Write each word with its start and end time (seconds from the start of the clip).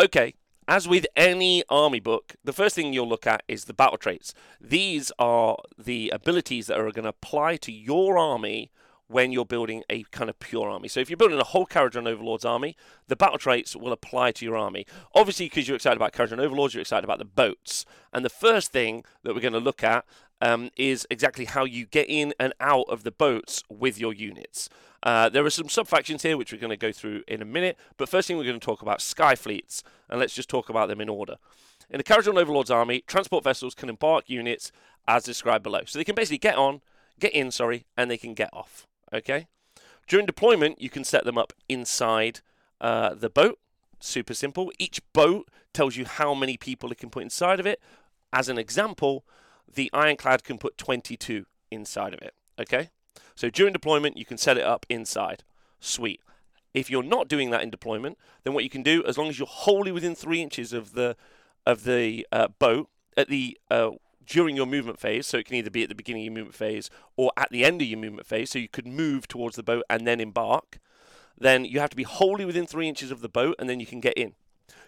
Okay, 0.00 0.32
as 0.66 0.88
with 0.88 1.06
any 1.14 1.62
army 1.68 2.00
book, 2.00 2.34
the 2.42 2.54
first 2.54 2.74
thing 2.74 2.94
you'll 2.94 3.06
look 3.06 3.26
at 3.26 3.42
is 3.48 3.66
the 3.66 3.74
battle 3.74 3.98
traits. 3.98 4.32
These 4.58 5.12
are 5.18 5.58
the 5.76 6.08
abilities 6.08 6.68
that 6.68 6.80
are 6.80 6.90
going 6.90 7.02
to 7.02 7.10
apply 7.10 7.56
to 7.56 7.70
your 7.70 8.16
army 8.16 8.70
when 9.08 9.30
you're 9.30 9.44
building 9.44 9.82
a 9.90 10.04
kind 10.04 10.30
of 10.30 10.38
pure 10.38 10.70
army. 10.70 10.88
So 10.88 11.00
if 11.00 11.10
you're 11.10 11.18
building 11.18 11.38
a 11.38 11.44
whole 11.44 11.66
Kharadron 11.66 12.08
Overlord's 12.08 12.46
army, 12.46 12.78
the 13.08 13.16
battle 13.16 13.36
traits 13.36 13.76
will 13.76 13.92
apply 13.92 14.32
to 14.32 14.44
your 14.46 14.56
army. 14.56 14.86
Obviously, 15.14 15.50
because 15.50 15.68
you're 15.68 15.76
excited 15.76 15.96
about 15.96 16.14
Kharadron 16.14 16.38
Overlords, 16.38 16.72
you're 16.72 16.80
excited 16.80 17.04
about 17.04 17.18
the 17.18 17.26
boats. 17.26 17.84
And 18.10 18.24
the 18.24 18.30
first 18.30 18.72
thing 18.72 19.04
that 19.22 19.34
we're 19.34 19.42
going 19.42 19.52
to 19.52 19.60
look 19.60 19.84
at 19.84 20.06
um, 20.40 20.70
is 20.78 21.06
exactly 21.10 21.44
how 21.44 21.66
you 21.66 21.84
get 21.84 22.08
in 22.08 22.32
and 22.40 22.54
out 22.58 22.86
of 22.88 23.02
the 23.02 23.10
boats 23.10 23.64
with 23.68 23.98
your 23.98 24.14
units. 24.14 24.70
Uh, 25.02 25.28
there 25.28 25.44
are 25.44 25.50
some 25.50 25.68
sub 25.68 25.88
factions 25.88 26.22
here 26.22 26.36
which 26.36 26.52
we're 26.52 26.58
going 26.58 26.70
to 26.70 26.76
go 26.76 26.92
through 26.92 27.22
in 27.26 27.40
a 27.40 27.44
minute, 27.46 27.78
but 27.96 28.08
first 28.08 28.28
thing 28.28 28.36
we're 28.36 28.44
going 28.44 28.60
to 28.60 28.64
talk 28.64 28.82
about 28.82 29.00
sky 29.00 29.34
fleets, 29.34 29.82
and 30.08 30.20
let's 30.20 30.34
just 30.34 30.48
talk 30.48 30.68
about 30.68 30.88
them 30.88 31.00
in 31.00 31.08
order. 31.08 31.36
In 31.88 31.98
the 31.98 32.04
Kharadron 32.04 32.38
Overlord's 32.38 32.70
army, 32.70 33.02
transport 33.06 33.42
vessels 33.42 33.74
can 33.74 33.88
embark 33.88 34.28
units 34.28 34.70
as 35.08 35.24
described 35.24 35.64
below. 35.64 35.80
So 35.86 35.98
they 35.98 36.04
can 36.04 36.14
basically 36.14 36.38
get 36.38 36.56
on, 36.56 36.82
get 37.18 37.32
in, 37.32 37.50
sorry, 37.50 37.86
and 37.96 38.10
they 38.10 38.18
can 38.18 38.34
get 38.34 38.50
off. 38.52 38.86
Okay. 39.12 39.48
During 40.06 40.26
deployment, 40.26 40.80
you 40.80 40.90
can 40.90 41.04
set 41.04 41.24
them 41.24 41.38
up 41.38 41.52
inside 41.68 42.40
uh, 42.80 43.14
the 43.14 43.30
boat. 43.30 43.58
Super 43.98 44.34
simple. 44.34 44.72
Each 44.78 45.00
boat 45.12 45.48
tells 45.72 45.96
you 45.96 46.04
how 46.04 46.34
many 46.34 46.56
people 46.56 46.90
it 46.92 46.98
can 46.98 47.10
put 47.10 47.22
inside 47.22 47.60
of 47.60 47.66
it. 47.66 47.80
As 48.32 48.48
an 48.48 48.58
example, 48.58 49.24
the 49.72 49.90
Ironclad 49.92 50.44
can 50.44 50.58
put 50.58 50.78
22 50.78 51.46
inside 51.70 52.14
of 52.14 52.22
it. 52.22 52.34
Okay. 52.58 52.90
So 53.34 53.50
during 53.50 53.72
deployment, 53.72 54.16
you 54.16 54.24
can 54.24 54.38
set 54.38 54.56
it 54.56 54.64
up 54.64 54.86
inside. 54.88 55.44
Sweet. 55.80 56.20
If 56.74 56.90
you're 56.90 57.02
not 57.02 57.28
doing 57.28 57.50
that 57.50 57.62
in 57.62 57.70
deployment, 57.70 58.18
then 58.44 58.54
what 58.54 58.64
you 58.64 58.70
can 58.70 58.82
do, 58.82 59.02
as 59.04 59.18
long 59.18 59.28
as 59.28 59.38
you're 59.38 59.48
wholly 59.48 59.90
within 59.90 60.14
three 60.14 60.40
inches 60.40 60.72
of 60.72 60.92
the 60.92 61.16
of 61.66 61.84
the 61.84 62.26
uh, 62.32 62.48
boat 62.48 62.88
at 63.16 63.28
the 63.28 63.58
uh, 63.70 63.90
during 64.26 64.56
your 64.56 64.66
movement 64.66 64.98
phase. 64.98 65.26
So 65.26 65.38
it 65.38 65.46
can 65.46 65.56
either 65.56 65.70
be 65.70 65.82
at 65.82 65.88
the 65.88 65.94
beginning 65.94 66.22
of 66.22 66.26
your 66.26 66.34
movement 66.34 66.54
phase 66.54 66.88
or 67.16 67.32
at 67.36 67.50
the 67.50 67.64
end 67.64 67.82
of 67.82 67.88
your 67.88 67.98
movement 67.98 68.26
phase. 68.26 68.50
So 68.50 68.58
you 68.58 68.68
could 68.68 68.86
move 68.86 69.26
towards 69.26 69.56
the 69.56 69.62
boat 69.62 69.82
and 69.90 70.06
then 70.06 70.20
embark. 70.20 70.78
Then 71.36 71.64
you 71.64 71.80
have 71.80 71.90
to 71.90 71.96
be 71.96 72.04
wholly 72.04 72.44
within 72.44 72.66
three 72.66 72.88
inches 72.88 73.10
of 73.10 73.20
the 73.20 73.28
boat 73.28 73.56
and 73.58 73.68
then 73.68 73.80
you 73.80 73.86
can 73.86 74.00
get 74.00 74.14
in. 74.14 74.34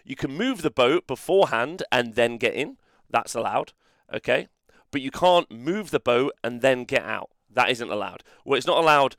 You 0.05 0.15
can 0.15 0.31
move 0.31 0.61
the 0.61 0.71
boat 0.71 1.07
beforehand 1.07 1.83
and 1.91 2.15
then 2.15 2.37
get 2.37 2.53
in. 2.53 2.77
That's 3.09 3.35
allowed. 3.35 3.73
Okay. 4.13 4.47
But 4.91 5.01
you 5.01 5.11
can't 5.11 5.51
move 5.51 5.91
the 5.91 5.99
boat 5.99 6.33
and 6.43 6.61
then 6.61 6.85
get 6.85 7.03
out. 7.03 7.29
That 7.53 7.69
isn't 7.69 7.89
allowed. 7.89 8.23
Well, 8.45 8.57
it's 8.57 8.67
not 8.67 8.77
allowed 8.77 9.15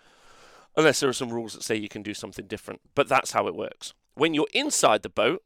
unless 0.77 1.00
there 1.00 1.08
are 1.08 1.14
some 1.14 1.30
rules 1.30 1.52
that 1.54 1.62
say 1.62 1.77
you 1.77 1.88
can 1.88 2.02
do 2.02 2.14
something 2.14 2.46
different. 2.46 2.80
But 2.94 3.08
that's 3.08 3.32
how 3.32 3.46
it 3.46 3.54
works. 3.54 3.94
When 4.14 4.34
you're 4.34 4.48
inside 4.52 5.02
the 5.02 5.08
boat, 5.08 5.42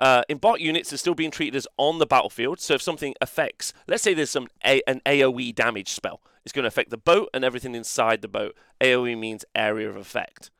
uh, 0.00 0.22
embark 0.28 0.60
units 0.60 0.92
are 0.92 0.96
still 0.96 1.14
being 1.14 1.30
treated 1.30 1.56
as 1.56 1.66
on 1.76 1.98
the 1.98 2.06
battlefield. 2.06 2.60
So 2.60 2.74
if 2.74 2.82
something 2.82 3.14
affects, 3.20 3.72
let's 3.86 4.02
say 4.02 4.14
there's 4.14 4.30
some 4.30 4.48
a- 4.64 4.82
an 4.86 5.00
AOE 5.04 5.52
damage 5.52 5.88
spell, 5.88 6.20
it's 6.44 6.52
going 6.52 6.62
to 6.62 6.68
affect 6.68 6.90
the 6.90 6.96
boat 6.96 7.28
and 7.34 7.44
everything 7.44 7.74
inside 7.74 8.22
the 8.22 8.28
boat. 8.28 8.56
AOE 8.80 9.16
means 9.16 9.44
area 9.54 9.88
of 9.88 9.96
effect. 9.96 10.50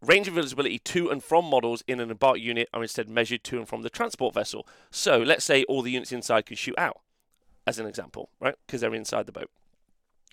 Range 0.00 0.28
of 0.28 0.34
visibility 0.34 0.78
to 0.78 1.10
and 1.10 1.24
from 1.24 1.46
models 1.46 1.82
in 1.88 1.98
an 1.98 2.10
embark 2.10 2.38
unit 2.38 2.68
are 2.72 2.82
instead 2.82 3.08
measured 3.08 3.42
to 3.44 3.58
and 3.58 3.68
from 3.68 3.82
the 3.82 3.90
transport 3.90 4.32
vessel. 4.34 4.68
So 4.90 5.18
let's 5.18 5.44
say 5.44 5.64
all 5.64 5.82
the 5.82 5.90
units 5.90 6.12
inside 6.12 6.46
can 6.46 6.56
shoot 6.56 6.78
out, 6.78 7.00
as 7.66 7.78
an 7.78 7.86
example, 7.86 8.30
right? 8.38 8.54
Because 8.66 8.80
they're 8.80 8.94
inside 8.94 9.26
the 9.26 9.32
boat. 9.32 9.50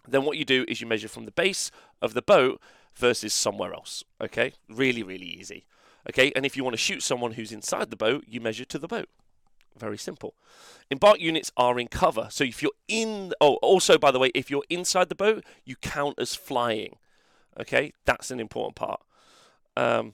Then 0.07 0.23
what 0.23 0.37
you 0.37 0.45
do 0.45 0.65
is 0.67 0.81
you 0.81 0.87
measure 0.87 1.07
from 1.07 1.25
the 1.25 1.31
base 1.31 1.71
of 2.01 2.13
the 2.13 2.21
boat 2.21 2.61
versus 2.93 3.33
somewhere 3.33 3.73
else. 3.73 4.03
Okay, 4.21 4.53
really, 4.69 5.03
really 5.03 5.25
easy. 5.25 5.65
Okay, 6.09 6.31
and 6.35 6.45
if 6.45 6.55
you 6.55 6.63
want 6.63 6.73
to 6.73 6.81
shoot 6.81 7.01
someone 7.01 7.33
who's 7.33 7.51
inside 7.51 7.89
the 7.89 7.95
boat, 7.95 8.25
you 8.27 8.39
measure 8.39 8.65
to 8.65 8.79
the 8.79 8.87
boat. 8.87 9.09
Very 9.77 9.97
simple. 9.97 10.35
Embark 10.89 11.19
units 11.19 11.51
are 11.57 11.79
in 11.79 11.87
cover. 11.87 12.27
So 12.29 12.43
if 12.43 12.61
you're 12.61 12.71
in, 12.87 13.33
oh, 13.41 13.55
also, 13.55 13.97
by 13.97 14.11
the 14.11 14.19
way, 14.19 14.31
if 14.33 14.49
you're 14.49 14.63
inside 14.69 15.09
the 15.09 15.15
boat, 15.15 15.43
you 15.65 15.75
count 15.77 16.19
as 16.19 16.35
flying. 16.35 16.97
Okay, 17.59 17.94
that's 18.05 18.31
an 18.31 18.39
important 18.39 18.75
part. 18.75 19.01
Um, 19.75 20.13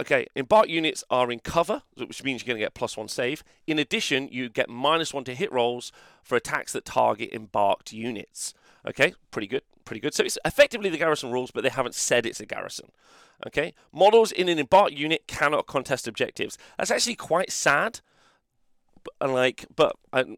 okay, 0.00 0.26
embark 0.34 0.68
units 0.68 1.04
are 1.10 1.30
in 1.30 1.38
cover, 1.38 1.82
which 1.96 2.24
means 2.24 2.42
you're 2.42 2.48
going 2.48 2.60
to 2.60 2.64
get 2.64 2.74
plus 2.74 2.96
one 2.96 3.08
save. 3.08 3.44
In 3.66 3.78
addition, 3.78 4.28
you 4.32 4.48
get 4.48 4.68
minus 4.68 5.14
one 5.14 5.24
to 5.24 5.34
hit 5.34 5.52
rolls 5.52 5.92
for 6.22 6.34
attacks 6.34 6.72
that 6.72 6.84
target 6.84 7.32
embarked 7.32 7.92
units. 7.92 8.54
Okay, 8.88 9.14
pretty 9.30 9.46
good, 9.46 9.62
pretty 9.84 10.00
good. 10.00 10.14
So 10.14 10.24
it's 10.24 10.38
effectively 10.44 10.90
the 10.90 10.98
garrison 10.98 11.30
rules, 11.30 11.50
but 11.50 11.62
they 11.62 11.70
haven't 11.70 11.94
said 11.94 12.26
it's 12.26 12.40
a 12.40 12.46
garrison. 12.46 12.90
Okay, 13.46 13.74
models 13.92 14.30
in 14.32 14.48
an 14.48 14.58
embarked 14.58 14.92
unit 14.92 15.26
cannot 15.26 15.66
contest 15.66 16.06
objectives. 16.06 16.58
That's 16.78 16.90
actually 16.90 17.16
quite 17.16 17.50
sad. 17.50 18.00
But, 19.18 19.30
like, 19.30 19.66
but 19.74 19.96
um, 20.12 20.36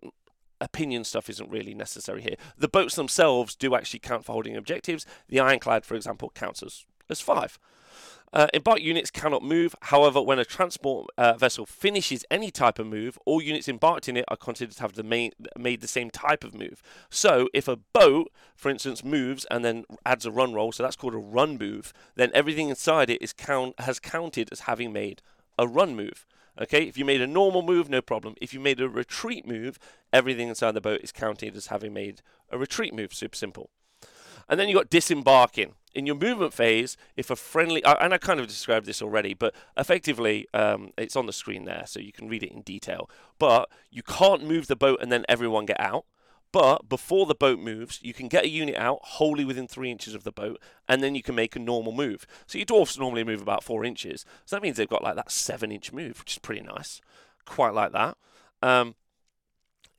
opinion 0.61 1.05
stuff 1.05 1.29
isn't 1.29 1.51
really 1.51 1.75
necessary 1.75 2.23
here. 2.23 2.37
The 2.57 2.69
boats 2.69 2.95
themselves 2.95 3.55
do 3.55 3.75
actually 3.75 4.01
count 4.01 4.25
for 4.25 4.33
holding 4.33 4.57
objectives. 4.57 5.05
The 5.29 5.41
ironclad, 5.41 5.85
for 5.85 5.95
example, 5.95 6.33
counts 6.35 6.63
as 6.63 6.85
as 7.11 7.21
five. 7.21 7.59
Uh, 8.35 8.49
embarked 8.53 8.83
units 8.83 9.13
cannot 9.13 9.45
move. 9.45 9.77
However, 9.81 10.21
when 10.21 10.41
a 10.41 10.45
transport 10.45 11.07
uh, 11.17 11.35
vessel 11.35 11.67
finishes 11.67 12.25
any 12.33 12.51
type 12.51 12.81
of 12.81 12.87
move, 12.89 13.17
all 13.25 13.41
units 13.41 13.69
embarked 13.69 14.09
in 14.09 14.17
it 14.17 14.25
are 14.27 14.37
considered 14.37 14.75
to 14.75 14.83
have 14.83 14.95
the 14.95 15.05
main, 15.05 15.31
made 15.57 15.81
the 15.81 15.87
same 15.87 16.11
type 16.11 16.43
of 16.43 16.53
move. 16.53 16.83
So, 17.09 17.49
if 17.55 17.69
a 17.69 17.77
boat, 17.77 18.33
for 18.57 18.71
instance, 18.71 19.05
moves 19.05 19.47
and 19.53 19.65
then 19.65 19.85
adds 20.05 20.27
a 20.27 20.33
run 20.33 20.53
roll, 20.53 20.73
so 20.73 20.83
that's 20.83 20.97
called 20.97 21.15
a 21.15 21.19
run 21.19 21.57
move, 21.57 21.93
then 22.17 22.33
everything 22.35 22.71
inside 22.71 23.09
it 23.09 23.23
is 23.23 23.33
count 23.33 23.79
has 23.79 24.01
counted 24.01 24.49
as 24.51 24.61
having 24.61 24.93
made 24.93 25.23
a 25.57 25.69
run 25.69 25.95
move. 25.95 26.27
Okay, 26.61 26.85
if 26.85 26.99
you 26.99 27.05
made 27.05 27.21
a 27.21 27.29
normal 27.29 27.63
move, 27.63 27.89
no 27.89 28.03
problem. 28.03 28.35
If 28.41 28.53
you 28.53 28.59
made 28.59 28.81
a 28.81 28.89
retreat 28.89 29.47
move, 29.47 29.79
everything 30.13 30.49
inside 30.49 30.73
the 30.73 30.81
boat 30.81 31.01
is 31.03 31.13
counted 31.13 31.57
as 31.57 31.69
having 31.69 31.93
made 31.93 32.21
a 32.51 32.59
retreat 32.59 32.95
move. 32.95 33.15
Super 33.15 33.37
simple. 33.37 33.71
And 34.49 34.59
then 34.59 34.69
you 34.69 34.75
got 34.75 34.91
disembarking 34.91 35.75
in 35.95 36.07
your 36.07 36.17
movement 36.17 36.53
phase, 36.53 36.97
if 37.17 37.31
a 37.31 37.37
friendly, 37.37 37.83
and 37.85 38.13
I 38.13 38.19
kind 38.19 38.41
of 38.41 38.49
described 38.49 38.87
this 38.87 39.01
already, 39.01 39.33
but 39.33 39.55
effectively, 39.77 40.49
um, 40.53 40.91
it's 40.99 41.17
on 41.17 41.27
the 41.27 41.33
screen 41.33 41.65
there, 41.65 41.85
so 41.87 42.01
you 42.01 42.13
can 42.13 42.29
read 42.29 42.43
it 42.43 42.53
in 42.53 42.63
detail. 42.63 43.09
But 43.39 43.71
you 43.91 44.03
can't 44.03 44.47
move 44.47 44.67
the 44.67 44.77
boat 44.77 44.99
and 45.01 45.13
then 45.13 45.25
everyone 45.29 45.67
get 45.67 45.81
out. 45.81 46.05
But 46.51 46.89
before 46.89 47.27
the 47.27 47.35
boat 47.35 47.59
moves, 47.59 47.99
you 48.03 48.15
can 48.15 48.29
get 48.29 48.45
a 48.45 48.49
unit 48.49 48.77
out 48.77 49.01
wholly 49.03 49.45
within 49.45 49.67
three 49.67 49.91
inches 49.91 50.15
of 50.15 50.23
the 50.23 50.31
boat, 50.31 50.61
and 50.89 51.03
then 51.03 51.17
you 51.17 51.23
can 51.23 51.35
make 51.35 51.57
a 51.57 51.59
normal 51.59 51.93
move. 51.93 52.27
So 52.47 52.59
your 52.59 52.65
dwarfs 52.65 52.97
normally 52.97 53.25
move 53.25 53.43
about 53.43 53.65
four 53.65 53.85
inches, 53.85 54.25
so 54.45 54.55
that 54.55 54.63
means 54.63 54.77
they've 54.77 54.89
got 54.89 55.03
like 55.03 55.17
that 55.17 55.33
seven-inch 55.33 55.93
move, 55.93 56.21
which 56.21 56.35
is 56.35 56.39
pretty 56.39 56.61
nice. 56.61 57.01
Quite 57.45 57.75
like 57.75 57.91
that. 57.93 58.17
Um, 58.63 58.95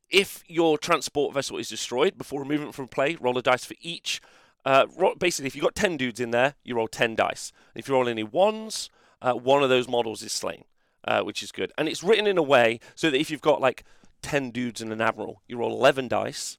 if 0.09 0.43
your 0.47 0.77
transport 0.77 1.33
vessel 1.33 1.57
is 1.57 1.69
destroyed 1.69 2.17
before 2.17 2.45
movement 2.45 2.75
from 2.75 2.87
play, 2.87 3.17
roll 3.19 3.37
a 3.37 3.41
dice 3.41 3.65
for 3.65 3.75
each 3.81 4.21
uh, 4.65 4.87
basically, 5.19 5.47
if 5.47 5.55
you've 5.55 5.63
got 5.63 5.75
10 5.75 5.97
dudes 5.97 6.19
in 6.19 6.31
there, 6.31 6.55
you 6.63 6.75
roll 6.75 6.87
10 6.87 7.15
dice. 7.15 7.51
If 7.75 7.87
you 7.87 7.93
roll 7.93 8.09
any 8.09 8.23
ones, 8.23 8.89
uh, 9.21 9.33
one 9.33 9.61
of 9.61 9.69
those 9.69 9.87
models 9.87 10.23
is 10.23 10.31
slain, 10.31 10.63
uh, 11.07 11.21
which 11.21 11.43
is 11.43 11.51
good. 11.51 11.71
And 11.77 11.87
it's 11.87 12.03
written 12.03 12.25
in 12.25 12.37
a 12.37 12.43
way 12.43 12.79
so 12.95 13.11
that 13.11 13.19
if 13.19 13.29
you've 13.29 13.41
got 13.41 13.61
like 13.61 13.83
10 14.23 14.49
dudes 14.49 14.81
and 14.81 14.91
an 14.91 15.01
admiral, 15.01 15.43
you 15.47 15.57
roll 15.57 15.71
11 15.71 16.07
dice. 16.07 16.57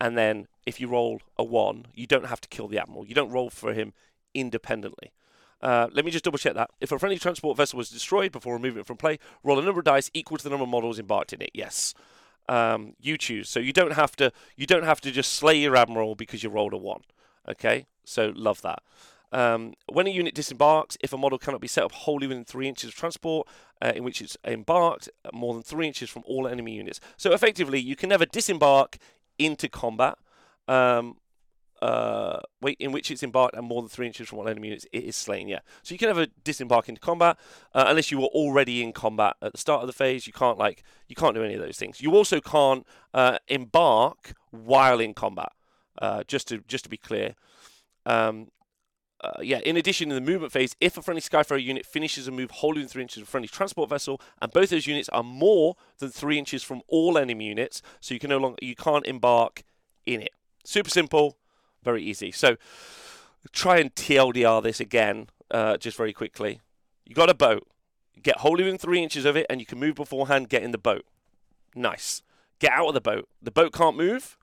And 0.00 0.18
then 0.18 0.48
if 0.66 0.80
you 0.80 0.88
roll 0.88 1.20
a 1.38 1.44
1, 1.44 1.86
you 1.94 2.08
don't 2.08 2.26
have 2.26 2.40
to 2.40 2.48
kill 2.48 2.66
the 2.66 2.78
admiral. 2.78 3.06
You 3.06 3.14
don't 3.14 3.30
roll 3.30 3.50
for 3.50 3.72
him 3.72 3.92
independently. 4.34 5.12
Uh, 5.62 5.86
let 5.92 6.04
me 6.04 6.10
just 6.10 6.24
double 6.24 6.38
check 6.38 6.54
that. 6.54 6.70
If 6.80 6.90
a 6.90 6.98
friendly 6.98 7.18
transport 7.18 7.56
vessel 7.56 7.76
was 7.76 7.88
destroyed 7.88 8.32
before 8.32 8.56
a 8.56 8.58
movement 8.58 8.88
from 8.88 8.96
play, 8.96 9.20
roll 9.44 9.60
a 9.60 9.62
number 9.62 9.78
of 9.78 9.84
dice 9.84 10.10
equal 10.12 10.38
to 10.38 10.44
the 10.44 10.50
number 10.50 10.64
of 10.64 10.68
models 10.68 10.98
embarked 10.98 11.32
in 11.32 11.40
it. 11.40 11.50
Yes. 11.54 11.94
Um, 12.48 12.94
you 13.00 13.16
choose. 13.16 13.48
So 13.48 13.58
you 13.58 13.72
don't 13.72 13.92
have 13.92 14.16
to 14.16 14.32
you 14.56 14.66
don't 14.66 14.84
have 14.84 15.00
to 15.02 15.10
just 15.10 15.32
slay 15.32 15.56
your 15.56 15.76
admiral 15.76 16.14
because 16.14 16.42
you 16.42 16.50
rolled 16.50 16.74
a 16.74 16.76
one. 16.76 17.02
Okay, 17.48 17.86
so 18.04 18.32
love 18.34 18.60
that. 18.62 18.82
Um, 19.32 19.74
when 19.92 20.06
a 20.06 20.10
unit 20.10 20.34
disembarks, 20.34 20.96
if 21.00 21.12
a 21.12 21.18
model 21.18 21.38
cannot 21.38 21.60
be 21.60 21.66
set 21.66 21.82
up 21.82 21.90
wholly 21.90 22.28
within 22.28 22.44
three 22.44 22.68
inches 22.68 22.90
of 22.90 22.94
transport 22.94 23.48
uh, 23.82 23.92
in 23.94 24.04
which 24.04 24.22
it's 24.22 24.36
embarked, 24.44 25.08
uh, 25.24 25.30
more 25.32 25.54
than 25.54 25.62
three 25.62 25.88
inches 25.88 26.08
from 26.08 26.22
all 26.24 26.46
enemy 26.46 26.74
units. 26.74 27.00
So 27.16 27.32
effectively, 27.32 27.80
you 27.80 27.96
can 27.96 28.10
never 28.10 28.26
disembark 28.26 28.96
into 29.36 29.68
combat. 29.68 30.18
Um, 30.68 31.16
uh, 31.84 32.40
wait, 32.62 32.78
in 32.80 32.92
which 32.92 33.10
it's 33.10 33.22
embarked 33.22 33.54
and 33.54 33.66
more 33.66 33.82
than 33.82 33.90
three 33.90 34.06
inches 34.06 34.26
from 34.26 34.38
all 34.38 34.48
enemy 34.48 34.68
units, 34.68 34.86
it 34.90 35.04
is 35.04 35.14
slain. 35.14 35.48
Yeah, 35.48 35.58
so 35.82 35.94
you 35.94 35.98
can 35.98 36.08
never 36.08 36.26
disembark 36.42 36.88
into 36.88 36.98
combat 36.98 37.36
uh, 37.74 37.84
unless 37.88 38.10
you 38.10 38.18
were 38.18 38.28
already 38.28 38.82
in 38.82 38.94
combat 38.94 39.36
at 39.42 39.52
the 39.52 39.58
start 39.58 39.82
of 39.82 39.86
the 39.86 39.92
phase. 39.92 40.26
You 40.26 40.32
can't 40.32 40.56
like 40.56 40.82
you 41.08 41.14
can't 41.14 41.34
do 41.34 41.44
any 41.44 41.52
of 41.52 41.60
those 41.60 41.76
things. 41.76 42.00
You 42.00 42.16
also 42.16 42.40
can't 42.40 42.86
uh, 43.12 43.36
embark 43.48 44.32
while 44.50 44.98
in 44.98 45.12
combat. 45.12 45.52
Uh, 46.00 46.24
just 46.24 46.48
to 46.48 46.62
just 46.66 46.84
to 46.84 46.90
be 46.90 46.96
clear. 46.96 47.34
Um, 48.06 48.48
uh, 49.20 49.40
yeah, 49.42 49.60
in 49.64 49.76
addition, 49.76 50.10
in 50.10 50.14
the 50.14 50.32
movement 50.32 50.52
phase, 50.52 50.74
if 50.80 50.96
a 50.96 51.02
friendly 51.02 51.20
Skyfarer 51.20 51.62
unit 51.62 51.86
finishes 51.86 52.28
a 52.28 52.30
move 52.30 52.50
within 52.62 52.88
3 52.88 53.02
inches 53.02 53.18
of 53.18 53.28
a 53.28 53.30
friendly 53.30 53.48
transport 53.48 53.88
vessel, 53.88 54.20
and 54.40 54.52
both 54.52 54.70
those 54.70 54.86
units 54.86 55.08
are 55.10 55.22
more 55.22 55.76
than 55.98 56.10
3 56.10 56.38
inches 56.38 56.62
from 56.62 56.82
all 56.88 57.16
enemy 57.16 57.46
units, 57.46 57.80
so 58.00 58.12
you 58.12 58.20
can 58.20 58.30
no 58.30 58.38
longer 58.38 58.58
you 58.60 58.74
can't 58.74 59.06
embark 59.06 59.62
in 60.04 60.20
it. 60.20 60.32
Super 60.64 60.90
simple, 60.90 61.38
very 61.84 62.02
easy. 62.02 62.32
So 62.32 62.56
try 63.52 63.78
and 63.78 63.94
TLDR 63.94 64.62
this 64.62 64.80
again, 64.80 65.28
uh, 65.50 65.76
just 65.76 65.96
very 65.96 66.12
quickly. 66.12 66.60
You 67.04 67.14
got 67.14 67.30
a 67.30 67.34
boat. 67.34 67.66
Get 68.22 68.38
wholly 68.38 68.64
within 68.64 68.78
three 68.78 69.02
inches 69.02 69.24
of 69.24 69.36
it, 69.36 69.46
and 69.50 69.60
you 69.60 69.66
can 69.66 69.78
move 69.78 69.96
beforehand. 69.96 70.48
Get 70.48 70.62
in 70.62 70.70
the 70.70 70.78
boat. 70.78 71.04
Nice. 71.74 72.22
Get 72.58 72.72
out 72.72 72.88
of 72.88 72.94
the 72.94 73.00
boat. 73.00 73.28
The 73.42 73.50
boat 73.50 73.72
can't 73.72 73.96
move, 73.96 74.38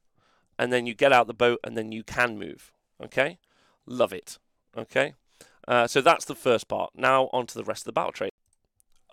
and 0.60 0.72
then 0.72 0.86
you 0.86 0.94
get 0.94 1.12
out 1.12 1.28
the 1.28 1.34
boat, 1.34 1.60
and 1.64 1.76
then 1.76 1.92
you 1.92 2.04
can 2.04 2.38
move. 2.38 2.72
Okay, 3.04 3.40
love 3.88 4.14
it. 4.14 4.38
Okay, 4.78 5.16
uh, 5.68 5.88
so 5.88 6.02
that's 6.02 6.26
the 6.26 6.36
first 6.36 6.68
part. 6.68 6.92
Now 6.96 7.30
on 7.34 7.48
to 7.48 7.56
the 7.56 7.64
rest 7.64 7.82
of 7.82 7.86
the 7.86 7.94
battle 7.94 8.12
trait. 8.12 8.31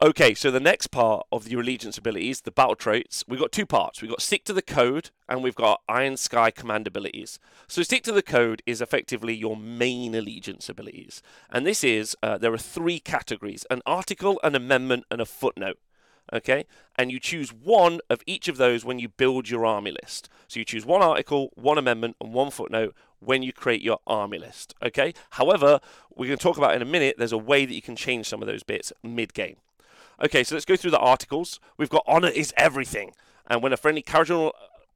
Okay, 0.00 0.32
so 0.32 0.52
the 0.52 0.60
next 0.60 0.92
part 0.92 1.26
of 1.32 1.48
your 1.48 1.60
allegiance 1.60 1.98
abilities, 1.98 2.42
the 2.42 2.52
battle 2.52 2.76
traits, 2.76 3.24
we've 3.26 3.40
got 3.40 3.50
two 3.50 3.66
parts. 3.66 4.00
We've 4.00 4.08
got 4.12 4.22
stick 4.22 4.44
to 4.44 4.52
the 4.52 4.62
code 4.62 5.10
and 5.28 5.42
we've 5.42 5.56
got 5.56 5.80
Iron 5.88 6.16
Sky 6.16 6.52
command 6.52 6.86
abilities. 6.86 7.40
So 7.66 7.82
stick 7.82 8.04
to 8.04 8.12
the 8.12 8.22
code 8.22 8.62
is 8.64 8.80
effectively 8.80 9.34
your 9.34 9.56
main 9.56 10.14
allegiance 10.14 10.68
abilities. 10.68 11.20
And 11.50 11.66
this 11.66 11.82
is, 11.82 12.16
uh, 12.22 12.38
there 12.38 12.52
are 12.52 12.58
three 12.58 13.00
categories, 13.00 13.66
an 13.70 13.82
article, 13.86 14.38
an 14.44 14.54
amendment, 14.54 15.02
and 15.10 15.20
a 15.20 15.26
footnote. 15.26 15.78
Okay, 16.32 16.66
and 16.96 17.10
you 17.10 17.18
choose 17.18 17.52
one 17.52 18.00
of 18.10 18.20
each 18.26 18.48
of 18.48 18.58
those 18.58 18.84
when 18.84 18.98
you 18.98 19.08
build 19.08 19.48
your 19.48 19.64
army 19.64 19.90
list. 19.90 20.28
So 20.46 20.60
you 20.60 20.64
choose 20.64 20.84
one 20.84 21.02
article, 21.02 21.48
one 21.54 21.78
amendment, 21.78 22.16
and 22.20 22.34
one 22.34 22.50
footnote 22.50 22.94
when 23.18 23.42
you 23.42 23.52
create 23.52 23.80
your 23.80 23.98
army 24.06 24.38
list. 24.38 24.74
Okay, 24.80 25.14
however, 25.30 25.80
we're 26.14 26.26
going 26.26 26.38
to 26.38 26.42
talk 26.42 26.58
about 26.58 26.76
in 26.76 26.82
a 26.82 26.84
minute, 26.84 27.16
there's 27.18 27.32
a 27.32 27.38
way 27.38 27.64
that 27.64 27.74
you 27.74 27.80
can 27.80 27.96
change 27.96 28.28
some 28.28 28.42
of 28.42 28.46
those 28.46 28.62
bits 28.62 28.92
mid 29.02 29.32
game. 29.32 29.56
Okay, 30.22 30.42
so 30.42 30.54
let's 30.54 30.64
go 30.64 30.76
through 30.76 30.90
the 30.90 30.98
articles. 30.98 31.60
We've 31.76 31.88
got 31.88 32.04
Honor 32.06 32.28
is 32.28 32.52
Everything. 32.56 33.12
And 33.46 33.62
when 33.62 33.72
a 33.72 33.76
friendly 33.76 34.02
Kharadron, 34.02 34.50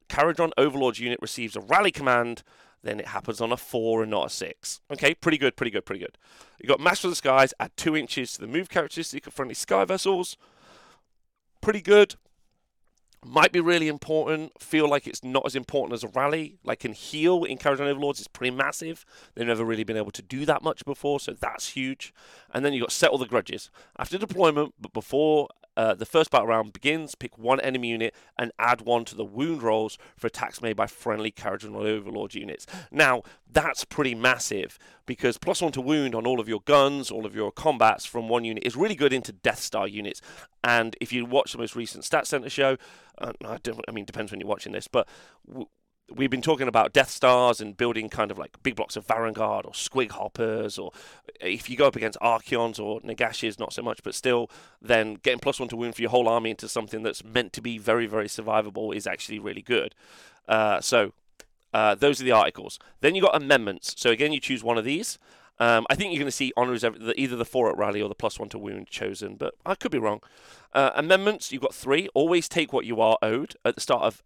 Kharadron 0.09 0.51
Overlord 0.59 0.99
unit 0.99 1.19
receives 1.23 1.55
a 1.55 1.61
rally 1.61 1.93
command, 1.93 2.43
then 2.83 2.99
it 2.99 3.07
happens 3.07 3.41
on 3.41 3.53
a 3.53 3.57
4 3.57 4.03
and 4.03 4.11
not 4.11 4.27
a 4.27 4.31
6. 4.31 4.81
Okay, 4.93 5.15
pretty 5.15 5.39
good, 5.39 5.57
pretty 5.57 5.71
good, 5.71 5.87
pretty 5.87 6.01
good. 6.01 6.19
You've 6.61 6.69
got 6.69 6.81
Master 6.81 7.07
of 7.07 7.13
the 7.13 7.17
Skies, 7.17 7.55
add 7.61 7.71
2 7.77 7.97
inches 7.97 8.33
to 8.33 8.41
the 8.41 8.49
move 8.49 8.69
characteristic 8.69 9.27
of 9.27 9.33
friendly 9.33 9.55
sky 9.55 9.85
vessels. 9.85 10.37
Pretty 11.61 11.81
good 11.81 12.17
might 13.25 13.53
be 13.53 13.61
really 13.61 13.89
important. 13.89 14.61
Feel 14.61 14.89
like 14.89 15.07
it's 15.07 15.23
not 15.23 15.47
as 15.47 15.55
important 15.55 15.95
as 15.95 16.05
a 16.05 16.09
rally. 16.09 16.59
Like 16.65 16.85
in 16.85 16.93
heal 16.93 17.45
in 17.45 17.59
Kharadron 17.59 17.87
Overlords, 17.87 18.19
it's 18.19 18.29
pretty 18.29 18.55
massive. 18.55 19.05
They've 19.35 19.47
never 19.47 19.65
really 19.65 19.85
been 19.85 19.97
able 19.97 20.11
to 20.13 20.23
do 20.23 20.45
that 20.47 20.63
much 20.63 20.85
before, 20.85 21.21
so 21.21 21.33
that's 21.33 21.71
huge. 21.71 22.13
And 22.53 22.65
then 22.65 22.73
you've 22.73 22.83
got 22.83 22.93
settle 22.93 23.19
the 23.19 23.27
grudges. 23.27 23.71
After 23.99 24.19
deployment, 24.19 24.75
but 24.81 24.93
before 24.93 25.49
uh, 25.77 25.95
the 25.95 26.07
first 26.07 26.31
battle 26.31 26.47
round 26.49 26.73
begins, 26.73 27.15
pick 27.15 27.39
one 27.39 27.61
enemy 27.61 27.89
unit 27.89 28.15
and 28.39 28.53
add 28.59 28.83
one 28.83 29.05
to 29.07 29.15
the 29.15 29.25
wound 29.25 29.63
rolls 29.63 29.99
for 30.17 30.27
attacks 30.27 30.61
made 30.61 30.77
by 30.77 30.87
friendly 30.87 31.31
Kharadron 31.31 31.77
Overlord 31.77 32.35
units. 32.35 32.67
Now, 32.91 33.23
that's 33.51 33.85
pretty 33.85 34.15
massive 34.15 34.79
because 35.07 35.39
plus 35.39 35.63
one 35.63 35.73
to 35.73 35.81
wound 35.81 36.15
on 36.15 36.27
all 36.27 36.41
of 36.41 36.49
your 36.49 36.61
guns, 36.61 37.11
all 37.11 37.27
of 37.27 37.35
your 37.35 37.51
combats 37.53 38.05
from 38.05 38.29
one 38.29 38.45
unit 38.45 38.65
is 38.67 38.77
really 38.77 38.95
good 38.95 39.13
into 39.13 39.33
Death 39.33 39.61
Star 39.61 39.89
units. 39.89 40.21
And 40.63 40.97
if 41.01 41.13
you 41.13 41.25
watch 41.25 41.53
the 41.53 41.59
most 41.59 41.75
recent 41.75 42.05
Stat 42.05 42.27
Center 42.27 42.51
show, 42.51 42.77
uh, 43.19 43.33
I, 43.45 43.59
I 43.89 43.91
mean, 43.93 44.05
depends 44.05 44.31
when 44.31 44.41
you're 44.41 44.49
watching 44.49 44.73
this, 44.73 44.89
but 44.89 45.09
w- 45.47 45.69
we've 46.17 46.31
been 46.31 46.43
talking 46.43 46.69
about 46.69 46.93
Death 46.93 47.11
Stars 47.11 47.61
and 47.61 47.77
building 47.77 48.09
kind 48.09 48.31
of 48.31 48.39
like 48.39 48.63
big 48.63 48.77
blocks 48.77 48.97
of 48.97 49.07
Varangard 49.07 49.65
or 49.65 49.73
Squig 49.73 50.13
Hoppers, 50.13 50.79
or 50.79 50.93
if 51.41 51.69
you 51.69 51.77
go 51.77 51.87
up 51.87 51.97
against 51.97 52.19
Archaons 52.21 52.79
or 52.79 53.01
Nagashis, 53.01 53.59
not 53.59 53.73
so 53.73 53.83
much, 53.83 54.03
but 54.03 54.15
still, 54.15 54.51
then 54.81 55.15
getting 55.15 55.41
plus 55.41 55.59
one 55.59 55.69
to 55.69 55.77
wound 55.77 55.95
for 55.95 56.03
your 56.03 56.11
whole 56.11 56.29
army 56.29 56.51
into 56.51 56.69
something 56.69 57.03
that's 57.03 57.25
meant 57.25 57.53
to 57.55 57.61
be 57.61 57.79
very, 57.79 58.07
very 58.07 58.27
survivable 58.27 58.95
is 58.95 59.07
actually 59.07 59.39
really 59.39 59.63
good. 59.63 59.95
Uh, 60.49 60.81
so 60.81 61.13
uh, 61.73 61.95
those 61.95 62.21
are 62.21 62.25
the 62.25 62.33
articles. 62.33 62.79
Then 63.01 63.15
you 63.15 63.23
got 63.23 63.37
amendments. 63.37 63.95
So 63.97 64.11
again, 64.11 64.33
you 64.33 64.41
choose 64.41 64.63
one 64.63 64.79
of 64.79 64.85
these. 64.85 65.19
Um, 65.59 65.87
I 65.91 65.95
think 65.95 66.13
you're 66.13 66.19
going 66.19 66.27
to 66.27 66.33
see 66.33 66.53
honours 66.57 66.85
either 66.85 67.37
the 67.37 67.45
four 67.45 67.71
at 67.71 67.77
rally 67.77 68.03
or 68.03 68.09
the 68.09 68.15
plus 68.15 68.39
one 68.39 68.49
to 68.49 68.59
wound 68.59 68.89
chosen, 68.89 69.37
but 69.37 69.55
I 69.65 69.75
could 69.75 69.93
be 69.93 69.99
wrong. 69.99 70.21
Uh, 70.73 70.91
amendments, 70.95 71.53
you've 71.53 71.63
got 71.63 71.75
three. 71.75 72.09
Always 72.15 72.49
take 72.49 72.73
what 72.73 72.85
you 72.85 73.01
are 73.01 73.19
owed 73.23 73.55
at 73.65 73.75
the 73.75 73.81
start 73.81 74.03
of 74.03 74.23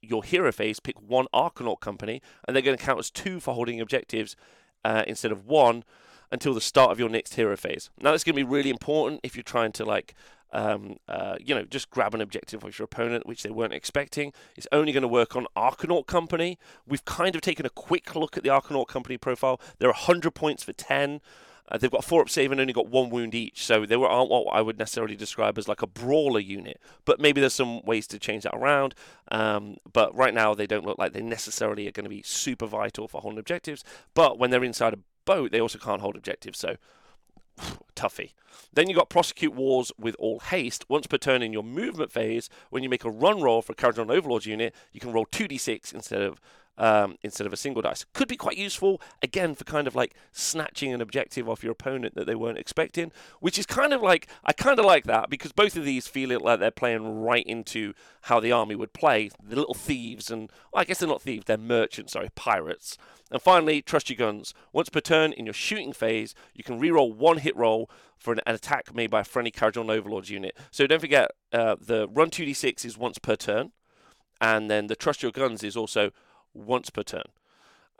your 0.00 0.24
hero 0.24 0.52
phase. 0.52 0.80
Pick 0.80 1.00
one 1.00 1.26
Arkanaut 1.34 1.80
company, 1.80 2.22
and 2.46 2.54
they're 2.54 2.62
going 2.62 2.76
to 2.76 2.82
count 2.82 2.98
as 2.98 3.10
two 3.10 3.40
for 3.40 3.54
holding 3.54 3.80
objectives 3.80 4.36
uh, 4.84 5.04
instead 5.06 5.32
of 5.32 5.46
one 5.46 5.84
until 6.30 6.54
the 6.54 6.60
start 6.60 6.90
of 6.90 6.98
your 6.98 7.08
next 7.08 7.34
hero 7.34 7.56
phase. 7.56 7.90
Now, 8.00 8.10
that's 8.10 8.24
going 8.24 8.34
to 8.34 8.44
be 8.44 8.50
really 8.50 8.70
important 8.70 9.20
if 9.22 9.34
you're 9.34 9.42
trying 9.42 9.72
to 9.72 9.84
like 9.84 10.14
um, 10.52 10.96
uh, 11.08 11.36
you 11.40 11.54
know, 11.54 11.64
just 11.64 11.90
grab 11.90 12.14
an 12.14 12.20
objective 12.20 12.64
of 12.64 12.78
your 12.78 12.84
opponent, 12.84 13.26
which 13.26 13.42
they 13.42 13.50
weren't 13.50 13.74
expecting. 13.74 14.32
It's 14.56 14.66
only 14.72 14.92
going 14.92 15.02
to 15.02 15.08
work 15.08 15.36
on 15.36 15.46
Arkanaut 15.56 16.06
Company. 16.06 16.58
We've 16.86 17.04
kind 17.04 17.34
of 17.34 17.42
taken 17.42 17.66
a 17.66 17.70
quick 17.70 18.14
look 18.14 18.36
at 18.36 18.42
the 18.42 18.48
Arkanaut 18.48 18.88
Company 18.88 19.18
profile. 19.18 19.60
They're 19.78 19.90
100 19.90 20.34
points 20.34 20.62
for 20.62 20.72
10. 20.72 21.20
Uh, 21.70 21.78
they've 21.78 21.90
got 21.90 22.04
four 22.04 22.22
up 22.22 22.30
save 22.30 22.50
and 22.50 22.60
only 22.60 22.72
got 22.72 22.88
one 22.88 23.10
wound 23.10 23.34
each, 23.34 23.64
so 23.64 23.84
they 23.84 23.96
were, 23.96 24.08
aren't 24.08 24.30
what 24.30 24.46
I 24.52 24.62
would 24.62 24.78
necessarily 24.78 25.16
describe 25.16 25.58
as 25.58 25.68
like 25.68 25.82
a 25.82 25.86
brawler 25.86 26.40
unit. 26.40 26.80
But 27.04 27.20
maybe 27.20 27.40
there's 27.40 27.54
some 27.54 27.82
ways 27.84 28.06
to 28.08 28.18
change 28.18 28.44
that 28.44 28.54
around. 28.54 28.94
Um, 29.30 29.76
but 29.92 30.14
right 30.14 30.32
now, 30.32 30.54
they 30.54 30.66
don't 30.66 30.86
look 30.86 30.98
like 30.98 31.12
they 31.12 31.22
necessarily 31.22 31.86
are 31.86 31.92
going 31.92 32.04
to 32.04 32.10
be 32.10 32.22
super 32.22 32.66
vital 32.66 33.08
for 33.08 33.20
holding 33.20 33.38
objectives. 33.38 33.84
But 34.14 34.38
when 34.38 34.50
they're 34.50 34.64
inside 34.64 34.94
a 34.94 34.98
boat, 35.24 35.52
they 35.52 35.60
also 35.60 35.78
can't 35.78 36.00
hold 36.00 36.16
objectives. 36.16 36.58
So 36.58 36.76
Tuffy. 37.94 38.32
Then 38.72 38.88
you 38.88 38.94
got 38.94 39.08
prosecute 39.08 39.54
wars 39.54 39.92
with 39.98 40.16
all 40.18 40.40
haste. 40.40 40.88
Once 40.88 41.06
per 41.06 41.18
turn 41.18 41.42
in 41.42 41.52
your 41.52 41.62
movement 41.62 42.12
phase, 42.12 42.48
when 42.70 42.82
you 42.82 42.88
make 42.88 43.04
a 43.04 43.10
run 43.10 43.40
roll 43.40 43.62
for 43.62 43.72
a 43.72 43.76
Kharadron 43.76 44.10
Overlord 44.10 44.46
unit, 44.46 44.74
you 44.92 45.00
can 45.00 45.12
roll 45.12 45.26
2d6 45.26 45.94
instead 45.94 46.22
of 46.22 46.40
um, 46.78 47.16
instead 47.22 47.46
of 47.46 47.52
a 47.52 47.56
single 47.56 47.82
dice. 47.82 48.06
Could 48.14 48.28
be 48.28 48.36
quite 48.36 48.56
useful, 48.56 49.02
again, 49.22 49.54
for 49.54 49.64
kind 49.64 49.86
of 49.86 49.94
like 49.94 50.14
snatching 50.32 50.92
an 50.92 51.02
objective 51.02 51.48
off 51.48 51.62
your 51.62 51.72
opponent 51.72 52.14
that 52.14 52.26
they 52.26 52.34
weren't 52.34 52.58
expecting, 52.58 53.12
which 53.40 53.58
is 53.58 53.66
kind 53.66 53.92
of 53.92 54.00
like, 54.00 54.28
I 54.44 54.52
kind 54.52 54.78
of 54.78 54.84
like 54.84 55.04
that 55.04 55.28
because 55.28 55.52
both 55.52 55.76
of 55.76 55.84
these 55.84 56.06
feel 56.06 56.38
like 56.40 56.60
they're 56.60 56.70
playing 56.70 57.20
right 57.20 57.44
into 57.44 57.92
how 58.22 58.40
the 58.40 58.52
army 58.52 58.74
would 58.74 58.92
play. 58.92 59.30
The 59.42 59.56
little 59.56 59.74
thieves, 59.74 60.30
and 60.30 60.50
well, 60.72 60.80
I 60.80 60.84
guess 60.84 60.98
they're 60.98 61.08
not 61.08 61.22
thieves, 61.22 61.44
they're 61.46 61.58
merchants, 61.58 62.12
sorry, 62.12 62.28
pirates. 62.34 62.96
And 63.30 63.42
finally, 63.42 63.82
trust 63.82 64.08
your 64.08 64.16
guns. 64.16 64.54
Once 64.72 64.88
per 64.88 65.00
turn 65.00 65.32
in 65.32 65.44
your 65.44 65.52
shooting 65.52 65.92
phase, 65.92 66.34
you 66.54 66.64
can 66.64 66.80
reroll 66.80 67.14
one 67.14 67.38
hit 67.38 67.56
roll 67.56 67.90
for 68.16 68.32
an, 68.32 68.40
attack 68.46 68.94
made 68.94 69.10
by 69.10 69.20
a 69.20 69.24
friendly 69.24 69.50
Kharadron 69.50 69.90
Overlords 69.90 70.30
unit. 70.30 70.56
So 70.70 70.86
don't 70.86 71.00
forget, 71.00 71.30
uh, 71.52 71.76
the 71.80 72.08
run 72.08 72.30
2d6 72.30 72.84
is 72.84 72.96
once 72.96 73.18
per 73.18 73.36
turn, 73.36 73.72
and 74.40 74.70
then 74.70 74.86
the 74.86 74.96
trust 74.96 75.22
your 75.22 75.32
guns 75.32 75.62
is 75.62 75.76
also 75.76 76.10
once 76.54 76.90
per 76.90 77.02
turn. 77.02 77.24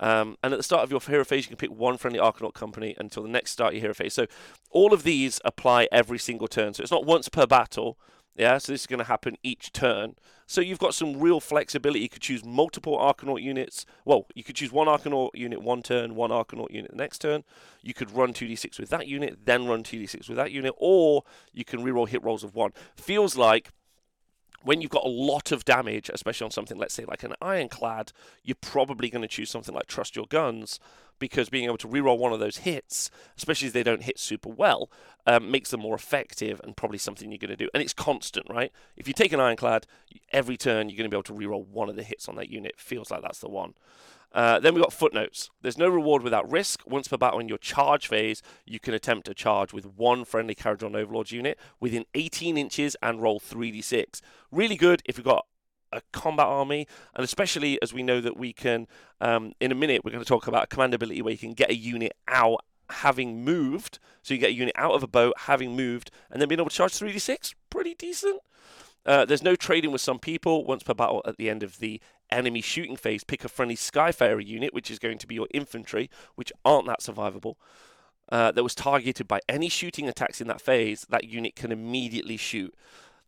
Um, 0.01 0.37
and 0.43 0.53
at 0.53 0.57
the 0.59 0.63
start 0.63 0.85
of 0.85 0.91
your 0.91 1.01
hero 1.01 1.25
phase, 1.25 1.45
you 1.45 1.49
can 1.49 1.57
pick 1.57 1.77
one 1.77 1.99
friendly 1.99 2.21
Arkanaut 2.21 2.55
company 2.55 2.95
until 2.99 3.23
the 3.23 3.29
next 3.29 3.51
start 3.53 3.71
of 3.71 3.75
your 3.75 3.81
hero 3.83 3.95
phase. 3.95 4.15
So 4.15 4.27
all 4.71 4.93
of 4.93 5.03
these 5.03 5.41
apply 5.45 5.89
every 5.91 6.19
single 6.19 6.49
turn. 6.49 6.75
So 6.75 6.83
it's 6.83 6.93
not 6.93 7.05
once 7.05 7.29
per 7.29 7.47
battle. 7.47 7.99
Yeah, 8.37 8.59
so 8.59 8.71
this 8.71 8.83
is 8.83 8.87
going 8.87 9.01
to 9.01 9.05
happen 9.05 9.37
each 9.43 9.73
turn. 9.73 10.15
So 10.47 10.61
you've 10.61 10.79
got 10.79 10.95
some 10.95 11.19
real 11.19 11.41
flexibility. 11.41 12.01
You 12.01 12.09
could 12.09 12.23
choose 12.23 12.45
multiple 12.45 12.97
Arkanaut 12.97 13.43
units. 13.43 13.85
Well, 14.05 14.27
you 14.35 14.45
could 14.45 14.55
choose 14.55 14.71
one 14.71 14.87
Arkanaut 14.87 15.31
unit 15.35 15.61
one 15.61 15.83
turn, 15.83 16.15
one 16.15 16.31
Arkanaut 16.31 16.71
unit 16.71 16.93
the 16.93 16.97
next 16.97 17.19
turn. 17.19 17.43
You 17.83 17.95
could 17.95 18.13
run 18.13 18.33
2d6 18.33 18.79
with 18.79 18.91
that 18.91 19.09
unit, 19.09 19.41
then 19.45 19.67
run 19.67 19.83
2d6 19.83 20.29
with 20.29 20.37
that 20.37 20.53
unit, 20.53 20.73
or 20.79 21.25
you 21.53 21.65
can 21.65 21.81
reroll 21.81 22.09
hit 22.09 22.23
rolls 22.23 22.45
of 22.45 22.55
one. 22.55 22.73
Feels 22.97 23.37
like 23.37 23.71
when 24.63 24.81
you've 24.81 24.91
got 24.91 25.05
a 25.05 25.09
lot 25.09 25.53
of 25.53 25.65
damage, 25.65 26.11
especially 26.13 26.47
on 26.47 26.51
something, 26.51 26.79
let's 26.79 26.95
say 26.95 27.05
like 27.05 27.23
an 27.23 27.35
ironclad, 27.41 28.13
you're 28.43 28.57
probably 28.61 29.09
going 29.09 29.23
to 29.23 29.29
choose 29.29 29.51
something 29.51 29.75
like 29.75 29.87
Trust 29.87 30.17
Your 30.17 30.27
Guns 30.27 30.81
because 31.19 31.49
being 31.49 31.65
able 31.65 31.79
to 31.79 31.89
reroll 31.89 32.19
one 32.19 32.33
of 32.33 32.41
those 32.41 32.59
hits, 32.59 33.11
especially 33.37 33.69
if 33.69 33.75
they 33.75 33.83
don't 33.83 34.03
hit 34.03 34.19
super 34.19 34.49
well, 34.49 34.91
um, 35.27 35.51
makes 35.51 35.71
them 35.71 35.81
more 35.81 35.95
effective 35.95 36.61
and 36.63 36.77
probably 36.77 36.99
something 36.99 37.31
you're 37.31 37.39
going 37.39 37.51
to 37.51 37.57
do. 37.57 37.69
And 37.75 37.83
it's 37.83 37.93
constant, 37.93 38.47
right? 38.49 38.73
If 38.97 39.09
you 39.09 39.15
take 39.15 39.33
an 39.33 39.41
ironclad, 39.41 39.87
every 40.33 40.57
turn 40.57 40.89
you're 40.89 40.97
going 40.97 41.11
to 41.11 41.15
be 41.15 41.17
able 41.17 41.23
to 41.25 41.33
reroll 41.33 41.67
one 41.67 41.89
of 41.89 41.97
the 41.97 42.03
hits 42.03 42.29
on 42.29 42.37
that 42.37 42.51
unit. 42.51 42.75
Feels 42.79 43.11
like 43.11 43.23
that's 43.23 43.41
the 43.41 43.49
one. 43.49 43.75
Uh, 44.33 44.59
then 44.61 44.75
we've 44.75 44.83
got 44.83 44.93
footnotes. 44.93 45.51
There's 45.63 45.79
no 45.79 45.89
reward 45.89 46.23
without 46.23 46.51
risk. 46.51 46.83
Once 46.87 47.09
per 47.09 47.17
battle 47.17 47.39
in 47.39 47.49
your 47.49 47.59
charge 47.59 48.09
phase, 48.09 48.43
you 48.67 48.79
can 48.79 48.95
attempt 48.95 49.29
a 49.29 49.35
charge 49.35 49.73
with 49.73 49.87
one 49.87 50.25
friendly 50.25 50.55
Kharadron 50.55 50.95
Overlord 50.95 51.31
unit 51.31 51.59
within 51.81 52.05
18 52.15 52.59
inches 52.59 52.97
and 53.03 53.23
roll 53.23 53.41
3d6. 53.41 54.21
Really 54.53 54.77
good 54.77 55.03
if 55.07 55.17
you've 55.17 55.25
got 55.25 55.47
a 55.93 56.03
combat 56.13 56.47
army, 56.47 56.87
and 57.15 57.25
especially 57.25 57.81
as 57.81 57.95
we 57.95 58.03
know 58.03 58.21
that 58.21 58.37
we 58.37 58.53
can, 58.53 58.87
um, 59.21 59.53
in 59.61 59.73
a 59.73 59.75
minute, 59.75 60.05
we're 60.05 60.11
going 60.11 60.23
to 60.23 60.29
talk 60.29 60.47
about 60.47 60.65
a 60.65 60.67
command 60.67 60.93
ability 60.93 61.23
where 61.23 61.33
you 61.33 61.39
can 61.39 61.55
get 61.55 61.71
a 61.71 61.75
unit 61.75 62.13
out 62.29 62.65
having 62.91 63.45
moved. 63.45 63.99
So 64.23 64.35
you 64.35 64.41
get 64.41 64.51
a 64.51 64.55
unit 64.55 64.75
out 64.77 64.93
of 64.93 65.03
a 65.03 65.07
boat 65.09 65.35
having 65.39 65.75
moved, 65.75 66.11
and 66.31 66.41
then 66.41 66.49
being 66.49 66.61
able 66.61 66.71
to 66.71 66.77
charge 66.77 66.93
3d6. 66.93 67.55
Pretty 67.71 67.95
decent. 67.95 68.41
Uh, 69.07 69.25
there's 69.25 69.43
no 69.43 69.57
trading 69.57 69.91
with 69.91 70.03
some 70.03 70.19
people. 70.19 70.65
Once 70.65 70.83
per 70.83 70.93
battle 70.93 71.23
at 71.25 71.39
the 71.39 71.49
end 71.49 71.63
of 71.63 71.79
the 71.79 72.01
enemy 72.31 72.61
shooting 72.61 72.97
phase, 72.97 73.25
pick 73.25 73.45
a 73.45 73.49
friendly 73.49 73.77
Skyfarer 73.77 74.45
unit, 74.45 74.75
which 74.75 74.91
is 74.91 74.99
going 74.99 75.19
to 75.19 75.27
be 75.27 75.35
your 75.35 75.49
infantry, 75.53 76.11
which 76.35 76.53
aren't 76.65 76.87
that 76.87 77.01
survivable. 77.01 77.55
Uh, 78.31 78.53
that 78.53 78.63
was 78.63 78.75
targeted 78.75 79.27
by 79.27 79.41
any 79.49 79.71
shooting 79.71 80.07
attacks 80.07 80.41
in 80.41 80.49
that 80.49 80.61
phase, 80.61 81.07
that 81.09 81.25
unit 81.25 81.57
can 81.57 81.73
immediately 81.73 82.37
shoot. 82.37 82.75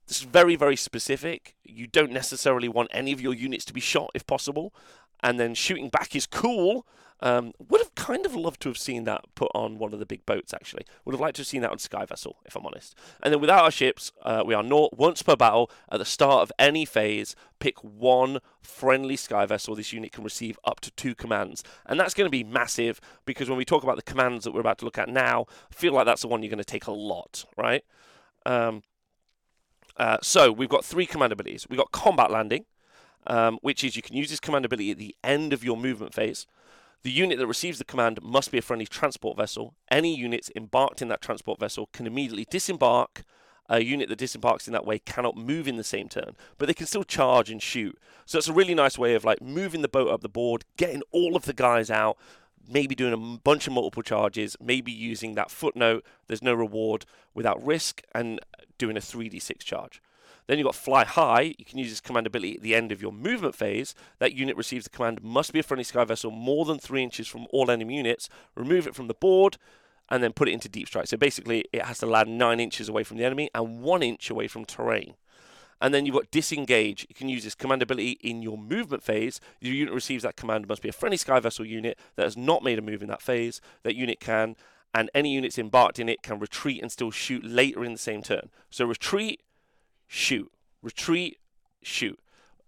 This 0.07 0.19
is 0.19 0.25
very, 0.25 0.57
very 0.57 0.77
specific. 0.77 1.55
You 1.65 1.87
don't 1.87 2.13
necessarily 2.13 2.69
want 2.69 2.91
any 2.93 3.13
of 3.13 3.21
your 3.21 3.33
units 3.33 3.65
to 3.67 3.73
be 3.73 3.81
shot 3.81 4.11
if 4.15 4.27
possible. 4.27 4.75
and 5.23 5.39
then 5.39 5.55
shooting 5.55 5.89
back 5.89 6.17
is 6.17 6.27
cool. 6.27 6.87
Um, 7.23 7.53
would 7.69 7.81
have 7.81 7.95
kind 7.95 8.25
of 8.25 8.35
loved 8.35 8.63
to 8.63 8.71
have 8.71 8.79
seen 8.79 9.05
that 9.05 9.25
put 9.35 9.51
on 9.55 9.79
one 9.79 9.93
of 9.93 9.99
the 9.99 10.07
big 10.07 10.25
boats, 10.25 10.55
actually. 10.55 10.85
Would 11.05 11.13
have 11.13 11.21
liked 11.21 11.37
to 11.37 11.43
have 11.43 11.47
seen 11.47 11.61
that 11.63 11.71
on 11.71 11.79
Sky 11.79 12.07
Vessel, 12.07 12.37
if 12.47 12.57
I'm 12.57 12.65
honest. 12.65 12.95
And 13.23 13.33
then 13.33 13.41
without 13.41 13.65
our 13.65 13.71
ships, 13.71 14.13
uh, 14.23 14.43
we 14.47 14.55
are 14.55 14.63
not 14.63 14.97
once 14.97 15.23
per 15.23 15.37
battle 15.37 15.71
at 15.91 15.99
the 15.99 16.05
start 16.05 16.43
of 16.43 16.53
any 16.59 16.85
phase. 16.85 17.37
Pick 17.59 17.83
one 17.85 18.39
friendly 18.63 19.17
Sky 19.17 19.45
Vessel. 19.45 19.75
This 19.75 19.93
unit 19.93 20.13
can 20.13 20.25
receive 20.25 20.59
up 20.65 20.81
to 20.81 20.91
two 20.93 21.15
commands. 21.15 21.63
And 21.87 22.01
that's 22.01 22.15
going 22.15 22.27
to 22.27 22.31
be 22.31 22.45
massive 22.45 23.01
because 23.27 23.49
when 23.49 23.59
we 23.59 23.65
talk 23.67 23.83
about 23.83 23.97
the 23.97 24.03
commands 24.03 24.45
that 24.45 24.53
we're 24.53 24.61
about 24.61 24.79
to 24.79 24.87
look 24.87 24.99
at 24.99 25.09
now, 25.09 25.47
I 25.71 25.75
feel 25.75 25.93
like 25.93 26.07
that's 26.07 26.23
the 26.23 26.29
one 26.29 26.43
you're 26.43 26.51
going 26.51 26.59
to 26.59 26.65
take 26.65 26.87
a 26.87 26.93
lot, 26.93 27.45
right? 27.57 27.85
Um, 28.47 28.83
uh, 29.97 30.17
so 30.23 30.51
we've 30.51 30.69
got 30.71 30.85
three 30.85 31.05
command 31.05 31.33
abilities. 31.33 31.67
We've 31.69 31.79
got 31.79 31.93
Combat 31.93 32.31
Landing, 32.31 32.65
um, 33.27 33.59
which 33.61 33.85
is 33.85 33.97
you 33.97 34.03
can 34.03 34.17
use 34.17 34.31
this 34.31 34.41
command 34.41 34.65
ability 34.65 34.91
at 34.91 34.99
the 34.99 35.15
end 35.23 35.53
of 35.53 35.63
your 35.63 35.77
movement 35.77 36.15
phase. 36.15 36.47
The 37.03 37.11
unit 37.11 37.39
that 37.39 37.47
receives 37.47 37.79
the 37.79 37.85
command 37.85 38.23
must 38.23 38.51
be 38.51 38.59
a 38.59 38.63
friendly 38.63 38.87
transport 38.87 39.37
vessel. 39.37 39.75
Any 39.91 40.15
units 40.15 40.51
embarked 40.55 41.01
in 41.01 41.09
that 41.09 41.23
transport 41.23 41.59
vessel 41.59 41.89
can 41.93 42.07
immediately 42.07 42.47
disembark. 42.51 43.25
A 43.71 43.83
unit 43.83 44.09
that 44.09 44.19
disembarks 44.19 44.67
in 44.67 44.73
that 44.73 44.85
way 44.85 44.99
cannot 44.99 45.37
move 45.37 45.69
in 45.69 45.77
the 45.77 45.85
same 45.85 46.09
turn, 46.09 46.37
but 46.59 46.67
they 46.67 46.75
can 46.75 46.87
still 46.87 47.05
charge 47.05 47.51
and 47.51 47.63
shoot. 47.63 47.97
So 48.27 48.37
it's 48.37 48.49
a 48.49 48.53
really 48.53 48.75
nice 48.75 48.99
way 48.99 49.15
of 49.15 49.25
like 49.25 49.41
moving 49.41 49.81
the 49.81 49.89
boat 49.89 50.11
up 50.11 50.21
the 50.21 50.29
board, 50.29 50.65
getting 50.77 51.03
all 51.13 51.37
of 51.37 51.45
the 51.45 51.53
guys 51.53 51.89
out, 51.89 52.19
maybe 52.69 52.95
doing 52.95 53.13
a 53.13 53.39
bunch 53.39 53.67
of 53.67 53.73
multiple 53.73 54.03
charges, 54.03 54.57
maybe 54.61 54.93
using 54.93 55.37
that 55.37 55.51
footnote, 55.51 56.05
there's 56.27 56.43
no 56.43 56.53
reward 56.53 57.07
without 57.33 57.65
risk, 57.65 58.03
and 58.13 58.41
doing 58.77 58.97
a 58.97 59.01
3d6 59.01 59.59
charge. 59.61 60.03
Then 60.51 60.59
you've 60.59 60.67
got 60.67 60.75
fly 60.75 61.05
high. 61.05 61.55
You 61.59 61.65
can 61.65 61.79
use 61.79 61.91
this 61.91 62.01
command 62.01 62.27
ability 62.27 62.57
at 62.57 62.63
the 62.63 62.75
end 62.75 62.91
of 62.91 63.01
your 63.01 63.13
movement 63.13 63.55
phase. 63.55 63.95
That 64.19 64.33
unit 64.33 64.57
receives 64.57 64.83
the 64.83 64.91
command 64.91 65.23
must 65.23 65.53
be 65.53 65.61
a 65.61 65.63
friendly 65.63 65.85
sky 65.85 66.03
vessel 66.03 66.33
more 66.33 66.65
than 66.65 66.81
three 66.81 67.05
inches 67.05 67.29
from 67.29 67.47
all 67.53 67.71
enemy 67.71 67.99
units. 67.99 68.29
Remove 68.57 68.89
it 68.89 68.97
from 68.97 69.07
the 69.07 69.15
board 69.15 69.59
and 70.09 70.25
then 70.25 70.33
put 70.33 70.49
it 70.49 70.53
into 70.53 70.69
deep 70.69 70.89
strike. 70.89 71.07
So 71.07 71.17
basically, 71.17 71.67
it 71.73 71.83
has 71.83 71.99
to 71.99 72.07
land 72.07 72.37
nine 72.37 72.59
inches 72.59 72.89
away 72.89 73.05
from 73.05 73.17
the 73.17 73.25
enemy 73.25 73.49
and 73.55 73.81
one 73.81 74.03
inch 74.03 74.29
away 74.29 74.49
from 74.49 74.65
terrain. 74.65 75.15
And 75.81 75.95
then 75.95 76.05
you've 76.05 76.17
got 76.17 76.33
disengage. 76.33 77.07
You 77.09 77.15
can 77.15 77.29
use 77.29 77.45
this 77.45 77.55
command 77.55 77.81
ability 77.81 78.19
in 78.21 78.43
your 78.43 78.59
movement 78.59 79.05
phase. 79.05 79.41
Your 79.61 79.75
unit 79.75 79.95
receives 79.95 80.25
that 80.25 80.35
command 80.35 80.67
must 80.67 80.83
be 80.83 80.89
a 80.89 80.93
friendly 80.93 81.17
sky 81.17 81.39
vessel 81.39 81.65
unit 81.65 81.97
that 82.17 82.25
has 82.25 82.37
not 82.37 82.65
made 82.65 82.81
a 82.81 82.83
move 82.83 83.03
in 83.03 83.09
that 83.09 83.23
phase. 83.23 83.61
That 83.85 83.95
unit 83.95 84.19
can, 84.19 84.57
and 84.93 85.11
any 85.15 85.33
units 85.33 85.61
embarked 85.61 86.01
in 86.01 86.09
it 86.09 86.25
can 86.25 86.41
retreat 86.41 86.83
and 86.83 86.91
still 86.91 87.13
shoot 87.13 87.45
later 87.45 87.85
in 87.85 87.93
the 87.93 87.99
same 87.99 88.25
turn. 88.25 88.51
So 88.69 88.85
retreat, 88.85 89.43
shoot. 90.11 90.51
Retreat, 90.83 91.39
shoot. 91.83 92.19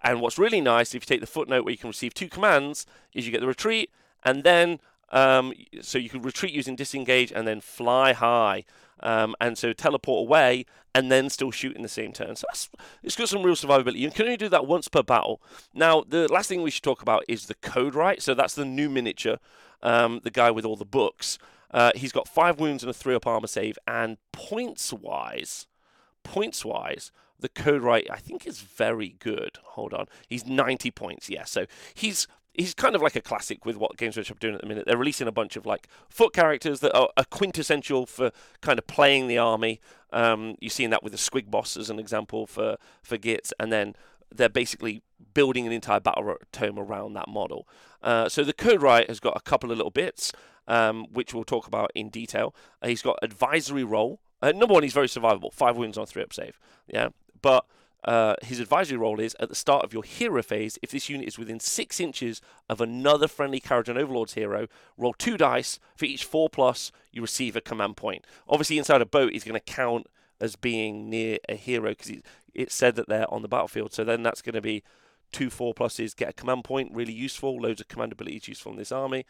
And 0.03 0.21
what's 0.21 0.39
really 0.39 0.61
nice, 0.61 0.95
if 0.95 1.03
you 1.03 1.07
take 1.07 1.21
the 1.21 1.27
footnote 1.27 1.65
where 1.65 1.73
you 1.73 1.79
can 1.79 1.91
receive 1.91 2.15
two 2.15 2.29
commands, 2.29 2.87
is 3.13 3.27
you 3.27 3.33
get 3.33 3.41
the 3.41 3.47
retreat, 3.47 3.91
and 4.25 4.45
then 4.45 4.81
um, 5.11 5.53
so 5.81 5.99
you 5.99 6.09
can 6.09 6.23
retreat 6.23 6.53
using 6.53 6.77
disengage 6.77 7.33
and 7.33 7.47
then 7.47 7.61
fly 7.61 8.13
high. 8.13 8.65
Um, 9.01 9.35
and 9.41 9.59
so 9.59 9.73
teleport 9.73 10.29
away 10.29 10.65
and 10.95 11.11
then 11.11 11.29
still 11.29 11.51
shoot 11.51 11.75
in 11.75 11.83
the 11.83 11.89
same 11.89 12.13
turn. 12.13 12.37
So 12.37 12.47
it's 13.03 13.17
got 13.17 13.29
some 13.29 13.43
real 13.43 13.57
survivability. 13.57 13.97
You 13.97 14.11
can 14.13 14.27
only 14.27 14.37
do 14.37 14.49
that 14.51 14.67
once 14.67 14.87
per 14.87 15.03
battle. 15.03 15.43
Now, 15.75 16.05
the 16.07 16.33
last 16.33 16.49
thing 16.49 16.63
we 16.63 16.71
should 16.71 16.85
talk 16.85 17.03
about 17.03 17.25
is 17.27 17.47
the 17.47 17.57
Codewright. 17.57 18.23
So 18.23 18.33
that's 18.33 18.55
the 18.55 18.65
new 18.65 18.89
miniature, 18.89 19.39
um, 19.83 20.21
the 20.23 20.31
guy 20.31 20.53
with 20.53 20.65
all 20.65 20.77
the 20.77 20.85
books. 20.85 21.39
Uh, 21.73 21.91
he's 21.97 22.13
got 22.13 22.29
five 22.29 22.61
wounds 22.61 22.85
and 22.85 22.91
a 22.91 22.95
three 22.95 23.15
up 23.15 23.27
armor 23.27 23.49
save, 23.49 23.79
and 23.89 24.19
points 24.31 24.93
wise, 24.93 25.67
points 26.23 26.65
wise, 26.65 27.11
the 27.43 27.49
Codewright 27.49 28.11
I 28.11 28.17
think 28.17 28.47
is 28.47 28.61
very 28.61 29.17
good. 29.19 29.59
Hold 29.63 29.93
on, 29.93 30.07
he's 30.29 30.47
90 30.47 30.91
points. 30.91 31.29
Yeah, 31.29 31.45
so 31.45 31.67
he's 31.95 32.27
he's 32.55 32.75
kind 32.75 32.95
of 32.95 33.03
like 33.03 33.17
a 33.17 33.21
classic 33.21 33.65
with 33.65 33.77
what 33.77 33.97
Games 33.97 34.17
Workshop 34.17 34.37
are 34.37 34.41
doing 34.41 34.55
at 34.55 34.61
the 34.61 34.67
minute. 34.67 34.85
They're 34.87 34.97
releasing 34.97 35.29
a 35.29 35.33
bunch 35.33 35.57
of 35.57 35.67
like 35.67 35.89
foot 36.09 36.33
characters 36.33 36.81
that 36.81 36.95
are, 36.95 37.09
are 37.17 37.25
quintessential 37.25 38.07
for 38.07 38.31
kind 38.61 38.79
of 38.79 38.87
playing 38.87 39.29
the 39.29 39.39
army. 39.39 39.81
Um, 40.13 40.57
you've 40.61 40.73
seen 40.73 40.91
that 40.91 41.03
with 41.03 41.13
the 41.13 41.19
Squig 41.19 41.51
Boss 41.51 41.77
as 41.77 41.91
an 41.91 41.99
example 41.99 42.47
for 42.47 42.77
for 43.03 43.17
Gits, 43.17 43.53
and 43.59 43.73
then 43.73 43.95
they're 44.35 44.49
basically 44.49 45.03
building 45.35 45.67
an 45.67 45.73
entire 45.73 46.01
battle 46.01 46.37
tome 46.53 46.79
around 46.79 47.15
that 47.15 47.29
model. 47.29 47.69
Uh, 48.03 48.29
so 48.29 48.45
the 48.45 48.55
Codewright 48.55 49.09
has 49.09 49.21
got 49.21 49.37
a 49.37 49.41
couple 49.41 49.71
of 49.71 49.77
little 49.77 49.91
bits, 49.91 50.33
um, 50.67 51.07
which 51.13 51.33
we'll 51.35 51.45
talk 51.45 51.67
about 51.67 51.91
in 51.95 52.09
detail. 52.09 52.55
Uh, 52.83 52.89
he's 52.89 53.03
got 53.03 53.19
advisory 53.23 53.85
role. 53.85 54.21
Uh, 54.41 54.53
number 54.53 54.75
one, 54.75 54.83
he's 54.83 54.93
very 54.93 55.07
survivable. 55.07 55.53
Five 55.53 55.77
wins 55.77 55.97
on 55.97 56.07
three 56.07 56.23
up 56.23 56.33
save. 56.33 56.59
Yeah, 56.89 57.11
but 57.43 57.67
uh, 58.05 58.35
his 58.43 58.59
advisory 58.59 58.99
role 58.99 59.21
is 59.21 59.37
at 59.39 59.49
the 59.49 59.55
start 59.55 59.85
of 59.85 59.93
your 59.93 60.03
hero 60.03 60.43
phase, 60.43 60.79
if 60.83 60.91
this 60.91 61.09
unit 61.09 61.29
is 61.29 61.39
within 61.39 61.61
six 61.61 62.01
inches 62.01 62.41
of 62.69 62.81
another 62.81 63.29
friendly 63.29 63.61
Kharadron 63.61 63.97
Overlord's 63.97 64.35
hero, 64.35 64.67
roll 64.97 65.15
two 65.15 65.37
dice. 65.37 65.79
For 65.95 66.07
each 66.07 66.25
four 66.25 66.49
plus, 66.49 66.91
you 67.13 67.23
receive 67.23 67.55
a 67.55 67.61
command 67.61 67.97
point. 67.97 68.27
Obviously, 68.49 68.79
inside 68.79 69.03
a 69.03 69.07
boat, 69.07 69.33
is 69.33 69.45
going 69.45 69.61
to 69.61 69.61
count 69.61 70.09
as 70.41 70.57
being 70.57 71.09
near 71.09 71.39
a 71.49 71.55
hero 71.55 71.91
because 71.91 72.13
it 72.55 72.73
said 72.73 72.97
that 72.97 73.09
they're 73.09 73.33
on 73.33 73.43
the 73.43 73.49
battlefield. 73.49 73.93
So 73.93 74.03
then 74.03 74.25
that's 74.25 74.43
going 74.43 74.55
to 74.55 74.61
be 74.61 74.83
two 75.31 75.49
four 75.49 75.73
pluses, 75.73 76.17
get 76.17 76.31
a 76.31 76.33
command 76.33 76.65
point, 76.65 76.93
really 76.93 77.13
useful. 77.13 77.61
Loads 77.61 77.81
of 77.81 77.89
command 77.89 78.13
abilities 78.13 78.49
useful 78.49 78.73
in 78.73 78.79
this 78.79 78.93
army. 78.93 79.25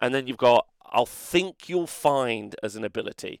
And 0.00 0.14
then 0.14 0.26
you've 0.26 0.38
got, 0.38 0.66
I'll 0.86 1.06
think 1.06 1.68
you'll 1.68 1.86
find 1.86 2.56
as 2.62 2.74
an 2.74 2.84
ability. 2.84 3.40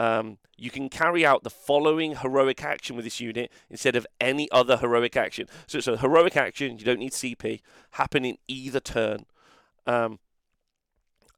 Um, 0.00 0.38
you 0.56 0.70
can 0.70 0.88
carry 0.88 1.26
out 1.26 1.42
the 1.42 1.50
following 1.50 2.16
heroic 2.16 2.64
action 2.64 2.96
with 2.96 3.04
this 3.04 3.20
unit 3.20 3.52
instead 3.68 3.96
of 3.96 4.06
any 4.18 4.50
other 4.50 4.78
heroic 4.78 5.14
action. 5.14 5.46
So 5.66 5.76
it's 5.76 5.88
a 5.88 5.98
heroic 5.98 6.38
action, 6.38 6.78
you 6.78 6.86
don't 6.86 7.00
need 7.00 7.12
CP, 7.12 7.60
happen 7.90 8.24
in 8.24 8.38
either 8.48 8.80
turn. 8.80 9.26
Um, 9.86 10.18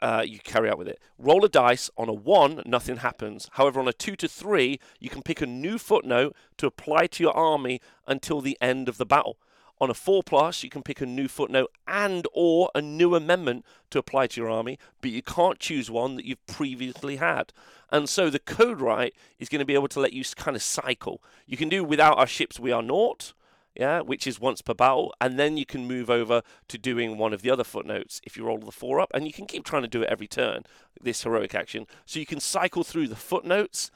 uh, 0.01 0.23
you 0.25 0.39
carry 0.39 0.71
out 0.71 0.79
with 0.79 0.87
it. 0.87 1.01
Roll 1.19 1.45
a 1.45 1.49
dice. 1.49 1.91
On 1.97 2.09
a 2.09 2.13
1, 2.13 2.63
nothing 2.65 2.99
happens. 2.99 3.49
However, 3.55 3.81
on 3.81 3.89
a 3.89 3.93
2 3.93 4.15
to 4.15 4.29
3, 4.29 4.79
you 5.01 5.11
can 5.11 5.23
pick 5.23 5.41
a 5.41 5.47
new 5.47 5.77
footnote 5.77 6.37
to 6.59 6.67
apply 6.69 7.09
to 7.09 7.23
your 7.25 7.37
army 7.37 7.81
until 8.07 8.41
the 8.41 8.57
end 8.61 8.89
of 8.89 8.97
the 8.97 9.07
battle. 9.07 9.39
On 9.83 9.91
a 9.91 9.95
4 9.95 10.23
plus, 10.23 10.63
you 10.63 10.71
can 10.71 10.85
pick 10.85 11.01
a 11.01 11.07
new 11.07 11.27
footnote 11.27 11.73
and 11.89 12.25
or 12.33 12.71
a 12.73 12.81
new 12.81 13.17
amendment 13.17 13.65
to 13.91 13.99
apply 13.99 14.29
to 14.29 14.41
your 14.41 14.49
army, 14.49 14.79
but 15.01 15.11
you 15.11 15.23
can't 15.23 15.59
choose 15.59 15.91
one 15.91 16.15
that 16.15 16.25
you've 16.25 16.47
previously 16.47 17.17
had. 17.17 17.53
And 17.91 18.09
so 18.09 18.31
the 18.31 18.39
Codewright 18.39 19.11
is 19.41 19.49
going 19.49 19.59
to 19.59 19.65
be 19.65 19.75
able 19.75 19.89
to 19.89 19.99
let 19.99 20.13
you 20.13 20.23
kind 20.37 20.57
of 20.57 20.63
cycle. 20.63 21.21
You 21.47 21.57
can 21.57 21.69
do 21.69 21.83
without 21.83 22.17
our 22.17 22.29
ships 22.29 22.61
we 22.61 22.71
are 22.71 22.81
naught, 22.81 23.33
yeah, 23.75 24.03
which 24.03 24.25
is 24.25 24.39
once 24.39 24.63
per 24.63 24.73
battle, 24.73 25.13
and 25.21 25.37
then 25.37 25.57
you 25.57 25.67
can 25.67 25.89
move 25.89 26.09
over 26.09 26.43
to 26.69 26.79
doing 26.79 27.19
one 27.19 27.33
of 27.33 27.43
the 27.43 27.51
other 27.51 27.65
footnotes 27.65 28.21
if 28.23 28.37
you 28.37 28.45
roll 28.45 28.59
the 28.59 28.71
four 28.71 29.01
up, 29.01 29.11
and 29.13 29.27
you 29.27 29.33
can 29.33 29.47
keep 29.47 29.65
trying 29.65 29.83
to 29.83 29.89
do 29.89 30.03
it 30.03 30.09
every 30.09 30.29
turn, 30.29 30.63
this 31.03 31.25
heroic 31.25 31.57
action. 31.57 31.89
So 32.07 32.21
you 32.21 32.27
can 32.27 32.39
cycle 32.39 32.85
through 32.85 33.09
the 33.09 33.17
footnotes 33.17 33.91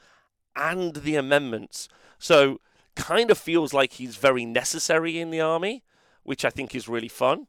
and 0.53 0.95
the 0.95 1.15
amendments. 1.15 1.87
So 2.19 2.59
kind 2.97 3.31
of 3.31 3.37
feels 3.37 3.73
like 3.73 3.93
he's 3.93 4.17
very 4.17 4.45
necessary 4.45 5.19
in 5.19 5.31
the 5.31 5.39
army, 5.39 5.83
which 6.23 6.43
I 6.43 6.49
think 6.49 6.75
is 6.75 6.89
really 6.89 7.07
fun, 7.07 7.47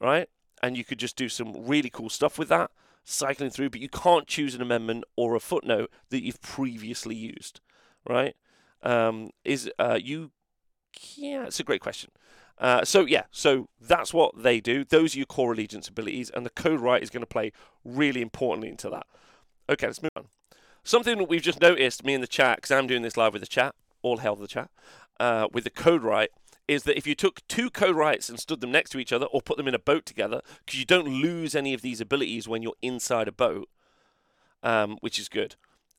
right? 0.00 0.28
And 0.62 0.76
you 0.76 0.84
could 0.84 0.98
just 0.98 1.16
do 1.16 1.28
some 1.28 1.54
really 1.66 1.90
cool 1.90 2.08
stuff 2.08 2.38
with 2.38 2.48
that, 2.48 2.70
cycling 3.04 3.50
through, 3.50 3.70
but 3.70 3.80
you 3.80 3.88
can't 3.88 4.26
choose 4.26 4.54
an 4.54 4.62
amendment 4.62 5.04
or 5.14 5.34
a 5.34 5.40
footnote 5.40 5.90
that 6.10 6.24
you've 6.24 6.40
previously 6.40 7.14
used, 7.14 7.60
right? 8.08 8.34
Um, 8.82 9.30
is 9.44 9.70
uh, 9.78 9.98
you? 10.02 10.30
Yeah, 11.14 11.44
it's 11.44 11.60
a 11.60 11.64
great 11.64 11.82
question. 11.82 12.10
Uh, 12.58 12.84
so 12.84 13.04
yeah, 13.04 13.24
so 13.30 13.68
that's 13.80 14.14
what 14.14 14.42
they 14.42 14.60
do. 14.60 14.82
Those 14.82 15.14
are 15.14 15.18
your 15.18 15.26
core 15.26 15.52
allegiance 15.52 15.88
abilities, 15.88 16.30
and 16.30 16.46
the 16.46 16.50
Codewright 16.50 17.02
is 17.02 17.10
going 17.10 17.22
to 17.22 17.26
play 17.26 17.52
really 17.84 18.22
importantly 18.22 18.70
into 18.70 18.88
that. 18.90 19.06
Okay, 19.68 19.86
let's 19.86 20.02
move 20.02 20.10
on. 20.16 20.28
Something 20.82 21.18
that 21.18 21.28
we've 21.28 21.42
just 21.42 21.60
noticed, 21.60 22.04
me 22.04 22.14
in 22.14 22.20
the 22.20 22.26
chat, 22.26 22.56
because 22.56 22.70
I'm 22.70 22.86
doing 22.86 23.02
this 23.02 23.16
live 23.16 23.34
with 23.34 23.42
the 23.42 23.48
chat 23.48 23.74
all 24.06 24.20
of 24.20 24.40
the 24.40 24.46
chat, 24.46 24.70
uh, 25.18 25.48
with 25.52 25.64
the 25.64 25.70
Codewright 25.70 26.28
is 26.68 26.82
that 26.82 26.96
if 26.96 27.06
you 27.06 27.14
took 27.14 27.46
two 27.48 27.70
Codewrights 27.70 28.28
and 28.28 28.40
stood 28.40 28.60
them 28.60 28.72
next 28.72 28.90
to 28.90 28.98
each 28.98 29.12
other 29.12 29.26
or 29.26 29.40
put 29.40 29.56
them 29.56 29.68
in 29.68 29.74
a 29.74 29.78
boat 29.78 30.04
together, 30.04 30.40
because 30.64 30.78
you 30.78 30.84
don't 30.84 31.08
lose 31.08 31.54
any 31.54 31.74
of 31.74 31.82
these 31.82 32.00
abilities 32.00 32.48
when 32.48 32.62
you're 32.62 32.74
inside 32.82 33.28
a 33.28 33.32
boat, 33.32 33.68
um, 34.62 34.98
which 35.00 35.18
is 35.18 35.28
good. 35.28 35.54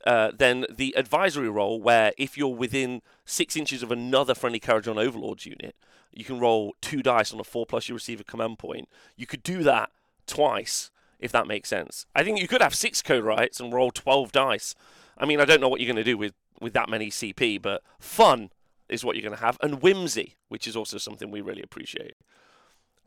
Uh, 0.06 0.32
then 0.38 0.66
the 0.70 0.96
advisory 0.98 1.50
role, 1.50 1.82
where 1.82 2.14
if 2.18 2.38
you're 2.38 2.48
within 2.48 3.02
six 3.26 3.56
inches 3.56 3.82
of 3.82 3.92
another 3.92 4.36
friendly 4.36 4.60
Kharadron 4.60 5.02
Overlord's 5.02 5.46
unit, 5.46 5.76
you 6.12 6.24
can 6.24 6.40
roll 6.40 6.74
two 6.82 7.02
dice 7.02 7.34
on 7.34 7.40
a 7.40 7.44
four 7.44 7.66
plus, 7.66 7.88
you 7.88 7.96
receive 7.96 8.20
a 8.20 8.26
command 8.26 8.60
point. 8.60 8.90
You 9.16 9.26
could 9.26 9.44
do 9.44 9.64
that 9.64 9.92
twice, 10.26 10.92
if 11.20 11.32
that 11.32 11.48
makes 11.48 11.70
sense. 11.70 12.06
I 12.16 12.24
think 12.24 12.40
you 12.40 12.48
could 12.48 12.62
have 12.62 12.76
six 12.76 13.02
Codewrights 13.02 13.60
and 13.60 13.74
roll 13.74 13.92
12 13.92 14.32
dice. 14.32 14.76
I 15.18 15.26
mean, 15.26 15.40
I 15.40 15.46
don't 15.46 15.62
know 15.62 15.70
what 15.70 15.80
you're 15.82 15.92
going 15.92 16.04
to 16.04 16.12
do 16.12 16.18
with 16.18 16.34
with 16.62 16.74
that 16.74 16.90
many 16.90 17.10
CP, 17.10 17.62
but 17.62 17.84
fun 18.00 18.50
is 18.90 19.04
what 19.04 19.16
you're 19.16 19.24
going 19.24 19.38
to 19.38 19.44
have, 19.44 19.58
and 19.62 19.82
whimsy, 19.82 20.36
which 20.48 20.68
is 20.68 20.76
also 20.76 20.98
something 20.98 21.30
we 21.30 21.42
really 21.42 21.62
appreciate. 21.62 22.16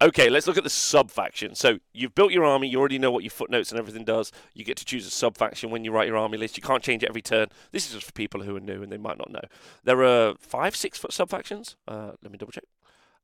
Okay, 0.03 0.31
let's 0.31 0.47
look 0.47 0.57
at 0.57 0.65
the 0.65 0.71
sub 0.71 1.11
faction. 1.11 1.55
So 1.55 1.79
you've 1.93 2.15
built 2.15 2.33
your 2.33 2.45
army, 2.45 2.69
you 2.69 2.79
already 2.79 2.99
know 2.99 3.11
what 3.11 3.23
your 3.23 3.31
footnotes 3.31 3.71
and 3.71 3.79
everything 3.79 4.05
does. 4.05 4.33
You 4.55 4.65
get 4.65 4.79
to 4.79 4.85
choose 4.85 5.07
a 5.07 5.11
sub 5.11 5.37
faction 5.37 5.69
when 5.69 5.85
you 5.85 5.93
write 5.93 6.09
your 6.09 6.17
army 6.17 6.39
list. 6.39 6.57
You 6.57 6.63
can't 6.63 6.83
change 6.83 7.03
it 7.03 7.11
every 7.11 7.21
turn. 7.21 7.49
This 7.71 7.87
is 7.87 7.93
just 7.93 8.07
for 8.07 8.13
people 8.13 8.43
who 8.43 8.57
are 8.57 8.61
new 8.61 8.83
and 8.83 8.91
they 8.91 8.97
might 8.97 9.19
not 9.19 9.31
know. 9.31 9.43
There 9.85 10.03
are 10.03 10.37
five, 10.39 10.75
six 10.75 10.97
foot 10.97 11.13
sub 11.13 11.29
factions. 11.29 11.77
Uh, 11.87 12.13
let 12.23 12.33
me 12.33 12.39
double 12.39 12.53
check. 12.53 12.65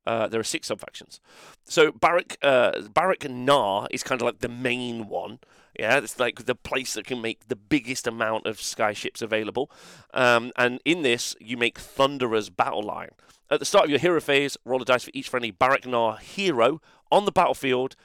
Uh, 0.07 0.25
there 0.25 0.39
are 0.39 0.43
six 0.43 0.69
subfactions. 0.69 1.19
So 1.65 1.91
Barak 1.91 2.37
uh, 2.41 2.81
Barak 2.93 3.29
Nar 3.29 3.89
is 3.91 4.03
kind 4.03 4.21
of 4.21 4.25
like 4.25 4.39
the 4.39 4.47
main 4.47 5.09
one. 5.09 5.39
Yeah, 5.77 5.97
it's 5.97 6.17
like 6.17 6.45
the 6.45 6.55
place 6.55 6.93
that 6.93 7.05
can 7.05 7.21
make 7.21 7.49
the 7.49 7.55
biggest 7.55 8.07
amount 8.07 8.47
of 8.47 8.57
skyships 8.57 9.21
available. 9.21 9.69
Um, 10.13 10.51
and 10.55 10.79
in 10.85 11.01
this, 11.01 11.35
you 11.39 11.57
make 11.57 11.77
Thunderer's 11.77 12.49
battle 12.49 12.81
line. 12.81 13.11
At 13.51 13.59
the 13.59 13.65
start 13.65 13.85
of 13.85 13.91
your 13.91 13.99
hero 13.99 14.21
phase, 14.21 14.57
roll 14.65 14.81
a 14.81 14.85
dice 14.85 15.03
for 15.03 15.11
each 15.13 15.29
friendly 15.29 15.51
Barak 15.51 15.85
Nar 15.85 16.17
hero 16.17 16.81
on 17.11 17.25
the 17.25 17.31
battlefield, 17.31 17.95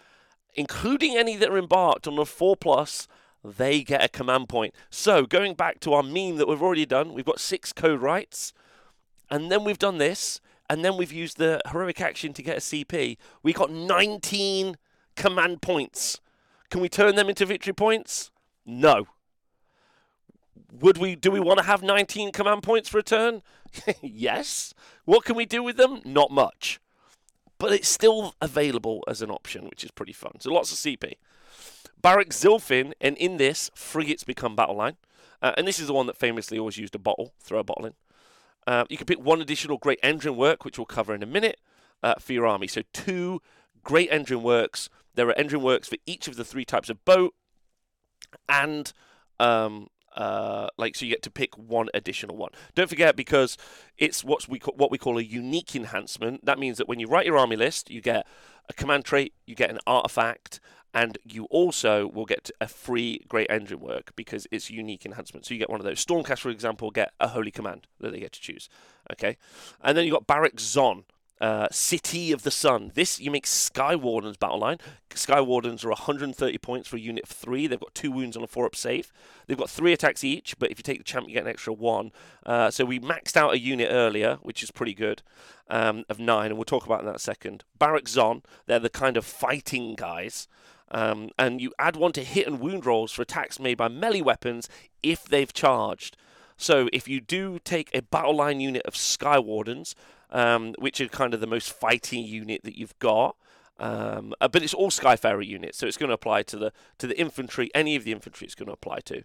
including 0.54 1.16
any 1.16 1.36
that 1.36 1.50
are 1.50 1.58
embarked 1.58 2.08
on 2.08 2.18
a 2.18 2.24
4 2.24 2.56
plus. 2.56 3.06
They 3.44 3.82
get 3.82 4.04
a 4.04 4.08
command 4.08 4.48
point. 4.48 4.74
So, 4.90 5.24
going 5.24 5.54
back 5.54 5.80
to 5.80 5.94
our 5.94 6.02
meme 6.02 6.36
that 6.36 6.48
we've 6.48 6.62
already 6.62 6.86
done, 6.86 7.14
we've 7.14 7.24
got 7.24 7.40
six 7.40 7.72
Codewrights, 7.72 8.52
and 9.30 9.50
then 9.50 9.64
we've 9.64 9.78
done 9.78 9.98
this, 9.98 10.40
and 10.72 10.82
then 10.82 10.96
we've 10.96 11.12
used 11.12 11.36
the 11.36 11.60
heroic 11.70 12.00
action 12.00 12.32
to 12.32 12.42
get 12.42 12.56
a 12.56 12.60
CP. 12.60 13.18
We 13.42 13.52
got 13.52 13.70
19 13.70 14.78
command 15.16 15.60
points. 15.60 16.18
Can 16.70 16.80
we 16.80 16.88
turn 16.88 17.14
them 17.14 17.28
into 17.28 17.44
victory 17.44 17.74
points? 17.74 18.30
No. 18.64 19.06
Would 20.80 20.96
we 20.96 21.14
do 21.14 21.30
we 21.30 21.40
want 21.40 21.58
to 21.58 21.66
have 21.66 21.82
19 21.82 22.32
command 22.32 22.62
points 22.62 22.88
for 22.88 22.96
a 22.96 23.02
turn? 23.02 23.42
yes. 24.00 24.72
What 25.04 25.26
can 25.26 25.36
we 25.36 25.44
do 25.44 25.62
with 25.62 25.76
them? 25.76 26.00
Not 26.06 26.30
much. 26.30 26.80
But 27.58 27.72
it's 27.72 27.88
still 27.88 28.34
available 28.40 29.04
as 29.06 29.20
an 29.20 29.30
option, 29.30 29.66
which 29.66 29.84
is 29.84 29.90
pretty 29.90 30.14
fun. 30.14 30.40
So 30.40 30.50
lots 30.50 30.72
of 30.72 30.78
CP. 30.78 31.16
Barak 32.00 32.30
Zilfin, 32.30 32.94
and 32.98 33.18
in 33.18 33.36
this, 33.36 33.70
frigates 33.74 34.24
become 34.24 34.56
battle 34.56 34.76
line. 34.76 34.96
Uh, 35.42 35.52
and 35.58 35.68
this 35.68 35.78
is 35.78 35.86
the 35.86 35.92
one 35.92 36.06
that 36.06 36.16
famously 36.16 36.58
always 36.58 36.78
used 36.78 36.94
a 36.94 36.98
bottle, 36.98 37.34
throw 37.40 37.58
a 37.58 37.64
bottle 37.64 37.84
in. 37.84 37.92
Uh, 38.66 38.84
you 38.88 38.96
can 38.96 39.06
pick 39.06 39.20
one 39.20 39.40
additional 39.40 39.78
great 39.78 39.98
engine 40.02 40.36
work, 40.36 40.64
which 40.64 40.78
we'll 40.78 40.86
cover 40.86 41.14
in 41.14 41.22
a 41.22 41.26
minute, 41.26 41.58
uh, 42.02 42.14
for 42.18 42.32
your 42.32 42.46
army. 42.46 42.66
So 42.66 42.82
two 42.92 43.40
great 43.82 44.08
engine 44.10 44.42
works. 44.42 44.88
There 45.14 45.28
are 45.28 45.38
engine 45.38 45.62
works 45.62 45.88
for 45.88 45.96
each 46.06 46.28
of 46.28 46.36
the 46.36 46.44
three 46.44 46.64
types 46.64 46.88
of 46.88 47.04
boat, 47.04 47.34
and 48.48 48.92
um, 49.38 49.88
uh, 50.16 50.68
like 50.76 50.94
so 50.94 51.04
you 51.04 51.10
get 51.10 51.22
to 51.22 51.30
pick 51.30 51.56
one 51.56 51.88
additional 51.94 52.36
one. 52.36 52.50
Don't 52.74 52.88
forget 52.88 53.16
because 53.16 53.56
it's 53.98 54.24
what 54.24 54.48
we 54.48 54.58
what 54.76 54.90
we 54.90 54.98
call 54.98 55.18
a 55.18 55.22
unique 55.22 55.74
enhancement. 55.74 56.44
That 56.44 56.58
means 56.58 56.78
that 56.78 56.88
when 56.88 57.00
you 57.00 57.08
write 57.08 57.26
your 57.26 57.38
army 57.38 57.56
list, 57.56 57.90
you 57.90 58.00
get 58.00 58.26
a 58.68 58.72
command 58.72 59.04
trait, 59.04 59.34
you 59.46 59.54
get 59.54 59.70
an 59.70 59.80
artifact, 59.86 60.60
and 60.94 61.18
you 61.24 61.44
also 61.46 62.06
will 62.06 62.26
get 62.26 62.50
a 62.60 62.68
free 62.68 63.24
great 63.28 63.50
engine 63.50 63.80
work 63.80 64.12
because 64.16 64.46
it's 64.50 64.70
unique 64.70 65.06
enhancement. 65.06 65.46
So 65.46 65.54
you 65.54 65.60
get 65.60 65.70
one 65.70 65.80
of 65.80 65.86
those. 65.86 66.04
Stormcast, 66.04 66.40
for 66.40 66.50
example, 66.50 66.90
get 66.90 67.12
a 67.20 67.28
holy 67.28 67.50
command 67.50 67.86
that 68.00 68.12
they 68.12 68.20
get 68.20 68.32
to 68.32 68.40
choose. 68.40 68.68
Okay, 69.12 69.36
and 69.82 69.96
then 69.96 70.04
you 70.04 70.12
got 70.12 70.26
Barak 70.26 70.60
Zon. 70.60 71.04
Uh, 71.40 71.66
City 71.72 72.30
of 72.30 72.44
the 72.44 72.52
Sun. 72.52 72.92
This 72.94 73.18
you 73.18 73.28
make 73.28 73.48
Sky 73.48 73.96
Wardens 73.96 74.36
battle 74.36 74.60
line. 74.60 74.78
Sky 75.12 75.40
Wardens 75.40 75.84
are 75.84 75.88
130 75.88 76.56
points 76.58 76.86
for 76.86 76.94
a 76.94 77.00
unit 77.00 77.24
of 77.24 77.30
three. 77.30 77.66
They've 77.66 77.80
got 77.80 77.96
two 77.96 78.12
wounds 78.12 78.36
on 78.36 78.44
a 78.44 78.46
four 78.46 78.64
up 78.64 78.76
save. 78.76 79.12
They've 79.48 79.58
got 79.58 79.68
three 79.68 79.92
attacks 79.92 80.22
each, 80.22 80.56
but 80.60 80.70
if 80.70 80.78
you 80.78 80.84
take 80.84 80.98
the 80.98 81.04
champ, 81.04 81.26
you 81.26 81.34
get 81.34 81.42
an 81.42 81.50
extra 81.50 81.72
one. 81.72 82.12
Uh, 82.46 82.70
so 82.70 82.84
we 82.84 83.00
maxed 83.00 83.36
out 83.36 83.54
a 83.54 83.58
unit 83.58 83.88
earlier, 83.90 84.38
which 84.42 84.62
is 84.62 84.70
pretty 84.70 84.94
good, 84.94 85.22
um, 85.68 86.04
of 86.08 86.20
nine, 86.20 86.50
and 86.52 86.58
we'll 86.58 86.64
talk 86.64 86.86
about 86.86 87.02
that 87.02 87.10
in 87.10 87.16
a 87.16 87.18
second. 87.18 87.64
Barak 87.76 88.08
Zon, 88.08 88.42
they're 88.66 88.78
the 88.78 88.88
kind 88.88 89.16
of 89.16 89.24
fighting 89.24 89.96
guys. 89.96 90.46
Um, 90.92 91.30
and 91.38 91.60
you 91.60 91.72
add 91.78 91.96
one 91.96 92.12
to 92.12 92.22
hit 92.22 92.46
and 92.46 92.60
wound 92.60 92.86
rolls 92.86 93.10
for 93.10 93.22
attacks 93.22 93.58
made 93.58 93.78
by 93.78 93.88
melee 93.88 94.20
weapons 94.20 94.68
if 95.02 95.24
they've 95.24 95.52
charged. 95.52 96.16
So 96.56 96.88
if 96.92 97.08
you 97.08 97.20
do 97.20 97.58
take 97.64 97.90
a 97.92 98.02
battle 98.02 98.36
line 98.36 98.60
unit 98.60 98.82
of 98.84 98.94
Sky 98.94 99.38
Wardens, 99.38 99.96
um, 100.30 100.74
which 100.78 101.00
are 101.00 101.08
kind 101.08 101.34
of 101.34 101.40
the 101.40 101.46
most 101.46 101.72
fighting 101.72 102.24
unit 102.24 102.62
that 102.64 102.78
you've 102.78 102.96
got, 102.98 103.36
um, 103.80 104.34
uh, 104.40 104.48
but 104.48 104.62
it's 104.62 104.74
all 104.74 104.90
Skyfarer 104.90 105.44
units, 105.44 105.78
so 105.78 105.86
it's 105.86 105.96
going 105.96 106.08
to 106.08 106.14
apply 106.14 106.42
to 106.44 106.56
the 106.56 106.72
to 106.98 107.06
the 107.06 107.18
infantry. 107.18 107.70
Any 107.74 107.96
of 107.96 108.04
the 108.04 108.12
infantry 108.12 108.44
it's 108.44 108.54
going 108.54 108.68
to 108.68 108.72
apply 108.72 109.00
to. 109.06 109.24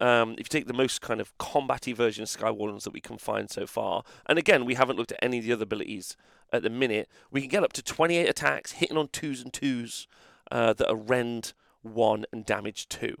Um, 0.00 0.32
if 0.32 0.38
you 0.38 0.44
take 0.44 0.68
the 0.68 0.72
most 0.72 1.02
kind 1.02 1.20
of 1.20 1.36
combaty 1.38 1.94
version 1.94 2.22
of 2.22 2.28
Sky 2.28 2.50
Wardens 2.50 2.84
that 2.84 2.92
we 2.92 3.00
can 3.00 3.18
find 3.18 3.50
so 3.50 3.66
far, 3.66 4.04
and 4.26 4.38
again, 4.38 4.64
we 4.64 4.74
haven't 4.74 4.96
looked 4.96 5.12
at 5.12 5.18
any 5.20 5.38
of 5.38 5.44
the 5.44 5.52
other 5.52 5.64
abilities 5.64 6.16
at 6.52 6.62
the 6.62 6.70
minute, 6.70 7.10
we 7.32 7.40
can 7.40 7.50
get 7.50 7.64
up 7.64 7.72
to 7.74 7.82
28 7.82 8.28
attacks, 8.28 8.72
hitting 8.72 8.96
on 8.96 9.08
twos 9.08 9.42
and 9.42 9.52
twos 9.52 10.06
uh, 10.50 10.72
that 10.74 10.88
are 10.88 10.96
rend 10.96 11.52
one 11.82 12.24
and 12.32 12.44
damage 12.44 12.88
two. 12.88 13.16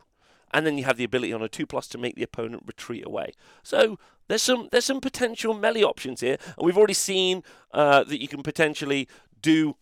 And 0.50 0.66
then 0.66 0.78
you 0.78 0.84
have 0.84 0.96
the 0.96 1.04
ability 1.04 1.32
on 1.32 1.42
a 1.42 1.48
two 1.48 1.66
plus 1.66 1.88
to 1.88 1.98
make 1.98 2.14
the 2.14 2.22
opponent 2.22 2.64
retreat 2.66 3.06
away. 3.06 3.32
So 3.62 3.98
there's 4.28 4.42
some 4.42 4.68
there's 4.70 4.84
some 4.84 5.00
potential 5.00 5.54
melee 5.54 5.82
options 5.82 6.20
here, 6.20 6.38
and 6.56 6.64
we've 6.66 6.78
already 6.78 6.94
seen 6.94 7.42
uh, 7.72 8.04
that 8.04 8.20
you 8.20 8.28
can 8.28 8.42
potentially 8.42 9.08
do 9.40 9.76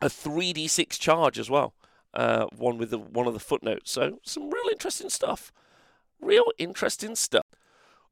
a 0.00 0.06
3d6 0.06 0.98
charge 0.98 1.38
as 1.38 1.48
well. 1.48 1.74
Uh, 2.14 2.46
one 2.56 2.78
with 2.78 2.90
the, 2.90 2.98
one 2.98 3.26
of 3.26 3.34
the 3.34 3.40
footnotes. 3.40 3.90
So 3.90 4.20
some 4.22 4.50
real 4.50 4.68
interesting 4.72 5.10
stuff. 5.10 5.52
Real 6.20 6.46
interesting 6.58 7.14
stuff. 7.14 7.44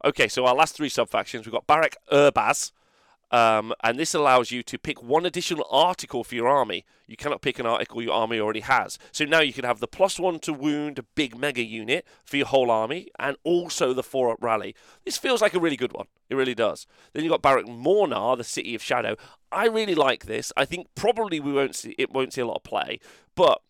Okay, 0.04 0.28
so 0.28 0.44
our 0.44 0.54
last 0.54 0.76
three 0.76 0.90
sub 0.90 1.08
factions 1.08 1.46
we've 1.46 1.52
got 1.52 1.66
Barak 1.66 1.96
Urbaz, 2.12 2.72
um, 3.34 3.74
and 3.82 3.98
this 3.98 4.14
allows 4.14 4.52
you 4.52 4.62
to 4.62 4.78
pick 4.78 5.02
one 5.02 5.26
additional 5.26 5.66
article 5.68 6.22
for 6.22 6.36
your 6.36 6.46
army. 6.46 6.84
You 7.08 7.16
cannot 7.16 7.42
pick 7.42 7.58
an 7.58 7.66
article 7.66 8.00
your 8.00 8.14
army 8.14 8.38
already 8.38 8.60
has. 8.60 8.96
So 9.10 9.24
now 9.24 9.40
you 9.40 9.52
can 9.52 9.64
have 9.64 9.80
the 9.80 9.88
plus 9.88 10.20
one 10.20 10.38
to 10.38 10.52
wound 10.52 11.00
big 11.16 11.36
mega 11.36 11.64
unit 11.64 12.06
for 12.24 12.36
your 12.36 12.46
whole 12.46 12.70
army, 12.70 13.08
and 13.18 13.36
also 13.42 13.92
the 13.92 14.04
four 14.04 14.30
up 14.30 14.38
rally. 14.40 14.76
This 15.04 15.18
feels 15.18 15.42
like 15.42 15.52
a 15.52 15.58
really 15.58 15.76
good 15.76 15.92
one. 15.92 16.06
It 16.30 16.36
really 16.36 16.54
does. 16.54 16.86
Then 17.12 17.24
you've 17.24 17.32
got 17.32 17.42
Barak 17.42 17.66
Mornar, 17.66 18.36
the 18.36 18.44
City 18.44 18.72
of 18.76 18.82
Shadow. 18.84 19.16
I 19.50 19.66
really 19.66 19.96
like 19.96 20.26
this. 20.26 20.52
I 20.56 20.64
think 20.64 20.86
probably 20.94 21.40
we 21.40 21.52
won't 21.52 21.74
see 21.74 21.96
it 21.98 22.12
won't 22.12 22.32
see 22.32 22.40
a 22.40 22.46
lot 22.46 22.58
of 22.58 22.62
play, 22.62 23.00
but 23.34 23.62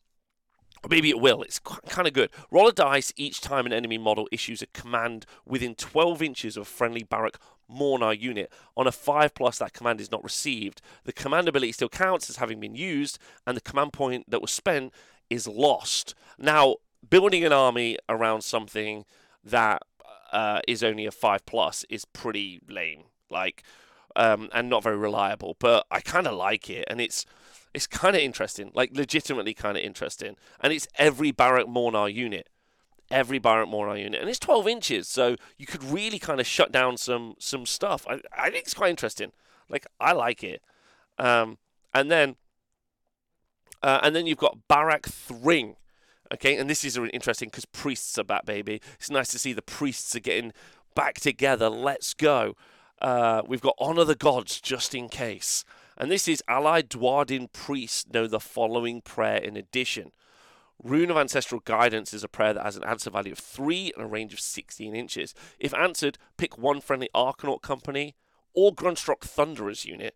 Maybe 0.89 1.09
it 1.09 1.21
will. 1.21 1.43
It's 1.43 1.59
kind 1.59 2.07
of 2.07 2.13
good. 2.13 2.31
Roll 2.51 2.69
a 2.69 2.73
dice 2.73 3.13
each 3.17 3.41
time 3.41 3.67
an 3.67 3.73
enemy 3.73 3.99
model 3.99 4.29
issues 4.31 4.61
a 4.61 4.67
command 4.67 5.25
within 5.47 5.75
12 5.75 6.21
inches 6.21 6.57
of 6.57 6.69
friendly 6.69 7.03
Barak 7.03 7.39
Mornar 7.71 8.19
unit. 8.19 8.53
On 8.77 8.87
a 8.87 8.93
5 8.93 9.35
plus, 9.35 9.59
that 9.59 9.73
command 9.73 10.01
is 10.01 10.11
not 10.11 10.25
received. 10.25 10.81
The 11.05 11.13
command 11.13 11.49
ability 11.49 11.73
still 11.73 11.89
counts 11.89 12.31
as 12.31 12.37
having 12.37 12.61
been 12.61 12.75
used, 12.75 13.19
and 13.47 13.57
the 13.57 13.61
command 13.61 13.93
point 13.93 14.31
that 14.31 14.43
was 14.43 14.51
spent 14.51 14.93
is 15.31 15.47
lost. 15.47 16.15
Now, 16.39 16.77
building 17.09 17.45
an 17.45 17.53
army 17.53 17.99
around 18.09 18.43
something 18.43 19.05
that 19.43 19.83
uh, 20.33 20.61
is 20.67 20.83
only 20.83 21.07
a 21.07 21.11
5 21.11 21.47
plus 21.47 21.85
is 21.89 22.05
pretty 22.05 22.61
lame. 22.69 23.05
Like, 23.31 23.63
um, 24.17 24.49
and 24.53 24.69
not 24.69 24.83
very 24.83 24.97
reliable, 24.97 25.57
but 25.59 25.87
I 25.91 26.01
kind 26.01 26.27
of 26.27 26.35
like 26.35 26.71
it, 26.71 26.85
and 26.89 27.01
it's 27.01 27.27
it's 27.73 27.89
kind 27.89 28.15
of 28.15 28.23
interesting, 28.23 28.71
like 28.73 28.97
legitimately 28.97 29.55
kind 29.55 29.77
of 29.77 29.83
interesting, 29.83 30.37
and 30.61 30.73
it's 30.73 30.87
every 30.97 31.33
Barak 31.33 31.67
Mornar 31.67 32.13
unit 32.13 32.49
every 33.11 33.39
Barak 33.39 33.69
Mornar 33.69 34.01
unit, 34.01 34.21
and 34.21 34.29
it's 34.29 34.39
12 34.39 34.69
inches, 34.69 35.09
so 35.09 35.37
you 35.59 35.67
could 35.67 35.85
really 35.85 36.19
kind 36.19 36.41
of 36.41 36.47
shut 36.47 36.73
down 36.73 36.97
some 36.97 37.35
some 37.39 37.67
stuff. 37.67 38.07
I, 38.09 38.21
I 38.37 38.51
think 38.51 38.65
it's 38.65 38.75
quite 38.75 38.91
interesting. 38.91 39.33
Like 39.69 39.87
I 40.01 40.13
like 40.13 40.43
it. 40.43 40.63
Um, 41.19 41.59
and 41.93 42.11
then 42.11 42.37
uh, 43.83 44.01
and 44.03 44.17
then 44.17 44.27
you've 44.27 44.39
got 44.39 44.67
Barak 44.69 45.03
Thryng. 45.03 45.77
Okay, 46.33 46.57
and 46.57 46.69
this 46.71 46.85
is 46.85 46.97
interesting 46.97 47.49
because 47.49 47.67
priests 47.67 48.19
are 48.19 48.25
back, 48.25 48.47
baby. 48.47 48.81
It's 48.95 49.11
nice 49.11 49.29
to 49.29 49.39
see 49.39 49.53
the 49.53 49.63
priests 49.63 50.17
are 50.17 50.21
getting 50.21 50.53
back 50.95 51.21
together. 51.21 51.69
Let's 51.69 52.15
go. 52.15 52.57
Uh, 53.01 53.43
we've 53.47 53.61
got 53.61 53.75
honor 53.79 54.05
the 54.05 54.15
gods 54.15 54.61
just 54.61 54.95
in 54.95 55.09
case. 55.09 55.65
And 55.97 56.11
this 56.11 56.27
is 56.27 56.43
allied 56.49 56.89
Duardin 56.89 57.53
priests 57.53 58.07
know 58.13 58.27
the 58.27 58.41
following 58.41 59.03
prayer 59.03 59.37
in 59.37 59.57
addition. 59.57 60.13
Rune 60.85 61.11
of 61.11 61.17
Ancestral 61.17 61.63
Guidance 61.65 62.13
is 62.13 62.23
a 62.23 62.29
prayer 62.29 62.53
that 62.53 62.63
has 62.63 62.77
an 62.77 62.85
answer 62.85 63.09
value 63.09 63.33
of 63.33 63.39
3 63.39 63.93
and 63.97 64.05
a 64.05 64.07
range 64.07 64.35
of 64.35 64.41
16 64.41 64.95
inches. 64.95 65.35
If 65.59 65.73
answered, 65.73 66.19
pick 66.37 66.59
one 66.59 66.83
friendly 66.83 67.09
Arkanaut 67.15 67.63
company 67.63 68.17
or 68.53 68.75
Grundstok 68.75 69.23
Thunderers 69.23 69.87
unit, 69.87 70.15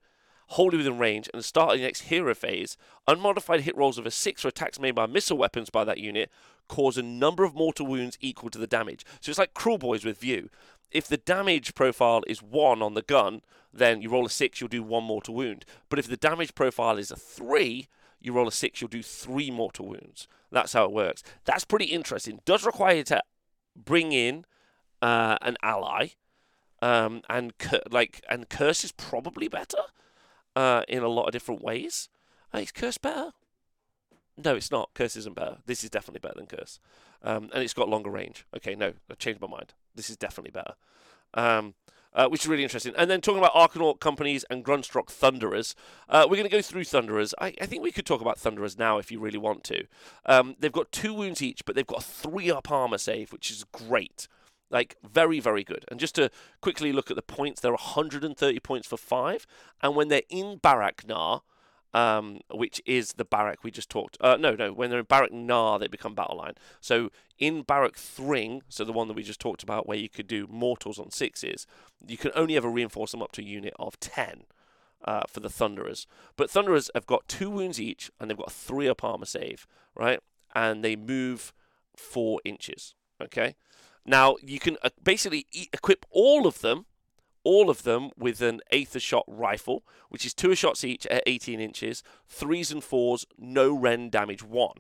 wholly 0.49 0.77
within 0.77 0.99
range, 0.99 1.31
and 1.33 1.43
start 1.43 1.73
the 1.75 1.81
next 1.81 2.03
hero 2.03 2.35
phase. 2.35 2.77
Unmodified 3.07 3.63
hit 3.63 3.79
rolls 3.79 3.97
of 3.97 4.05
a 4.05 4.11
6 4.11 4.43
for 4.43 4.49
attacks 4.49 4.79
made 4.79 4.95
by 4.95 5.07
missile 5.07 5.39
weapons 5.39 5.71
by 5.71 5.85
that 5.85 5.97
unit 5.97 6.31
cause 6.69 6.99
a 6.99 7.03
number 7.03 7.45
of 7.45 7.55
mortal 7.55 7.87
wounds 7.87 8.19
equal 8.21 8.51
to 8.51 8.59
the 8.59 8.67
damage. 8.67 9.07
So 9.23 9.31
it's 9.31 9.39
like 9.39 9.55
Kruleboyz 9.55 10.05
with 10.05 10.19
View. 10.19 10.51
If 10.91 11.09
the 11.09 11.17
damage 11.17 11.75
profile 11.75 12.23
is 12.27 12.43
1 12.43 12.83
on 12.83 12.93
the 12.93 13.01
gun, 13.01 13.41
then 13.73 14.03
you 14.03 14.11
roll 14.11 14.27
a 14.27 14.31
6, 14.31 14.61
you'll 14.61 14.69
do 14.69 14.83
1 14.83 15.03
mortal 15.03 15.35
wound. 15.35 15.65
But 15.89 15.99
if 15.99 16.09
the 16.09 16.19
damage 16.19 16.55
profile 16.55 16.99
is 16.99 17.11
a 17.11 17.17
3, 17.17 17.89
you 18.21 18.33
roll 18.33 18.49
a 18.49 18.53
6, 18.53 18.81
you'll 18.81 18.89
do 18.89 19.03
3 19.03 19.51
mortal 19.51 19.87
wounds. 19.87 20.29
That's 20.51 20.73
how 20.73 20.85
it 20.85 20.93
works. 20.93 21.23
That's 21.45 21.65
pretty 21.65 21.87
interesting. 21.87 22.41
Does 22.45 22.65
require 22.65 22.97
you 22.97 23.05
to 23.05 23.23
bring 23.77 24.13
in 24.13 24.45
uh, 25.03 25.37
an 25.43 25.57
ally, 25.63 26.09
um, 26.81 27.23
and 27.29 27.53
like 27.91 28.23
and 28.29 28.49
curse 28.49 28.85
is 28.85 28.93
probably 28.93 29.49
better 29.49 29.79
uh, 30.57 30.83
in 30.89 31.03
a 31.03 31.09
lot 31.09 31.27
of 31.27 31.33
different 31.33 31.63
ways. 31.63 32.09
Uh, 32.55 32.59
is 32.59 32.73
curse 32.73 32.99
better? 32.99 33.33
No, 34.37 34.55
it's 34.55 34.71
not. 34.71 34.91
Curse 34.95 35.17
isn't 35.17 35.35
better. 35.35 35.59
This 35.67 35.83
is 35.83 35.91
definitely 35.91 36.21
better 36.21 36.39
than 36.39 36.47
curse, 36.47 36.81
um, 37.23 37.51
and 37.53 37.63
it's 37.63 37.75
got 37.75 37.89
longer 37.89 38.11
range. 38.11 38.47
Okay, 38.57 38.75
no, 38.75 38.95
I 39.11 39.15
changed 39.15 39.41
my 39.41 39.49
mind. 39.49 39.75
This 39.95 40.11
is 40.11 40.17
definitely 40.17 40.53
better. 40.53 40.75
Um, 41.35 41.75
uh, 42.15 42.29
which 42.29 42.43
is 42.43 42.49
really 42.49 42.63
interesting. 42.63 42.95
And 42.97 43.11
then 43.11 43.21
talking 43.21 43.39
about 43.39 43.55
Arkanaut 43.55 44.01
companies 44.01 44.45
and 44.51 44.65
Grundstok 44.65 45.09
Thunderers, 45.09 45.75
uh, 46.09 46.27
we're 46.29 46.37
going 46.37 46.49
to 46.49 46.57
go 46.57 46.63
through 46.63 46.85
Thunderers. 46.85 47.35
I, 47.41 47.55
I, 47.61 47.67
think 47.67 47.83
we 47.83 47.93
could 47.93 48.07
talk 48.07 48.21
about 48.21 48.39
Thunderers 48.39 48.79
now 48.79 48.99
if 48.99 49.11
you 49.11 49.21
really 49.21 49.39
want 49.39 49.65
to. 49.65 49.85
Um, 50.27 50.57
they've 50.59 50.73
got 50.73 50.93
two 50.93 51.15
wounds 51.15 51.43
each, 51.43 51.65
but 51.65 51.77
they've 51.77 51.87
got 51.87 52.01
a 52.01 52.07
three 52.07 52.51
up 52.51 52.71
armor 52.71 52.99
save, 52.99 53.33
which 53.33 53.51
is 53.51 53.65
great. 53.73 54.29
Like, 54.71 54.97
very, 55.03 55.41
very 55.41 55.65
good. 55.65 55.85
And 55.89 55.99
just 55.99 56.15
to 56.17 56.31
quickly 56.61 56.93
look 56.93 57.11
at 57.11 57.17
the 57.17 57.23
points, 57.23 57.61
they're 57.61 57.73
130 57.73 58.61
points 58.61 58.87
for 58.87 58.99
five. 58.99 59.47
And 59.83 59.97
when 59.97 60.09
they're 60.09 60.23
in 60.29 60.59
Barak 60.59 61.07
Nar, 61.07 61.43
um, 61.95 62.41
which 62.51 62.83
is 62.87 63.15
the 63.15 63.25
barrack 63.25 63.65
we 63.65 63.71
just 63.71 63.91
talked. 63.91 64.17
Uh, 64.21 64.37
no, 64.37 64.55
no, 64.55 64.73
when 64.73 64.91
they're 64.91 64.99
in 64.99 65.07
Barak 65.07 65.33
Nar, 65.33 65.79
they 65.79 65.89
become 65.89 66.15
battle 66.15 66.37
line. 66.37 66.55
So 66.81 67.11
in 67.39 67.63
Barak 67.63 67.97
Thryng, 67.97 68.63
so 68.69 68.85
the 68.85 68.93
one 68.93 69.09
that 69.09 69.17
we 69.17 69.23
just 69.23 69.41
talked 69.41 69.63
about, 69.63 69.87
where 69.87 69.97
you 69.97 70.09
could 70.09 70.27
do 70.27 70.47
mortals 70.51 70.99
on 70.99 71.11
sixes, 71.11 71.67
you 72.07 72.17
can 72.17 72.31
only 72.35 72.57
ever 72.57 72.69
reinforce 72.69 73.13
them 73.13 73.23
up 73.23 73.33
to 73.33 73.43
a 73.43 73.45
unit 73.45 73.75
of 73.79 73.99
10 74.01 74.45
uh, 75.05 75.23
for 75.29 75.41
the 75.41 75.51
Thunderers. 75.51 76.07
But 76.37 76.51
Thunderers 76.51 76.91
have 76.95 77.07
got 77.07 77.29
two 77.29 77.51
wounds 77.51 77.81
each, 77.81 78.11
and 78.19 78.29
they've 78.29 78.37
got 78.37 78.49
a 78.49 78.55
three 78.55 78.89
up 78.89 79.03
armor 79.03 79.27
save, 79.27 79.67
right? 79.95 80.21
And 80.55 80.85
they 80.85 80.97
move 80.97 81.53
four 81.97 82.41
inches, 82.45 82.95
okay? 83.23 83.57
Now, 84.05 84.37
you 84.43 84.59
can 84.59 84.77
uh, 84.83 84.91
basically 85.03 85.47
e- 85.53 85.69
equip 85.73 86.07
all 86.11 86.47
of 86.47 86.61
them 86.61 86.87
all 87.45 87.71
of 87.71 87.83
them 87.83 88.11
with 88.17 88.41
an 88.41 88.61
Aethershot 88.73 89.25
rifle, 89.27 89.83
which 90.09 90.25
is 90.27 90.35
two 90.35 90.55
shots 90.55 90.85
each 90.85 91.07
at 91.07 91.23
18 91.27 91.61
inches, 91.61 92.03
threes 92.29 92.71
and 92.71 92.83
fours, 92.83 93.27
no 93.39 93.75
rend 93.75 94.11
damage 94.11 94.43
one. 94.43 94.79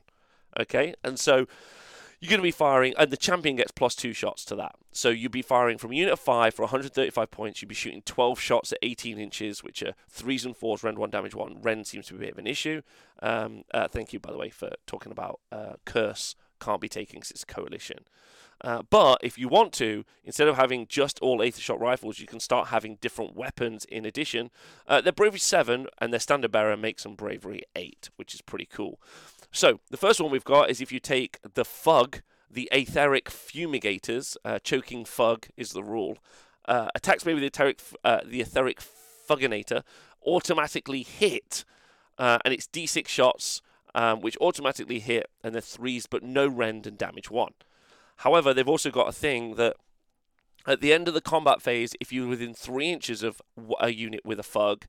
Okay, 0.58 0.94
and 1.04 1.18
so 1.18 1.46
you're 2.20 2.30
going 2.30 2.40
to 2.40 2.42
be 2.42 2.50
firing, 2.50 2.94
and 2.98 3.10
the 3.10 3.16
champion 3.16 3.56
gets 3.56 3.70
plus 3.70 3.94
two 3.94 4.12
shots 4.12 4.44
to 4.46 4.56
that. 4.56 4.74
So 4.90 5.08
you'd 5.10 5.30
be 5.30 5.42
firing 5.42 5.78
from 5.78 5.92
unit 5.92 6.12
of 6.12 6.18
five 6.18 6.54
for 6.54 6.62
135 6.62 7.30
points. 7.30 7.62
You'd 7.62 7.68
be 7.68 7.74
shooting 7.74 8.02
12 8.02 8.40
shots 8.40 8.72
at 8.72 8.78
18 8.82 9.18
inches, 9.18 9.62
which 9.62 9.82
are 9.82 9.94
threes 10.08 10.44
and 10.44 10.56
fours, 10.56 10.82
rend 10.82 10.98
one, 10.98 11.10
damage 11.10 11.34
one. 11.34 11.62
Rend 11.62 11.86
seems 11.86 12.06
to 12.06 12.14
be 12.14 12.18
a 12.18 12.20
bit 12.22 12.32
of 12.32 12.38
an 12.38 12.46
issue. 12.48 12.82
Um, 13.22 13.64
uh, 13.72 13.86
thank 13.86 14.12
you, 14.12 14.18
by 14.18 14.32
the 14.32 14.38
way, 14.38 14.50
for 14.50 14.70
talking 14.86 15.12
about 15.12 15.40
uh, 15.52 15.74
curse 15.84 16.34
can't 16.60 16.80
be 16.80 16.88
taken 16.88 17.18
because 17.18 17.30
it's 17.30 17.44
coalition. 17.44 18.00
Uh, 18.60 18.82
but 18.90 19.18
if 19.22 19.38
you 19.38 19.48
want 19.48 19.72
to, 19.72 20.04
instead 20.24 20.48
of 20.48 20.56
having 20.56 20.86
just 20.86 21.18
all 21.20 21.38
Aethershot 21.38 21.78
rifles, 21.78 22.18
you 22.18 22.26
can 22.26 22.40
start 22.40 22.68
having 22.68 22.98
different 23.00 23.36
weapons 23.36 23.84
in 23.84 24.04
addition. 24.04 24.50
Uh, 24.86 25.00
their 25.00 25.12
Bravery 25.12 25.38
7 25.38 25.86
and 25.98 26.12
their 26.12 26.20
Standard 26.20 26.50
Bearer 26.50 26.76
makes 26.76 27.04
them 27.04 27.14
Bravery 27.14 27.62
8, 27.76 28.10
which 28.16 28.34
is 28.34 28.42
pretty 28.42 28.66
cool. 28.66 29.00
So, 29.52 29.80
the 29.90 29.96
first 29.96 30.20
one 30.20 30.30
we've 30.30 30.44
got 30.44 30.70
is 30.70 30.80
if 30.80 30.92
you 30.92 31.00
take 31.00 31.38
the 31.54 31.64
Fug, 31.64 32.20
the 32.50 32.68
Aetheric 32.72 33.24
Fumigators, 33.24 34.36
uh, 34.44 34.58
choking 34.58 35.04
Fug 35.04 35.46
is 35.56 35.72
the 35.72 35.82
rule, 35.82 36.18
uh, 36.66 36.88
attacks 36.94 37.24
maybe 37.24 37.40
the 37.40 37.50
Aetheric, 37.50 37.78
uh, 38.04 38.20
the 38.26 38.42
Aetheric 38.42 38.84
Fuginator, 39.28 39.82
automatically 40.26 41.02
hit, 41.02 41.64
uh, 42.18 42.38
and 42.44 42.52
it's 42.52 42.66
d6 42.66 43.06
shots, 43.08 43.62
um, 43.94 44.20
which 44.20 44.36
automatically 44.40 44.98
hit, 44.98 45.30
and 45.42 45.54
they're 45.54 45.62
threes, 45.62 46.06
but 46.06 46.22
no 46.22 46.46
rend 46.46 46.86
and 46.86 46.98
damage 46.98 47.30
one. 47.30 47.52
However, 48.18 48.52
they've 48.52 48.68
also 48.68 48.90
got 48.90 49.08
a 49.08 49.12
thing 49.12 49.54
that 49.54 49.76
at 50.66 50.80
the 50.80 50.92
end 50.92 51.08
of 51.08 51.14
the 51.14 51.20
combat 51.20 51.62
phase, 51.62 51.94
if 52.00 52.12
you're 52.12 52.28
within 52.28 52.52
three 52.52 52.90
inches 52.90 53.22
of 53.22 53.40
a 53.80 53.90
unit 53.90 54.20
with 54.24 54.38
a 54.38 54.44
fug, 54.44 54.86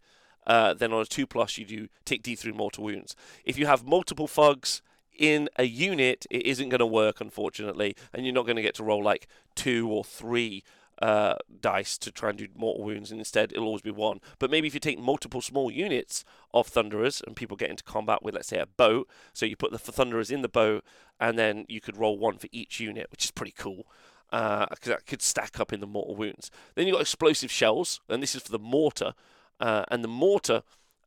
uh, 0.48 0.74
then 0.74 0.92
on 0.92 1.02
a 1.02 1.06
two 1.06 1.28
plus 1.28 1.58
you 1.58 1.66
do 1.66 1.88
take 2.06 2.24
D3 2.24 2.54
mortal 2.54 2.84
wounds. 2.84 3.16
If 3.46 3.58
you 3.58 3.66
have 3.68 3.86
multiple 3.86 4.28
fugs 4.28 4.82
in 5.18 5.50
a 5.58 5.64
unit, 5.64 6.26
it 6.32 6.46
isn't 6.46 6.70
going 6.70 6.80
to 6.80 6.86
work, 6.86 7.22
unfortunately, 7.22 7.96
and 8.14 8.26
you're 8.26 8.34
not 8.34 8.46
going 8.46 8.56
to 8.56 8.62
get 8.62 8.76
to 8.76 8.84
roll 8.84 9.04
like 9.04 9.28
two 9.56 9.90
or 9.90 10.04
three 10.04 10.64
uh, 11.02 11.36
dice 11.62 11.98
to 11.98 12.12
try 12.12 12.30
and 12.30 12.38
do 12.38 12.48
mortal 12.56 12.84
wounds, 12.84 13.12
and 13.12 13.20
instead 13.20 13.52
it'll 13.52 13.66
always 13.66 13.82
be 13.82 13.92
one. 13.92 14.20
But 14.38 14.52
maybe 14.52 14.68
if 14.68 14.74
you 14.74 14.80
take 14.80 15.00
multiple 15.00 15.42
small 15.42 15.72
units 15.72 16.26
of 16.54 16.68
Thunderers 16.68 17.22
and 17.26 17.36
people 17.36 17.58
get 17.58 17.70
into 17.70 17.84
combat 17.84 18.22
with, 18.22 18.36
let's 18.36 18.50
say, 18.50 18.60
a 18.60 18.66
boat, 18.66 19.08
so 19.34 19.46
you 19.46 19.56
put 19.56 19.72
the 19.72 19.78
Thunderers 19.78 20.32
in 20.32 20.42
the 20.42 20.50
boat, 20.50 20.84
and 21.20 21.38
then 21.38 21.66
you 21.68 21.82
could 21.82 21.98
roll 21.98 22.18
one 22.18 22.38
for 22.38 22.48
each 22.52 22.80
unit, 22.80 23.08
which 23.12 23.24
is 23.24 23.32
pretty 23.32 23.54
cool. 23.58 23.88
Uh, 24.32 24.68
that 24.84 25.06
could 25.08 25.22
stack 25.22 25.60
up 25.60 25.74
in 25.74 25.80
the 25.80 25.88
mortal 25.88 26.16
wounds. 26.16 26.52
Then 26.76 26.86
you've 26.86 26.94
got 26.94 27.02
explosive 27.02 27.52
shells, 27.52 28.00
and 28.10 28.22
this 28.22 28.36
is 28.36 28.44
for 28.44 28.52
the 28.52 28.60
mortar. 28.60 29.14
Uh, 29.60 29.86
and 29.90 30.04
the 30.04 30.10
mortar 30.10 30.64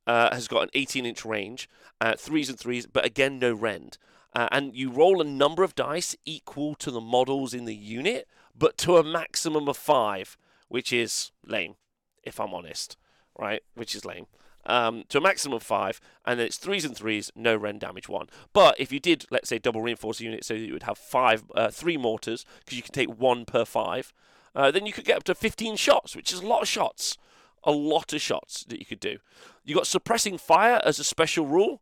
uh, 0.06 0.34
has 0.34 0.48
got 0.48 0.64
an 0.64 0.70
18 0.74 1.06
inch 1.06 1.24
range, 1.24 1.68
uh, 2.00 2.14
threes 2.18 2.48
and 2.48 2.58
threes, 2.58 2.86
but 2.86 3.04
again, 3.04 3.38
no 3.38 3.52
rend. 3.52 3.98
Uh, 4.34 4.48
and 4.50 4.74
you 4.74 4.90
roll 4.90 5.20
a 5.20 5.24
number 5.24 5.62
of 5.62 5.74
dice 5.74 6.16
equal 6.24 6.74
to 6.76 6.90
the 6.90 7.00
models 7.00 7.52
in 7.52 7.64
the 7.64 7.74
unit, 7.74 8.26
but 8.56 8.76
to 8.78 8.96
a 8.96 9.04
maximum 9.04 9.68
of 9.68 9.76
five, 9.76 10.36
which 10.68 10.92
is 10.92 11.32
lame, 11.46 11.74
if 12.22 12.40
I'm 12.40 12.54
honest, 12.54 12.96
right? 13.38 13.62
Which 13.74 13.94
is 13.94 14.04
lame 14.04 14.26
um, 14.66 15.04
to 15.08 15.18
a 15.18 15.20
maximum 15.20 15.56
of 15.56 15.62
five, 15.62 16.00
and 16.24 16.38
then 16.38 16.46
it's 16.46 16.56
threes 16.56 16.84
and 16.84 16.96
threes, 16.96 17.30
no 17.34 17.56
rend 17.56 17.80
damage 17.80 18.08
one. 18.08 18.28
But 18.52 18.78
if 18.78 18.92
you 18.92 19.00
did, 19.00 19.26
let's 19.30 19.48
say, 19.48 19.58
double 19.58 19.82
reinforce 19.82 20.20
unit, 20.20 20.44
so 20.44 20.54
you 20.54 20.72
would 20.72 20.84
have 20.84 20.98
five, 20.98 21.44
uh, 21.54 21.70
three 21.70 21.96
mortars, 21.96 22.44
because 22.60 22.76
you 22.76 22.82
can 22.82 22.92
take 22.92 23.08
one 23.08 23.44
per 23.44 23.64
five, 23.64 24.12
uh, 24.54 24.70
then 24.70 24.86
you 24.86 24.92
could 24.92 25.04
get 25.04 25.16
up 25.16 25.24
to 25.24 25.34
15 25.34 25.76
shots, 25.76 26.14
which 26.14 26.32
is 26.32 26.40
a 26.40 26.46
lot 26.46 26.62
of 26.62 26.68
shots. 26.68 27.16
A 27.64 27.72
lot 27.72 28.12
of 28.12 28.20
shots 28.20 28.64
that 28.64 28.80
you 28.80 28.84
could 28.84 29.00
do. 29.00 29.18
You 29.64 29.76
got 29.76 29.86
suppressing 29.86 30.36
fire 30.36 30.80
as 30.84 30.98
a 30.98 31.04
special 31.04 31.46
rule, 31.46 31.80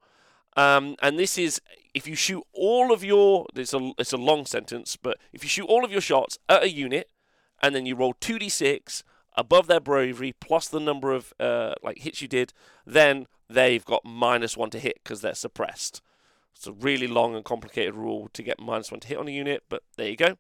um, 0.56 0.96
and 1.00 1.18
this 1.18 1.38
is 1.38 1.60
if 1.94 2.06
you 2.06 2.14
shoot 2.14 2.44
all 2.52 2.92
of 2.92 3.04
your. 3.04 3.46
It's 3.54 3.74
a 3.74 3.92
it's 3.98 4.12
a 4.12 4.16
long 4.18 4.46
sentence, 4.46 4.96
but 4.96 5.18
if 5.32 5.42
you 5.42 5.48
shoot 5.48 5.66
all 5.66 5.84
of 5.84 5.92
your 5.92 6.00
shots 6.00 6.38
at 6.48 6.62
a 6.62 6.70
unit, 6.70 7.10
and 7.62 7.74
then 7.74 7.86
you 7.86 7.94
roll 7.94 8.14
two 8.14 8.38
d6 8.38 9.02
above 9.36 9.66
their 9.68 9.80
bravery 9.80 10.34
plus 10.40 10.68
the 10.68 10.80
number 10.80 11.12
of 11.12 11.32
uh, 11.38 11.74
like 11.82 11.98
hits 11.98 12.20
you 12.20 12.28
did, 12.28 12.52
then 12.86 13.26
they've 13.48 13.84
got 13.84 14.04
minus 14.04 14.56
one 14.56 14.70
to 14.70 14.78
hit 14.78 15.00
because 15.02 15.20
they're 15.20 15.34
suppressed. 15.34 16.02
It's 16.54 16.66
a 16.66 16.72
really 16.72 17.06
long 17.06 17.34
and 17.34 17.44
complicated 17.44 17.94
rule 17.94 18.28
to 18.32 18.42
get 18.42 18.60
minus 18.60 18.90
one 18.90 19.00
to 19.00 19.08
hit 19.08 19.18
on 19.18 19.28
a 19.28 19.32
unit, 19.32 19.64
but 19.68 19.82
there 19.96 20.08
you 20.08 20.16
go. 20.16 20.36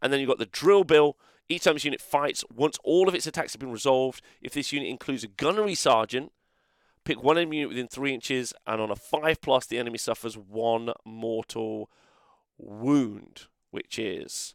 And 0.00 0.12
then 0.12 0.20
you've 0.20 0.28
got 0.28 0.38
the 0.38 0.46
drill 0.46 0.84
bill. 0.84 1.16
Each 1.48 1.64
time 1.64 1.74
this 1.74 1.84
unit 1.84 2.00
fights, 2.00 2.44
once 2.54 2.78
all 2.84 3.08
of 3.08 3.14
its 3.14 3.26
attacks 3.26 3.52
have 3.52 3.60
been 3.60 3.72
resolved, 3.72 4.22
if 4.40 4.52
this 4.52 4.72
unit 4.72 4.88
includes 4.88 5.24
a 5.24 5.28
gunnery 5.28 5.74
sergeant, 5.74 6.32
pick 7.04 7.22
one 7.22 7.38
enemy 7.38 7.58
unit 7.58 7.70
within 7.70 7.88
three 7.88 8.14
inches, 8.14 8.52
and 8.66 8.80
on 8.80 8.90
a 8.90 8.96
five 8.96 9.40
plus, 9.40 9.66
the 9.66 9.78
enemy 9.78 9.98
suffers 9.98 10.36
one 10.36 10.92
mortal 11.04 11.90
wound, 12.58 13.46
which 13.70 13.98
is 13.98 14.54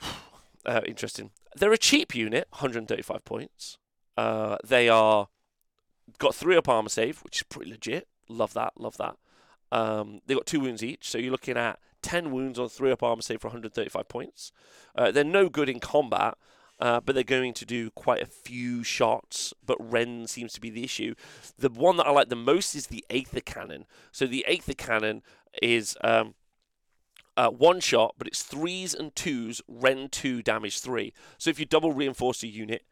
uh, 0.66 0.80
interesting. 0.86 1.30
They're 1.56 1.72
a 1.72 1.78
cheap 1.78 2.14
unit, 2.14 2.48
135 2.50 3.24
points. 3.24 3.78
Uh, 4.16 4.56
they 4.64 4.88
are 4.88 5.28
got 6.18 6.34
three 6.34 6.56
up 6.56 6.68
armor 6.68 6.88
save, 6.88 7.20
which 7.20 7.38
is 7.38 7.42
pretty 7.44 7.70
legit. 7.70 8.08
Love 8.28 8.54
that, 8.54 8.72
love 8.76 8.96
that. 8.98 9.16
Um, 9.72 10.20
they 10.26 10.34
got 10.34 10.46
two 10.46 10.60
wounds 10.60 10.84
each, 10.84 11.08
so 11.08 11.18
you're 11.18 11.32
looking 11.32 11.56
at 11.56 11.78
10 12.02 12.30
wounds 12.30 12.58
on 12.58 12.68
three 12.68 12.92
up 12.92 13.02
armor 13.02 13.22
save 13.22 13.40
for 13.40 13.48
135 13.48 14.08
points. 14.08 14.52
Uh, 14.94 15.10
they're 15.10 15.24
no 15.24 15.48
good 15.48 15.68
in 15.68 15.80
combat, 15.80 16.36
uh, 16.80 17.00
but 17.00 17.14
they're 17.14 17.24
going 17.24 17.54
to 17.54 17.64
do 17.64 17.90
quite 17.90 18.22
a 18.22 18.26
few 18.26 18.82
shots. 18.82 19.54
But 19.64 19.76
Rend 19.80 20.30
seems 20.30 20.52
to 20.54 20.60
be 20.60 20.70
the 20.70 20.84
issue. 20.84 21.14
The 21.58 21.68
one 21.68 21.96
that 21.98 22.06
I 22.06 22.10
like 22.10 22.28
the 22.28 22.36
most 22.36 22.74
is 22.74 22.88
the 22.88 23.04
Aether 23.10 23.40
Cannon. 23.40 23.86
So 24.12 24.26
the 24.26 24.44
Aether 24.46 24.74
Cannon 24.74 25.22
is 25.62 25.96
um, 26.02 26.34
uh, 27.36 27.50
one 27.50 27.80
shot, 27.80 28.14
but 28.18 28.26
it's 28.26 28.42
threes 28.42 28.94
and 28.94 29.14
twos, 29.14 29.62
rend 29.68 30.12
two, 30.12 30.42
damage 30.42 30.80
three. 30.80 31.12
So 31.38 31.50
if 31.50 31.58
you 31.58 31.66
double 31.66 31.92
reinforce 31.92 32.42
a 32.42 32.48
unit, 32.48 32.84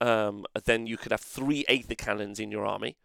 um, 0.00 0.44
then 0.64 0.86
you 0.86 0.96
could 0.96 1.12
have 1.12 1.20
three 1.20 1.64
Aether 1.68 1.94
Cannons 1.94 2.38
in 2.38 2.50
your 2.50 2.66
army. 2.66 2.96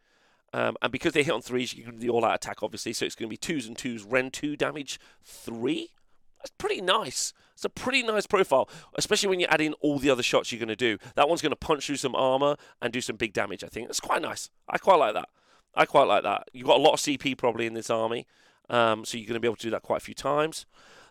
Um, 0.53 0.75
and 0.81 0.91
because 0.91 1.13
they 1.13 1.23
hit 1.23 1.33
on 1.33 1.41
threes, 1.41 1.73
you 1.73 1.83
can 1.83 1.93
do 1.93 1.99
the 1.99 2.09
all 2.09 2.25
out 2.25 2.35
attack, 2.35 2.61
obviously. 2.61 2.93
So 2.93 3.05
it's 3.05 3.15
going 3.15 3.29
to 3.29 3.33
be 3.33 3.37
twos 3.37 3.67
and 3.67 3.77
twos, 3.77 4.03
rend 4.03 4.33
two, 4.33 4.57
damage 4.57 4.99
three. 5.23 5.91
That's 6.41 6.53
pretty 6.57 6.81
nice. 6.81 7.33
It's 7.53 7.65
a 7.65 7.69
pretty 7.69 8.01
nice 8.01 8.25
profile, 8.25 8.67
especially 8.95 9.29
when 9.29 9.39
you 9.39 9.45
add 9.47 9.61
in 9.61 9.73
all 9.81 9.99
the 9.99 10.09
other 10.09 10.23
shots 10.23 10.51
you're 10.51 10.59
going 10.59 10.69
to 10.69 10.75
do. 10.75 10.97
That 11.15 11.29
one's 11.29 11.43
going 11.43 11.51
to 11.51 11.55
punch 11.55 11.85
through 11.85 11.97
some 11.97 12.15
armor 12.15 12.55
and 12.81 12.91
do 12.91 13.01
some 13.01 13.17
big 13.17 13.33
damage, 13.33 13.63
I 13.63 13.67
think. 13.67 13.87
That's 13.87 13.99
quite 13.99 14.21
nice. 14.21 14.49
I 14.67 14.79
quite 14.79 14.95
like 14.95 15.13
that. 15.13 15.29
I 15.75 15.85
quite 15.85 16.07
like 16.07 16.23
that. 16.23 16.49
You've 16.53 16.65
got 16.65 16.79
a 16.79 16.81
lot 16.81 16.93
of 16.93 16.99
CP 16.99 17.37
probably 17.37 17.67
in 17.67 17.75
this 17.75 17.89
army. 17.89 18.25
Um, 18.69 19.05
so 19.05 19.17
you're 19.17 19.27
going 19.27 19.35
to 19.35 19.39
be 19.39 19.47
able 19.47 19.57
to 19.57 19.63
do 19.63 19.69
that 19.71 19.83
quite 19.83 19.97
a 19.97 20.05
few 20.05 20.15
times. 20.15 20.65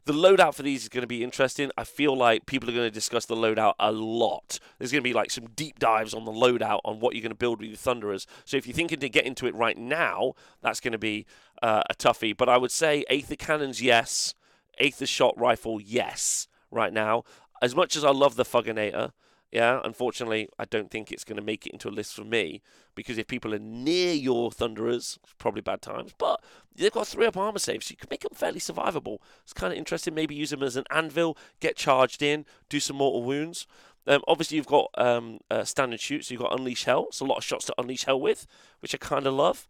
The 0.06 0.12
loadout 0.14 0.54
for 0.54 0.62
these 0.62 0.82
is 0.82 0.88
going 0.88 1.02
to 1.02 1.06
be 1.06 1.22
interesting. 1.22 1.70
I 1.76 1.84
feel 1.84 2.16
like 2.16 2.46
people 2.46 2.68
are 2.68 2.72
going 2.72 2.86
to 2.86 2.90
discuss 2.90 3.26
the 3.26 3.36
loadout 3.36 3.74
a 3.78 3.92
lot. 3.92 4.58
There's 4.78 4.90
going 4.90 5.02
to 5.02 5.08
be 5.08 5.12
like 5.12 5.30
some 5.30 5.48
deep 5.54 5.78
dives 5.78 6.14
on 6.14 6.24
the 6.24 6.32
loadout 6.32 6.80
on 6.84 7.00
what 7.00 7.14
you're 7.14 7.22
going 7.22 7.30
to 7.30 7.36
build 7.36 7.60
with 7.60 7.68
your 7.68 7.76
Thunderers. 7.76 8.26
So 8.46 8.56
if 8.56 8.66
you're 8.66 8.74
thinking 8.74 8.98
to 9.00 9.08
get 9.10 9.26
into 9.26 9.46
it 9.46 9.54
right 9.54 9.76
now, 9.76 10.32
that's 10.62 10.80
going 10.80 10.92
to 10.92 10.98
be 10.98 11.26
uh, 11.62 11.82
a 11.90 11.94
toughie. 11.94 12.34
But 12.36 12.48
I 12.48 12.56
would 12.56 12.70
say 12.72 13.04
Aether 13.10 13.36
Cannons, 13.36 13.82
yes. 13.82 14.34
Aethershot 14.80 15.34
Rifle, 15.36 15.80
yes, 15.80 16.48
right 16.70 16.92
now. 16.92 17.24
As 17.62 17.74
much 17.74 17.96
as 17.96 18.04
I 18.04 18.10
love 18.10 18.36
the 18.36 18.44
Fuginator, 18.44 19.12
yeah, 19.52 19.80
unfortunately, 19.82 20.48
I 20.58 20.64
don't 20.64 20.90
think 20.90 21.10
it's 21.10 21.24
going 21.24 21.36
to 21.36 21.42
make 21.44 21.66
it 21.66 21.72
into 21.72 21.88
a 21.88 21.90
list 21.90 22.14
for 22.14 22.24
me 22.24 22.62
because 22.94 23.18
if 23.18 23.26
people 23.26 23.52
are 23.52 23.58
near 23.58 24.14
your 24.14 24.52
Thunderers, 24.52 25.18
it's 25.24 25.34
probably 25.38 25.60
bad 25.60 25.82
times. 25.82 26.14
But 26.16 26.40
they've 26.76 26.92
got 26.92 27.08
three 27.08 27.26
up 27.26 27.36
armor 27.36 27.58
saves, 27.58 27.86
so 27.86 27.92
you 27.92 27.96
can 27.96 28.08
make 28.10 28.20
them 28.20 28.32
fairly 28.32 28.60
survivable. 28.60 29.18
It's 29.42 29.52
kind 29.52 29.72
of 29.72 29.78
interesting. 29.78 30.14
Maybe 30.14 30.36
use 30.36 30.50
them 30.50 30.62
as 30.62 30.76
an 30.76 30.84
anvil, 30.90 31.36
get 31.58 31.76
charged 31.76 32.22
in, 32.22 32.46
do 32.68 32.78
some 32.78 32.96
mortal 32.96 33.24
wounds. 33.24 33.66
Um, 34.06 34.22
obviously, 34.28 34.56
you've 34.56 34.66
got 34.66 34.90
um, 34.96 35.40
uh, 35.50 35.64
standard 35.64 36.00
shoot, 36.00 36.24
so 36.24 36.32
you've 36.32 36.42
got 36.42 36.56
unleash 36.56 36.84
hell. 36.84 37.08
So 37.10 37.26
a 37.26 37.28
lot 37.28 37.38
of 37.38 37.44
shots 37.44 37.64
to 37.66 37.74
unleash 37.76 38.04
hell 38.04 38.20
with, 38.20 38.46
which 38.80 38.94
I 38.94 38.98
kind 38.98 39.26
of 39.26 39.34
love. 39.34 39.66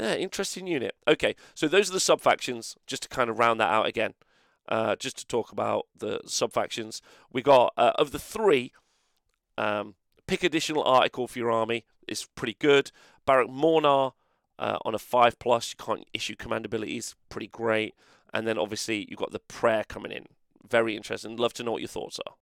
Yeah, 0.00 0.14
interesting 0.14 0.66
unit. 0.66 0.94
Okay, 1.06 1.36
so 1.54 1.68
those 1.68 1.90
are 1.90 1.92
the 1.92 2.00
sub 2.00 2.20
factions. 2.20 2.76
Just 2.86 3.02
to 3.02 3.08
kind 3.08 3.28
of 3.28 3.38
round 3.38 3.60
that 3.60 3.70
out 3.70 3.86
again, 3.86 4.14
uh, 4.68 4.96
just 4.96 5.18
to 5.18 5.26
talk 5.26 5.52
about 5.52 5.86
the 5.96 6.20
sub 6.26 6.52
factions, 6.52 7.02
we 7.32 7.42
got 7.42 7.72
uh, 7.76 7.92
of 7.96 8.12
the 8.12 8.18
three. 8.18 8.72
Um, 9.56 9.94
pick 10.26 10.44
additional 10.44 10.84
article 10.84 11.26
for 11.26 11.38
your 11.38 11.50
army. 11.50 11.84
It's 12.06 12.26
pretty 12.26 12.56
good. 12.58 12.92
Barak 13.26 13.48
Mornar 13.48 14.12
uh, 14.58 14.78
on 14.84 14.94
a 14.94 14.98
five 14.98 15.38
plus. 15.38 15.74
You 15.76 15.84
can't 15.84 16.06
issue 16.14 16.36
command 16.36 16.64
abilities. 16.64 17.16
Pretty 17.28 17.48
great. 17.48 17.94
And 18.32 18.46
then 18.46 18.58
obviously 18.58 19.06
you've 19.08 19.18
got 19.18 19.32
the 19.32 19.40
prayer 19.40 19.84
coming 19.88 20.12
in. 20.12 20.26
Very 20.68 20.96
interesting. 20.96 21.36
Love 21.36 21.54
to 21.54 21.62
know 21.62 21.72
what 21.72 21.80
your 21.80 21.88
thoughts 21.88 22.20
are. 22.26 22.34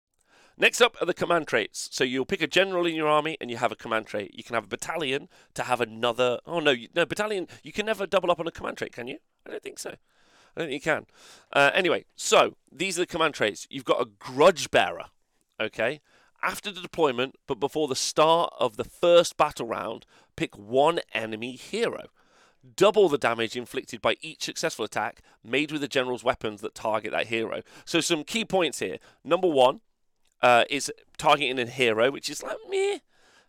Next 0.59 0.81
up 0.81 0.97
are 0.99 1.05
the 1.05 1.13
command 1.13 1.47
traits. 1.47 1.87
So 1.91 2.03
you'll 2.03 2.25
pick 2.25 2.41
a 2.41 2.47
general 2.47 2.85
in 2.87 2.95
your 2.95 3.07
army 3.07 3.37
and 3.39 3.51
you 3.51 3.57
have 3.57 3.71
a 3.71 3.75
command 3.75 4.07
trait. 4.07 4.33
You 4.33 4.43
can 4.43 4.55
have 4.55 4.65
a 4.65 4.67
battalion 4.67 5.29
to 5.53 5.63
have 5.63 5.79
another. 5.79 6.39
Oh 6.45 6.59
no, 6.59 6.75
no 6.95 7.05
battalion. 7.05 7.47
You 7.63 7.71
can 7.71 7.85
never 7.85 8.07
double 8.07 8.31
up 8.31 8.39
on 8.39 8.47
a 8.47 8.51
command 8.51 8.77
trait, 8.77 8.91
can 8.91 9.07
you? 9.07 9.19
I 9.45 9.51
don't 9.51 9.63
think 9.63 9.79
so. 9.79 9.95
Don't 10.57 10.69
think 10.69 10.85
you 10.85 10.91
can. 10.91 11.05
Uh, 11.53 11.69
anyway, 11.75 12.05
so 12.15 12.55
these 12.71 12.97
are 12.97 13.03
the 13.03 13.07
command 13.07 13.35
traits. 13.35 13.67
You've 13.69 13.85
got 13.85 14.01
a 14.01 14.09
grudge 14.17 14.71
bearer. 14.71 15.05
Okay. 15.59 16.01
After 16.41 16.71
the 16.71 16.81
deployment, 16.81 17.35
but 17.45 17.59
before 17.59 17.87
the 17.87 17.95
start 17.95 18.53
of 18.59 18.75
the 18.75 18.83
first 18.83 19.37
battle 19.37 19.67
round, 19.67 20.05
pick 20.35 20.57
one 20.57 20.99
enemy 21.13 21.55
hero. 21.55 22.07
Double 22.75 23.07
the 23.07 23.17
damage 23.19 23.55
inflicted 23.55 24.01
by 24.01 24.17
each 24.21 24.43
successful 24.43 24.83
attack 24.83 25.21
made 25.43 25.71
with 25.71 25.81
the 25.81 25.87
general's 25.87 26.23
weapons 26.23 26.61
that 26.61 26.73
target 26.73 27.11
that 27.11 27.27
hero. 27.27 27.61
So, 27.85 28.01
some 28.01 28.23
key 28.23 28.43
points 28.43 28.79
here. 28.79 28.97
Number 29.23 29.47
one 29.47 29.81
uh, 30.41 30.63
is 30.69 30.91
targeting 31.17 31.59
a 31.59 31.65
hero, 31.65 32.11
which 32.11 32.29
is 32.29 32.41
like, 32.41 32.57
meh, 32.69 32.97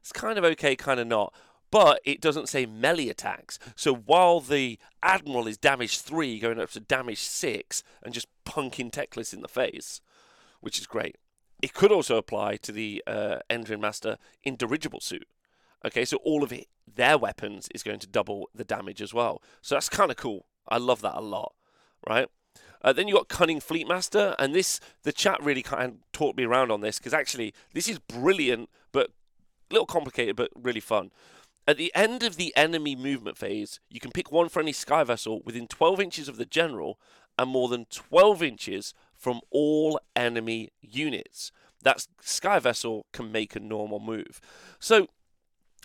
it's 0.01 0.13
kind 0.13 0.39
of 0.39 0.45
okay, 0.45 0.77
kind 0.77 1.01
of 1.01 1.07
not. 1.07 1.33
But 1.71 2.01
it 2.05 2.21
doesn't 2.21 2.49
say 2.49 2.65
melee 2.65 3.09
attacks. 3.09 3.59
So 3.77 3.95
while 3.95 4.41
the 4.41 4.79
Admiral 5.03 5.47
is 5.47 5.59
damage 5.59 5.99
3, 5.99 6.39
going 6.39 6.61
up 6.61 6.71
to 6.71 6.81
damage 6.81 7.21
6, 7.21 7.83
and 8.03 8.15
just 8.15 8.27
punking 8.47 8.91
Teclis 8.91 9.35
in 9.35 9.43
the 9.43 9.49
face, 9.49 10.01
which 10.61 10.79
is 10.79 10.87
great. 10.87 11.17
It 11.61 11.75
could 11.75 11.93
also 11.93 12.17
apply 12.17 12.57
to 12.57 12.73
the 12.73 13.03
uh, 13.07 13.39
Endrin 13.51 13.81
Master 13.81 14.17
in 14.45 14.57
dirigible 14.57 15.01
suit. 15.01 15.27
Okay, 15.85 16.05
so 16.05 16.17
all 16.19 16.43
of 16.43 16.53
it, 16.53 16.67
their 16.93 17.19
weapons 17.19 17.69
is 17.75 17.83
going 17.83 17.99
to 18.01 18.07
double 18.07 18.49
the 18.55 18.65
damage 18.65 19.03
as 19.03 19.15
well. 19.15 19.43
So 19.61 19.75
that's 19.75 19.89
kind 19.89 20.11
of 20.11 20.17
cool. 20.17 20.47
I 20.69 20.79
love 20.79 21.03
that 21.03 21.17
a 21.17 21.21
lot, 21.21 21.55
right? 22.09 22.29
Uh, 22.83 22.93
then 22.93 23.09
you 23.09 23.15
got 23.15 23.29
Cunning 23.29 23.61
Fleet 23.61 23.89
Master, 23.89 24.35
and 24.39 24.55
this 24.55 24.81
the 25.03 25.13
chat 25.13 25.43
really 25.43 25.63
kind 25.63 25.93
of 25.93 26.13
taught 26.13 26.37
me 26.37 26.45
around 26.45 26.71
on 26.71 26.81
this 26.81 26.99
because 26.99 27.15
actually 27.15 27.55
this 27.75 27.89
is 27.89 27.99
brilliant, 27.99 28.69
but 28.93 29.11
a 29.71 29.75
little 29.75 29.87
complicated, 29.87 30.37
but 30.37 30.51
really 30.55 30.81
fun. 30.81 31.11
At 31.69 31.77
the 31.77 31.93
end 31.95 32.23
of 32.23 32.37
the 32.37 32.57
enemy 32.57 32.97
movement 32.97 33.37
phase, 33.37 33.79
you 33.91 34.01
can 34.01 34.11
pick 34.11 34.33
one 34.33 34.49
friendly 34.49 34.73
sky 34.73 35.05
vessel 35.05 35.43
within 35.45 35.69
12 35.69 36.01
inches 36.01 36.27
of 36.27 36.39
the 36.39 36.47
general 36.47 36.99
and 37.39 37.51
more 37.51 37.69
than 37.69 37.85
12 37.91 38.43
inches 38.43 38.95
from 39.15 39.43
all 39.51 40.01
enemy 40.17 40.71
units. 40.81 41.53
That 41.83 42.07
sky 42.23 42.59
vessel 42.59 43.05
can 43.13 43.31
make 43.31 43.55
a 43.55 43.61
normal 43.61 44.01
move. 44.01 44.41
So 44.79 45.09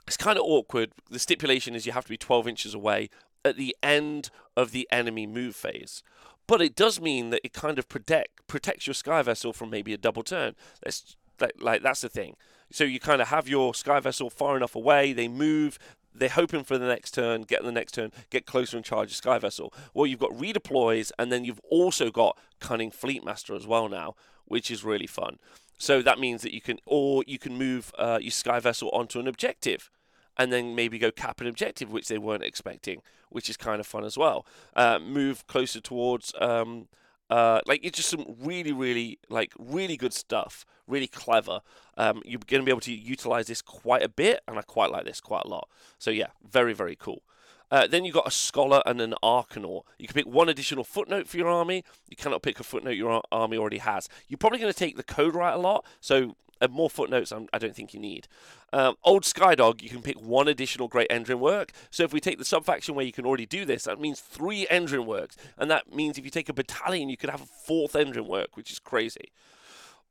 it's 0.08 0.16
kind 0.16 0.40
of 0.40 0.46
awkward. 0.46 0.94
The 1.10 1.20
stipulation 1.20 1.76
is 1.76 1.86
you 1.86 1.92
have 1.92 2.06
to 2.06 2.10
be 2.10 2.18
12 2.18 2.48
inches 2.48 2.74
away 2.74 3.10
at 3.44 3.58
the 3.58 3.76
end 3.84 4.30
of 4.56 4.72
the 4.72 4.88
enemy 4.90 5.28
move 5.28 5.54
phase. 5.54 6.02
But 6.48 6.62
it 6.62 6.76
does 6.78 7.02
mean 7.02 7.30
that 7.32 7.42
it 7.44 7.52
kind 7.52 7.78
of 7.78 7.90
protect 7.90 8.48
protects 8.48 8.88
your 8.88 8.94
sky 8.94 9.22
vessel 9.22 9.52
from 9.52 9.70
maybe 9.70 9.94
a 9.94 9.98
double 9.98 10.24
turn. 10.24 10.56
That's 10.82 11.18
like, 11.40 11.54
like 11.60 11.84
that's 11.84 12.02
the 12.02 12.10
thing. 12.10 12.36
So 12.72 12.84
you 12.84 13.00
kind 13.00 13.22
of 13.22 13.28
have 13.28 13.48
your 13.48 13.74
sky 13.76 14.00
vessel 14.00 14.30
far 14.30 14.58
enough 14.58 14.76
away. 14.76 15.14
They 15.14 15.28
move. 15.28 15.78
They're 16.16 16.30
hoping 16.30 16.64
for 16.64 16.78
the 16.78 16.86
next 16.86 17.12
turn, 17.12 17.42
get 17.42 17.64
the 17.64 17.72
next 17.72 17.94
turn, 17.94 18.12
get 18.30 18.46
closer 18.46 18.78
and 18.78 18.86
charge 18.86 19.10
the 19.10 19.16
sky 19.16 19.40
vessel. 19.40 19.74
Well, 19.94 20.06
you've 20.06 20.20
got 20.20 20.32
redeploys, 20.32 21.12
and 21.18 21.32
then 21.32 21.44
you've 21.44 21.62
also 21.72 22.12
got 22.12 22.38
cunning 22.60 22.92
fleet 22.92 23.26
master 23.26 23.56
as 23.56 23.66
well 23.66 23.90
now, 23.90 24.14
which 24.46 24.70
is 24.70 24.84
really 24.84 25.08
fun. 25.08 25.40
So 25.78 26.04
that 26.04 26.20
means 26.20 26.44
that 26.44 26.54
you 26.54 26.62
can, 26.62 26.78
or 26.86 27.24
you 27.26 27.40
can 27.40 27.58
move 27.58 27.92
uh, 27.98 28.20
your 28.22 28.32
sky 28.32 28.60
vessel 28.60 28.90
onto 28.92 29.20
an 29.20 29.28
objective 29.28 29.90
and 30.38 30.52
then 30.52 30.76
maybe 30.76 30.98
go 30.98 31.12
cap 31.12 31.42
an 31.42 31.48
objective 31.48 31.92
which 31.92 32.08
they 32.08 32.18
weren't 32.18 32.44
expecting, 32.44 33.02
which 33.30 33.50
is 33.50 33.58
kind 33.58 33.80
of 33.80 33.88
fun 33.88 34.04
as 34.04 34.18
well. 34.18 34.46
Uh, 34.76 35.00
move 35.00 35.46
closer 35.48 35.80
towards. 35.80 36.34
Um, 36.40 36.88
uh, 37.34 37.62
like 37.66 37.80
it's 37.84 37.98
just 37.98 38.10
some 38.12 38.36
really, 38.40 38.72
really 38.72 39.18
like 39.28 39.54
really 39.58 39.98
good 39.98 40.14
stuff, 40.14 40.68
really 40.86 41.08
clever. 41.08 41.62
Um, 41.98 42.22
you're 42.24 42.40
going 42.46 42.62
to 42.62 42.66
be 42.66 42.70
able 42.70 42.82
to 42.82 42.94
utilize 42.94 43.48
this 43.48 43.60
quite 43.60 44.04
a 44.04 44.08
bit, 44.08 44.42
and 44.48 44.60
I 44.60 44.62
quite 44.62 44.92
like 44.92 45.06
this 45.06 45.20
quite 45.20 45.46
a 45.46 45.48
lot. 45.48 45.68
So 45.98 46.12
yeah, 46.12 46.28
very, 46.48 46.74
very 46.74 46.96
cool. 46.96 47.24
Uh, 47.72 47.88
then 47.88 48.06
you've 48.06 48.14
got 48.14 48.28
a 48.28 48.32
scholar 48.32 48.84
and 48.86 49.02
an 49.02 49.16
Arkanaut. 49.24 49.82
You 49.98 50.08
can 50.08 50.14
pick 50.14 50.28
one 50.28 50.48
additional 50.48 50.84
footnote 50.84 51.28
for 51.28 51.38
your 51.38 51.48
army. 51.50 51.84
You 52.08 52.16
cannot 52.16 52.44
pick 52.44 52.60
a 52.60 52.64
footnote 52.64 52.92
your 52.92 53.24
army 53.32 53.58
already 53.58 53.80
has. 53.80 54.08
You're 54.28 54.38
probably 54.38 54.60
going 54.60 54.72
to 54.72 54.78
take 54.78 54.96
the 54.96 55.04
Codewright 55.04 55.56
a 55.56 55.58
lot, 55.58 55.88
so 56.02 56.36
uh, 56.64 56.68
more 56.70 56.90
footnotes 56.90 57.32
I'm, 57.32 57.48
I 57.54 57.60
do 57.60 57.68
not 57.68 57.76
think 57.76 57.94
you 57.94 58.00
need. 58.00 58.28
Um, 58.72 58.96
old 59.04 59.24
Skydog, 59.24 59.82
you 59.82 59.90
can 59.90 60.02
pick 60.02 60.20
one 60.20 60.48
additional 60.48 60.88
great 60.88 61.08
engine 61.10 61.40
work. 61.40 61.72
So 61.92 62.04
if 62.04 62.14
we 62.14 62.20
take 62.20 62.38
the 62.38 62.46
sub-faction 62.46 62.96
where 62.96 63.06
you 63.06 63.12
can 63.12 63.26
already 63.26 63.46
do 63.46 63.66
this, 63.66 63.84
that 63.84 64.00
means 64.00 64.20
three 64.20 64.66
engine 64.70 65.06
works. 65.06 65.36
And 65.58 65.70
that 65.70 65.94
means 65.94 66.18
if 66.18 66.26
you 66.26 66.32
take 66.32 66.50
a 66.50 66.54
battalion, 66.54 67.10
you 67.10 67.18
could 67.18 67.30
have 67.30 67.42
a 67.42 67.46
fourth 67.46 67.96
engine 67.96 68.28
work, 68.28 68.56
which 68.56 68.72
is 68.72 68.80
crazy. 68.80 69.32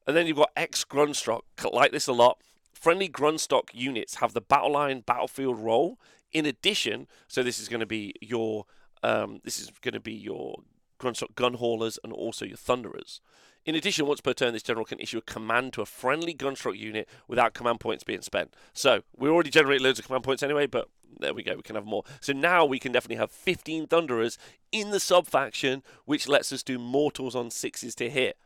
And 0.07 0.17
then 0.17 0.27
you've 0.27 0.37
got 0.37 0.51
X 0.57 0.85
Grundstok, 0.85 1.43
like 1.73 1.93
this 1.93 2.07
a 2.07 2.13
lot. 2.13 2.39
Friendly 2.73 3.09
Grundstok 3.09 3.71
units 3.73 4.17
have 4.17 4.33
the 4.33 4.41
battle 4.41 4.73
line 4.73 5.01
battlefield 5.01 5.59
role. 5.59 5.99
In 6.33 6.47
addition, 6.47 7.07
so 7.29 7.43
this 7.43 7.59
is 7.61 7.69
going 7.69 7.81
to 7.81 7.87
be 7.87 8.15
your 8.21 8.67
um, 9.05 9.41
this 9.45 9.61
is 9.61 9.71
going 9.81 9.95
to 9.95 10.01
be 10.01 10.13
your 10.13 10.63
Grundstok 10.99 11.35
gun 11.35 11.55
haulers 11.55 11.99
and 12.03 12.13
also 12.13 12.45
your 12.45 12.57
thunderers. 12.57 13.21
In 13.65 13.75
addition, 13.75 14.07
once 14.07 14.21
per 14.21 14.33
turn, 14.33 14.53
this 14.53 14.63
general 14.63 14.85
can 14.85 14.99
issue 14.99 15.19
a 15.19 15.23
command 15.23 15.73
to 15.75 15.83
a 15.83 15.87
friendly 15.87 16.35
Grundstok 16.35 16.77
unit 16.77 17.09
without 17.29 17.55
command 17.55 17.79
points 17.81 18.03
being 18.03 18.23
spent. 18.23 18.55
So, 18.73 19.03
we 19.17 19.29
already 19.29 19.51
generate 19.51 19.81
loads 19.81 19.99
of 20.01 20.07
command 20.07 20.25
points 20.25 20.43
anyway, 20.43 20.67
but 20.67 20.89
there 21.21 21.35
we 21.35 21.43
go, 21.43 21.57
we 21.57 21.63
can 21.63 21.77
have 21.77 21.87
more. 21.87 22.05
So 22.21 22.33
now 22.33 22.65
we 22.65 22.79
can 22.79 22.93
definitely 22.93 23.17
have 23.17 23.31
15 23.31 23.87
Thunderers 23.87 24.39
in 24.71 24.91
the 24.91 25.01
sub 25.01 25.27
faction, 25.27 25.83
which 26.05 26.29
lets 26.29 26.53
us 26.53 26.63
do 26.63 26.79
mortals 26.79 27.35
on 27.35 27.51
sixes 27.51 27.95
to 27.97 28.11
hit. 28.11 28.37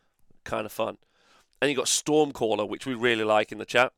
Kind 0.45 0.67
of 0.67 0.73
fun. 0.73 0.99
And 1.61 1.71
you 1.71 1.77
got 1.77 1.87
Stormcaller, 1.87 2.69
which 2.69 2.87
we 2.87 2.95
really 2.95 3.25
like 3.25 3.51
in 3.51 3.59
the 3.59 3.65
chat. 3.65 3.93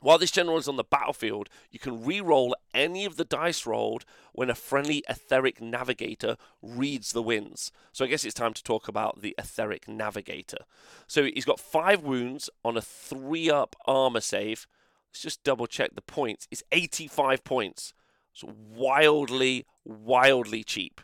While 0.00 0.18
this 0.18 0.30
general 0.30 0.58
is 0.58 0.68
on 0.68 0.76
the 0.76 0.84
battlefield, 0.84 1.48
you 1.70 1.78
can 1.78 2.04
re-roll 2.04 2.54
any 2.74 3.04
of 3.04 3.16
the 3.16 3.24
dice 3.24 3.64
rolled 3.64 4.04
when 4.32 4.50
a 4.50 4.54
friendly 4.54 5.02
aetheric 5.08 5.60
navigator 5.60 6.36
reads 6.60 7.12
the 7.12 7.22
winds. 7.22 7.72
So 7.92 8.04
I 8.04 8.08
guess 8.08 8.24
it's 8.24 8.34
time 8.34 8.54
to 8.54 8.62
talk 8.62 8.88
about 8.88 9.22
the 9.22 9.34
aetheric 9.40 9.88
navigator. 9.88 10.58
So 11.06 11.24
he's 11.24 11.44
got 11.44 11.60
five 11.60 12.02
wounds 12.02 12.50
on 12.64 12.76
a 12.76 12.82
three-up 12.82 13.76
armor 13.86 14.20
save. 14.20 14.66
Let's 15.10 15.22
just 15.22 15.44
double 15.44 15.66
check 15.66 15.94
the 15.94 16.02
points. 16.02 16.48
It's 16.50 16.62
85 16.72 17.44
points. 17.44 17.94
So 18.32 18.52
wildly, 18.74 19.64
wildly 19.84 20.64
cheap. 20.64 21.00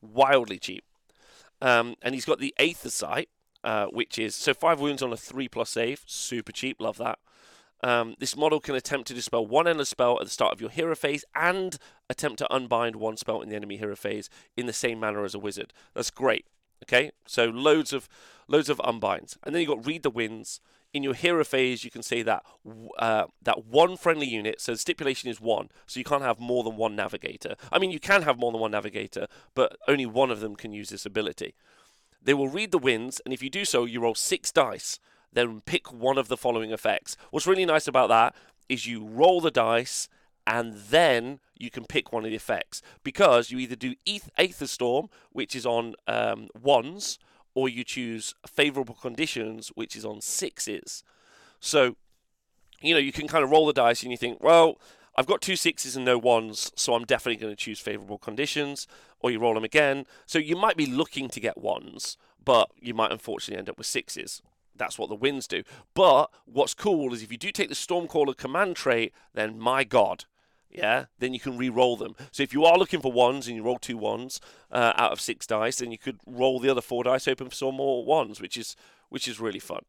Wildly 0.00 0.58
cheap. 0.58 0.84
Um, 1.60 1.96
and 2.02 2.14
he's 2.14 2.24
got 2.24 2.38
the 2.38 2.54
Aether 2.58 2.90
Sight, 2.90 3.28
uh, 3.64 3.86
which 3.86 4.18
is 4.18 4.36
so 4.36 4.54
five 4.54 4.78
wounds 4.78 5.02
on 5.02 5.12
a 5.12 5.16
three 5.16 5.48
plus 5.48 5.70
save. 5.70 6.02
Super 6.06 6.52
cheap. 6.52 6.76
Love 6.80 6.98
that. 6.98 7.18
Um, 7.82 8.14
this 8.18 8.36
model 8.36 8.60
can 8.60 8.74
attempt 8.74 9.08
to 9.08 9.14
dispel 9.14 9.46
one 9.46 9.68
endless 9.68 9.88
spell 9.88 10.18
at 10.18 10.24
the 10.24 10.30
start 10.30 10.52
of 10.52 10.60
your 10.60 10.70
hero 10.70 10.96
phase 10.96 11.24
and 11.34 11.78
attempt 12.10 12.38
to 12.38 12.52
unbind 12.52 12.96
one 12.96 13.16
spell 13.16 13.40
in 13.40 13.48
the 13.48 13.56
enemy 13.56 13.76
hero 13.76 13.96
phase 13.96 14.28
in 14.56 14.66
the 14.66 14.72
same 14.72 14.98
manner 14.98 15.24
as 15.24 15.34
a 15.34 15.38
wizard. 15.38 15.72
That's 15.94 16.10
great. 16.10 16.46
Okay, 16.84 17.10
so 17.26 17.46
loads 17.46 17.92
of 17.92 18.08
loads 18.46 18.68
of 18.68 18.80
unbinds, 18.84 19.36
and 19.42 19.54
then 19.54 19.62
you 19.62 19.68
got 19.68 19.86
read 19.86 20.02
the 20.02 20.10
winds. 20.10 20.60
In 20.94 21.02
your 21.02 21.12
hero 21.12 21.44
phase, 21.44 21.84
you 21.84 21.90
can 21.90 22.02
say 22.02 22.22
that 22.22 22.44
uh, 22.98 23.24
that 23.42 23.66
one 23.66 23.96
friendly 23.96 24.26
unit. 24.26 24.60
So 24.60 24.72
the 24.72 24.78
stipulation 24.78 25.28
is 25.28 25.40
one, 25.40 25.68
so 25.86 25.98
you 25.98 26.04
can't 26.04 26.22
have 26.22 26.40
more 26.40 26.64
than 26.64 26.76
one 26.76 26.96
navigator. 26.96 27.56
I 27.70 27.78
mean, 27.78 27.90
you 27.90 28.00
can 28.00 28.22
have 28.22 28.38
more 28.38 28.52
than 28.52 28.60
one 28.60 28.70
navigator, 28.70 29.26
but 29.54 29.76
only 29.86 30.06
one 30.06 30.30
of 30.30 30.40
them 30.40 30.56
can 30.56 30.72
use 30.72 30.88
this 30.88 31.04
ability. 31.04 31.54
They 32.22 32.32
will 32.32 32.48
read 32.48 32.70
the 32.70 32.78
winds, 32.78 33.20
and 33.24 33.34
if 33.34 33.42
you 33.42 33.50
do 33.50 33.64
so, 33.64 33.84
you 33.84 34.00
roll 34.00 34.14
six 34.14 34.50
dice 34.50 34.98
then 35.32 35.60
pick 35.62 35.92
one 35.92 36.18
of 36.18 36.28
the 36.28 36.36
following 36.36 36.72
effects. 36.72 37.16
What's 37.30 37.46
really 37.46 37.66
nice 37.66 37.86
about 37.86 38.08
that 38.08 38.34
is 38.68 38.86
you 38.86 39.04
roll 39.04 39.40
the 39.40 39.50
dice 39.50 40.08
and 40.46 40.74
then 40.74 41.40
you 41.58 41.70
can 41.70 41.84
pick 41.84 42.12
one 42.12 42.24
of 42.24 42.30
the 42.30 42.36
effects 42.36 42.80
because 43.02 43.50
you 43.50 43.58
either 43.58 43.76
do 43.76 43.94
Aether 44.38 44.66
Storm, 44.66 45.10
which 45.30 45.54
is 45.54 45.66
on 45.66 45.94
um, 46.06 46.48
ones, 46.60 47.18
or 47.54 47.68
you 47.68 47.84
choose 47.84 48.34
favorable 48.46 48.94
conditions, 48.94 49.68
which 49.74 49.94
is 49.96 50.04
on 50.04 50.20
sixes. 50.20 51.02
So, 51.60 51.96
you 52.80 52.94
know, 52.94 53.00
you 53.00 53.12
can 53.12 53.28
kind 53.28 53.44
of 53.44 53.50
roll 53.50 53.66
the 53.66 53.72
dice 53.72 54.02
and 54.02 54.10
you 54.10 54.16
think, 54.16 54.42
well, 54.42 54.78
I've 55.16 55.26
got 55.26 55.40
two 55.42 55.56
sixes 55.56 55.96
and 55.96 56.04
no 56.04 56.16
ones, 56.16 56.70
so 56.76 56.94
I'm 56.94 57.04
definitely 57.04 57.40
going 57.40 57.52
to 57.52 57.56
choose 57.56 57.80
favorable 57.80 58.18
conditions, 58.18 58.86
or 59.20 59.30
you 59.30 59.40
roll 59.40 59.54
them 59.54 59.64
again. 59.64 60.06
So 60.26 60.38
you 60.38 60.54
might 60.54 60.76
be 60.76 60.86
looking 60.86 61.28
to 61.30 61.40
get 61.40 61.58
ones, 61.58 62.16
but 62.42 62.70
you 62.80 62.94
might 62.94 63.10
unfortunately 63.10 63.58
end 63.58 63.68
up 63.68 63.76
with 63.76 63.88
sixes 63.88 64.42
that's 64.78 64.98
what 64.98 65.08
the 65.08 65.14
winds 65.14 65.46
do. 65.46 65.62
But 65.94 66.30
what's 66.44 66.74
cool 66.74 67.12
is 67.12 67.22
if 67.22 67.32
you 67.32 67.38
do 67.38 67.50
take 67.50 67.68
the 67.68 67.74
Stormcaller 67.74 68.36
command 68.36 68.76
trait, 68.76 69.12
then 69.34 69.58
my 69.58 69.84
god, 69.84 70.24
yeah, 70.70 71.06
then 71.18 71.32
you 71.32 71.40
can 71.40 71.56
re-roll 71.56 71.96
them. 71.96 72.14
So 72.30 72.42
if 72.42 72.52
you 72.52 72.64
are 72.64 72.78
looking 72.78 73.00
for 73.00 73.12
ones 73.12 73.46
and 73.46 73.56
you 73.56 73.62
roll 73.62 73.78
two 73.78 73.96
ones 73.96 74.40
uh, 74.70 74.92
out 74.96 75.12
of 75.12 75.20
six 75.20 75.46
dice, 75.46 75.76
then 75.76 75.90
you 75.90 75.98
could 75.98 76.20
roll 76.26 76.60
the 76.60 76.70
other 76.70 76.80
four 76.80 77.04
dice 77.04 77.26
open 77.26 77.48
for 77.48 77.54
some 77.54 77.76
more 77.76 78.04
ones, 78.04 78.40
which 78.40 78.56
is 78.56 78.76
which 79.08 79.26
is 79.26 79.40
really 79.40 79.58
fun. 79.58 79.82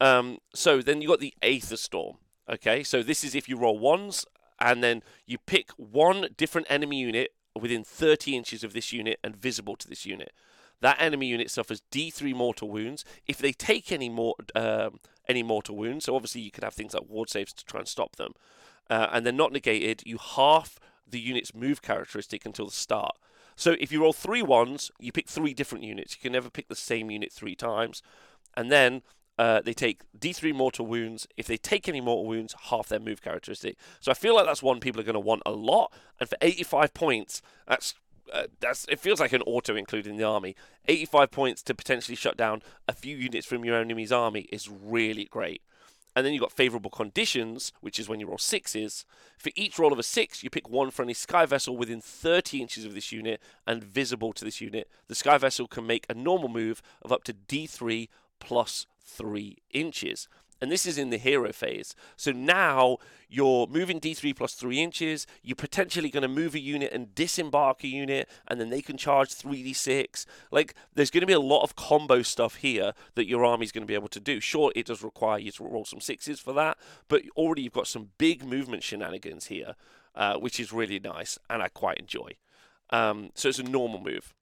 Um, 0.00 0.38
so 0.54 0.82
then 0.82 1.00
you 1.00 1.08
got 1.08 1.20
the 1.20 1.34
Aether 1.42 1.76
Storm. 1.76 2.16
Okay, 2.48 2.82
so 2.82 3.02
this 3.02 3.24
is 3.24 3.34
if 3.34 3.48
you 3.48 3.56
roll 3.56 3.78
ones 3.78 4.26
and 4.60 4.82
then 4.82 5.02
you 5.26 5.38
pick 5.38 5.70
one 5.76 6.28
different 6.36 6.66
enemy 6.68 7.00
unit 7.00 7.30
within 7.58 7.84
30 7.84 8.36
inches 8.36 8.64
of 8.64 8.72
this 8.72 8.92
unit 8.92 9.18
and 9.22 9.36
visible 9.36 9.76
to 9.76 9.88
this 9.88 10.04
unit. 10.04 10.32
That 10.80 11.00
enemy 11.00 11.26
unit 11.26 11.50
suffers 11.50 11.82
D3 11.90 12.34
mortal 12.34 12.68
wounds. 12.70 13.04
If 13.26 13.38
they 13.38 13.52
take 13.52 13.92
any 13.92 14.08
more 14.08 14.34
um, 14.54 15.00
any 15.28 15.42
mortal 15.42 15.76
wounds, 15.76 16.06
so 16.06 16.16
obviously 16.16 16.40
you 16.40 16.50
could 16.50 16.64
have 16.64 16.74
things 16.74 16.94
like 16.94 17.08
ward 17.08 17.30
saves 17.30 17.52
to 17.52 17.64
try 17.64 17.80
and 17.80 17.88
stop 17.88 18.16
them, 18.16 18.32
uh, 18.90 19.08
and 19.12 19.24
they're 19.24 19.32
not 19.32 19.52
negated, 19.52 20.02
you 20.04 20.18
half 20.18 20.78
the 21.08 21.20
unit's 21.20 21.54
move 21.54 21.82
characteristic 21.82 22.44
until 22.44 22.66
the 22.66 22.72
start. 22.72 23.16
So 23.54 23.76
if 23.78 23.92
you 23.92 24.02
roll 24.02 24.12
three 24.12 24.42
ones, 24.42 24.90
you 24.98 25.12
pick 25.12 25.28
three 25.28 25.54
different 25.54 25.84
units. 25.84 26.16
You 26.16 26.20
can 26.20 26.32
never 26.32 26.50
pick 26.50 26.68
the 26.68 26.74
same 26.74 27.10
unit 27.10 27.32
three 27.32 27.54
times. 27.54 28.02
And 28.56 28.70
then 28.72 29.02
uh, 29.38 29.60
they 29.60 29.72
take 29.72 30.02
D3 30.18 30.54
mortal 30.54 30.86
wounds. 30.86 31.26
If 31.36 31.46
they 31.46 31.56
take 31.56 31.88
any 31.88 32.00
mortal 32.00 32.26
wounds, 32.26 32.54
half 32.70 32.88
their 32.88 33.00
move 33.00 33.22
characteristic. 33.22 33.76
So 34.00 34.10
I 34.10 34.14
feel 34.14 34.34
like 34.34 34.46
that's 34.46 34.62
one 34.62 34.80
people 34.80 35.00
are 35.00 35.04
going 35.04 35.14
to 35.14 35.20
want 35.20 35.42
a 35.46 35.52
lot. 35.52 35.92
And 36.20 36.28
for 36.28 36.36
85 36.40 36.94
points, 36.94 37.42
that's 37.66 37.94
uh, 38.32 38.44
that's 38.60 38.86
it 38.88 38.98
feels 38.98 39.20
like 39.20 39.32
an 39.32 39.42
auto 39.42 39.76
include 39.76 40.06
in 40.06 40.16
the 40.16 40.24
army. 40.24 40.56
85 40.88 41.30
points 41.30 41.62
to 41.64 41.74
potentially 41.74 42.16
shut 42.16 42.36
down 42.36 42.62
a 42.88 42.92
few 42.92 43.16
units 43.16 43.46
from 43.46 43.64
your 43.64 43.78
enemy's 43.78 44.12
army 44.12 44.48
is 44.50 44.68
really 44.68 45.26
great. 45.26 45.62
And 46.14 46.26
then 46.26 46.34
you've 46.34 46.42
got 46.42 46.52
favorable 46.52 46.90
conditions, 46.90 47.72
which 47.80 47.98
is 47.98 48.08
when 48.08 48.20
you 48.20 48.26
roll 48.26 48.38
sixes. 48.38 49.06
For 49.38 49.50
each 49.56 49.78
roll 49.78 49.92
of 49.92 49.98
a 49.98 50.02
six, 50.02 50.42
you 50.42 50.50
pick 50.50 50.68
one 50.68 50.90
friendly 50.90 51.14
sky 51.14 51.46
vessel 51.46 51.76
within 51.76 52.02
30 52.02 52.60
inches 52.60 52.84
of 52.84 52.94
this 52.94 53.12
unit 53.12 53.40
and 53.66 53.82
visible 53.82 54.32
to 54.34 54.44
this 54.44 54.60
unit. 54.60 54.90
The 55.08 55.14
sky 55.14 55.38
vessel 55.38 55.66
can 55.66 55.86
make 55.86 56.04
a 56.08 56.14
normal 56.14 56.50
move 56.50 56.82
of 57.00 57.12
up 57.12 57.24
to 57.24 57.32
D3 57.32 58.08
plus 58.40 58.86
three 59.02 59.58
inches. 59.70 60.28
And 60.62 60.70
this 60.70 60.86
is 60.86 60.96
in 60.96 61.10
the 61.10 61.18
hero 61.18 61.52
phase. 61.52 61.96
So 62.16 62.30
now 62.30 62.98
you're 63.28 63.66
moving 63.66 63.98
D3 63.98 64.36
plus 64.36 64.54
three 64.54 64.78
inches. 64.80 65.26
You're 65.42 65.56
potentially 65.56 66.08
going 66.08 66.22
to 66.22 66.28
move 66.28 66.54
a 66.54 66.60
unit 66.60 66.92
and 66.92 67.12
disembark 67.16 67.82
a 67.82 67.88
unit, 67.88 68.28
and 68.46 68.60
then 68.60 68.70
they 68.70 68.80
can 68.80 68.96
charge 68.96 69.30
3d6. 69.30 70.24
Like, 70.52 70.74
there's 70.94 71.10
going 71.10 71.22
to 71.22 71.26
be 71.26 71.32
a 71.32 71.40
lot 71.40 71.64
of 71.64 71.74
combo 71.74 72.22
stuff 72.22 72.54
here 72.54 72.92
that 73.16 73.26
your 73.26 73.44
army's 73.44 73.72
going 73.72 73.82
to 73.82 73.88
be 73.88 73.96
able 73.96 74.06
to 74.06 74.20
do. 74.20 74.38
Sure, 74.38 74.70
it 74.76 74.86
does 74.86 75.02
require 75.02 75.40
you 75.40 75.50
to 75.50 75.64
roll 75.64 75.84
some 75.84 76.00
sixes 76.00 76.38
for 76.38 76.52
that, 76.52 76.78
but 77.08 77.22
already 77.36 77.62
you've 77.62 77.72
got 77.72 77.88
some 77.88 78.10
big 78.18 78.44
movement 78.44 78.84
shenanigans 78.84 79.46
here, 79.46 79.74
uh, 80.14 80.36
which 80.36 80.60
is 80.60 80.72
really 80.72 81.00
nice, 81.00 81.40
and 81.50 81.60
I 81.60 81.70
quite 81.70 81.98
enjoy. 81.98 82.36
Um, 82.90 83.30
so 83.34 83.48
it's 83.48 83.58
a 83.58 83.64
normal 83.64 84.00
move. 84.00 84.32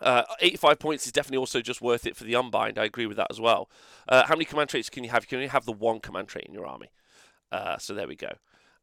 Uh, 0.00 0.22
85 0.40 0.78
points 0.78 1.06
is 1.06 1.12
definitely 1.12 1.38
also 1.38 1.60
just 1.60 1.80
worth 1.80 2.06
it 2.06 2.16
for 2.16 2.24
the 2.24 2.34
unbind. 2.34 2.78
I 2.78 2.84
agree 2.84 3.06
with 3.06 3.16
that 3.16 3.28
as 3.30 3.40
well. 3.40 3.70
Uh, 4.08 4.24
how 4.24 4.34
many 4.34 4.44
command 4.44 4.70
traits 4.70 4.90
can 4.90 5.04
you 5.04 5.10
have? 5.10 5.24
You 5.24 5.28
can 5.28 5.36
only 5.36 5.48
have 5.48 5.64
the 5.64 5.72
one 5.72 6.00
command 6.00 6.28
trait 6.28 6.46
in 6.46 6.54
your 6.54 6.66
army. 6.66 6.90
Uh, 7.52 7.78
so 7.78 7.94
there 7.94 8.08
we 8.08 8.16
go. 8.16 8.30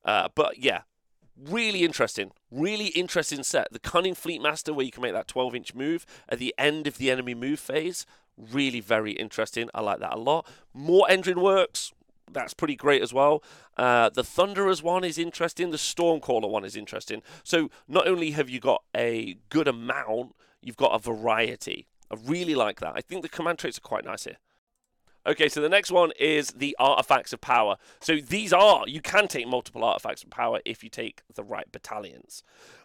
Uh, 0.06 0.30
but 0.36 0.60
yeah, 0.60 0.82
really 1.38 1.84
interesting. 1.84 2.32
Really 2.52 2.88
interesting 2.88 3.44
set. 3.44 3.72
The 3.72 3.80
Cunning 3.80 4.16
Fleet 4.16 4.42
Master, 4.42 4.74
where 4.74 4.86
you 4.86 4.92
can 4.92 5.02
make 5.02 5.14
that 5.14 5.28
12 5.28 5.56
inch 5.56 5.76
move 5.76 6.06
at 6.30 6.40
the 6.40 6.54
end 6.58 6.88
of 6.88 6.98
the 6.98 7.12
enemy 7.12 7.34
move 7.34 7.60
phase. 7.60 8.06
Really 8.38 8.80
very 8.80 9.14
interesting. 9.14 9.70
I 9.74 9.82
like 9.82 10.00
that 10.00 10.14
a 10.14 10.20
lot. 10.20 10.48
More 10.74 11.08
Endrin 11.10 11.42
works. 11.42 11.92
That's 12.32 12.54
pretty 12.54 12.76
great 12.76 13.02
as 13.02 13.14
well. 13.14 13.42
Uh, 13.78 14.10
the 14.10 14.24
Thunderers 14.24 14.84
one 14.84 15.04
is 15.04 15.18
interesting. 15.18 15.72
The 15.72 15.78
Stormcaller 15.78 16.50
one 16.50 16.66
is 16.66 16.76
interesting. 16.76 17.22
So 17.44 17.70
not 17.88 18.08
only 18.08 18.32
have 18.32 18.50
you 18.50 18.60
got 18.60 18.84
a 18.96 19.38
good 19.50 19.68
amount 19.68 20.36
you've 20.62 20.78
got 20.78 20.94
a 20.94 21.00
variety. 21.00 21.88
I 22.12 22.16
really 22.26 22.56
like 22.56 22.80
that. 22.80 22.94
I 22.96 23.02
think 23.02 23.22
the 23.22 23.30
command 23.30 23.60
traits 23.60 23.78
are 23.78 23.82
quite 23.82 24.06
nice 24.06 24.24
here. 24.24 24.38
Okay, 25.28 25.50
so 25.50 25.60
the 25.60 25.68
next 25.68 25.92
one 25.92 26.12
is 26.18 26.52
the 26.52 26.74
artifacts 26.80 27.34
of 27.34 27.42
power. 27.42 27.76
So 28.00 28.16
these 28.16 28.54
are, 28.54 28.86
you 28.88 29.02
can 29.02 29.28
take 29.28 29.46
multiple 29.46 29.84
artifacts 29.84 30.24
of 30.24 30.30
power 30.30 30.62
if 30.64 30.86
you 30.86 30.90
take 30.90 31.22
the 31.36 31.44
right 31.44 31.70
battalions. 31.70 32.44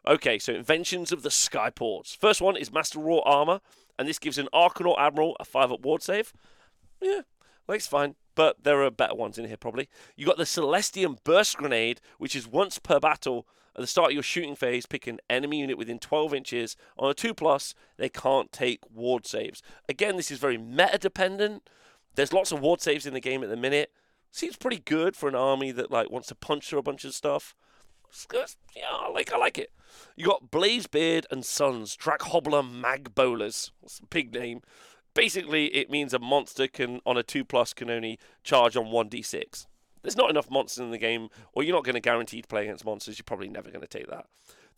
Okay, 0.08 0.40
so 0.40 0.52
inventions 0.52 1.12
of 1.12 1.22
the 1.22 1.28
Skyports. 1.28 2.16
First 2.16 2.42
one 2.42 2.56
is 2.56 2.70
Masterwrought 2.70 3.22
Armor, 3.24 3.60
and 3.96 4.08
this 4.08 4.18
gives 4.18 4.38
an 4.38 4.48
Arkanaut 4.52 4.98
Admiral 4.98 5.36
a 5.38 5.44
5 5.44 5.70
up 5.70 5.84
ward 5.84 6.02
save. 6.02 6.32
Yeah, 7.00 7.20
it's 7.68 7.86
fine, 7.86 8.16
but 8.34 8.64
there 8.64 8.82
are 8.82 8.90
better 8.90 9.14
ones 9.14 9.38
in 9.38 9.46
here 9.46 9.56
probably. 9.56 9.88
You 10.16 10.26
got 10.26 10.36
the 10.36 10.42
Celestium 10.42 11.18
Burst 11.22 11.56
Grenade, 11.56 12.00
which 12.18 12.34
is 12.34 12.48
once 12.48 12.80
per 12.80 12.98
battle 12.98 13.46
at 13.74 13.80
the 13.80 13.86
start 13.86 14.10
of 14.10 14.14
your 14.14 14.22
shooting 14.22 14.54
phase, 14.54 14.86
pick 14.86 15.06
an 15.06 15.18
enemy 15.30 15.60
unit 15.60 15.78
within 15.78 15.98
12 15.98 16.34
inches. 16.34 16.76
On 16.98 17.10
a 17.10 17.14
2 17.14 17.32
plus, 17.32 17.74
they 17.96 18.08
can't 18.08 18.52
take 18.52 18.80
ward 18.92 19.26
saves. 19.26 19.62
Again, 19.88 20.16
this 20.16 20.30
is 20.30 20.38
very 20.38 20.58
meta 20.58 20.98
dependent. 20.98 21.68
There's 22.14 22.32
lots 22.32 22.52
of 22.52 22.60
ward 22.60 22.80
saves 22.82 23.06
in 23.06 23.14
the 23.14 23.20
game 23.20 23.42
at 23.42 23.48
the 23.48 23.56
minute. 23.56 23.90
Seems 24.30 24.56
pretty 24.56 24.78
good 24.78 25.16
for 25.16 25.28
an 25.28 25.34
army 25.34 25.72
that 25.72 25.90
like 25.90 26.10
wants 26.10 26.28
to 26.28 26.34
punch 26.34 26.68
through 26.68 26.78
a 26.78 26.82
bunch 26.82 27.04
of 27.04 27.14
stuff. 27.14 27.54
Yeah, 28.76 28.90
I 28.90 29.10
like 29.10 29.32
I 29.32 29.38
like 29.38 29.58
it. 29.58 29.70
You 30.16 30.26
got 30.26 30.50
Blaze 30.50 30.86
Beard 30.86 31.26
and 31.30 31.44
Sons, 31.44 31.96
Drakhobbler 31.96 32.62
Magbolers. 32.62 33.70
That's 33.80 34.00
a 34.00 34.06
big 34.06 34.34
name. 34.34 34.60
Basically, 35.14 35.66
it 35.74 35.90
means 35.90 36.12
a 36.12 36.18
monster 36.18 36.66
can 36.68 37.00
on 37.04 37.16
a 37.16 37.22
two 37.22 37.44
plus 37.44 37.72
can 37.72 37.90
only 37.90 38.18
charge 38.42 38.76
on 38.76 38.90
one 38.90 39.08
d6. 39.08 39.66
There's 40.02 40.16
not 40.16 40.30
enough 40.30 40.50
monsters 40.50 40.84
in 40.84 40.90
the 40.90 40.98
game, 40.98 41.28
or 41.52 41.62
you're 41.62 41.74
not 41.74 41.84
going 41.84 41.94
to 41.94 42.00
guarantee 42.00 42.42
to 42.42 42.48
play 42.48 42.64
against 42.64 42.84
monsters. 42.84 43.18
You're 43.18 43.24
probably 43.24 43.48
never 43.48 43.70
going 43.70 43.82
to 43.82 43.86
take 43.86 44.08
that. 44.08 44.26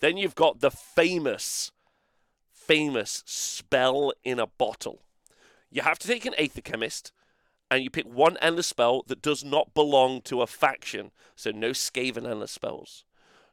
Then 0.00 0.16
you've 0.16 0.34
got 0.34 0.60
the 0.60 0.70
famous, 0.70 1.72
famous 2.52 3.22
spell 3.26 4.12
in 4.22 4.38
a 4.38 4.46
bottle. 4.46 5.00
You 5.70 5.82
have 5.82 5.98
to 6.00 6.08
take 6.08 6.26
an 6.26 6.34
Aether-Khemist, 6.38 7.10
and 7.70 7.82
you 7.82 7.90
pick 7.90 8.06
one 8.06 8.36
endless 8.42 8.66
spell 8.66 9.02
that 9.06 9.22
does 9.22 9.42
not 9.42 9.74
belong 9.74 10.20
to 10.22 10.42
a 10.42 10.46
faction. 10.46 11.10
So 11.34 11.50
no 11.50 11.70
Skaven 11.70 12.28
endless 12.28 12.52
spells, 12.52 13.04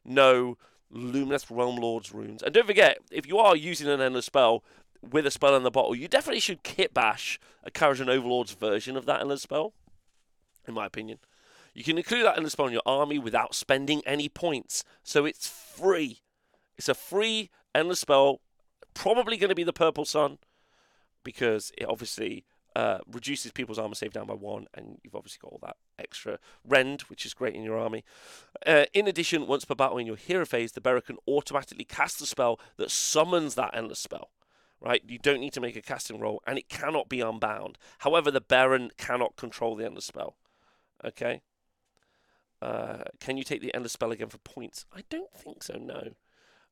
no 0.04 0.58
Lumineth 0.94 1.46
Realm-lord's 1.50 2.12
runes. 2.12 2.42
And 2.42 2.52
don't 2.52 2.66
forget, 2.66 2.98
if 3.10 3.26
you 3.26 3.38
are 3.38 3.56
using 3.56 3.88
an 3.88 4.00
endless 4.00 4.26
spell 4.26 4.62
with 5.00 5.26
a 5.26 5.30
spell 5.30 5.56
in 5.56 5.62
the 5.62 5.70
bottle, 5.70 5.96
you 5.96 6.06
definitely 6.06 6.40
should 6.40 6.62
kit 6.62 6.92
bash 6.92 7.40
a 7.64 7.70
Kharadron 7.70 8.08
Overlord's 8.08 8.52
version 8.52 8.96
of 8.96 9.06
that 9.06 9.20
endless 9.20 9.42
spell, 9.42 9.72
in 10.68 10.74
my 10.74 10.86
opinion. 10.86 11.18
You 11.74 11.84
can 11.84 11.96
include 11.96 12.26
that 12.26 12.42
the 12.42 12.50
spell 12.50 12.66
in 12.66 12.72
your 12.72 12.82
army 12.84 13.18
without 13.18 13.54
spending 13.54 14.02
any 14.04 14.28
points. 14.28 14.84
So 15.02 15.24
it's 15.24 15.48
free. 15.48 16.20
It's 16.76 16.88
a 16.88 16.94
free 16.94 17.50
endless 17.74 18.00
spell. 18.00 18.40
Probably 18.94 19.36
going 19.36 19.48
to 19.48 19.54
be 19.54 19.64
the 19.64 19.72
Purple 19.72 20.04
Sun 20.04 20.38
because 21.24 21.72
it 21.78 21.84
obviously 21.88 22.44
uh, 22.74 22.98
reduces 23.10 23.52
people's 23.52 23.78
armor 23.78 23.94
save 23.94 24.12
down 24.12 24.26
by 24.26 24.34
one, 24.34 24.66
and 24.74 24.98
you've 25.02 25.14
obviously 25.14 25.38
got 25.40 25.52
all 25.52 25.60
that 25.62 25.76
extra 25.98 26.38
rend, 26.66 27.02
which 27.02 27.24
is 27.24 27.34
great 27.34 27.54
in 27.54 27.62
your 27.62 27.78
army. 27.78 28.04
Uh, 28.66 28.84
in 28.92 29.06
addition, 29.06 29.46
once 29.46 29.64
per 29.64 29.74
battle 29.74 29.98
in 29.98 30.06
your 30.06 30.16
hero 30.16 30.44
phase, 30.44 30.72
the 30.72 30.80
bearer 30.80 31.00
can 31.00 31.18
automatically 31.28 31.84
cast 31.84 32.18
the 32.18 32.26
spell 32.26 32.58
that 32.76 32.90
summons 32.90 33.54
that 33.54 33.74
endless 33.74 33.98
spell. 33.98 34.30
Right, 34.80 35.02
you 35.06 35.18
don't 35.18 35.40
need 35.40 35.52
to 35.52 35.60
make 35.60 35.76
a 35.76 35.82
casting 35.82 36.18
roll, 36.18 36.42
and 36.44 36.58
it 36.58 36.68
cannot 36.68 37.08
be 37.08 37.20
unbound. 37.20 37.78
However, 37.98 38.32
the 38.32 38.40
Baron 38.40 38.90
cannot 38.98 39.36
control 39.36 39.76
the 39.76 39.84
endless 39.84 40.06
spell. 40.06 40.34
Okay, 41.04 41.42
uh, 42.62 43.02
can 43.18 43.36
you 43.36 43.42
take 43.42 43.60
the 43.60 43.74
endless 43.74 43.92
spell 43.92 44.12
again 44.12 44.28
for 44.28 44.38
points? 44.38 44.86
I 44.94 45.02
don't 45.10 45.34
think 45.36 45.64
so. 45.64 45.74
No. 45.74 46.10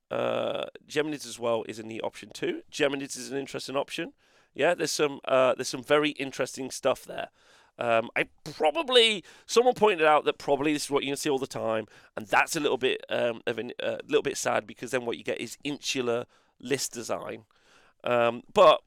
Uh, 0.08 0.66
Geminids 0.88 1.26
as 1.26 1.38
well 1.38 1.64
is 1.68 1.78
a 1.78 1.82
neat 1.82 2.02
option 2.02 2.30
too. 2.32 2.62
Geminids 2.70 3.16
is 3.16 3.30
an 3.32 3.38
interesting 3.38 3.76
option. 3.76 4.12
Yeah, 4.54 4.74
there's 4.74 4.92
some 4.92 5.20
uh, 5.24 5.54
there's 5.54 5.68
some 5.68 5.82
very 5.82 6.10
interesting 6.10 6.70
stuff 6.70 7.04
there. 7.04 7.28
Um, 7.78 8.10
I 8.14 8.26
probably 8.44 9.24
someone 9.46 9.74
pointed 9.74 10.06
out 10.06 10.24
that 10.26 10.38
probably 10.38 10.72
this 10.72 10.84
is 10.84 10.90
what 10.90 11.02
you 11.02 11.16
see 11.16 11.30
all 11.30 11.38
the 11.38 11.46
time, 11.46 11.86
and 12.16 12.26
that's 12.26 12.54
a 12.54 12.60
little 12.60 12.78
bit 12.78 13.04
um, 13.08 13.42
of 13.46 13.58
a 13.58 13.70
uh, 13.84 13.98
little 14.06 14.22
bit 14.22 14.36
sad 14.36 14.66
because 14.66 14.92
then 14.92 15.04
what 15.04 15.18
you 15.18 15.24
get 15.24 15.40
is 15.40 15.58
insular 15.64 16.26
list 16.60 16.92
design. 16.92 17.44
Um, 18.04 18.42
but 18.52 18.82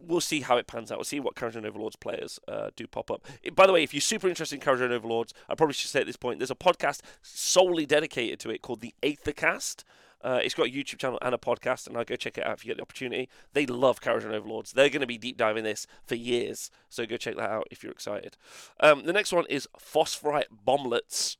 we'll 0.00 0.20
see 0.20 0.40
how 0.40 0.56
it 0.56 0.66
pans 0.66 0.90
out. 0.90 0.98
We'll 0.98 1.04
see 1.04 1.20
what 1.20 1.34
Kharadron 1.34 1.64
Overlords 1.64 1.96
players 1.96 2.38
uh, 2.48 2.70
do 2.76 2.86
pop 2.86 3.10
up. 3.10 3.26
by 3.54 3.66
the 3.66 3.72
way, 3.72 3.82
if 3.82 3.92
you're 3.92 4.00
super 4.00 4.28
interested 4.28 4.56
in 4.56 4.60
Kharadron 4.60 4.90
Overlords, 4.90 5.34
I 5.48 5.54
probably 5.54 5.74
should 5.74 5.90
say 5.90 6.00
at 6.00 6.06
this 6.06 6.16
point, 6.16 6.38
there's 6.38 6.50
a 6.50 6.56
podcast 6.56 7.00
solely 7.22 7.86
dedicated 7.86 8.38
to 8.40 8.50
it 8.50 8.62
called 8.62 8.80
the 8.80 8.94
Aethercast. 9.02 9.84
Uh, 10.20 10.40
it's 10.42 10.54
got 10.54 10.66
a 10.66 10.70
YouTube 10.70 10.98
channel 10.98 11.18
and 11.22 11.34
a 11.34 11.38
podcast, 11.38 11.86
and 11.86 11.96
I'll 11.96 12.04
go 12.04 12.16
check 12.16 12.38
it 12.38 12.46
out 12.46 12.54
if 12.54 12.64
you 12.64 12.70
get 12.70 12.78
the 12.78 12.82
opportunity. 12.82 13.28
They 13.52 13.66
love 13.66 14.00
Kharadron 14.00 14.32
Overlords. 14.32 14.72
They're 14.72 14.88
going 14.88 15.00
to 15.00 15.06
be 15.06 15.18
deep 15.18 15.36
diving 15.36 15.64
this 15.64 15.86
for 16.06 16.16
years, 16.16 16.70
so 16.88 17.06
go 17.06 17.16
check 17.16 17.36
that 17.36 17.50
out 17.50 17.68
if 17.70 17.82
you're 17.82 17.92
excited. 17.92 18.36
Um, 18.80 19.04
the 19.04 19.12
next 19.12 19.32
one 19.32 19.44
is 19.48 19.68
Phosphorite 19.78 20.48
Bomblets, 20.66 21.36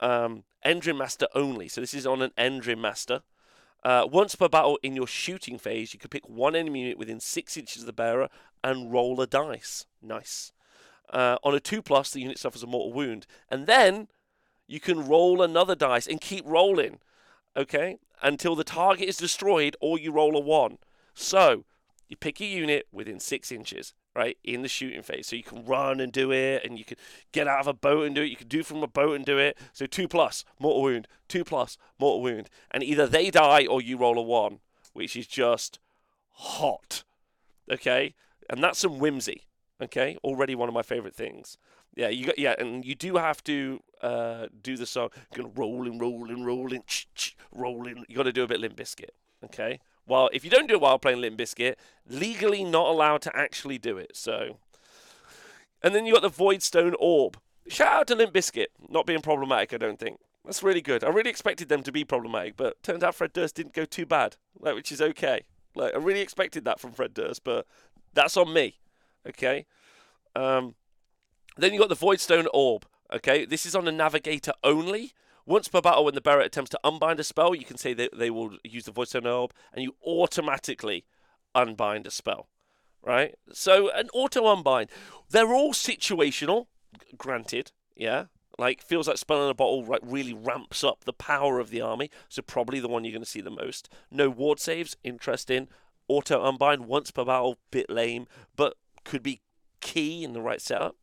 um, 0.00 0.42
Endrin 0.66 0.98
Master 0.98 1.28
only. 1.34 1.68
So 1.68 1.80
this 1.80 1.94
is 1.94 2.06
on 2.06 2.22
an 2.22 2.32
Endrin 2.36 2.78
Master. 2.78 3.22
Uh, 3.84 4.06
once 4.10 4.34
per 4.34 4.48
battle 4.48 4.78
in 4.82 4.96
your 4.96 5.06
shooting 5.06 5.58
phase, 5.58 5.92
you 5.92 5.98
can 5.98 6.10
pick 6.10 6.28
one 6.28 6.56
enemy 6.56 6.80
unit 6.80 6.98
within 6.98 7.20
six 7.20 7.56
inches 7.56 7.82
of 7.82 7.86
the 7.86 7.92
bearer 7.92 8.28
and 8.62 8.92
roll 8.92 9.20
a 9.20 9.26
dice. 9.26 9.86
Nice. 10.02 10.52
Uh, 11.10 11.36
on 11.42 11.54
a 11.54 11.60
2 11.60 11.80
plus, 11.80 12.10
the 12.10 12.20
unit 12.20 12.38
suffers 12.38 12.62
a 12.62 12.66
mortal 12.66 12.92
wound. 12.92 13.26
And 13.48 13.66
then 13.66 14.08
you 14.66 14.80
can 14.80 15.06
roll 15.06 15.40
another 15.40 15.74
dice 15.74 16.06
and 16.06 16.20
keep 16.20 16.44
rolling, 16.46 16.98
okay, 17.56 17.98
until 18.22 18.54
the 18.54 18.64
target 18.64 19.08
is 19.08 19.16
destroyed 19.16 19.76
or 19.80 19.98
you 19.98 20.12
roll 20.12 20.36
a 20.36 20.40
1. 20.40 20.78
So 21.14 21.64
you 22.08 22.16
pick 22.16 22.40
a 22.40 22.44
unit 22.44 22.86
within 22.92 23.20
6 23.20 23.52
inches, 23.52 23.94
right, 24.18 24.36
in 24.44 24.62
the 24.62 24.68
shooting 24.68 25.02
phase. 25.02 25.28
So 25.28 25.36
you 25.36 25.42
can 25.42 25.64
run 25.64 26.00
and 26.00 26.12
do 26.12 26.32
it, 26.32 26.64
and 26.64 26.78
you 26.78 26.84
can 26.84 26.96
get 27.32 27.48
out 27.48 27.60
of 27.60 27.66
a 27.66 27.72
boat 27.72 28.06
and 28.06 28.14
do 28.14 28.22
it. 28.22 28.26
You 28.26 28.36
can 28.36 28.48
do 28.48 28.62
from 28.62 28.82
a 28.82 28.88
boat 28.88 29.16
and 29.16 29.24
do 29.24 29.38
it. 29.38 29.56
So 29.72 29.86
2 29.86 30.08
plus, 30.08 30.44
mortal 30.58 30.82
wound, 30.82 31.08
2 31.28 31.44
plus, 31.44 31.78
mortal 31.98 32.22
wound. 32.22 32.50
And 32.70 32.82
either 32.82 33.06
they 33.06 33.30
die 33.30 33.66
or 33.66 33.80
you 33.80 33.96
roll 33.96 34.18
a 34.18 34.22
1, 34.22 34.58
which 34.92 35.16
is 35.16 35.26
just 35.26 35.78
hot, 36.32 37.04
okay? 37.70 38.14
And 38.50 38.62
that's 38.62 38.80
some 38.80 38.98
whimsy. 38.98 39.44
Okay, 39.80 40.16
already 40.24 40.56
one 40.56 40.68
of 40.68 40.74
my 40.74 40.82
favorite 40.82 41.14
things. 41.14 41.56
Yeah, 41.94 42.08
you 42.08 42.26
got 42.26 42.38
yeah, 42.38 42.54
and 42.58 42.84
you 42.84 42.96
do 42.96 43.16
have 43.16 43.44
to 43.44 43.80
uh, 44.02 44.46
do 44.60 44.76
the 44.76 44.86
song. 44.86 45.10
You're 45.34 45.44
gonna 45.44 45.54
rolling, 45.54 45.98
rolling, 45.98 46.44
rolling, 46.44 46.82
ch- 46.86 47.08
ch- 47.14 47.36
rolling. 47.52 48.04
You 48.08 48.16
got 48.16 48.24
to 48.24 48.32
do 48.32 48.42
a 48.42 48.48
bit 48.48 48.58
Limp 48.58 48.76
Bizkit, 48.76 49.10
Okay. 49.44 49.78
Well, 50.08 50.30
if 50.32 50.44
you 50.44 50.50
don't 50.50 50.66
do 50.66 50.74
it 50.74 50.80
while 50.80 50.98
playing 50.98 51.20
Limp 51.20 51.38
Bizkit, 51.38 51.74
legally 52.08 52.64
not 52.64 52.88
allowed 52.88 53.22
to 53.22 53.36
actually 53.36 53.78
do 53.78 53.98
it. 53.98 54.16
So, 54.16 54.56
and 55.82 55.94
then 55.94 56.06
you 56.06 56.14
got 56.14 56.22
the 56.22 56.30
Voidstone 56.30 56.94
Orb. 56.98 57.36
Shout 57.68 57.92
out 57.92 58.06
to 58.08 58.14
Limp 58.14 58.32
Bizkit, 58.32 58.68
not 58.88 59.06
being 59.06 59.20
problematic. 59.20 59.74
I 59.74 59.76
don't 59.76 59.98
think 59.98 60.18
that's 60.44 60.62
really 60.62 60.80
good. 60.80 61.04
I 61.04 61.08
really 61.08 61.30
expected 61.30 61.68
them 61.68 61.82
to 61.82 61.92
be 61.92 62.04
problematic, 62.04 62.56
but 62.56 62.82
turns 62.82 63.04
out 63.04 63.14
Fred 63.14 63.34
Durst 63.34 63.54
didn't 63.54 63.74
go 63.74 63.84
too 63.84 64.06
bad, 64.06 64.36
like, 64.58 64.74
which 64.74 64.90
is 64.90 65.02
okay. 65.02 65.44
Like 65.74 65.94
I 65.94 65.98
really 65.98 66.20
expected 66.20 66.64
that 66.64 66.80
from 66.80 66.92
Fred 66.92 67.12
Durst, 67.12 67.44
but 67.44 67.66
that's 68.14 68.36
on 68.36 68.52
me. 68.52 68.78
Okay. 69.28 69.66
Um, 70.34 70.74
then 71.58 71.72
you 71.72 71.78
got 71.78 71.88
the 71.90 71.96
Voidstone 71.96 72.46
Orb. 72.54 72.86
Okay, 73.12 73.44
this 73.44 73.66
is 73.66 73.74
on 73.74 73.84
the 73.84 73.92
Navigator 73.92 74.52
only. 74.64 75.12
Once 75.48 75.66
per 75.66 75.80
battle, 75.80 76.04
when 76.04 76.14
the 76.14 76.20
bearer 76.20 76.42
attempts 76.42 76.68
to 76.68 76.80
unbind 76.84 77.18
a 77.18 77.24
spell, 77.24 77.54
you 77.54 77.64
can 77.64 77.78
say 77.78 77.94
that 77.94 78.10
they 78.18 78.28
will 78.28 78.58
use 78.62 78.84
the 78.84 78.92
Voidstone 78.92 79.24
Orb, 79.24 79.54
and 79.72 79.82
you 79.82 79.94
automatically 80.06 81.06
unbind 81.54 82.06
a 82.06 82.10
spell. 82.10 82.48
Right? 83.02 83.34
So 83.50 83.90
an 83.94 84.10
auto 84.12 84.46
unbind. 84.46 84.90
They're 85.30 85.54
all 85.54 85.72
situational, 85.72 86.66
granted. 87.16 87.72
Yeah. 87.96 88.26
Like 88.58 88.82
feels 88.82 89.08
like 89.08 89.16
spell 89.16 89.42
in 89.42 89.50
a 89.50 89.54
bottle 89.54 89.86
like 89.86 90.02
really 90.02 90.34
ramps 90.34 90.84
up 90.84 91.04
the 91.04 91.14
power 91.14 91.58
of 91.60 91.70
the 91.70 91.80
army. 91.80 92.10
So 92.28 92.42
probably 92.42 92.78
the 92.78 92.88
one 92.88 93.04
you're 93.04 93.12
going 93.12 93.22
to 93.22 93.28
see 93.28 93.40
the 93.40 93.50
most. 93.50 93.88
No 94.10 94.28
ward 94.28 94.60
saves, 94.60 94.98
interesting. 95.02 95.68
Auto 96.08 96.44
unbind 96.44 96.84
once 96.84 97.10
per 97.10 97.24
battle, 97.24 97.56
bit 97.70 97.88
lame, 97.88 98.26
but 98.54 98.74
could 99.02 99.22
be 99.22 99.40
key 99.80 100.24
in 100.24 100.34
the 100.34 100.42
right 100.42 100.60
setup. 100.60 100.96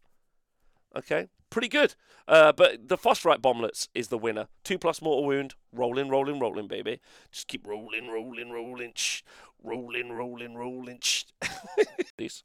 Okay, 0.95 1.29
pretty 1.55 1.69
good. 1.69 1.95
Uh, 2.27 2.51
but 2.51 2.89
the 2.89 2.97
Phosphorite 2.97 3.41
Bomblets 3.41 3.87
is 3.95 4.09
the 4.09 4.17
winner. 4.17 4.47
Two 4.65 4.77
plus 4.77 5.01
mortal 5.01 5.23
wound, 5.23 5.53
rolling, 5.71 6.09
rolling, 6.09 6.37
rolling, 6.37 6.67
baby. 6.67 6.99
Just 7.31 7.47
keep 7.47 7.65
rolling, 7.65 8.09
rolling, 8.09 8.51
rolling, 8.51 8.91
shh, 8.93 9.21
rolling, 9.63 10.11
rolling, 10.11 10.55
rolling. 10.55 10.99
Shh. 11.01 11.23
These. 12.17 12.43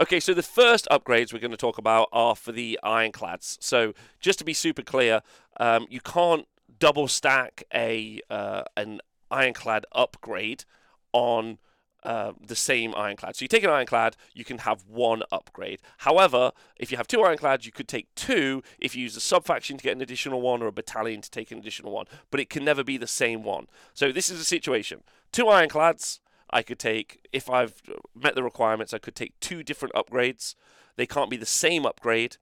Okay, 0.00 0.18
so 0.18 0.34
the 0.34 0.42
first 0.42 0.88
upgrades 0.90 1.32
we're 1.32 1.38
going 1.38 1.52
to 1.52 1.56
talk 1.56 1.78
about 1.78 2.08
are 2.12 2.34
for 2.34 2.50
the 2.50 2.80
ironclads. 2.82 3.58
So 3.60 3.94
just 4.18 4.40
to 4.40 4.44
be 4.44 4.54
super 4.54 4.82
clear, 4.82 5.22
um, 5.60 5.86
you 5.88 6.00
can't 6.00 6.48
double 6.80 7.06
stack 7.06 7.62
a 7.72 8.22
uh, 8.28 8.64
an 8.76 9.00
ironclad 9.30 9.86
upgrade 9.92 10.64
on 11.12 11.58
uh, 12.02 12.32
the 12.44 12.56
same 12.56 12.94
ironclad. 12.96 13.36
So 13.36 13.44
you 13.44 13.48
take 13.48 13.64
an 13.64 13.70
ironclad, 13.70 14.16
you 14.34 14.44
can 14.44 14.58
have 14.58 14.84
one 14.88 15.22
upgrade. 15.30 15.80
However, 15.98 16.52
if 16.76 16.90
you 16.90 16.96
have 16.96 17.06
two 17.06 17.22
ironclads, 17.22 17.64
you 17.64 17.72
could 17.72 17.88
take 17.88 18.12
two 18.14 18.62
if 18.78 18.96
you 18.96 19.02
use 19.02 19.16
a 19.16 19.20
sub 19.20 19.44
faction 19.44 19.76
to 19.76 19.84
get 19.84 19.94
an 19.94 20.02
additional 20.02 20.40
one 20.40 20.62
or 20.62 20.66
a 20.66 20.72
battalion 20.72 21.20
to 21.20 21.30
take 21.30 21.50
an 21.50 21.58
additional 21.58 21.92
one. 21.92 22.06
But 22.30 22.40
it 22.40 22.50
can 22.50 22.64
never 22.64 22.82
be 22.82 22.96
the 22.96 23.06
same 23.06 23.42
one. 23.42 23.68
So 23.94 24.10
this 24.10 24.30
is 24.30 24.40
a 24.40 24.44
situation: 24.44 25.02
two 25.30 25.48
ironclads. 25.48 26.20
I 26.50 26.62
could 26.62 26.78
take 26.78 27.26
if 27.32 27.48
I've 27.48 27.80
met 28.14 28.34
the 28.34 28.42
requirements. 28.42 28.92
I 28.92 28.98
could 28.98 29.14
take 29.14 29.38
two 29.40 29.62
different 29.62 29.94
upgrades. 29.94 30.54
They 30.96 31.06
can't 31.06 31.30
be 31.30 31.38
the 31.38 31.46
same 31.46 31.86
upgrade, 31.86 32.36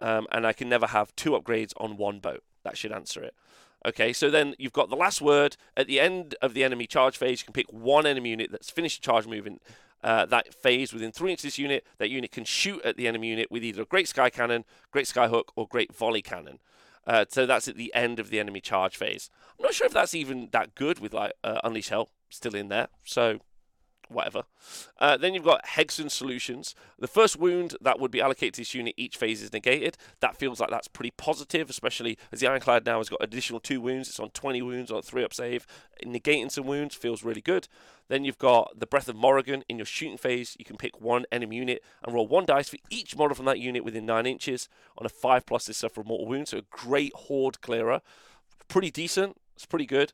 um, 0.00 0.26
and 0.30 0.46
I 0.46 0.52
can 0.52 0.68
never 0.68 0.88
have 0.88 1.16
two 1.16 1.30
upgrades 1.30 1.72
on 1.78 1.96
one 1.96 2.18
boat. 2.18 2.42
That 2.64 2.76
should 2.76 2.92
answer 2.92 3.22
it. 3.22 3.34
Okay, 3.86 4.12
so 4.12 4.30
then 4.30 4.54
you've 4.58 4.72
got 4.72 4.88
the 4.88 4.96
last 4.96 5.20
word 5.20 5.56
at 5.76 5.86
the 5.86 6.00
end 6.00 6.34
of 6.40 6.54
the 6.54 6.64
enemy 6.64 6.86
charge 6.86 7.18
phase. 7.18 7.40
You 7.40 7.44
can 7.44 7.52
pick 7.52 7.70
one 7.70 8.06
enemy 8.06 8.30
unit 8.30 8.50
that's 8.50 8.70
finished 8.70 9.02
the 9.02 9.06
charge 9.06 9.26
move 9.26 9.46
in 9.46 9.60
uh, 10.02 10.24
that 10.26 10.54
phase 10.54 10.92
within 10.92 11.12
three 11.12 11.30
inches 11.30 11.44
of 11.44 11.48
this 11.48 11.58
unit. 11.58 11.86
That 11.98 12.10
unit 12.10 12.32
can 12.32 12.44
shoot 12.44 12.82
at 12.84 12.96
the 12.96 13.06
enemy 13.06 13.28
unit 13.28 13.50
with 13.50 13.62
either 13.62 13.82
a 13.82 13.86
Great 13.86 14.08
Sky 14.08 14.30
Cannon, 14.30 14.64
Great 14.90 15.06
Sky 15.06 15.28
Hook, 15.28 15.52
or 15.54 15.68
Great 15.68 15.94
Volley 15.94 16.22
Cannon. 16.22 16.60
Uh, 17.06 17.26
so 17.28 17.44
that's 17.44 17.68
at 17.68 17.76
the 17.76 17.92
end 17.94 18.18
of 18.18 18.30
the 18.30 18.40
enemy 18.40 18.60
charge 18.60 18.96
phase. 18.96 19.28
I'm 19.58 19.64
not 19.64 19.74
sure 19.74 19.86
if 19.86 19.92
that's 19.92 20.14
even 20.14 20.48
that 20.52 20.74
good 20.74 20.98
with 20.98 21.12
like 21.12 21.32
uh, 21.42 21.60
Unleash 21.62 21.90
Hell 21.90 22.08
still 22.30 22.54
in 22.54 22.68
there. 22.68 22.88
So 23.04 23.40
whatever. 24.08 24.44
Uh, 24.98 25.16
then 25.16 25.34
you've 25.34 25.44
got 25.44 25.64
Hegsson 25.64 26.10
Solutions. 26.10 26.74
The 26.98 27.08
first 27.08 27.38
wound 27.38 27.76
that 27.80 28.00
would 28.00 28.10
be 28.10 28.20
allocated 28.20 28.54
to 28.54 28.60
this 28.60 28.74
unit, 28.74 28.94
each 28.96 29.16
phase 29.16 29.42
is 29.42 29.52
negated. 29.52 29.96
That 30.20 30.36
feels 30.36 30.60
like 30.60 30.70
that's 30.70 30.88
pretty 30.88 31.12
positive, 31.16 31.70
especially 31.70 32.18
as 32.32 32.40
the 32.40 32.46
Ironclad 32.46 32.86
now 32.86 32.98
has 32.98 33.08
got 33.08 33.22
additional 33.22 33.60
two 33.60 33.80
wounds. 33.80 34.08
It's 34.08 34.20
on 34.20 34.30
20 34.30 34.62
wounds 34.62 34.90
on 34.90 34.98
a 34.98 35.02
three 35.02 35.24
up 35.24 35.34
save. 35.34 35.66
Negating 36.04 36.50
some 36.50 36.66
wounds 36.66 36.94
feels 36.94 37.24
really 37.24 37.40
good. 37.40 37.68
Then 38.08 38.24
you've 38.24 38.38
got 38.38 38.78
the 38.78 38.86
Breath 38.86 39.08
of 39.08 39.16
Morgrim. 39.16 39.62
In 39.68 39.78
your 39.78 39.86
shooting 39.86 40.18
phase, 40.18 40.56
you 40.58 40.64
can 40.64 40.76
pick 40.76 41.00
one 41.00 41.24
enemy 41.32 41.56
unit 41.56 41.82
and 42.02 42.14
roll 42.14 42.26
one 42.26 42.44
dice 42.44 42.68
for 42.68 42.78
each 42.90 43.16
model 43.16 43.34
from 43.34 43.46
that 43.46 43.58
unit 43.58 43.84
within 43.84 44.06
9 44.06 44.26
inches. 44.26 44.68
On 44.98 45.06
a 45.06 45.10
5 45.10 45.46
plus, 45.46 45.66
they 45.66 45.72
suffer 45.72 46.02
a 46.02 46.04
mortal 46.04 46.26
wound, 46.26 46.48
so 46.48 46.58
a 46.58 46.62
great 46.70 47.12
horde 47.14 47.60
clearer. 47.60 48.02
Pretty 48.68 48.90
decent. 48.90 49.36
It's 49.56 49.66
pretty 49.66 49.86
good. 49.86 50.12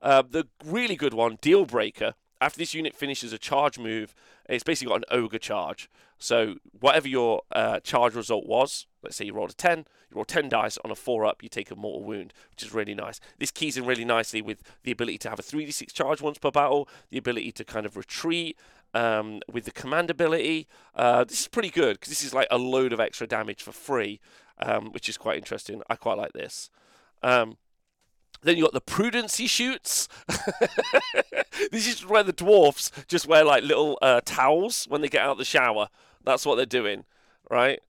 Uh, 0.00 0.22
the 0.28 0.48
really 0.64 0.96
good 0.96 1.14
one, 1.14 1.38
Deal 1.40 1.64
Breaker, 1.64 2.14
after 2.42 2.58
this 2.58 2.74
unit 2.74 2.94
finishes 2.94 3.32
a 3.32 3.38
charge 3.38 3.78
move, 3.78 4.14
it's 4.48 4.64
basically 4.64 4.90
got 4.90 5.08
an 5.08 5.16
ogre 5.16 5.38
charge. 5.38 5.88
So 6.18 6.56
whatever 6.78 7.06
your 7.08 7.42
uh, 7.52 7.80
charge 7.80 8.14
result 8.14 8.46
was, 8.46 8.86
let's 9.02 9.16
say 9.16 9.24
you 9.24 9.32
rolled 9.32 9.50
a 9.50 9.54
10, 9.54 9.78
you 9.78 10.16
roll 10.16 10.24
10 10.24 10.48
dice 10.48 10.76
on 10.84 10.90
a 10.90 10.94
4 10.96 11.24
up, 11.24 11.42
you 11.42 11.48
take 11.48 11.70
a 11.70 11.76
mortal 11.76 12.04
wound, 12.04 12.32
which 12.50 12.64
is 12.64 12.74
really 12.74 12.94
nice. 12.94 13.20
This 13.38 13.52
keys 13.52 13.76
in 13.76 13.86
really 13.86 14.04
nicely 14.04 14.42
with 14.42 14.62
the 14.82 14.90
ability 14.90 15.18
to 15.18 15.30
have 15.30 15.38
a 15.38 15.42
3d6 15.42 15.92
charge 15.92 16.20
once 16.20 16.38
per 16.38 16.50
battle, 16.50 16.88
the 17.10 17.18
ability 17.18 17.52
to 17.52 17.64
kind 17.64 17.86
of 17.86 17.96
retreat, 17.96 18.58
um, 18.92 19.40
with 19.50 19.64
the 19.64 19.70
command 19.70 20.10
ability. 20.10 20.66
Uh, 20.94 21.24
this 21.24 21.40
is 21.40 21.48
pretty 21.48 21.70
good 21.70 21.94
because 21.94 22.10
this 22.10 22.24
is 22.24 22.34
like 22.34 22.48
a 22.50 22.58
load 22.58 22.92
of 22.92 23.00
extra 23.00 23.26
damage 23.26 23.62
for 23.62 23.72
free, 23.72 24.20
um, 24.58 24.92
which 24.92 25.08
is 25.08 25.16
quite 25.16 25.38
interesting. 25.38 25.82
I 25.88 25.94
quite 25.94 26.18
like 26.18 26.32
this. 26.32 26.70
Um, 27.22 27.56
then 28.42 28.56
you 28.56 28.64
got 28.64 28.72
the 28.72 28.80
prudency 28.80 29.48
chutes. 29.48 30.08
this 31.70 31.86
is 31.86 32.06
where 32.06 32.22
the 32.22 32.32
dwarfs 32.32 32.90
just 33.06 33.26
wear 33.26 33.44
like 33.44 33.62
little 33.62 33.98
uh, 34.02 34.20
towels 34.24 34.86
when 34.88 35.00
they 35.00 35.08
get 35.08 35.22
out 35.22 35.32
of 35.32 35.38
the 35.38 35.44
shower. 35.44 35.88
That's 36.24 36.44
what 36.44 36.56
they're 36.56 36.66
doing, 36.66 37.04
right? 37.50 37.80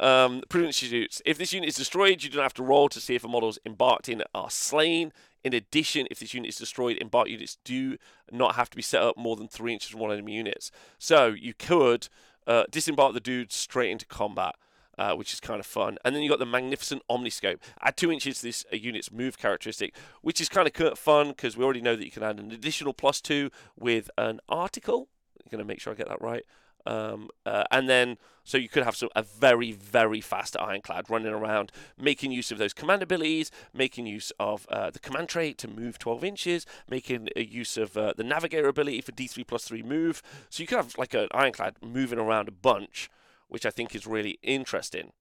Um, 0.00 0.42
prudency 0.48 0.88
chutes. 0.88 1.20
If 1.26 1.38
this 1.38 1.52
unit 1.52 1.68
is 1.68 1.76
destroyed, 1.76 2.22
you 2.22 2.30
don't 2.30 2.42
have 2.42 2.54
to 2.54 2.62
roll 2.62 2.88
to 2.88 3.00
see 3.00 3.14
if 3.14 3.22
the 3.22 3.28
models 3.28 3.58
embarked 3.66 4.08
in 4.08 4.22
are 4.34 4.50
slain. 4.50 5.12
In 5.44 5.52
addition, 5.52 6.06
if 6.10 6.18
this 6.20 6.34
unit 6.34 6.48
is 6.50 6.56
destroyed, 6.56 6.98
embarked 7.00 7.30
units 7.30 7.58
do 7.64 7.96
not 8.30 8.54
have 8.54 8.70
to 8.70 8.76
be 8.76 8.82
set 8.82 9.02
up 9.02 9.16
more 9.16 9.36
than 9.36 9.48
three 9.48 9.72
inches 9.72 9.90
from 9.90 10.00
one 10.00 10.12
enemy 10.12 10.34
units. 10.34 10.70
So 10.98 11.28
you 11.28 11.54
could 11.54 12.08
uh, 12.46 12.64
disembark 12.70 13.14
the 13.14 13.20
dude 13.20 13.52
straight 13.52 13.90
into 13.90 14.06
combat 14.06 14.54
uh, 14.98 15.14
which 15.14 15.32
is 15.32 15.40
kind 15.40 15.60
of 15.60 15.66
fun. 15.66 15.96
And 16.04 16.14
then 16.14 16.22
you 16.22 16.28
got 16.28 16.38
the 16.38 16.46
magnificent 16.46 17.02
Omniscope. 17.08 17.58
Add 17.80 17.96
two 17.96 18.12
inches 18.12 18.38
to 18.38 18.42
this 18.46 18.66
uh, 18.72 18.76
unit's 18.76 19.12
move 19.12 19.38
characteristic, 19.38 19.94
which 20.22 20.40
is 20.40 20.48
kind 20.48 20.68
of 20.68 20.98
fun 20.98 21.28
because 21.28 21.56
we 21.56 21.64
already 21.64 21.80
know 21.80 21.96
that 21.96 22.04
you 22.04 22.10
can 22.10 22.22
add 22.22 22.38
an 22.38 22.50
additional 22.50 22.92
plus 22.92 23.20
two 23.20 23.50
with 23.78 24.10
an 24.18 24.40
article. 24.48 25.08
I'm 25.40 25.50
going 25.50 25.64
to 25.64 25.68
make 25.68 25.80
sure 25.80 25.92
I 25.92 25.96
get 25.96 26.08
that 26.08 26.20
right. 26.20 26.44
Um, 26.86 27.28
uh, 27.44 27.64
and 27.70 27.88
then, 27.88 28.16
so 28.44 28.56
you 28.56 28.68
could 28.68 28.82
have 28.82 28.96
some, 28.96 29.10
a 29.14 29.22
very, 29.22 29.72
very 29.72 30.22
fast 30.22 30.56
ironclad 30.58 31.10
running 31.10 31.32
around, 31.32 31.70
making 31.98 32.32
use 32.32 32.50
of 32.50 32.56
those 32.56 32.72
command 32.72 33.02
abilities, 33.02 33.50
making 33.74 34.06
use 34.06 34.32
of 34.40 34.66
uh, 34.70 34.90
the 34.90 34.98
command 34.98 35.28
trait 35.28 35.58
to 35.58 35.68
move 35.68 35.98
12 35.98 36.24
inches, 36.24 36.66
making 36.88 37.28
a 37.36 37.44
use 37.44 37.76
of 37.76 37.96
uh, 37.96 38.14
the 38.16 38.24
navigator 38.24 38.68
ability 38.68 39.02
for 39.02 39.12
D3 39.12 39.46
plus 39.46 39.64
3 39.64 39.82
move. 39.82 40.22
So 40.48 40.62
you 40.62 40.66
could 40.66 40.78
have 40.78 40.96
like 40.96 41.12
an 41.12 41.28
ironclad 41.32 41.76
moving 41.82 42.18
around 42.18 42.48
a 42.48 42.52
bunch 42.52 43.10
which 43.48 43.66
I 43.66 43.70
think 43.70 43.94
is 43.94 44.06
really 44.06 44.38
interesting. 44.42 45.12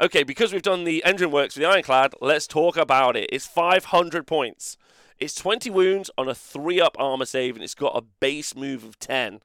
Okay, 0.00 0.22
because 0.22 0.52
we've 0.52 0.62
done 0.62 0.84
the 0.84 1.02
Endrin 1.04 1.32
works 1.32 1.54
for 1.54 1.60
the 1.60 1.66
Ironclad, 1.66 2.14
let's 2.20 2.46
talk 2.46 2.76
about 2.76 3.16
it. 3.16 3.28
It's 3.32 3.46
500 3.46 4.26
points. 4.26 4.76
It's 5.18 5.34
20 5.34 5.70
wounds 5.70 6.10
on 6.16 6.28
a 6.28 6.34
3 6.34 6.80
up 6.80 6.96
armor 6.98 7.24
save, 7.24 7.56
and 7.56 7.64
it's 7.64 7.74
got 7.74 7.96
a 7.96 8.02
base 8.20 8.54
move 8.54 8.84
of 8.84 8.98
10. 9.00 9.40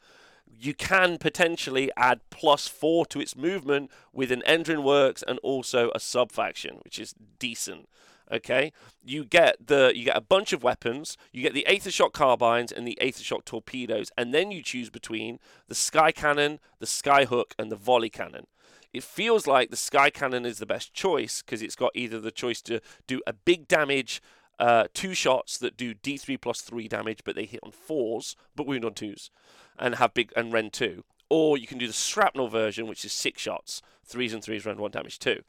You 0.48 0.76
can 0.76 1.18
potentially 1.18 1.90
add 1.98 2.22
plus 2.30 2.68
4 2.68 3.08
to 3.08 3.20
its 3.20 3.36
movement 3.36 3.90
with 4.14 4.32
an 4.32 4.44
engine 4.44 4.84
works 4.84 5.24
and 5.28 5.40
also 5.40 5.92
a 5.96 6.00
sub 6.00 6.32
faction, 6.32 6.80
which 6.84 7.00
is 7.00 7.16
decent 7.40 7.90
okay 8.32 8.72
you 9.04 9.26
get 9.26 9.56
the 9.68 9.92
you 9.96 10.06
get 10.06 10.18
a 10.18 10.22
bunch 10.22 10.54
of 10.54 10.64
weapons 10.64 11.18
you 11.32 11.42
get 11.42 11.54
the 11.54 11.66
Aethershock 11.70 12.14
carbines 12.14 12.72
and 12.72 12.88
the 12.88 12.98
Aethershock 13.02 13.46
torpedoes 13.46 14.12
and 14.18 14.34
then 14.34 14.52
you 14.52 14.62
choose 14.62 14.90
between 14.90 15.40
the 15.68 15.76
sky 15.76 16.12
cannon 16.12 16.60
the 16.80 16.88
sky 16.88 17.26
hook 17.26 17.54
and 17.60 17.72
the 17.72 17.76
volley 17.76 18.10
cannon 18.10 18.48
It 18.94 19.04
feels 19.04 19.48
like 19.48 19.72
the 19.72 19.76
Sky 19.76 20.12
Cannon 20.12 20.46
is 20.46 20.60
the 20.60 20.68
best 20.68 20.94
choice 20.94 21.42
because 21.42 21.62
it's 21.64 21.76
got 21.76 21.92
either 21.96 22.20
the 22.20 22.32
choice 22.32 22.62
to 22.64 22.80
do 23.08 23.22
a 23.26 23.34
big 23.34 23.68
damage, 23.68 24.22
uh, 24.60 24.86
two 24.94 25.16
shots 25.16 25.58
that 25.58 25.76
do 25.76 25.96
D3 25.96 26.40
plus 26.40 26.62
three 26.62 26.88
damage, 26.88 27.22
but 27.26 27.36
they 27.36 27.46
hit 27.46 27.62
on 27.64 27.72
fours, 27.72 28.36
but 28.56 28.68
wound 28.68 28.86
on 28.86 28.94
twos, 28.94 29.32
and 29.80 29.96
have 29.96 30.14
big 30.14 30.32
and 30.36 30.54
Rend 30.54 30.74
two. 30.74 31.04
Or 31.28 31.58
you 31.58 31.66
can 31.66 31.80
do 31.80 31.88
the 31.88 31.94
shrapnel 31.94 32.50
version, 32.50 32.86
which 32.86 33.04
is 33.04 33.12
six 33.12 33.42
shots, 33.42 33.82
threes 34.06 34.34
and 34.34 34.44
threes, 34.44 34.66
Rend 34.66 34.80
one 34.80 34.92
damage 34.92 35.18
two. 35.18 35.42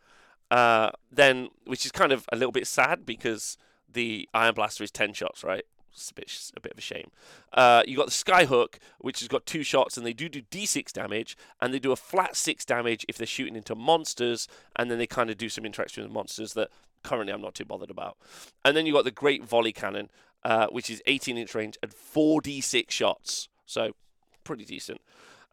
Uh, 0.54 0.92
then, 1.10 1.48
which 1.66 1.84
is 1.84 1.90
kind 1.90 2.12
of 2.12 2.26
a 2.30 2.36
little 2.36 2.52
bit 2.52 2.64
sad 2.64 3.04
because 3.04 3.58
the 3.92 4.28
Iron 4.32 4.54
Blaster 4.54 4.84
is 4.84 4.92
ten 4.92 5.12
shots, 5.12 5.42
right? 5.42 5.64
It's 5.92 6.12
a 6.12 6.14
bit, 6.14 6.32
a 6.56 6.60
bit 6.60 6.70
of 6.70 6.78
a 6.78 6.80
shame. 6.80 7.10
Uh, 7.52 7.82
you 7.88 7.96
got 7.96 8.06
the 8.06 8.12
Skyhook, 8.12 8.76
which 8.98 9.18
has 9.18 9.26
got 9.26 9.46
two 9.46 9.64
shots, 9.64 9.96
and 9.96 10.06
they 10.06 10.12
do 10.12 10.28
do 10.28 10.42
d6 10.42 10.92
damage, 10.92 11.36
and 11.60 11.74
they 11.74 11.80
do 11.80 11.90
a 11.90 11.96
flat 11.96 12.36
six 12.36 12.64
damage 12.64 13.04
if 13.08 13.18
they're 13.18 13.26
shooting 13.26 13.56
into 13.56 13.74
monsters, 13.74 14.46
and 14.76 14.88
then 14.88 14.98
they 14.98 15.08
kind 15.08 15.28
of 15.28 15.36
do 15.36 15.48
some 15.48 15.64
interaction 15.64 16.04
with 16.04 16.12
monsters 16.12 16.52
that 16.52 16.70
currently 17.02 17.32
I'm 17.32 17.42
not 17.42 17.56
too 17.56 17.64
bothered 17.64 17.90
about. 17.90 18.16
And 18.64 18.76
then 18.76 18.86
you 18.86 18.92
got 18.92 19.04
the 19.04 19.10
Great 19.10 19.42
Volley 19.44 19.72
Cannon, 19.72 20.08
uh, 20.44 20.68
which 20.68 20.88
is 20.88 21.02
18 21.06 21.36
inch 21.36 21.52
range 21.56 21.78
and 21.82 21.90
4d6 21.90 22.92
shots, 22.92 23.48
so 23.66 23.96
pretty 24.44 24.64
decent. 24.64 25.00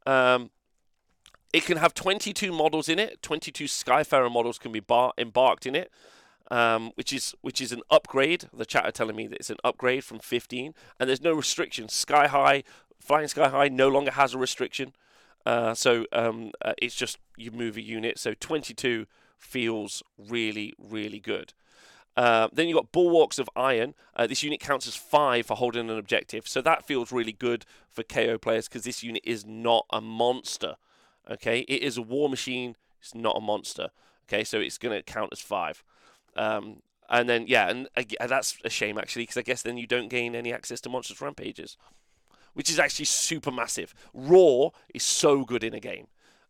Um, 0.06 0.52
it 1.54 1.66
can 1.66 1.78
have 1.78 1.94
22 1.94 2.52
models 2.52 2.88
in 2.90 3.00
it. 3.00 3.22
22 3.22 3.66
Skyfarer 3.66 4.32
models 4.32 4.58
can 4.58 4.72
be 4.72 4.80
bar- 4.80 5.14
embarked 5.18 5.66
in 5.66 5.76
it 5.76 5.92
um, 6.52 6.92
which 6.96 7.14
is 7.14 7.34
which 7.42 7.62
is 7.62 7.72
an 7.72 7.82
upgrade. 7.90 8.50
The 8.54 8.66
chat 8.66 8.86
are 8.86 8.92
telling 8.92 9.16
me 9.16 9.26
that 9.28 9.38
it's 9.38 9.50
an 9.50 9.58
upgrade 9.64 10.04
from 10.04 10.20
15, 10.20 10.76
and 11.00 11.10
there's 11.10 11.22
no 11.22 11.34
restriction. 11.34 11.88
Sky 11.88 12.28
High, 12.28 12.64
Flying 13.00 13.30
Sky 13.30 13.48
High, 13.50 13.70
no 13.70 13.88
longer 13.88 14.12
has 14.12 14.34
a 14.34 14.38
restriction. 14.38 14.94
Uh, 15.46 15.74
so 15.74 16.06
um, 16.12 16.52
uh, 16.64 16.74
it's 16.80 16.94
just 16.94 17.18
you 17.38 17.50
move 17.52 17.78
a 17.78 17.82
unit. 17.82 18.20
So 18.20 18.36
22 18.40 19.08
feels 19.40 20.04
really 20.20 20.74
really 20.78 21.20
good. 21.20 21.54
Uh, 22.18 22.50
then 22.52 22.68
you've 22.68 22.76
got 22.76 22.92
Bulwarks 22.92 23.40
of 23.40 23.50
Iron. 23.56 23.96
Uh, 24.14 24.28
this 24.28 24.44
unit 24.44 24.60
counts 24.60 24.86
as 24.86 24.98
five 24.98 25.46
for 25.46 25.56
holding 25.56 25.90
an 25.90 25.98
objective, 25.98 26.46
so 26.46 26.62
that 26.62 26.86
feels 26.86 27.14
really 27.14 27.32
good 27.32 27.66
for 27.90 28.04
KO 28.04 28.38
players 28.38 28.68
because 28.68 28.84
this 28.84 29.02
unit 29.02 29.24
is 29.24 29.46
not 29.46 29.86
a 29.90 30.02
monster. 30.02 30.76
Okay, 31.30 31.60
it 31.62 31.82
is 31.82 31.98
a 31.98 32.02
war 32.02 32.30
machine. 32.30 32.76
It's 33.00 33.16
not 33.16 33.38
a 33.38 33.42
monster. 33.42 33.90
Okay, 34.28 34.44
so 34.44 34.60
it's 34.60 34.78
going 34.78 34.98
to 34.98 35.04
count 35.04 35.30
as 35.32 35.40
five. 35.40 35.84
Um, 36.36 36.82
and 37.10 37.28
then 37.28 37.46
yeah, 37.48 37.70
and 37.70 37.90
uh, 37.98 38.28
that's 38.28 38.58
a 38.64 38.70
shame 38.70 38.98
actually 38.98 39.24
because 39.24 39.38
I 39.38 39.42
guess 39.42 39.62
then 39.62 39.78
you 39.78 39.86
don't 39.86 40.08
gain 40.08 40.36
any 40.36 40.54
access 40.54 40.80
to 40.82 40.90
monsters 40.90 41.22
rampages, 41.22 41.78
which 42.54 42.70
is 42.70 42.80
actually 42.80 43.06
super 43.06 43.52
massive. 43.52 43.94
Raw 44.14 44.70
is 44.94 45.04
so 45.04 45.44
good 45.44 45.64
in 45.64 45.74
a 45.74 45.80
game. 45.80 46.08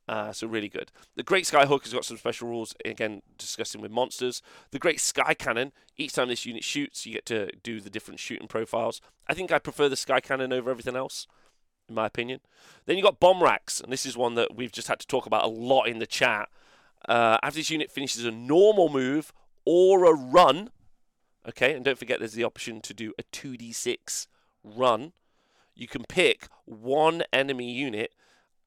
Uh, 0.07 0.33
so 0.33 0.47
really 0.47 0.67
good. 0.67 0.91
The 1.15 1.23
Great 1.23 1.45
Skyhook 1.45 1.83
has 1.83 1.93
got 1.93 2.03
some 2.03 2.17
special 2.17 2.49
rules, 2.49 2.75
again, 2.83 3.21
discussing 3.37 3.81
with 3.81 3.91
monsters. 3.91 4.41
The 4.71 4.79
Great 4.79 4.99
Sky 4.99 5.33
Cannon, 5.33 5.71
each 5.95 6.13
time 6.13 6.27
this 6.27 6.45
unit 6.45 6.63
shoots, 6.63 7.05
you 7.05 7.13
get 7.13 7.25
to 7.27 7.49
do 7.63 7.79
the 7.79 7.89
different 7.89 8.19
shooting 8.19 8.47
profiles. 8.47 8.99
I 9.27 9.33
think 9.33 9.51
I 9.51 9.59
prefer 9.59 9.87
the 9.87 9.95
Sky 9.95 10.19
Cannon 10.19 10.51
over 10.51 10.69
everything 10.69 10.95
else, 10.95 11.27
in 11.91 11.95
my 11.95 12.07
opinion. 12.07 12.39
Then 12.85 12.97
you 12.97 13.03
got 13.03 13.19
Bomb 13.19 13.43
Racks, 13.43 13.79
and 13.79 13.91
this 13.91 14.05
is 14.05 14.17
one 14.17 14.35
that 14.35 14.55
we've 14.55 14.71
just 14.71 14.87
had 14.87 14.99
to 14.99 15.07
talk 15.07 15.25
about 15.25 15.43
a 15.43 15.47
lot 15.47 15.83
in 15.83 15.99
the 15.99 16.07
chat. 16.07 16.49
Uh, 17.07 17.37
after 17.43 17.59
this 17.59 17.69
unit 17.69 17.91
finishes 17.91 18.25
a 18.25 18.31
normal 18.31 18.89
move 18.89 19.31
or 19.65 20.05
a 20.05 20.13
run. 20.13 20.69
Okay, 21.47 21.73
and 21.73 21.83
don't 21.83 21.97
forget 21.97 22.19
there's 22.19 22.33
the 22.33 22.43
option 22.43 22.81
to 22.81 22.93
do 22.93 23.13
a 23.19 23.23
2d6 23.23 24.27
run. 24.63 25.13
You 25.75 25.87
can 25.87 26.03
pick 26.07 26.47
one 26.65 27.23
enemy 27.33 27.71
unit 27.71 28.13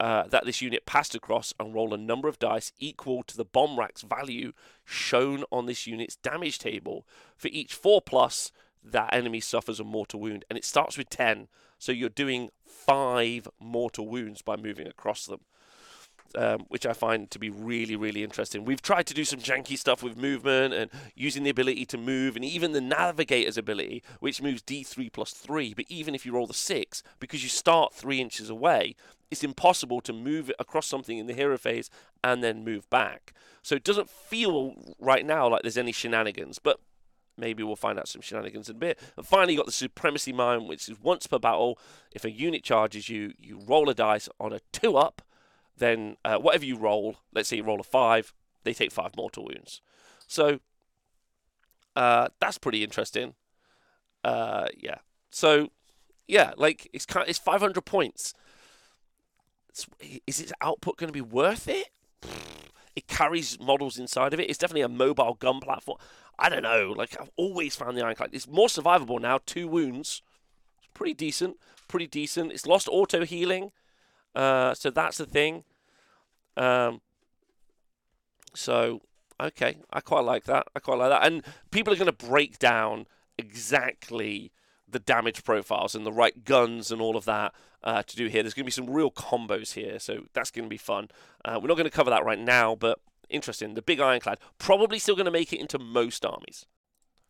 uh, 0.01 0.25
that 0.25 0.45
this 0.45 0.61
unit 0.61 0.87
passed 0.87 1.15
across 1.15 1.55
and 1.61 1.75
roll 1.75 1.95
a 1.95 1.99
number 1.99 2.29
of 2.29 2.39
dice 2.39 2.73
equal 2.79 3.23
to 3.23 3.37
the 3.37 3.45
bomb 3.45 3.79
rack's 3.79 4.03
value 4.03 4.53
shown 4.85 5.45
on 5.53 5.67
this 5.67 5.87
unit's 5.87 6.17
damage 6.17 6.59
table. 6.59 7.07
For 7.37 7.49
each 7.49 7.75
4 7.75 8.03
plus, 8.03 8.51
that 8.83 9.15
enemy 9.15 9.41
suffers 9.41 9.81
a 9.81 9.85
mortal 9.85 10.21
wound, 10.21 10.45
and 10.51 10.59
it 10.59 10.65
starts 10.65 10.99
with 10.99 11.09
10. 11.11 11.49
So 11.85 11.93
you're 11.93 12.09
doing 12.09 12.49
5 12.67 13.47
mortal 13.61 14.09
wounds 14.09 14.41
by 14.41 14.57
moving 14.57 14.87
across 14.87 15.27
them 15.27 15.41
um, 16.35 16.65
which 16.69 16.87
I 16.87 16.95
find 16.95 17.31
to 17.31 17.39
be 17.39 17.51
really, 17.51 17.95
really 17.95 18.25
interesting. 18.25 18.65
We've 18.65 18.83
tried 18.83 19.07
to 19.07 19.15
do 19.15 19.25
some 19.25 19.39
janky 19.39 19.79
stuff 19.79 20.03
with 20.03 20.17
movement 20.17 20.75
and 20.75 20.91
using 21.15 21.45
the 21.45 21.51
ability 21.51 21.87
to 21.87 21.99
move, 21.99 22.37
and 22.37 22.45
even 22.45 22.73
the 22.73 22.81
navigator's 22.81 23.57
ability, 23.57 24.03
which 24.21 24.43
moves 24.43 24.63
D3 24.63 25.13
plus 25.13 25.33
3. 25.33 25.75
But 25.75 25.85
even 25.89 26.15
if 26.15 26.27
you 26.27 26.33
roll 26.33 26.47
the 26.47 26.55
6, 26.55 27.03
because 27.21 27.43
you 27.43 27.49
start 27.49 27.95
3 27.95 28.21
inches 28.21 28.51
away, 28.51 28.97
it's 29.31 29.45
impossible 29.45 30.01
to 30.01 30.13
move 30.13 30.51
across 30.59 30.87
something 30.87 31.19
in 31.19 31.27
the 31.27 31.35
hero 31.35 31.59
phase 31.59 31.91
and 32.25 32.43
then 32.43 32.65
move 32.65 32.89
back. 32.91 33.33
So 33.63 33.75
it 33.75 33.85
doesn't 33.85 34.11
feel 34.11 34.95
right 34.99 35.25
now 35.25 35.49
like 35.49 35.63
there's 35.63 35.79
any 35.79 35.93
shenanigans, 35.93 36.59
but 36.59 36.81
maybe 37.37 37.63
we'll 37.63 37.77
find 37.77 37.99
out 37.99 38.09
some 38.09 38.23
shenanigans 38.23 38.69
in 38.69 38.77
a 38.77 38.79
bit. 38.79 38.99
And 39.17 39.27
finally, 39.27 39.55
you 39.55 39.59
got 39.59 39.67
the 39.67 39.73
Supremacy 39.73 40.33
Mine, 40.33 40.67
which 40.67 40.89
is 40.89 41.01
once 41.01 41.27
per 41.27 41.39
battle. 41.39 41.79
If 42.13 42.25
a 42.25 42.31
unit 42.31 42.63
charges 42.63 43.09
you, 43.09 43.33
you 43.39 43.61
roll 43.67 43.89
a 43.89 43.95
dice 43.95 44.29
on 44.39 44.53
a 44.53 44.61
2 44.73 44.97
up 44.97 45.23
then 45.77 46.17
uh, 46.25 46.37
whatever 46.37 46.65
you 46.65 46.77
roll, 46.77 47.17
let's 47.33 47.49
say 47.49 47.57
you 47.57 47.65
roll 47.65 47.81
a 47.81 47.85
five, 47.85 48.33
they 48.63 48.73
take 48.73 48.93
five 48.93 49.17
mortal 49.17 49.45
wounds. 49.45 49.81
So 50.27 50.61
uh, 51.97 52.29
that's 52.41 52.59
pretty 52.59 52.85
interesting. 52.85 53.35
Uh, 54.23 54.69
yeah. 54.77 54.99
So 55.31 55.71
yeah, 56.27 56.53
like 56.57 56.89
it's 56.93 57.07
kind 57.07 57.25
of, 57.25 57.29
it's 57.29 57.39
500 57.39 57.83
points. 57.83 58.35
It's, 59.69 59.87
is 60.27 60.41
its 60.41 60.53
output 60.61 60.97
going 60.97 61.09
to 61.09 61.13
be 61.13 61.21
worth 61.21 61.69
it? 61.69 61.89
It 62.97 63.07
carries 63.09 63.59
models 63.59 63.99
inside 63.99 64.33
of 64.33 64.41
it. 64.41 64.49
It's 64.49 64.59
definitely 64.59 64.83
a 64.83 64.89
mobile 64.89 65.35
gun 65.35 65.61
platform. 65.61 65.99
I 66.39 66.49
don't 66.49 66.63
know. 66.63 66.95
Like 66.97 67.21
I've 67.21 67.31
always 67.37 67.77
found 67.77 67.97
the 67.97 68.03
Ironclad. 68.03 68.31
It's 68.33 68.49
more 68.49 68.69
survivable 68.69 69.21
now. 69.21 69.41
Two 69.45 69.69
wounds. 69.69 70.23
It's 70.79 70.89
pretty 70.95 71.15
decent. 71.15 71.57
Pretty 71.89 72.07
decent. 72.07 72.53
It's 72.53 72.67
lost 72.67 72.89
auto 72.91 73.25
healing. 73.25 73.73
Uh, 74.35 74.75
so 74.75 74.91
that's 74.91 75.19
the 75.19 75.27
thing. 75.27 75.65
Um, 76.57 77.01
so 78.55 79.01
okay, 79.41 79.79
I 79.93 80.01
quite 80.01 80.25
like 80.25 80.45
that. 80.45 80.67
I 80.75 80.81
quite 80.81 80.99
like 80.99 81.11
that. 81.11 81.27
And 81.27 81.43
people 81.71 81.93
are 81.93 81.97
going 81.97 82.07
to 82.07 82.27
break 82.27 82.59
down 82.59 83.07
exactly 83.39 84.53
the 84.95 84.99
damage 85.01 85.45
profiles 85.45 85.95
and 85.95 86.07
the 86.07 86.13
right 86.13 86.45
guns 86.45 86.91
and 86.91 87.03
all 87.03 87.17
of 87.17 87.27
that 87.27 87.53
uh, 87.83 88.03
to 88.03 88.17
do 88.17 88.29
here. 88.29 88.43
There's 88.43 88.55
going 88.55 88.65
to 88.65 88.67
be 88.67 88.71
some 88.71 88.89
real 88.89 89.11
combos 89.11 89.75
here, 89.75 89.99
so 89.99 90.25
that's 90.33 90.51
going 90.51 90.65
to 90.65 90.71
be 90.71 90.79
fun. 90.79 91.09
Uh, 91.45 91.59
we're 91.61 91.69
not 91.69 91.77
going 91.77 91.85
to 91.85 91.91
cover 91.91 92.11
that 92.11 92.25
right 92.25 92.39
now, 92.39 92.75
but 92.75 93.01
interesting. 93.29 93.75
The 93.75 93.83
big 93.83 94.01
ironclad 94.01 94.39
probably 94.59 94.99
still 94.99 95.15
going 95.15 95.27
to 95.27 95.31
make 95.31 95.53
it 95.53 95.61
into 95.61 95.79
most 95.79 96.25
armies. 96.25 96.65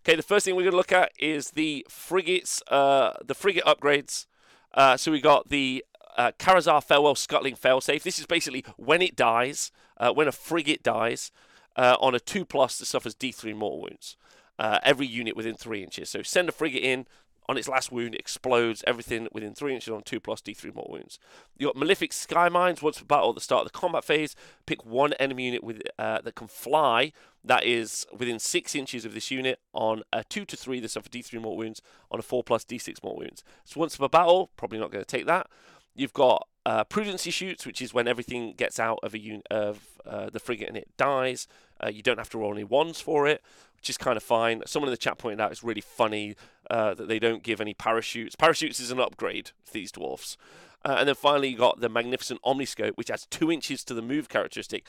Okay, 0.06 0.16
the 0.16 0.22
first 0.22 0.44
thing 0.44 0.54
we're 0.54 0.62
going 0.62 0.72
to 0.72 0.76
look 0.76 0.92
at 0.92 1.12
is 1.18 1.52
the 1.52 1.86
frigates, 1.88 2.62
uh, 2.68 3.14
the 3.24 3.34
frigate 3.34 3.64
upgrades. 3.64 4.26
Uh, 4.74 4.96
so 4.96 5.10
we 5.10 5.20
got 5.20 5.48
the 5.48 5.84
uh, 6.16 6.32
Karazar 6.38 6.84
Farewell 6.84 7.14
Scuttling 7.14 7.56
Failsafe. 7.56 8.02
This 8.02 8.18
is 8.18 8.26
basically 8.26 8.64
when 8.76 9.02
it 9.02 9.16
dies, 9.16 9.72
uh, 9.96 10.12
when 10.12 10.28
a 10.28 10.32
frigate 10.32 10.82
dies, 10.82 11.32
uh, 11.76 11.96
on 12.00 12.14
a 12.14 12.20
2 12.20 12.44
plus 12.44 12.78
that 12.78 12.86
suffers 12.86 13.14
D3 13.14 13.56
mortal 13.56 13.80
wounds. 13.80 14.16
Every 14.58 15.06
unit 15.06 15.36
within 15.36 15.54
3 15.54 15.82
inches. 15.82 16.10
So 16.10 16.22
send 16.22 16.48
a 16.48 16.52
frigate 16.52 16.84
in, 16.84 17.06
on 17.46 17.58
its 17.58 17.68
last 17.68 17.92
wound, 17.92 18.14
explodes 18.14 18.82
everything 18.86 19.28
within 19.32 19.54
3 19.54 19.74
inches 19.74 19.92
on 19.92 20.02
2 20.02 20.20
plus 20.20 20.40
D3 20.40 20.74
mortal 20.74 20.92
wounds. 20.92 21.18
you 21.58 21.66
got 21.66 21.76
Malefic 21.76 22.12
Sky 22.12 22.48
Mines, 22.48 22.82
once 22.82 22.98
per 22.98 23.04
battle 23.04 23.30
at 23.30 23.34
the 23.34 23.40
start 23.40 23.66
of 23.66 23.72
the 23.72 23.78
combat 23.78 24.04
phase. 24.04 24.34
Pick 24.66 24.84
one 24.84 25.12
enemy 25.14 25.46
unit 25.46 25.62
with 25.62 25.82
uh, 25.98 26.20
that 26.22 26.34
can 26.34 26.48
fly, 26.48 27.12
that 27.44 27.64
is 27.64 28.06
within 28.16 28.38
6 28.38 28.74
inches 28.74 29.04
of 29.04 29.14
this 29.14 29.30
unit, 29.30 29.58
on 29.72 30.02
a 30.12 30.24
2 30.24 30.44
to 30.44 30.56
3 30.56 30.80
that 30.80 30.90
suffer 30.90 31.08
D3 31.08 31.34
mortal 31.34 31.58
wounds, 31.58 31.82
on 32.10 32.18
a 32.18 32.22
4 32.22 32.42
plus 32.42 32.64
D6 32.64 33.02
mortal 33.02 33.20
wounds. 33.20 33.44
So 33.64 33.80
once 33.80 33.96
per 33.96 34.08
battle, 34.08 34.50
probably 34.56 34.78
not 34.78 34.90
going 34.90 35.04
to 35.04 35.16
take 35.16 35.26
that. 35.26 35.48
You've 35.94 36.12
got 36.12 36.48
uh, 36.66 36.84
prudency 36.84 37.32
chutes, 37.32 37.66
which 37.66 37.82
is 37.82 37.92
when 37.92 38.08
everything 38.08 38.54
gets 38.56 38.80
out 38.80 38.98
of 39.02 39.14
a 39.14 39.18
un- 39.18 39.42
of 39.50 39.80
uh, 40.06 40.30
the 40.30 40.40
frigate 40.40 40.68
and 40.68 40.76
it 40.76 40.88
dies. 40.96 41.46
Uh, 41.82 41.88
you 41.88 42.02
don't 42.02 42.18
have 42.18 42.30
to 42.30 42.38
roll 42.38 42.52
any 42.52 42.64
ones 42.64 43.00
for 43.00 43.26
it, 43.26 43.42
which 43.76 43.90
is 43.90 43.98
kind 43.98 44.16
of 44.16 44.22
fine. 44.22 44.62
Someone 44.66 44.88
in 44.88 44.92
the 44.92 44.98
chat 44.98 45.18
pointed 45.18 45.40
out 45.40 45.50
it's 45.50 45.64
really 45.64 45.80
funny 45.80 46.36
uh, 46.70 46.94
that 46.94 47.08
they 47.08 47.18
don't 47.18 47.42
give 47.42 47.60
any 47.60 47.74
parachutes. 47.74 48.36
Parachutes 48.36 48.80
is 48.80 48.90
an 48.90 49.00
upgrade 49.00 49.50
for 49.64 49.72
these 49.72 49.92
dwarfs. 49.92 50.36
Uh, 50.84 50.96
and 50.98 51.08
then 51.08 51.14
finally, 51.14 51.48
you 51.48 51.56
got 51.56 51.80
the 51.80 51.88
magnificent 51.88 52.40
omniscope, 52.42 52.92
which 52.96 53.10
adds 53.10 53.26
two 53.26 53.50
inches 53.50 53.84
to 53.84 53.94
the 53.94 54.02
move 54.02 54.28
characteristic. 54.28 54.86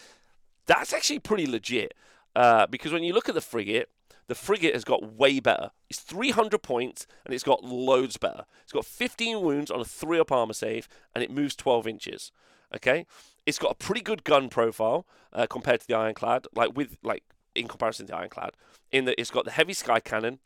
That's 0.66 0.94
actually 0.94 1.20
pretty 1.20 1.48
legit 1.48 1.94
uh, 2.36 2.68
because 2.68 2.92
when 2.92 3.04
you 3.04 3.14
look 3.14 3.30
at 3.30 3.36
the 3.36 3.42
frigate, 3.42 3.90
the 4.28 4.36
frigate 4.36 4.74
has 4.74 4.84
got 4.84 5.14
way 5.14 5.40
better. 5.40 5.72
It's 5.90 6.00
300 6.00 6.62
points 6.62 7.06
and 7.26 7.34
it's 7.34 7.44
got 7.44 7.64
loads 7.64 8.18
better. 8.18 8.46
It's 8.64 8.74
got 8.74 8.86
15 8.86 9.42
wounds 9.42 9.70
on 9.70 9.80
a 9.80 9.86
3 9.86 10.20
up 10.20 10.32
armor 10.32 10.54
save 10.54 10.90
and 11.14 11.24
it 11.24 11.32
moves 11.32 11.56
12 11.56 11.88
inches. 11.88 12.32
Okay? 12.76 13.06
It's 13.46 13.60
got 13.60 13.72
a 13.72 13.76
pretty 13.76 14.02
good 14.02 14.24
gun 14.24 14.50
profile 14.50 15.06
uh, 15.32 15.48
compared 15.48 15.82
to 15.82 15.88
the 15.88 15.96
Ironclad, 15.96 16.48
like 16.56 16.76
with 16.76 16.98
like 17.04 17.24
in 17.54 17.68
comparison 17.68 18.08
to 18.08 18.12
the 18.12 18.18
Ironclad, 18.18 18.52
in 18.92 19.06
that 19.06 19.20
it's 19.20 19.32
got 19.32 19.46
the 19.46 19.52
heavy 19.52 19.74
sky 19.74 20.00
cannon, 20.00 20.40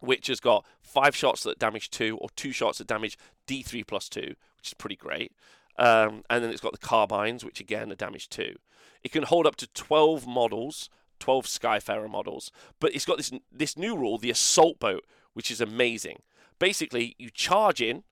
which 0.00 0.26
has 0.26 0.40
got 0.40 0.64
five 0.80 1.14
shots 1.14 1.42
that 1.44 1.58
damage 1.58 1.90
two 1.90 2.16
or 2.18 2.28
two 2.34 2.52
shots 2.52 2.78
that 2.78 2.86
damage 2.86 3.18
D3 3.46 3.86
plus 3.86 4.08
two, 4.08 4.34
which 4.56 4.68
is 4.68 4.74
pretty 4.74 4.96
great. 4.96 5.32
Um, 5.78 6.22
and 6.28 6.42
then 6.42 6.50
it's 6.50 6.60
got 6.60 6.72
the 6.72 6.78
carbines, 6.78 7.44
which 7.44 7.60
again 7.60 7.92
are 7.92 7.96
damage 7.96 8.28
two. 8.28 8.56
It 9.04 9.12
can 9.12 9.22
hold 9.22 9.46
up 9.46 9.54
to 9.56 9.68
12 9.68 10.26
models, 10.26 10.90
12 11.20 11.46
Skyfarer 11.46 12.10
models, 12.10 12.50
but 12.80 12.94
it's 12.94 13.04
got 13.04 13.16
this 13.16 13.30
this 13.52 13.76
new 13.76 13.96
rule, 13.96 14.18
the 14.18 14.30
assault 14.30 14.80
boat, 14.80 15.04
which 15.34 15.50
is 15.50 15.60
amazing. 15.60 16.22
Basically, 16.58 17.14
you 17.18 17.30
charge 17.30 17.80
in, 17.80 18.02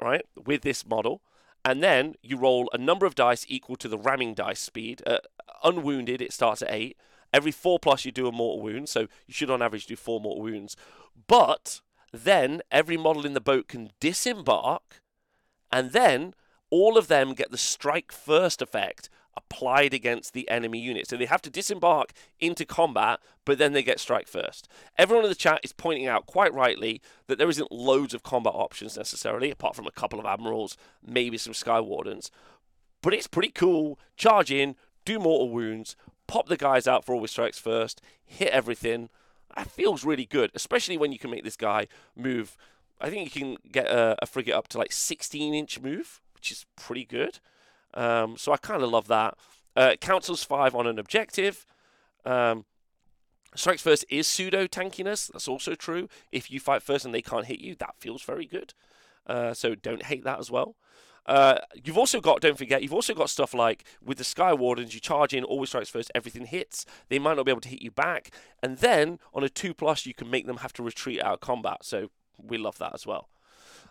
right, 0.00 0.24
with 0.36 0.62
this 0.62 0.86
model, 0.86 1.22
and 1.64 1.82
then 1.82 2.14
you 2.22 2.36
roll 2.36 2.68
a 2.72 2.78
number 2.78 3.06
of 3.06 3.14
dice 3.14 3.44
equal 3.48 3.76
to 3.76 3.88
the 3.88 3.98
ramming 3.98 4.34
dice 4.34 4.60
speed. 4.60 5.02
Uh, 5.06 5.18
unwounded, 5.62 6.22
it 6.22 6.32
starts 6.32 6.62
at 6.62 6.72
eight. 6.72 6.96
Every 7.32 7.52
four 7.52 7.78
plus, 7.78 8.04
you 8.04 8.12
do 8.12 8.26
a 8.26 8.32
mortal 8.32 8.62
wound, 8.62 8.88
so 8.88 9.00
you 9.26 9.34
should 9.34 9.50
on 9.50 9.62
average 9.62 9.86
do 9.86 9.96
four 9.96 10.20
mortal 10.20 10.42
wounds. 10.42 10.76
But 11.26 11.80
then 12.12 12.62
every 12.70 12.96
model 12.96 13.24
in 13.24 13.34
the 13.34 13.40
boat 13.40 13.68
can 13.68 13.90
disembark, 14.00 15.00
and 15.70 15.92
then 15.92 16.34
all 16.70 16.96
of 16.96 17.08
them 17.08 17.34
get 17.34 17.50
the 17.50 17.58
strike 17.58 18.10
first 18.10 18.62
effect 18.62 19.08
applied 19.36 19.94
against 19.94 20.32
the 20.32 20.48
enemy 20.48 20.78
unit. 20.78 21.08
So 21.08 21.16
they 21.16 21.26
have 21.26 21.42
to 21.42 21.50
disembark 21.50 22.12
into 22.38 22.64
combat, 22.64 23.20
but 23.44 23.58
then 23.58 23.72
they 23.72 23.82
get 23.82 24.00
strike 24.00 24.26
first. 24.26 24.68
Everyone 24.98 25.24
in 25.24 25.30
the 25.30 25.36
chat 25.36 25.60
is 25.62 25.72
pointing 25.72 26.06
out 26.06 26.26
quite 26.26 26.52
rightly 26.52 27.00
that 27.26 27.38
there 27.38 27.48
isn't 27.48 27.72
loads 27.72 28.14
of 28.14 28.22
combat 28.22 28.54
options 28.54 28.96
necessarily, 28.96 29.50
apart 29.50 29.76
from 29.76 29.86
a 29.86 29.92
couple 29.92 30.18
of 30.18 30.26
admirals, 30.26 30.76
maybe 31.04 31.36
some 31.36 31.54
sky 31.54 31.80
wardens. 31.80 32.30
But 33.02 33.14
it's 33.14 33.26
pretty 33.26 33.50
cool. 33.50 33.98
Charge 34.16 34.50
in, 34.50 34.76
do 35.04 35.18
mortal 35.18 35.50
wounds, 35.50 35.96
pop 36.26 36.48
the 36.48 36.56
guys 36.56 36.86
out 36.86 37.04
for 37.04 37.14
always 37.14 37.30
strikes 37.30 37.58
first, 37.58 38.00
hit 38.24 38.50
everything. 38.50 39.08
That 39.56 39.70
feels 39.70 40.04
really 40.04 40.26
good, 40.26 40.50
especially 40.54 40.96
when 40.96 41.12
you 41.12 41.18
can 41.18 41.30
make 41.30 41.44
this 41.44 41.56
guy 41.56 41.88
move. 42.14 42.56
I 43.00 43.10
think 43.10 43.34
you 43.34 43.40
can 43.40 43.56
get 43.72 43.86
a, 43.86 44.16
a 44.22 44.26
frigate 44.26 44.54
up 44.54 44.68
to 44.68 44.78
like 44.78 44.92
16 44.92 45.54
inch 45.54 45.80
move, 45.80 46.20
which 46.34 46.52
is 46.52 46.66
pretty 46.76 47.04
good. 47.04 47.40
Um, 47.94 48.36
so 48.36 48.52
I 48.52 48.56
kind 48.56 48.82
of 48.82 48.90
love 48.90 49.08
that. 49.08 49.36
Uh, 49.76 49.96
councils 50.00 50.42
five 50.42 50.74
on 50.74 50.86
an 50.86 50.98
objective. 50.98 51.66
Um, 52.24 52.64
strikes 53.54 53.82
first 53.82 54.04
is 54.08 54.26
pseudo 54.26 54.66
tankiness. 54.66 55.30
That's 55.32 55.48
also 55.48 55.74
true. 55.74 56.08
If 56.32 56.50
you 56.50 56.60
fight 56.60 56.82
first 56.82 57.04
and 57.04 57.14
they 57.14 57.22
can't 57.22 57.46
hit 57.46 57.60
you, 57.60 57.74
that 57.76 57.94
feels 57.98 58.22
very 58.22 58.46
good. 58.46 58.74
Uh, 59.26 59.54
so 59.54 59.74
don't 59.74 60.04
hate 60.04 60.24
that 60.24 60.38
as 60.38 60.50
well. 60.50 60.76
Uh, 61.26 61.58
you've 61.84 61.98
also 61.98 62.20
got, 62.20 62.40
don't 62.40 62.58
forget, 62.58 62.82
you've 62.82 62.94
also 62.94 63.14
got 63.14 63.30
stuff 63.30 63.54
like 63.54 63.84
with 64.02 64.18
the 64.18 64.24
Sky 64.24 64.52
Wardens, 64.52 64.94
you 64.94 65.00
charge 65.00 65.34
in, 65.34 65.44
always 65.44 65.68
strikes 65.68 65.88
first, 65.88 66.10
everything 66.14 66.46
hits. 66.46 66.86
They 67.08 67.18
might 67.18 67.36
not 67.36 67.46
be 67.46 67.52
able 67.52 67.60
to 67.60 67.68
hit 67.68 67.82
you 67.82 67.90
back. 67.90 68.30
And 68.62 68.78
then 68.78 69.18
on 69.34 69.44
a 69.44 69.48
2 69.48 69.74
plus, 69.74 70.06
you 70.06 70.14
can 70.14 70.30
make 70.30 70.46
them 70.46 70.58
have 70.58 70.72
to 70.74 70.82
retreat 70.82 71.22
out 71.22 71.34
of 71.34 71.40
combat. 71.40 71.84
So 71.84 72.10
we 72.36 72.58
love 72.58 72.78
that 72.78 72.94
as 72.94 73.06
well. 73.06 73.28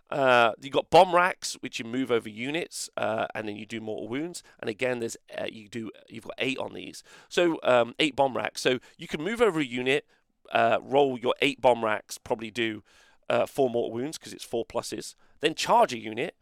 Uh, 0.09 0.53
you 0.59 0.71
got 0.71 0.89
bomb 0.89 1.13
racks, 1.13 1.55
which 1.59 1.77
you 1.77 1.85
move 1.85 2.11
over 2.11 2.27
units, 2.27 2.89
uh, 2.97 3.27
and 3.35 3.47
then 3.47 3.55
you 3.55 3.65
do 3.65 3.79
mortal 3.79 4.07
wounds. 4.07 4.41
And 4.59 4.69
again, 4.69 4.99
there's 4.99 5.17
uh, 5.37 5.45
you 5.51 5.67
do 5.67 5.91
you've 6.07 6.23
got 6.23 6.35
eight 6.39 6.57
on 6.57 6.73
these, 6.73 7.03
so 7.27 7.59
um, 7.63 7.93
eight 7.99 8.15
bomb 8.15 8.35
racks. 8.35 8.61
So 8.61 8.79
you 8.97 9.07
can 9.07 9.21
move 9.21 9.41
over 9.41 9.59
a 9.59 9.65
unit, 9.65 10.05
uh, 10.51 10.79
roll 10.81 11.17
your 11.19 11.35
eight 11.41 11.61
bomb 11.61 11.85
racks, 11.85 12.17
probably 12.17 12.49
do 12.49 12.83
uh, 13.29 13.45
four 13.45 13.69
mortal 13.69 13.91
wounds 13.91 14.17
because 14.17 14.33
it's 14.33 14.43
four 14.43 14.65
pluses. 14.65 15.13
Then 15.41 15.53
charge 15.53 15.93
a 15.93 15.99
unit, 15.99 16.35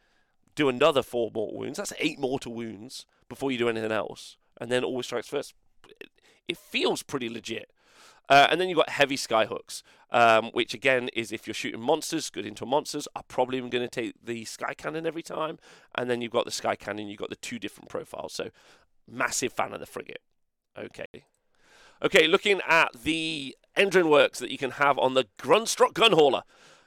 do 0.56 0.70
another 0.70 1.04
four 1.04 1.30
mortal 1.34 1.60
wounds. 1.60 1.78
That's 1.78 1.94
eight 2.00 2.20
mortal 2.20 2.54
wounds 2.54 3.06
before 3.28 3.52
you 3.52 3.58
do 3.58 3.68
anything 3.68 3.92
else, 3.92 4.38
and 4.62 4.72
then 4.72 4.86
always 4.86 5.08
strikes 5.08 5.28
first. 5.28 5.54
It 6.48 6.58
feels 6.58 7.04
pretty 7.04 7.28
legit. 7.28 7.72
Uh, 8.30 8.48
and 8.50 8.60
then 8.60 8.68
you've 8.68 8.78
got 8.78 8.90
heavy 8.90 9.16
skyhooks, 9.16 9.84
um, 10.12 10.52
which 10.54 10.74
again 10.74 11.10
is 11.14 11.32
if 11.32 11.48
you're 11.48 11.54
shooting 11.54 11.82
monsters, 11.82 12.30
good 12.30 12.46
into 12.46 12.66
monsters. 12.66 13.08
I'm 13.16 13.24
probably 13.28 13.60
going 13.60 13.72
to 13.72 13.88
take 13.88 14.14
the 14.24 14.46
sky 14.46 14.74
cannon 14.74 15.06
every 15.06 15.24
time. 15.24 15.60
And 15.96 16.10
then 16.10 16.22
you've 16.22 16.32
got 16.32 16.46
the 16.46 16.52
sky 16.52 16.76
cannon, 16.76 17.08
you've 17.08 17.20
got 17.20 17.30
the 17.30 17.36
two 17.36 17.60
different 17.60 17.90
profiles. 17.90 18.34
So, 18.34 18.50
massive 19.10 19.54
fan 19.54 19.74
of 19.74 19.80
the 19.80 19.86
frigate. 19.86 20.22
Okay. 20.78 21.26
Okay, 22.04 22.28
looking 22.28 22.62
at 22.68 22.90
the 23.04 23.56
Endrin 23.76 24.10
works 24.10 24.40
that 24.40 24.52
you 24.52 24.58
can 24.58 24.72
have 24.72 25.00
on 25.00 25.16
the 25.16 25.26
Grundstok 25.40 25.94
gun 25.94 26.12
hauler. 26.12 26.44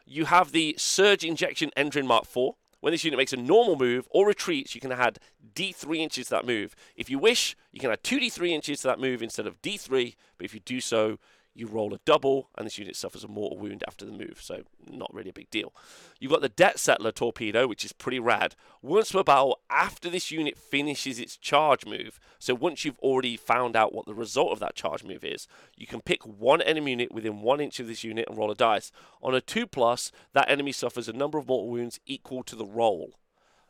You 0.07 0.27
have 0.27 0.53
the 0.53 0.75
Surge 0.79 1.25
Injection 1.25 1.71
Endrin 1.77 2.07
Mark 2.07 2.25
IV. 2.25 2.55
When 2.81 2.93
this 2.93 3.05
unit 3.05 3.18
makes 3.18 3.33
a 3.33 3.37
normal 3.37 3.77
move 3.77 4.09
or 4.11 4.27
retreats, 4.27 4.75
you 4.75 4.81
can 4.81 4.93
add 4.93 5.18
D3 5.55 5.99
inches 5.99 6.27
to 6.27 6.31
that 6.31 6.47
move. 6.47 6.75
If 6.97 7.11
you 7.11 7.18
wish, 7.18 7.55
you 7.73 7.81
can 7.81 7.91
add 7.91 8.03
2D3 8.03 8.51
inches 8.51 8.81
to 8.81 8.89
that 8.89 8.99
move 8.99 9.23
instead 9.23 9.47
of 9.47 9.61
D3, 9.61 10.14
but 10.39 10.45
if 10.45 10.55
you 10.55 10.61
do 10.61 10.81
so, 10.81 11.18
you 11.61 11.66
roll 11.66 11.94
a 11.94 12.00
double, 12.04 12.48
and 12.56 12.66
this 12.66 12.78
unit 12.78 12.96
suffers 12.96 13.22
a 13.22 13.28
mortal 13.28 13.58
wound 13.58 13.84
after 13.86 14.04
the 14.04 14.12
move, 14.12 14.38
so 14.40 14.62
not 14.90 15.12
really 15.14 15.30
a 15.30 15.34
big 15.34 15.50
deal. 15.50 15.72
You've 16.18 16.32
got 16.32 16.40
the 16.40 16.48
Debt 16.48 16.78
Settler 16.78 17.12
torpedo, 17.12 17.68
which 17.68 17.84
is 17.84 17.92
pretty 17.92 18.18
rad. 18.18 18.56
Once 18.82 19.12
per 19.12 19.22
battle, 19.22 19.61
after 19.70 20.11
this 20.11 20.30
unit 20.30 20.56
finishes 20.56 21.18
its 21.20 21.36
charge 21.36 21.86
move, 21.86 22.18
so 22.38 22.54
once 22.54 22.84
you've 22.84 22.98
already 22.98 23.36
found 23.36 23.76
out 23.76 23.94
what 23.94 24.06
the 24.06 24.14
result 24.14 24.52
of 24.52 24.58
that 24.61 24.74
charge 24.74 25.04
move 25.04 25.24
is, 25.24 25.46
you 25.76 25.86
can 25.86 26.00
pick 26.00 26.22
one 26.24 26.62
enemy 26.62 26.92
unit 26.92 27.12
within 27.12 27.42
one 27.42 27.61
inch 27.61 27.78
of 27.78 27.86
this 27.86 28.02
unit 28.02 28.26
and 28.28 28.36
roll 28.38 28.50
a 28.50 28.54
dice. 28.54 28.90
On 29.22 29.34
a 29.34 29.40
2 29.40 29.66
plus, 29.66 30.11
that 30.32 30.50
enemy 30.50 30.72
suffers 30.72 31.08
a 31.08 31.12
number 31.12 31.38
of 31.38 31.46
mortal 31.46 31.70
wounds 31.70 32.00
equal 32.06 32.42
to 32.44 32.56
the 32.56 32.64
roll. 32.64 33.14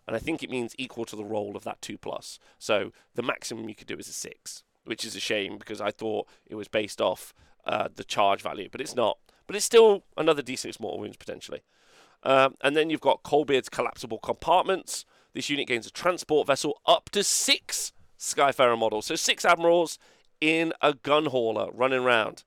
And 0.07 0.17
I 0.17 0.19
think 0.19 0.43
it 0.43 0.51
means 0.51 0.75
equal 0.79 1.05
to 1.05 1.17
the 1.17 1.25
roll 1.25 1.57
of 1.57 1.65
that 1.65 1.83
2 1.83 1.99
plus. 1.99 2.39
So 2.59 2.93
the 3.15 3.23
maximum 3.23 3.69
you 3.69 3.75
could 3.75 3.87
do 3.87 3.99
is 3.99 4.09
a 4.09 4.13
6, 4.13 4.65
which 4.85 5.05
is 5.05 5.15
a 5.15 5.21
shame 5.21 5.59
because 5.59 5.81
I 5.81 5.91
thought 5.91 6.27
it 6.47 6.55
was 6.55 6.69
based 6.69 7.01
off 7.01 7.33
uh, 7.67 7.89
the 7.95 8.05
charge 8.05 8.43
value, 8.43 8.69
but 8.71 8.81
it's 8.81 8.95
not. 8.95 9.19
But 9.47 9.57
it's 9.57 9.65
still 9.65 10.05
another 10.17 10.43
d6 10.43 10.79
mortal 10.81 11.01
wounds 11.01 11.17
potentially. 11.17 11.63
Um, 12.23 12.57
and 12.61 12.77
then 12.77 12.91
you've 12.91 13.01
got 13.01 13.23
Coalbeard's 13.23 13.69
collapsible 13.69 14.19
compartments. 14.19 15.05
This 15.33 15.49
unit 15.49 15.67
gains 15.67 15.87
a 15.87 15.91
transport 15.91 16.47
vessel 16.47 16.81
up 16.87 17.11
to 17.11 17.25
six 17.25 17.93
Skyfarer 18.19 18.79
models. 18.79 19.07
So 19.07 19.17
six 19.17 19.45
admirals 19.45 19.99
in 20.41 20.73
a 20.81 20.95
gun 20.95 21.27
hauler 21.27 21.71
running 21.73 22.01
around. 22.01 22.45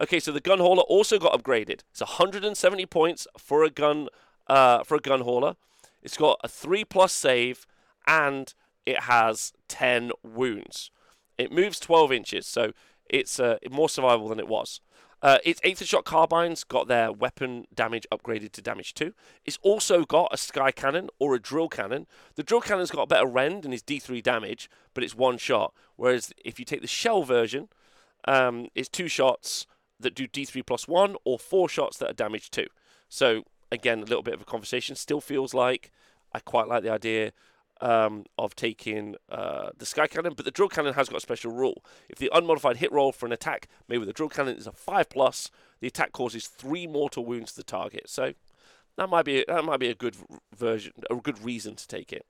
Okay, 0.00 0.20
so 0.20 0.30
the 0.30 0.40
gun 0.40 0.60
hauler 0.60 0.82
also 0.82 1.18
got 1.18 1.32
upgraded. 1.32 1.80
It's 1.90 2.00
170 2.00 2.86
points 2.86 3.26
for 3.36 3.64
a 3.64 3.70
gun 3.70 4.08
uh, 4.46 4.84
for 4.84 4.94
a 4.94 5.00
gun 5.00 5.22
hauler. 5.22 5.56
It's 6.02 6.16
got 6.16 6.40
a 6.44 6.48
three 6.48 6.84
plus 6.84 7.12
save 7.12 7.66
and 8.06 8.54
it 8.86 9.00
has 9.00 9.52
10 9.68 10.12
wounds. 10.22 10.90
It 11.36 11.52
moves 11.52 11.80
12 11.80 12.12
inches, 12.12 12.46
so 12.46 12.72
it's 13.08 13.40
uh, 13.40 13.58
more 13.70 13.88
survivable 13.88 14.28
than 14.28 14.38
it 14.38 14.48
was. 14.48 14.80
Uh, 15.20 15.38
its 15.44 15.60
Aethershot 15.62 16.04
carbines 16.04 16.62
got 16.62 16.86
their 16.86 17.10
weapon 17.10 17.66
damage 17.74 18.06
upgraded 18.12 18.52
to 18.52 18.62
damage 18.62 18.94
2. 18.94 19.12
It's 19.44 19.58
also 19.62 20.04
got 20.04 20.32
a 20.32 20.36
sky 20.36 20.70
cannon 20.70 21.08
or 21.18 21.34
a 21.34 21.40
drill 21.40 21.68
cannon. 21.68 22.06
The 22.36 22.44
drill 22.44 22.60
cannon's 22.60 22.92
got 22.92 23.02
a 23.02 23.06
better 23.06 23.26
rend 23.26 23.64
and 23.64 23.74
is 23.74 23.82
D3 23.82 24.22
damage, 24.22 24.70
but 24.94 25.02
it's 25.02 25.16
one 25.16 25.38
shot. 25.38 25.74
Whereas 25.96 26.32
if 26.44 26.60
you 26.60 26.64
take 26.64 26.82
the 26.82 26.86
shell 26.86 27.24
version, 27.24 27.68
um, 28.26 28.68
it's 28.76 28.88
two 28.88 29.08
shots 29.08 29.66
that 29.98 30.14
do 30.14 30.28
D3 30.28 30.64
plus 30.64 30.86
1 30.86 31.16
or 31.24 31.38
four 31.38 31.68
shots 31.68 31.98
that 31.98 32.10
are 32.10 32.14
damage 32.14 32.50
2. 32.50 32.66
So, 33.08 33.42
again, 33.72 33.98
a 33.98 34.04
little 34.04 34.22
bit 34.22 34.34
of 34.34 34.40
a 34.40 34.44
conversation. 34.44 34.94
Still 34.94 35.20
feels 35.20 35.52
like 35.52 35.90
I 36.32 36.38
quite 36.38 36.68
like 36.68 36.84
the 36.84 36.92
idea 36.92 37.32
um, 37.80 38.24
of 38.36 38.54
taking 38.54 39.16
uh, 39.30 39.70
the 39.76 39.86
Sky 39.86 40.06
Cannon, 40.06 40.34
but 40.34 40.44
the 40.44 40.50
Drill 40.50 40.68
Cannon 40.68 40.94
has 40.94 41.08
got 41.08 41.18
a 41.18 41.20
special 41.20 41.52
rule. 41.52 41.84
If 42.08 42.18
the 42.18 42.30
unmodified 42.32 42.76
hit 42.76 42.92
roll 42.92 43.12
for 43.12 43.26
an 43.26 43.32
attack 43.32 43.68
made 43.88 43.98
with 43.98 44.08
the 44.08 44.12
Drill 44.12 44.28
Cannon 44.28 44.56
is 44.56 44.66
a 44.66 44.72
5 44.72 45.08
plus, 45.10 45.50
the 45.80 45.86
attack 45.86 46.12
causes 46.12 46.46
3 46.46 46.86
mortal 46.86 47.24
wounds 47.24 47.52
to 47.52 47.58
the 47.58 47.64
target. 47.64 48.08
So 48.08 48.32
that 48.96 49.08
might 49.08 49.24
be 49.24 49.44
that 49.46 49.64
might 49.64 49.80
be 49.80 49.88
a 49.88 49.94
good 49.94 50.16
version, 50.56 50.92
a 51.10 51.14
good 51.16 51.42
reason 51.44 51.76
to 51.76 51.86
take 51.86 52.12
it. 52.12 52.26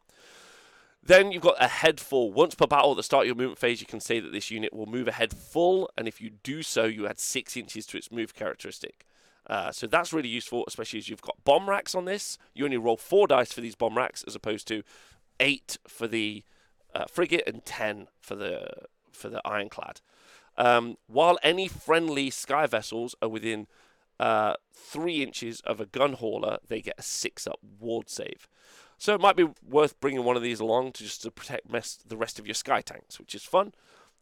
Then 1.02 1.32
you've 1.32 1.42
got 1.42 1.62
a 1.62 1.68
head 1.68 2.00
full. 2.00 2.32
Once 2.32 2.54
per 2.54 2.66
battle 2.66 2.90
at 2.90 2.96
the 2.96 3.02
start 3.02 3.22
of 3.22 3.26
your 3.28 3.36
movement 3.36 3.58
phase, 3.58 3.80
you 3.80 3.86
can 3.86 4.00
say 4.00 4.20
that 4.20 4.32
this 4.32 4.50
unit 4.50 4.74
will 4.74 4.86
move 4.86 5.08
ahead 5.08 5.32
full, 5.32 5.88
and 5.96 6.06
if 6.06 6.20
you 6.20 6.30
do 6.42 6.62
so, 6.62 6.84
you 6.84 7.06
add 7.06 7.18
6 7.18 7.56
inches 7.56 7.86
to 7.86 7.96
its 7.96 8.12
move 8.12 8.34
characteristic. 8.34 9.06
Uh, 9.48 9.72
so 9.72 9.86
that's 9.86 10.12
really 10.12 10.28
useful, 10.28 10.64
especially 10.68 10.98
as 10.98 11.08
you've 11.08 11.22
got 11.22 11.42
bomb 11.44 11.68
racks 11.68 11.94
on 11.94 12.04
this. 12.04 12.36
You 12.54 12.64
only 12.64 12.76
roll 12.76 12.98
four 12.98 13.26
dice 13.26 13.52
for 13.52 13.62
these 13.62 13.74
bomb 13.74 13.96
racks, 13.96 14.22
as 14.26 14.34
opposed 14.34 14.68
to 14.68 14.82
eight 15.40 15.78
for 15.86 16.06
the 16.06 16.44
uh, 16.94 17.06
frigate 17.06 17.44
and 17.46 17.64
ten 17.64 18.08
for 18.20 18.34
the 18.34 18.68
for 19.12 19.28
the 19.28 19.40
ironclad. 19.44 20.00
Um, 20.56 20.96
while 21.06 21.38
any 21.42 21.68
friendly 21.68 22.30
sky 22.30 22.66
vessels 22.66 23.14
are 23.22 23.28
within 23.28 23.68
uh, 24.18 24.54
three 24.72 25.22
inches 25.22 25.60
of 25.60 25.80
a 25.80 25.86
gun 25.86 26.14
hauler, 26.14 26.58
they 26.66 26.80
get 26.80 26.96
a 26.98 27.02
six 27.02 27.46
up 27.46 27.60
ward 27.78 28.08
save. 28.08 28.48
So 28.98 29.14
it 29.14 29.20
might 29.20 29.36
be 29.36 29.48
worth 29.66 30.00
bringing 30.00 30.24
one 30.24 30.36
of 30.36 30.42
these 30.42 30.58
along 30.58 30.92
to 30.92 31.04
just 31.04 31.22
to 31.22 31.30
protect 31.30 31.68
the 32.08 32.16
rest 32.16 32.38
of 32.40 32.46
your 32.46 32.54
sky 32.54 32.80
tanks, 32.80 33.20
which 33.20 33.34
is 33.34 33.44
fun. 33.44 33.72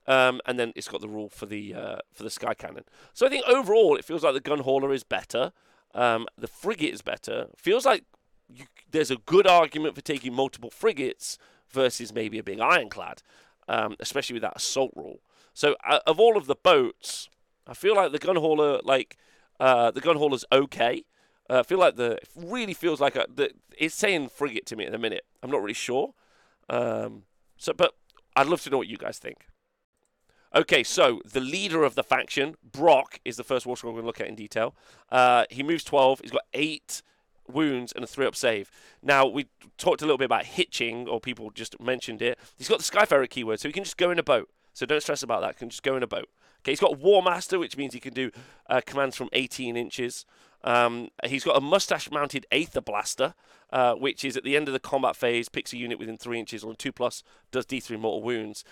Um, 0.07 0.41
and 0.47 0.59
then 0.59 0.73
it's 0.77 0.89
got 0.89 1.01
the 1.01 1.09
rule 1.09 1.31
for 1.31 1.47
the 1.47 1.75
uh, 1.75 1.97
for 2.13 2.23
the 2.23 2.31
sky 2.31 2.55
cannon. 2.55 2.85
So 3.15 3.27
I 3.27 3.31
think 3.31 3.45
overall 3.49 3.97
it 3.97 4.05
feels 4.05 4.23
like 4.23 4.35
the 4.35 4.41
gun 4.41 4.61
hauler 4.61 4.93
is 4.93 5.03
better. 5.03 5.53
Um, 5.95 6.27
the 6.37 6.47
frigate 6.47 6.93
is 6.93 7.03
better. 7.03 7.49
Feels 7.57 7.87
like 7.87 8.05
you, 8.49 8.67
there's 8.91 9.11
a 9.11 9.17
good 9.17 9.47
argument 9.47 9.95
for 9.95 10.01
taking 10.01 10.35
multiple 10.35 10.71
frigates 10.71 11.39
versus 11.71 12.13
maybe 12.13 12.39
a 12.39 12.43
big 12.43 12.61
ironclad, 12.61 13.23
um, 13.69 13.97
especially 14.01 14.35
with 14.35 14.43
that 14.43 14.57
assault 14.57 14.93
rule. 14.95 15.21
So 15.53 15.77
uh, 15.87 16.01
of 16.07 16.21
all 16.21 16.37
of 16.37 16.47
the 16.47 16.55
boats, 16.55 17.29
I 17.67 17.75
feel 17.75 17.97
like 17.97 18.13
the 18.13 18.19
gun 18.19 18.37
hauler, 18.37 18.81
like 18.85 19.17
uh, 19.59 19.91
the 19.91 20.01
gun 20.01 20.17
hauler's 20.17 20.45
okay. 20.53 21.05
Uh, 21.49 21.61
I 21.61 21.63
feel 21.63 21.79
like 21.79 21.97
the 21.97 22.13
it 22.13 22.29
really 22.37 22.75
feels 22.75 23.01
like 23.01 23.17
a, 23.17 23.27
the, 23.33 23.51
it's 23.79 23.95
saying 23.95 24.29
frigate 24.29 24.67
to 24.67 24.77
me 24.77 24.85
at 24.85 24.93
the 24.93 24.99
minute. 24.99 25.25
I'm 25.43 25.51
not 25.51 25.63
really 25.63 25.75
sure. 25.75 26.15
Um, 26.69 27.23
so, 27.57 27.73
but 27.73 27.95
I'd 28.35 28.47
love 28.47 28.63
to 28.63 28.71
know 28.71 28.79
what 28.79 28.89
you 28.89 28.97
guys 28.97 29.19
think. 29.19 29.47
Okay, 30.55 30.83
so 30.83 31.21
the 31.25 31.41
leader 31.41 31.85
of 31.85 31.97
the 31.97 32.03
faction, 32.03 32.57
Brokk, 32.69 33.21
is 33.25 33.37
the 33.37 33.45
first 33.45 33.67
war 33.67 33.77
we're 33.83 33.91
going 33.91 34.03
to 34.03 34.07
look 34.07 34.21
at 34.21 34.29
in 34.29 34.35
detail. 34.35 34.75
Uh, 35.11 35.45
he 35.51 35.63
moves 35.63 35.85
12. 35.85 36.21
He's 36.23 36.31
got 36.31 36.45
eight 36.55 37.03
wounds 37.53 37.93
and 37.93 38.05
a 38.05 38.07
three 38.07 38.27
up 38.27 38.37
save. 38.37 38.71
Now, 39.03 39.27
we 39.27 39.47
talked 39.79 40.03
a 40.03 40.05
little 40.05 40.19
bit 40.19 40.27
about 40.27 40.47
hitching, 40.47 41.09
or 41.09 41.21
people 41.21 41.51
just 41.51 41.81
mentioned 41.81 42.23
it. 42.23 42.39
He's 42.57 42.69
got 42.69 42.79
the 42.79 42.85
Skyfarer 42.85 43.29
keyword, 43.29 43.61
so 43.61 43.69
he 43.69 43.73
can 43.73 43.85
just 43.85 43.97
go 43.97 44.11
in 44.11 44.19
a 44.19 44.23
boat. 44.23 44.49
So 44.73 44.85
don't 44.85 45.03
stress 45.03 45.23
about 45.23 45.41
that. 45.41 45.55
He 45.55 45.59
can 45.59 45.71
just 45.71 45.83
go 45.83 45.97
in 45.97 46.03
a 46.03 46.07
boat. 46.07 46.29
Okay, 46.61 46.73
he's 46.73 46.81
got 46.81 46.99
War 46.99 47.23
Master, 47.23 47.59
which 47.59 47.77
means 47.77 47.95
he 47.95 48.01
can 48.01 48.13
do 48.13 48.31
uh, 48.69 48.81
commands 48.85 49.17
from 49.17 49.29
18 49.33 49.77
inches. 49.77 50.27
Um, 50.65 51.09
he's 51.25 51.45
got 51.45 51.57
a 51.57 51.61
mustache 51.61 52.11
mounted 52.11 52.45
Aether 52.51 52.81
Blaster, 52.81 53.35
uh, 53.73 53.95
which 53.95 54.25
is 54.25 54.37
at 54.37 54.43
the 54.43 54.57
end 54.57 54.69
of 54.69 54.75
the 54.75 54.81
combat 54.81 55.15
phase, 55.15 55.49
picks 55.49 55.73
a 55.73 55.77
unit 55.77 55.99
within 55.99 56.17
3 56.17 56.41
inches 56.41 56.65
on 56.65 56.75
2 56.75 56.93
plus, 56.93 57.23
does 57.53 57.65
D3 57.67 57.99
mortal 58.01 58.23
wounds. 58.23 58.65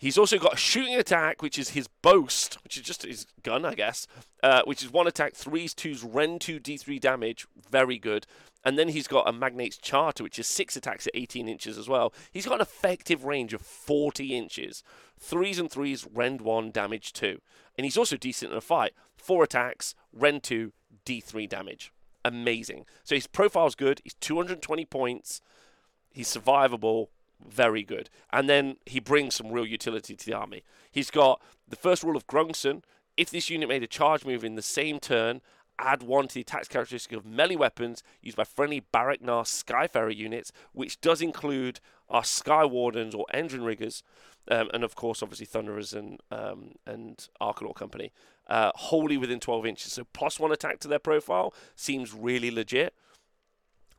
He's 0.00 0.16
also 0.16 0.38
got 0.38 0.54
a 0.54 0.56
shooting 0.56 0.94
attack, 0.94 1.42
which 1.42 1.58
is 1.58 1.70
his 1.70 1.86
boast, 1.86 2.54
which 2.64 2.78
is 2.78 2.82
just 2.82 3.02
his 3.02 3.26
gun, 3.42 3.66
I 3.66 3.74
guess, 3.74 4.06
uh, 4.42 4.62
which 4.64 4.82
is 4.82 4.90
one 4.90 5.06
attack, 5.06 5.34
threes, 5.34 5.74
twos, 5.74 6.02
Rend 6.02 6.40
2, 6.40 6.58
D3 6.58 6.98
damage. 6.98 7.46
Very 7.70 7.98
good. 7.98 8.26
And 8.64 8.78
then 8.78 8.88
he's 8.88 9.06
got 9.06 9.28
a 9.28 9.32
Magnate's 9.32 9.76
Charter, 9.76 10.22
which 10.22 10.38
is 10.38 10.46
six 10.46 10.74
attacks 10.74 11.06
at 11.06 11.12
18 11.14 11.48
inches 11.48 11.76
as 11.76 11.86
well. 11.86 12.14
He's 12.32 12.46
got 12.46 12.54
an 12.54 12.60
effective 12.62 13.24
range 13.26 13.52
of 13.52 13.60
40 13.60 14.34
inches. 14.34 14.82
Threes 15.18 15.58
and 15.58 15.70
threes, 15.70 16.06
Rend 16.10 16.40
1, 16.40 16.70
damage 16.70 17.12
2. 17.12 17.38
And 17.76 17.84
he's 17.84 17.98
also 17.98 18.16
decent 18.16 18.52
in 18.52 18.56
a 18.56 18.62
fight. 18.62 18.94
Four 19.18 19.44
attacks, 19.44 19.94
Rend 20.14 20.42
2, 20.44 20.72
D3 21.04 21.46
damage. 21.46 21.92
Amazing. 22.24 22.86
So 23.04 23.14
his 23.14 23.26
profile's 23.26 23.74
good. 23.74 24.00
He's 24.02 24.14
220 24.14 24.86
points. 24.86 25.42
He's 26.10 26.34
survivable 26.34 27.08
very 27.48 27.82
good. 27.82 28.10
And 28.32 28.48
then 28.48 28.76
he 28.86 29.00
brings 29.00 29.34
some 29.36 29.50
real 29.50 29.66
utility 29.66 30.14
to 30.14 30.26
the 30.26 30.34
army. 30.34 30.62
He's 30.90 31.10
got 31.10 31.40
the 31.68 31.76
first 31.76 32.02
rule 32.02 32.16
of 32.16 32.26
Grungsson. 32.26 32.82
If 33.16 33.30
this 33.30 33.50
unit 33.50 33.68
made 33.68 33.82
a 33.82 33.88
charge 33.88 34.24
move 34.24 34.44
in 34.44 34.54
the 34.54 34.62
same 34.62 34.98
turn, 34.98 35.40
add 35.78 36.02
one 36.02 36.28
to 36.28 36.34
the 36.34 36.40
attack 36.42 36.68
characteristic 36.68 37.16
of 37.16 37.24
melee 37.24 37.56
weapons 37.56 38.02
used 38.20 38.36
by 38.36 38.44
friendly 38.44 38.80
Barak-Nar 38.80 39.44
Skyfarer 39.44 40.14
units, 40.14 40.52
which 40.72 41.00
does 41.00 41.22
include 41.22 41.80
our 42.08 42.24
Sky 42.24 42.64
Wardens 42.64 43.14
or 43.14 43.24
Endrinriggers, 43.32 44.02
um, 44.48 44.70
and 44.74 44.84
of 44.84 44.94
course, 44.94 45.22
obviously 45.22 45.46
Thunderers 45.46 45.92
and 45.92 46.20
um, 46.30 46.72
and 46.86 47.28
Arkanaut 47.40 47.76
Company, 47.76 48.12
uh, 48.48 48.72
wholly 48.74 49.16
within 49.16 49.38
12 49.38 49.66
inches. 49.66 49.92
So 49.92 50.04
plus 50.12 50.40
one 50.40 50.52
attack 50.52 50.80
to 50.80 50.88
their 50.88 50.98
profile 50.98 51.54
seems 51.76 52.12
really 52.12 52.50
legit. 52.50 52.94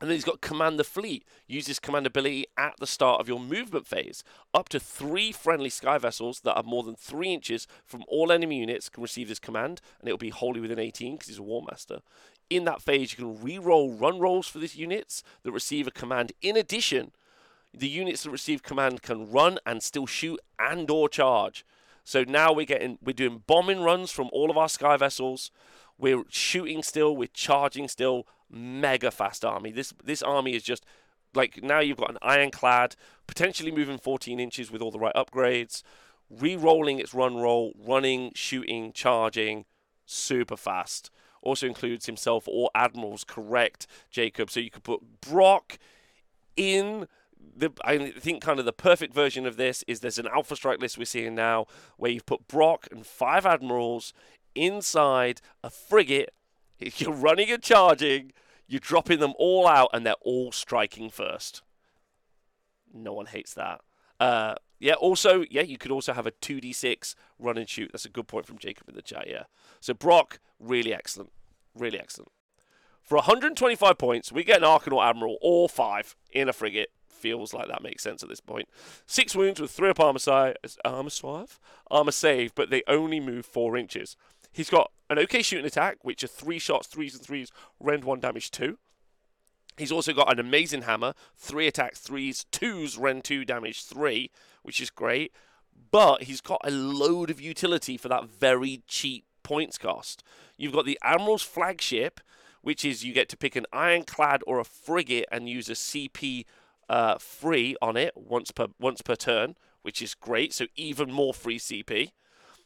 And 0.02 0.10
then 0.10 0.16
he's 0.16 0.24
got 0.24 0.40
Command 0.40 0.80
the 0.80 0.84
Fleet. 0.84 1.24
Use 1.46 1.66
this 1.66 1.78
command 1.78 2.08
ability 2.08 2.46
at 2.58 2.74
the 2.80 2.88
start 2.88 3.20
of 3.20 3.28
your 3.28 3.38
movement 3.38 3.86
phase. 3.86 4.24
Up 4.52 4.68
to 4.70 4.80
three 4.80 5.30
friendly 5.30 5.70
sky 5.70 5.96
vessels 5.96 6.40
that 6.40 6.56
are 6.56 6.64
more 6.64 6.82
than 6.82 6.96
three 6.96 7.32
inches 7.32 7.68
from 7.86 8.02
all 8.08 8.32
enemy 8.32 8.58
units 8.58 8.88
can 8.88 9.00
receive 9.00 9.28
this 9.28 9.38
command, 9.38 9.80
and 10.00 10.08
it'll 10.08 10.18
be 10.18 10.30
wholly 10.30 10.58
within 10.58 10.80
18 10.80 11.14
because 11.14 11.28
he's 11.28 11.38
a 11.38 11.42
War 11.44 11.62
Master. 11.70 12.00
In 12.50 12.64
that 12.64 12.82
phase, 12.82 13.12
you 13.12 13.24
can 13.24 13.44
re-roll 13.44 13.92
run 13.92 14.18
rolls 14.18 14.48
for 14.48 14.58
these 14.58 14.74
units 14.74 15.22
that 15.44 15.52
receive 15.52 15.86
a 15.86 15.92
command. 15.92 16.32
In 16.42 16.56
addition, 16.56 17.12
the 17.72 17.88
units 17.88 18.24
that 18.24 18.30
receive 18.30 18.64
command 18.64 19.02
can 19.02 19.30
run 19.30 19.60
and 19.64 19.84
still 19.84 20.06
shoot 20.06 20.40
and 20.58 20.90
or 20.90 21.08
charge. 21.08 21.64
So 22.02 22.24
now 22.24 22.52
we're 22.52 22.66
getting 22.66 22.98
we're 23.00 23.12
doing 23.12 23.44
bombing 23.46 23.82
runs 23.82 24.10
from 24.10 24.30
all 24.32 24.50
of 24.50 24.58
our 24.58 24.68
sky 24.68 24.96
vessels. 24.96 25.52
We're 25.96 26.24
shooting 26.28 26.82
still, 26.82 27.16
we're 27.16 27.28
charging 27.32 27.86
still, 27.86 28.26
mega 28.52 29.10
fast 29.10 29.44
army. 29.44 29.72
This 29.72 29.92
this 30.04 30.22
army 30.22 30.54
is 30.54 30.62
just 30.62 30.84
like 31.34 31.62
now 31.62 31.80
you've 31.80 31.96
got 31.96 32.10
an 32.10 32.18
ironclad, 32.22 32.96
potentially 33.26 33.70
moving 33.70 33.98
14 33.98 34.38
inches 34.38 34.70
with 34.70 34.82
all 34.82 34.90
the 34.90 34.98
right 34.98 35.14
upgrades, 35.14 35.82
re-rolling 36.30 36.98
its 36.98 37.14
run 37.14 37.36
roll, 37.36 37.72
running, 37.78 38.32
shooting, 38.34 38.92
charging, 38.92 39.64
super 40.06 40.56
fast. 40.56 41.10
Also 41.40 41.66
includes 41.66 42.06
himself 42.06 42.44
or 42.46 42.70
admirals, 42.74 43.24
correct, 43.24 43.86
Jacob? 44.10 44.48
So 44.50 44.60
you 44.60 44.70
could 44.70 44.84
put 44.84 45.20
Brokk 45.20 45.78
in 46.56 47.08
the 47.56 47.70
I 47.84 48.10
think 48.10 48.42
kind 48.42 48.58
of 48.58 48.64
the 48.64 48.72
perfect 48.72 49.12
version 49.12 49.46
of 49.46 49.56
this 49.56 49.84
is 49.86 50.00
there's 50.00 50.18
an 50.18 50.28
Alpha 50.28 50.54
Strike 50.54 50.80
list 50.80 50.98
we're 50.98 51.04
seeing 51.04 51.34
now 51.34 51.66
where 51.96 52.10
you've 52.10 52.26
put 52.26 52.46
Brokk 52.46 52.86
and 52.90 53.04
five 53.04 53.44
admirals 53.44 54.12
inside 54.54 55.40
a 55.64 55.70
frigate. 55.70 56.32
You're 56.78 57.12
running 57.12 57.50
and 57.50 57.62
charging. 57.62 58.32
You're 58.72 58.80
dropping 58.80 59.20
them 59.20 59.34
all 59.38 59.68
out, 59.68 59.90
and 59.92 60.06
they're 60.06 60.14
all 60.22 60.50
striking 60.50 61.10
first. 61.10 61.60
No 62.90 63.12
one 63.12 63.26
hates 63.26 63.52
that. 63.52 63.82
Uh, 64.18 64.54
yeah. 64.80 64.94
Also, 64.94 65.44
yeah, 65.50 65.60
you 65.60 65.76
could 65.76 65.90
also 65.90 66.14
have 66.14 66.26
a 66.26 66.30
two 66.30 66.58
d 66.58 66.72
six 66.72 67.14
run 67.38 67.58
and 67.58 67.68
shoot. 67.68 67.90
That's 67.92 68.06
a 68.06 68.08
good 68.08 68.28
point 68.28 68.46
from 68.46 68.56
Jacob 68.56 68.88
in 68.88 68.94
the 68.94 69.02
chat. 69.02 69.26
Yeah. 69.28 69.42
So 69.80 69.92
Brokk, 69.92 70.38
really 70.58 70.94
excellent, 70.94 71.32
really 71.74 72.00
excellent. 72.00 72.32
For 73.02 73.16
125 73.16 73.98
points, 73.98 74.32
we 74.32 74.42
get 74.42 74.62
an 74.62 74.68
Arkanaut 74.68 75.06
Admiral 75.06 75.36
or 75.42 75.68
five 75.68 76.16
in 76.30 76.48
a 76.48 76.54
frigate 76.54 76.92
feels 77.10 77.52
like 77.52 77.68
that 77.68 77.82
makes 77.82 78.02
sense 78.02 78.22
at 78.22 78.30
this 78.30 78.40
point. 78.40 78.68
Six 79.06 79.36
wounds 79.36 79.60
with 79.60 79.70
three 79.70 79.90
up 79.90 80.00
armor 80.00 80.18
save, 80.18 80.56
armor 80.82 81.10
save, 81.10 81.60
armor 81.90 82.10
save, 82.10 82.54
but 82.54 82.70
they 82.70 82.82
only 82.88 83.20
move 83.20 83.44
four 83.44 83.76
inches. 83.76 84.16
He's 84.52 84.70
got 84.70 84.90
an 85.08 85.18
okay 85.18 85.42
shooting 85.42 85.66
attack, 85.66 85.98
which 86.02 86.22
are 86.22 86.28
three 86.28 86.58
shots, 86.58 86.86
threes 86.86 87.14
and 87.14 87.22
threes, 87.22 87.50
rend 87.80 88.04
one 88.04 88.20
damage 88.20 88.50
two. 88.50 88.78
He's 89.78 89.92
also 89.92 90.12
got 90.12 90.30
an 90.30 90.38
amazing 90.38 90.82
hammer, 90.82 91.14
three 91.36 91.66
attacks, 91.66 92.00
threes, 92.00 92.44
twos, 92.50 92.98
rend 92.98 93.24
two 93.24 93.44
damage 93.44 93.84
three, 93.84 94.30
which 94.62 94.80
is 94.80 94.90
great. 94.90 95.32
But 95.90 96.24
he's 96.24 96.42
got 96.42 96.60
a 96.64 96.70
load 96.70 97.30
of 97.30 97.40
utility 97.40 97.96
for 97.96 98.08
that 98.08 98.28
very 98.28 98.82
cheap 98.86 99.24
points 99.42 99.78
cost. 99.78 100.22
You've 100.56 100.74
got 100.74 100.84
the 100.84 100.98
Admiral's 101.02 101.42
flagship, 101.42 102.20
which 102.60 102.84
is 102.84 103.04
you 103.04 103.12
get 103.12 103.28
to 103.30 103.36
pick 103.36 103.56
an 103.56 103.66
ironclad 103.72 104.42
or 104.46 104.58
a 104.58 104.64
frigate 104.64 105.26
and 105.32 105.48
use 105.48 105.68
a 105.68 105.72
CP 105.72 106.44
uh, 106.88 107.16
free 107.18 107.74
on 107.80 107.96
it 107.96 108.12
once 108.14 108.50
per 108.50 108.66
once 108.78 109.00
per 109.00 109.14
turn, 109.14 109.56
which 109.80 110.02
is 110.02 110.14
great. 110.14 110.52
So 110.52 110.66
even 110.76 111.10
more 111.10 111.32
free 111.32 111.58
CP. 111.58 112.10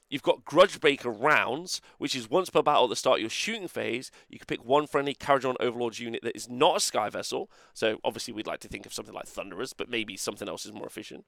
You've 0.09 0.23
got 0.23 0.45
Grudgebreaker 0.45 1.15
rounds, 1.19 1.81
which 1.99 2.15
is 2.15 2.31
once 2.31 2.49
per 2.49 2.63
battle 2.63 2.85
at 2.85 2.91
the 2.91 2.97
start 2.97 3.19
of 3.19 3.23
your 3.23 3.31
shooting 3.31 3.67
phase. 3.67 4.11
You 4.29 4.39
can 4.39 4.47
pick 4.47 4.65
one 4.65 4.87
friendly 4.87 5.15
Kharadron 5.15 5.57
Overlord's 5.59 5.99
unit 5.99 6.23
that 6.23 6.37
is 6.37 6.49
not 6.49 6.77
a 6.77 6.81
sky 6.81 7.11
vessel. 7.11 7.51
So 7.75 7.99
obviously 8.05 8.33
we'd 8.33 8.47
like 8.47 8.61
to 8.61 8.69
think 8.69 8.87
of 8.87 8.95
something 8.95 9.15
like 9.15 9.27
Thunderers, 9.27 9.73
but 9.73 9.91
maybe 9.91 10.17
something 10.17 10.49
else 10.49 10.65
is 10.65 10.73
more 10.73 10.87
efficient. 10.87 11.25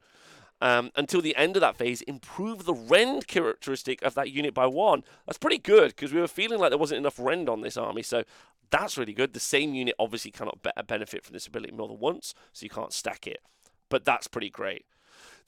Um, 0.60 0.90
until 0.96 1.20
the 1.20 1.36
end 1.36 1.56
of 1.56 1.60
that 1.60 1.76
phase, 1.76 2.02
improve 2.02 2.64
the 2.64 2.74
rend 2.74 3.26
characteristic 3.26 4.02
of 4.02 4.14
that 4.14 4.30
unit 4.30 4.54
by 4.54 4.66
one. 4.66 5.04
That's 5.26 5.38
pretty 5.38 5.58
good 5.58 5.88
because 5.88 6.12
we 6.12 6.20
were 6.20 6.28
feeling 6.28 6.58
like 6.58 6.70
there 6.70 6.78
wasn't 6.78 6.98
enough 6.98 7.18
rend 7.18 7.48
on 7.48 7.60
this 7.60 7.76
army. 7.76 8.02
So 8.02 8.24
that's 8.70 8.98
really 8.98 9.12
good. 9.12 9.32
The 9.32 9.40
same 9.40 9.74
unit 9.74 9.94
obviously 9.98 10.30
cannot 10.30 10.62
be- 10.62 10.70
benefit 10.86 11.24
from 11.24 11.32
this 11.32 11.46
ability 11.46 11.72
more 11.72 11.88
than 11.88 11.98
once, 11.98 12.34
so 12.52 12.64
you 12.64 12.70
can't 12.70 12.92
stack 12.92 13.26
it. 13.26 13.40
But 13.88 14.04
that's 14.04 14.26
pretty 14.26 14.50
great. 14.50 14.84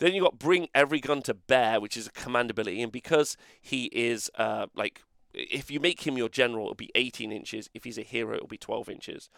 Then 0.01 0.15
you 0.15 0.23
got 0.23 0.39
bring 0.39 0.69
every 0.75 0.99
gun 0.99 1.23
to 1.23 1.35
bear, 1.35 1.79
which 1.79 1.97
is 1.97 2.07
a 2.07 2.11
command 2.11 2.51
ability, 2.51 2.83
and 2.83 2.91
because 2.91 3.37
he 3.61 3.85
is 3.87 4.31
uh, 4.35 4.67
like, 4.75 5.03
if 5.33 5.71
you 5.71 5.79
make 5.79 6.07
him 6.07 6.17
your 6.17 6.31
general, 6.31 6.65
it'll 6.65 6.75
be 6.75 6.91
18 6.95 7.31
inches. 7.31 7.71
If 7.75 7.85
he's 7.85 7.99
a 7.99 8.03
hero, 8.03 8.37
it'll 8.37 8.49
be 8.49 8.57
12 8.57 8.89
inches. 8.89 9.29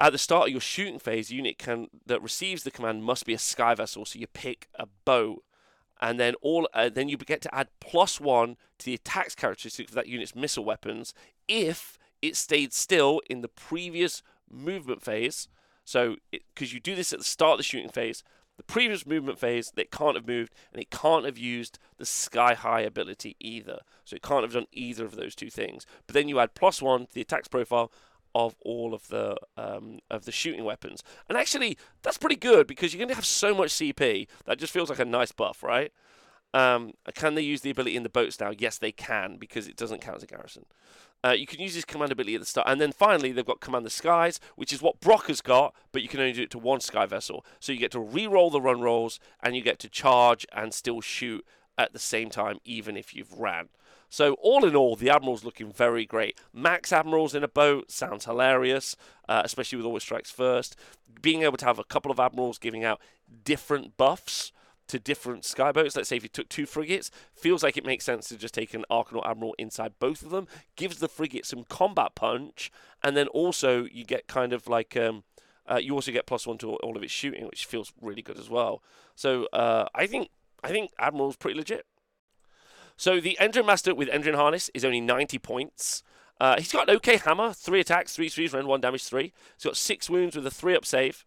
At 0.00 0.12
the 0.12 0.18
start 0.18 0.48
of 0.48 0.52
your 0.52 0.60
shooting 0.60 0.98
phase, 0.98 1.30
unit 1.30 1.58
can 1.58 1.88
that 2.06 2.22
receives 2.22 2.62
the 2.62 2.70
command 2.70 3.04
must 3.04 3.26
be 3.26 3.34
a 3.34 3.38
sky 3.38 3.74
vessel. 3.74 4.04
So 4.06 4.18
you 4.18 4.26
pick 4.26 4.68
a 4.74 4.86
boat, 5.04 5.44
and 6.00 6.18
then 6.18 6.34
all 6.40 6.68
uh, 6.72 6.88
then 6.88 7.08
you 7.10 7.18
get 7.18 7.42
to 7.42 7.54
add 7.54 7.68
plus 7.78 8.20
one 8.20 8.56
to 8.78 8.86
the 8.86 8.94
attacks 8.94 9.34
characteristic 9.34 9.88
of 9.88 9.94
that 9.94 10.06
unit's 10.06 10.34
missile 10.34 10.64
weapons 10.64 11.12
if 11.46 11.98
it 12.22 12.36
stayed 12.36 12.72
still 12.72 13.20
in 13.28 13.42
the 13.42 13.48
previous 13.48 14.22
movement 14.50 15.02
phase. 15.02 15.48
So, 15.84 16.16
because 16.30 16.72
you 16.72 16.80
do 16.80 16.94
this 16.94 17.12
at 17.12 17.18
the 17.18 17.24
start 17.24 17.52
of 17.52 17.58
the 17.58 17.64
shooting 17.64 17.88
phase, 17.88 18.22
the 18.58 18.64
previous 18.64 19.06
movement 19.06 19.38
phase, 19.38 19.72
it 19.76 19.90
can't 19.90 20.16
have 20.16 20.26
moved, 20.26 20.52
and 20.72 20.82
it 20.82 20.90
can't 20.90 21.24
have 21.24 21.38
used 21.38 21.78
the 21.96 22.04
sky 22.04 22.54
high 22.54 22.80
ability 22.80 23.36
either. 23.40 23.78
So 24.04 24.16
it 24.16 24.22
can't 24.22 24.42
have 24.42 24.52
done 24.52 24.66
either 24.72 25.04
of 25.04 25.14
those 25.14 25.34
two 25.34 25.48
things. 25.48 25.86
But 26.06 26.14
then 26.14 26.28
you 26.28 26.40
add 26.40 26.54
plus 26.54 26.82
one 26.82 27.06
to 27.06 27.14
the 27.14 27.20
attacks 27.20 27.48
profile 27.48 27.92
of 28.34 28.56
all 28.60 28.94
of 28.94 29.08
the 29.08 29.36
um, 29.56 30.00
of 30.10 30.24
the 30.24 30.32
shooting 30.32 30.64
weapons, 30.64 31.02
and 31.28 31.38
actually 31.38 31.78
that's 32.02 32.18
pretty 32.18 32.36
good 32.36 32.66
because 32.66 32.92
you're 32.92 32.98
going 32.98 33.08
to 33.08 33.14
have 33.14 33.24
so 33.24 33.54
much 33.54 33.70
CP 33.70 34.26
that 34.44 34.58
just 34.58 34.72
feels 34.72 34.90
like 34.90 34.98
a 34.98 35.04
nice 35.04 35.32
buff, 35.32 35.62
right? 35.62 35.92
Um, 36.52 36.94
can 37.14 37.34
they 37.34 37.42
use 37.42 37.60
the 37.60 37.70
ability 37.70 37.96
in 37.96 38.02
the 38.02 38.08
boats 38.08 38.40
now? 38.40 38.52
Yes, 38.56 38.78
they 38.78 38.92
can 38.92 39.36
because 39.36 39.68
it 39.68 39.76
doesn't 39.76 40.00
count 40.00 40.16
as 40.16 40.22
a 40.24 40.26
garrison. 40.26 40.66
Uh, 41.24 41.30
you 41.30 41.46
can 41.46 41.60
use 41.60 41.74
this 41.74 41.84
command 41.84 42.12
ability 42.12 42.34
at 42.34 42.40
the 42.40 42.46
start, 42.46 42.68
and 42.68 42.80
then 42.80 42.92
finally 42.92 43.32
they've 43.32 43.44
got 43.44 43.60
command 43.60 43.84
the 43.84 43.90
skies, 43.90 44.38
which 44.56 44.72
is 44.72 44.80
what 44.80 45.00
Brokk 45.00 45.26
has 45.26 45.40
got, 45.40 45.74
but 45.90 46.02
you 46.02 46.08
can 46.08 46.20
only 46.20 46.32
do 46.32 46.42
it 46.42 46.50
to 46.50 46.58
one 46.58 46.80
sky 46.80 47.06
vessel. 47.06 47.44
So 47.58 47.72
you 47.72 47.78
get 47.78 47.90
to 47.92 48.00
re-roll 48.00 48.50
the 48.50 48.60
run 48.60 48.80
rolls, 48.80 49.18
and 49.42 49.56
you 49.56 49.62
get 49.62 49.78
to 49.80 49.88
charge 49.88 50.46
and 50.52 50.72
still 50.72 51.00
shoot 51.00 51.44
at 51.76 51.92
the 51.92 51.98
same 51.98 52.30
time, 52.30 52.58
even 52.64 52.96
if 52.96 53.14
you've 53.14 53.32
ran. 53.32 53.68
So 54.08 54.34
all 54.34 54.64
in 54.64 54.74
all, 54.74 54.96
the 54.96 55.10
Admiral's 55.10 55.44
looking 55.44 55.70
very 55.70 56.06
great. 56.06 56.38
Max 56.52 56.92
Admirals 56.92 57.34
in 57.34 57.44
a 57.44 57.48
boat 57.48 57.90
sounds 57.90 58.24
hilarious, 58.24 58.96
uh, 59.28 59.42
especially 59.44 59.76
with 59.76 59.86
Always 59.86 60.02
Strikes 60.02 60.30
First. 60.30 60.76
Being 61.20 61.42
able 61.42 61.58
to 61.58 61.66
have 61.66 61.78
a 61.78 61.84
couple 61.84 62.10
of 62.10 62.18
Admirals 62.18 62.58
giving 62.58 62.84
out 62.84 63.00
different 63.44 63.96
buffs 63.96 64.52
to 64.88 64.98
different 64.98 65.44
skyboats. 65.44 65.96
Let's 65.96 66.08
say 66.08 66.16
if 66.16 66.22
you 66.22 66.28
took 66.28 66.48
two 66.48 66.66
frigates, 66.66 67.10
feels 67.32 67.62
like 67.62 67.76
it 67.76 67.86
makes 67.86 68.04
sense 68.04 68.28
to 68.28 68.36
just 68.36 68.54
take 68.54 68.74
an 68.74 68.84
Arkanaut 68.90 69.28
Admiral 69.28 69.54
inside 69.58 69.94
both 69.98 70.22
of 70.22 70.30
them. 70.30 70.48
Gives 70.76 70.98
the 70.98 71.08
frigate 71.08 71.46
some 71.46 71.64
combat 71.68 72.14
punch, 72.14 72.70
and 73.02 73.16
then 73.16 73.28
also 73.28 73.84
you 73.84 74.04
get 74.04 74.26
kind 74.26 74.52
of 74.52 74.68
like 74.68 74.96
um, 74.96 75.24
uh, 75.70 75.76
you 75.76 75.94
also 75.94 76.12
get 76.12 76.26
plus 76.26 76.46
one 76.46 76.58
to 76.58 76.74
all 76.76 76.96
of 76.96 77.02
its 77.02 77.12
shooting, 77.12 77.46
which 77.46 77.66
feels 77.66 77.92
really 78.00 78.22
good 78.22 78.38
as 78.38 78.48
well. 78.50 78.82
So 79.14 79.46
uh, 79.52 79.86
I 79.94 80.06
think 80.06 80.30
I 80.64 80.68
think 80.68 80.90
Admiral's 80.98 81.36
pretty 81.36 81.58
legit. 81.58 81.86
So 82.96 83.20
the 83.20 83.36
Endrin 83.40 83.66
Master 83.66 83.94
with 83.94 84.08
Endrin 84.08 84.34
Harness 84.34 84.70
is 84.74 84.84
only 84.84 85.00
90 85.00 85.38
points. 85.38 86.02
Uh, 86.40 86.56
he's 86.58 86.72
got 86.72 86.88
an 86.88 86.96
okay 86.96 87.16
hammer, 87.16 87.52
three 87.52 87.80
attacks, 87.80 88.14
three 88.14 88.28
threes, 88.28 88.52
rend 88.52 88.66
one, 88.66 88.80
damage 88.80 89.04
three. 89.04 89.32
He's 89.56 89.64
got 89.64 89.76
six 89.76 90.08
wounds 90.08 90.34
with 90.36 90.46
a 90.46 90.50
three 90.50 90.76
up 90.76 90.84
save. 90.84 91.24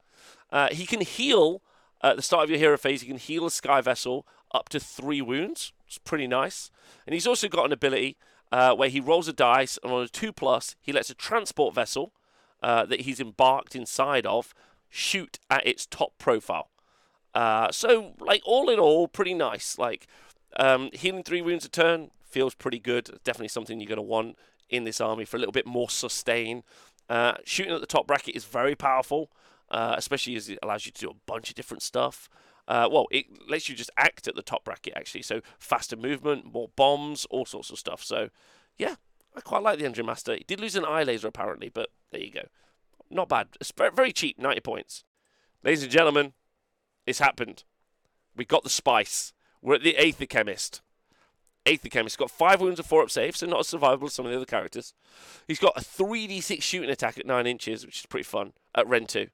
Uh, 0.51 0.69
he 0.71 0.85
can 0.85 1.01
heal 1.01 1.61
at 2.03 2.15
the 2.15 2.21
start 2.21 2.45
of 2.45 2.49
your 2.49 2.59
hero 2.59 2.77
phase, 2.77 3.01
you 3.03 3.07
can 3.07 3.17
heal 3.17 3.45
a 3.45 3.51
sky 3.51 3.81
vessel 3.81 4.25
up 4.53 4.69
to 4.69 4.79
three 4.79 5.21
wounds. 5.21 5.73
It's 5.87 5.97
pretty 5.97 6.27
nice. 6.27 6.71
And 7.05 7.13
he's 7.13 7.27
also 7.27 7.47
got 7.47 7.65
an 7.65 7.71
ability 7.71 8.17
uh, 8.51 8.75
where 8.75 8.89
he 8.89 8.99
rolls 8.99 9.27
a 9.27 9.33
dice, 9.33 9.79
and 9.83 9.91
on 9.91 10.03
a 10.03 10.07
two 10.07 10.33
plus, 10.33 10.75
he 10.81 10.91
lets 10.91 11.09
a 11.09 11.15
transport 11.15 11.73
vessel 11.73 12.11
uh, 12.61 12.85
that 12.85 13.01
he's 13.01 13.19
embarked 13.19 13.75
inside 13.75 14.25
of 14.25 14.53
shoot 14.89 15.39
at 15.49 15.65
its 15.65 15.85
top 15.85 16.17
profile. 16.17 16.69
Uh, 17.33 17.71
so, 17.71 18.13
like 18.19 18.41
all 18.45 18.69
in 18.69 18.77
all, 18.77 19.07
pretty 19.07 19.33
nice. 19.33 19.77
Like 19.77 20.07
um, 20.57 20.89
healing 20.93 21.23
three 21.23 21.41
wounds 21.41 21.65
a 21.65 21.69
turn 21.69 22.11
feels 22.21 22.53
pretty 22.53 22.79
good. 22.79 23.19
Definitely 23.23 23.47
something 23.49 23.79
you're 23.79 23.87
going 23.87 23.97
to 23.97 24.01
want 24.01 24.37
in 24.69 24.83
this 24.83 24.99
army 25.01 25.25
for 25.25 25.37
a 25.37 25.39
little 25.39 25.53
bit 25.53 25.65
more 25.65 25.89
sustain. 25.89 26.63
Uh, 27.09 27.33
shooting 27.45 27.73
at 27.73 27.81
the 27.81 27.87
top 27.87 28.07
bracket 28.07 28.35
is 28.35 28.45
very 28.45 28.75
powerful 28.75 29.29
uh, 29.71 29.95
especially 29.97 30.35
as 30.35 30.49
it 30.49 30.59
allows 30.61 30.85
you 30.85 30.91
to 30.91 31.01
do 31.01 31.09
a 31.09 31.15
bunch 31.25 31.49
of 31.49 31.55
different 31.55 31.81
stuff. 31.81 32.29
Uh, 32.67 32.87
well, 32.91 33.07
it 33.09 33.25
lets 33.49 33.67
you 33.67 33.75
just 33.75 33.89
act 33.97 34.27
at 34.27 34.35
the 34.35 34.43
top 34.43 34.63
bracket 34.63 34.93
actually, 34.95 35.23
so 35.23 35.41
faster 35.57 35.95
movement, 35.95 36.53
more 36.53 36.69
bombs, 36.75 37.25
all 37.31 37.45
sorts 37.45 37.71
of 37.71 37.79
stuff. 37.79 38.03
So, 38.03 38.29
yeah, 38.77 38.95
I 39.35 39.41
quite 39.41 39.63
like 39.63 39.79
the 39.79 39.85
Endrin 39.85 40.05
Master. 40.05 40.35
He 40.35 40.43
did 40.45 40.59
lose 40.59 40.75
an 40.75 40.85
eye 40.85 41.03
laser 41.03 41.27
apparently, 41.27 41.69
but 41.69 41.89
there 42.11 42.21
you 42.21 42.31
go. 42.31 42.43
Not 43.09 43.29
bad. 43.29 43.47
It's 43.59 43.73
very 43.95 44.13
cheap, 44.13 44.37
90 44.37 44.61
points. 44.61 45.03
Ladies 45.63 45.83
and 45.83 45.91
gentlemen, 45.91 46.33
it's 47.05 47.19
happened. 47.19 47.63
We 48.35 48.45
got 48.45 48.63
the 48.63 48.69
spice. 48.69 49.33
We're 49.61 49.75
at 49.75 49.83
the 49.83 49.97
Aether-Khemist. 49.97 50.81
Aether 51.65 51.89
Chemist 51.89 52.17
got 52.17 52.31
five 52.31 52.59
wounds 52.59 52.79
and 52.79 52.87
four 52.87 53.03
up 53.03 53.11
save, 53.11 53.35
so 53.37 53.45
not 53.45 53.59
as 53.59 53.67
survivable 53.67 54.05
as 54.05 54.13
some 54.13 54.25
of 54.25 54.31
the 54.31 54.37
other 54.37 54.45
characters. 54.45 54.93
He's 55.47 55.59
got 55.59 55.77
a 55.77 55.81
3d6 55.81 56.61
shooting 56.61 56.89
attack 56.89 57.19
at 57.19 57.25
9 57.25 57.45
inches, 57.45 57.85
which 57.85 57.99
is 57.99 58.05
pretty 58.07 58.23
fun, 58.23 58.53
at 58.73 58.87
Rend 58.87 59.09
2. 59.09 59.27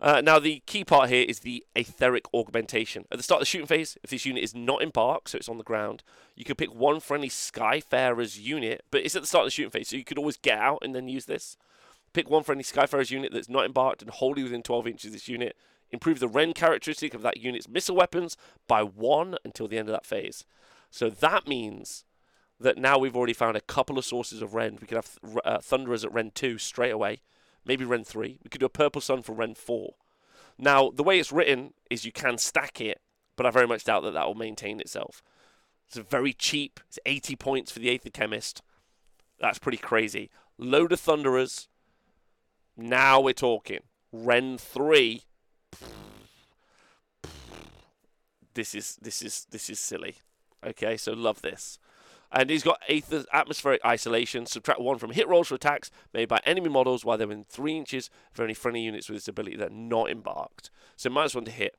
Uh, 0.00 0.22
now, 0.22 0.38
the 0.38 0.62
key 0.64 0.82
part 0.82 1.10
here 1.10 1.26
is 1.28 1.40
the 1.40 1.64
Aetheric 1.76 2.24
augmentation. 2.32 3.04
At 3.12 3.18
the 3.18 3.22
start 3.22 3.40
of 3.40 3.42
the 3.42 3.50
shooting 3.50 3.66
phase, 3.66 3.98
if 4.02 4.08
this 4.08 4.24
unit 4.24 4.42
is 4.42 4.54
not 4.54 4.82
embarked, 4.82 5.28
so 5.28 5.36
it's 5.36 5.48
on 5.48 5.58
the 5.58 5.64
ground, 5.64 6.02
you 6.34 6.44
can 6.44 6.56
pick 6.56 6.74
one 6.74 7.00
friendly 7.00 7.28
Skyfarer's 7.28 8.40
unit, 8.40 8.82
but 8.90 9.02
it's 9.02 9.14
at 9.14 9.22
the 9.22 9.28
start 9.28 9.42
of 9.42 9.46
the 9.48 9.50
shooting 9.50 9.70
phase, 9.70 9.88
so 9.88 9.96
you 9.96 10.04
could 10.04 10.16
always 10.16 10.38
get 10.38 10.58
out 10.58 10.78
and 10.80 10.94
then 10.94 11.06
use 11.06 11.26
this. 11.26 11.58
Pick 12.14 12.30
one 12.30 12.42
friendly 12.42 12.64
Skyfarer's 12.64 13.10
unit 13.10 13.30
that's 13.32 13.50
not 13.50 13.66
embarked 13.66 14.00
and 14.00 14.10
wholly 14.10 14.42
within 14.42 14.62
12 14.62 14.86
inches 14.86 15.06
of 15.08 15.12
this 15.12 15.28
unit. 15.28 15.54
Improve 15.90 16.18
the 16.18 16.28
Rend 16.28 16.54
characteristic 16.54 17.12
of 17.12 17.22
that 17.22 17.36
unit's 17.36 17.68
missile 17.68 17.96
weapons 17.96 18.38
by 18.66 18.82
one 18.82 19.36
until 19.44 19.68
the 19.68 19.76
end 19.76 19.88
of 19.88 19.92
that 19.92 20.06
phase. 20.06 20.46
So 20.90 21.10
that 21.10 21.46
means 21.46 22.04
that 22.58 22.78
now 22.78 22.96
we've 22.96 23.16
already 23.16 23.32
found 23.32 23.56
a 23.56 23.62
couple 23.62 23.98
of 23.98 24.04
sources 24.04 24.40
of 24.40 24.54
Rend. 24.54 24.80
We 24.80 24.86
could 24.86 24.96
have 24.96 25.18
uh, 25.44 25.58
Thunderers 25.58 26.04
at 26.04 26.12
Rend 26.12 26.34
2 26.34 26.56
straight 26.58 26.92
away 26.92 27.20
maybe 27.64 27.84
Rend 27.84 28.06
3. 28.06 28.38
We 28.42 28.50
could 28.50 28.60
do 28.60 28.66
a 28.66 28.70
Purple 28.70 29.00
Sun 29.00 29.22
for 29.22 29.32
Rend 29.32 29.58
4. 29.58 29.94
Now, 30.58 30.90
the 30.90 31.02
way 31.02 31.18
it's 31.18 31.32
written 31.32 31.74
is 31.90 32.04
you 32.04 32.12
can 32.12 32.38
stack 32.38 32.80
it, 32.80 33.00
but 33.36 33.46
I 33.46 33.50
very 33.50 33.66
much 33.66 33.84
doubt 33.84 34.02
that 34.02 34.12
that 34.12 34.26
will 34.26 34.34
maintain 34.34 34.80
itself. 34.80 35.22
It's 35.88 35.96
very 35.96 36.32
cheap. 36.32 36.80
It's 36.88 36.98
80 37.06 37.36
points 37.36 37.72
for 37.72 37.78
the 37.78 37.88
Aether-Khemist. 37.88 38.60
That's 39.40 39.58
pretty 39.58 39.78
crazy. 39.78 40.30
Load 40.58 40.92
of 40.92 41.00
Thunderers. 41.00 41.68
Now 42.76 43.20
we're 43.20 43.32
talking. 43.32 43.80
Rend 44.12 44.60
3. 44.60 45.22
This 48.54 48.74
is 48.74 48.98
this 49.00 49.22
is 49.22 49.46
this 49.50 49.70
is 49.70 49.78
silly. 49.78 50.16
Okay, 50.66 50.96
so 50.96 51.12
love 51.12 51.40
this. 51.40 51.78
And 52.32 52.48
he's 52.48 52.62
got 52.62 52.80
Aether 52.88 53.24
atmospheric 53.32 53.84
isolation. 53.84 54.46
Subtract 54.46 54.80
one 54.80 54.98
from 54.98 55.10
hit 55.10 55.28
rolls 55.28 55.48
for 55.48 55.56
attacks 55.56 55.90
made 56.14 56.28
by 56.28 56.40
enemy 56.44 56.68
models 56.68 57.04
while 57.04 57.18
they're 57.18 57.26
within 57.26 57.44
three 57.48 57.76
inches 57.76 58.08
of 58.32 58.40
any 58.40 58.54
friendly 58.54 58.82
units 58.82 59.08
with 59.08 59.16
this 59.16 59.28
ability 59.28 59.56
that 59.56 59.68
are 59.68 59.74
not 59.74 60.10
embarked. 60.10 60.70
So 60.96 61.10
minus 61.10 61.34
one 61.34 61.44
to 61.44 61.50
hit. 61.50 61.76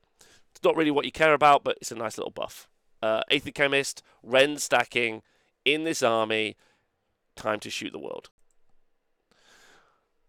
It's 0.52 0.64
not 0.64 0.76
really 0.76 0.92
what 0.92 1.06
you 1.06 1.12
care 1.12 1.34
about, 1.34 1.64
but 1.64 1.78
it's 1.80 1.92
a 1.92 1.96
nice 1.96 2.18
little 2.18 2.32
buff. 2.32 2.68
Uh, 3.02 3.22
Aether-Khemist, 3.32 4.02
Rend 4.22 4.62
stacking 4.62 5.22
in 5.64 5.86
this 5.86 6.04
army. 6.04 6.58
Time 7.36 7.60
to 7.62 7.70
shoot 7.70 7.94
the 7.94 8.00
world. 8.00 8.30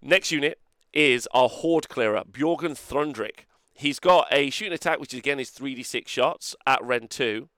Next 0.00 0.30
unit 0.30 0.58
is 0.92 1.28
our 1.32 1.48
Horde 1.48 1.88
Clearer, 1.88 2.22
Bjorgen 2.30 2.74
Thrundrik. 2.74 3.46
He's 3.74 3.98
got 3.98 4.28
a 4.30 4.50
shooting 4.50 4.72
attack, 4.72 5.00
which 5.00 5.14
again 5.14 5.40
is 5.40 5.50
3d6 5.50 6.06
shots 6.06 6.54
at 6.66 6.82
Rend 6.82 7.10
2. 7.10 7.48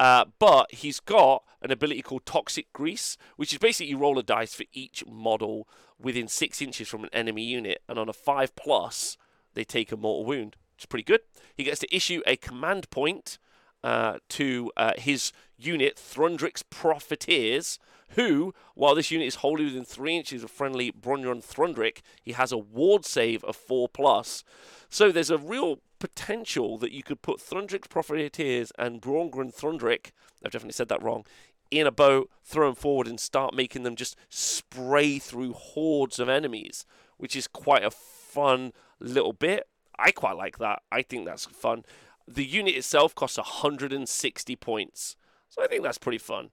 Uh, 0.00 0.26
but 0.38 0.72
he's 0.72 1.00
got 1.00 1.42
an 1.60 1.70
ability 1.70 2.02
called 2.02 2.24
Toxic 2.24 2.72
Grease, 2.72 3.16
which 3.36 3.52
is 3.52 3.58
basically 3.58 3.90
you 3.90 3.98
roll 3.98 4.18
a 4.18 4.22
dice 4.22 4.54
for 4.54 4.64
each 4.72 5.04
model 5.06 5.68
within 5.98 6.28
six 6.28 6.62
inches 6.62 6.88
from 6.88 7.04
an 7.04 7.10
enemy 7.12 7.42
unit, 7.42 7.82
and 7.88 7.98
on 7.98 8.08
a 8.08 8.12
five 8.12 8.54
plus, 8.54 9.16
they 9.54 9.64
take 9.64 9.90
a 9.90 9.96
mortal 9.96 10.24
wound, 10.24 10.56
is 10.78 10.86
pretty 10.86 11.02
good. 11.02 11.20
He 11.54 11.64
gets 11.64 11.80
to 11.80 11.94
issue 11.94 12.22
a 12.26 12.36
command 12.36 12.90
point 12.90 13.38
uh, 13.82 14.18
to 14.30 14.70
uh, 14.76 14.92
his 14.96 15.32
unit, 15.56 15.96
Thrundrik's 15.96 16.62
Profiteers, 16.62 17.78
who, 18.10 18.54
while 18.74 18.94
this 18.94 19.10
unit 19.10 19.26
is 19.26 19.36
wholly 19.36 19.64
within 19.64 19.84
three 19.84 20.16
inches 20.16 20.42
of 20.42 20.50
friendly 20.50 20.90
Bronyon 20.92 21.44
Thrundrik, 21.44 22.00
he 22.22 22.32
has 22.32 22.52
a 22.52 22.58
ward 22.58 23.04
save 23.04 23.44
of 23.44 23.56
four 23.56 23.88
plus. 23.88 24.44
So 24.88 25.12
there's 25.12 25.30
a 25.30 25.38
real 25.38 25.80
potential 25.98 26.78
that 26.78 26.92
you 26.92 27.02
could 27.02 27.22
put 27.22 27.40
Thrundrik's 27.40 27.88
Profiteers 27.88 28.72
and 28.78 29.00
Brongren 29.00 29.54
Thrundrik, 29.54 30.12
I've 30.44 30.52
definitely 30.52 30.72
said 30.72 30.88
that 30.88 31.02
wrong, 31.02 31.24
in 31.70 31.86
a 31.86 31.90
boat, 31.90 32.30
throw 32.44 32.66
them 32.66 32.74
forward, 32.74 33.06
and 33.06 33.20
start 33.20 33.54
making 33.54 33.82
them 33.82 33.96
just 33.96 34.16
spray 34.28 35.18
through 35.18 35.52
hordes 35.52 36.18
of 36.18 36.28
enemies, 36.28 36.86
which 37.16 37.36
is 37.36 37.46
quite 37.46 37.84
a 37.84 37.90
fun 37.90 38.72
little 39.00 39.32
bit. 39.32 39.68
I 39.98 40.10
quite 40.10 40.36
like 40.36 40.58
that. 40.58 40.82
I 40.90 41.02
think 41.02 41.26
that's 41.26 41.46
fun. 41.46 41.84
The 42.26 42.44
unit 42.44 42.74
itself 42.74 43.14
costs 43.14 43.38
160 43.38 44.56
points, 44.56 45.16
so 45.48 45.62
I 45.62 45.66
think 45.66 45.82
that's 45.82 45.98
pretty 45.98 46.18
fun. 46.18 46.50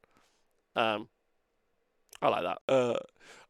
Um, 0.76 1.10
I 2.22 2.30
like 2.30 2.44
that. 2.44 2.58
Uh, 2.68 2.98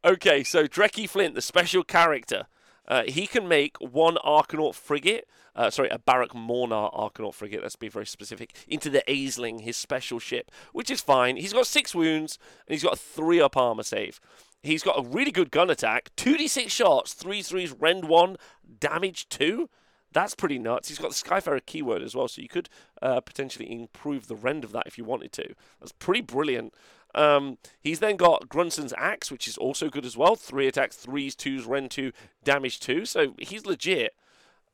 okay, 0.04 0.44
so 0.44 0.68
Drekki 0.68 1.08
Flynt, 1.08 1.36
the 1.36 1.42
special 1.42 1.84
character. 1.84 2.48
Uh, 2.88 3.04
he 3.08 3.28
can 3.28 3.48
make 3.48 3.78
one 3.78 4.18
Arkanaut 4.24 4.76
frigate, 4.76 5.28
uh, 5.56 5.70
sorry, 5.70 5.90
a 5.90 6.00
Barak 6.00 6.32
Mornar 6.32 6.94
Arkanaut 6.94 7.34
frigate, 7.34 7.62
let's 7.62 7.76
be 7.76 7.90
very 7.90 8.06
specific, 8.06 8.56
into 8.68 8.90
the 8.90 9.04
Aisling, 9.08 9.62
his 9.62 9.78
special 9.78 10.20
ship, 10.20 10.52
which 10.74 10.92
is 10.92 11.02
fine. 11.02 11.38
He's 11.38 11.54
got 11.54 11.68
six 11.68 11.96
wounds, 11.96 12.38
and 12.68 12.74
he's 12.74 12.84
got 12.84 12.94
a 12.94 12.98
three 12.98 13.42
up 13.42 13.58
armor 13.58 13.84
save. 13.84 14.20
He's 14.62 14.84
got 14.84 15.00
a 15.00 15.08
really 15.08 15.32
good 15.32 15.52
gun 15.52 15.70
attack, 15.70 16.10
2d6 16.18 16.70
shots, 16.70 17.14
3 17.14 17.44
threes, 17.44 17.72
rend 17.72 18.06
1, 18.06 18.38
damage 18.80 19.30
2. 19.30 19.70
That's 20.12 20.34
pretty 20.34 20.58
nuts. 20.58 20.88
He's 20.88 20.98
got 20.98 21.10
the 21.10 21.16
Skyfarer 21.16 21.64
keyword 21.66 22.02
as 22.02 22.16
well, 22.16 22.28
so 22.28 22.42
you 22.42 22.48
could 22.48 22.70
uh, 23.02 23.20
potentially 23.22 23.72
improve 23.72 24.28
the 24.28 24.36
rend 24.36 24.64
of 24.64 24.72
that 24.72 24.88
if 24.88 24.98
you 24.98 25.04
wanted 25.04 25.34
to. 25.34 25.54
That's 25.80 25.92
pretty 25.92 26.22
brilliant. 26.22 26.74
Um, 27.16 27.58
he's 27.80 28.00
then 28.00 28.18
got 28.18 28.50
Grunson's 28.50 28.94
Axe, 28.98 29.32
which 29.32 29.48
is 29.48 29.58
also 29.58 29.90
good 29.90 30.06
as 30.06 30.16
well. 30.16 30.36
Three 30.36 30.68
attacks, 30.68 30.98
threes, 30.98 31.36
twos, 31.36 31.66
rend 31.66 31.90
two, 31.90 32.12
damage 32.44 32.80
two. 32.80 33.06
So 33.06 33.34
he's 33.40 33.66
legit. 33.66 34.14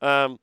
Um, 0.01 0.39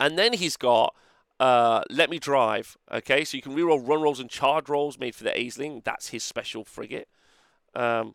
and 0.00 0.16
then 0.16 0.32
he's 0.32 0.56
got 0.56 0.94
uh, 1.40 1.82
Let 1.90 2.08
Me 2.08 2.18
Drive. 2.18 2.76
Okay, 2.90 3.24
so 3.24 3.36
you 3.36 3.42
can 3.42 3.54
reroll 3.54 3.86
run 3.86 4.00
rolls 4.00 4.20
and 4.20 4.30
charge 4.30 4.68
rolls 4.68 4.98
made 4.98 5.14
for 5.14 5.24
the 5.24 5.30
Aisling. 5.30 5.84
That's 5.84 6.08
his 6.08 6.22
special 6.22 6.64
frigate. 6.64 7.08
Um, 7.74 8.14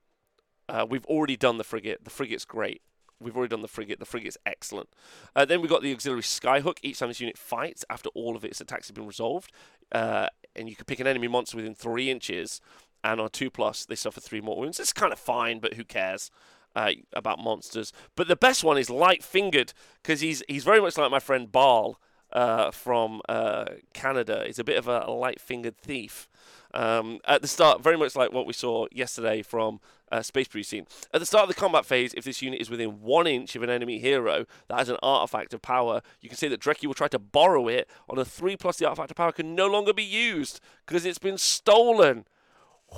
uh, 0.69 0.85
we've 0.89 1.05
already 1.05 1.37
done 1.37 1.57
the 1.57 1.63
frigate. 1.63 2.03
The 2.03 2.09
frigate's 2.09 2.45
great. 2.45 2.81
We've 3.19 3.35
already 3.35 3.49
done 3.49 3.61
the 3.63 3.67
frigate. 3.67 3.99
The 3.99 4.05
frigate's 4.05 4.37
excellent. 4.45 4.89
Uh, 5.35 5.43
then 5.43 5.59
we've 5.61 5.69
got 5.69 5.81
the 5.81 5.91
auxiliary 5.91 6.21
skyhook. 6.21 6.77
Each 6.83 6.99
time 6.99 7.09
this 7.09 7.19
unit 7.19 7.37
fights, 7.37 7.83
after 7.89 8.09
all 8.09 8.35
of 8.35 8.45
its 8.45 8.61
attacks 8.61 8.87
have 8.87 8.95
been 8.95 9.07
resolved, 9.07 9.51
uh, 9.91 10.27
and 10.57 10.69
you 10.69 10.75
can 10.75 10.85
pick 10.85 10.99
an 10.99 11.07
enemy 11.07 11.27
monster 11.27 11.57
within 11.57 11.75
three 11.75 12.09
inches, 12.09 12.61
and 13.03 13.19
on 13.21 13.29
two 13.29 13.49
plus 13.49 13.85
they 13.85 13.95
suffer 13.95 14.19
three 14.21 14.41
more 14.41 14.57
wounds. 14.57 14.79
It's 14.79 14.93
kind 14.93 15.13
of 15.13 15.19
fine, 15.19 15.59
but 15.59 15.75
who 15.75 15.83
cares? 15.83 16.31
Uh, 16.75 16.91
about 17.13 17.39
monsters, 17.39 17.91
but 18.15 18.27
the 18.27 18.35
best 18.35 18.63
one 18.63 18.77
is 18.77 18.87
light 18.87 19.23
fingered 19.23 19.73
because 20.03 20.21
he's 20.21 20.43
he's 20.47 20.63
very 20.63 20.79
much 20.79 20.95
like 20.95 21.09
my 21.09 21.17
friend 21.17 21.51
Baal 21.51 21.99
uh, 22.31 22.69
from 22.69 23.21
uh, 23.27 23.65
Canada. 23.93 24.43
He's 24.45 24.59
a 24.59 24.63
bit 24.63 24.77
of 24.77 24.87
a, 24.87 25.05
a 25.07 25.11
light 25.11 25.39
fingered 25.41 25.77
thief. 25.77 26.29
Um, 26.77 27.21
at 27.25 27.41
the 27.41 27.47
start, 27.47 27.81
very 27.81 27.97
much 27.97 28.15
like 28.15 28.31
what 28.31 28.45
we 28.45 28.53
saw 28.53 28.85
yesterday 28.91 29.41
from 29.41 29.79
uh, 30.11 30.21
Space 30.21 30.47
Breeze. 30.47 30.71
At 31.11 31.19
the 31.19 31.25
start 31.25 31.49
of 31.49 31.49
the 31.49 31.59
combat 31.59 31.87
phase, 31.87 32.13
if 32.13 32.23
this 32.23 32.43
unit 32.43 32.61
is 32.61 32.69
within 32.69 33.01
one 33.01 33.25
inch 33.25 33.55
of 33.55 33.63
an 33.63 33.69
enemy 33.71 33.97
hero 33.97 34.45
that 34.67 34.77
has 34.77 34.87
an 34.87 34.97
artifact 35.01 35.55
of 35.55 35.63
power, 35.63 36.03
you 36.21 36.29
can 36.29 36.37
see 36.37 36.47
that 36.47 36.61
Drekki 36.61 36.85
will 36.85 36.93
try 36.93 37.07
to 37.07 37.17
borrow 37.17 37.67
it 37.67 37.89
on 38.07 38.19
a 38.19 38.23
3 38.23 38.55
plus 38.57 38.77
the 38.77 38.85
artifact 38.85 39.09
of 39.09 39.17
power 39.17 39.31
can 39.31 39.55
no 39.55 39.65
longer 39.65 39.91
be 39.91 40.03
used 40.03 40.59
because 40.85 41.03
it's 41.03 41.17
been 41.17 41.39
stolen. 41.39 42.25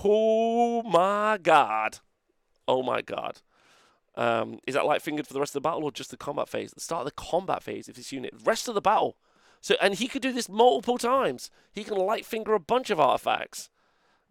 Oh 0.04 0.84
my 0.84 1.40
god. 1.42 2.00
Oh 2.68 2.84
my 2.84 3.02
god. 3.02 3.40
Um, 4.16 4.60
is 4.68 4.76
that 4.76 4.86
light 4.86 5.02
fingered 5.02 5.26
for 5.26 5.34
the 5.34 5.40
rest 5.40 5.52
of 5.52 5.64
the 5.64 5.70
battle 5.70 5.86
or 5.86 5.92
just 5.94 6.12
the 6.12 6.18
combat 6.18 6.50
phase? 6.50 6.74
At 6.74 6.76
the 6.76 6.82
start 6.82 7.02
of 7.02 7.06
the 7.06 7.12
combat 7.12 7.64
phase, 7.64 7.88
if 7.88 7.96
this 7.96 8.12
unit, 8.12 8.34
rest 8.44 8.68
of 8.68 8.76
the 8.76 8.82
battle. 8.82 9.16
So, 9.62 9.76
and 9.82 9.96
he 9.96 10.08
could 10.08 10.22
do 10.22 10.32
this 10.32 10.50
multiple 10.50 10.98
times. 10.98 11.52
He 11.72 11.84
can 11.84 11.98
light 11.98 12.26
finger 12.26 12.54
a 12.54 12.60
bunch 12.60 12.90
of 12.90 13.00
artifacts. 13.00 13.70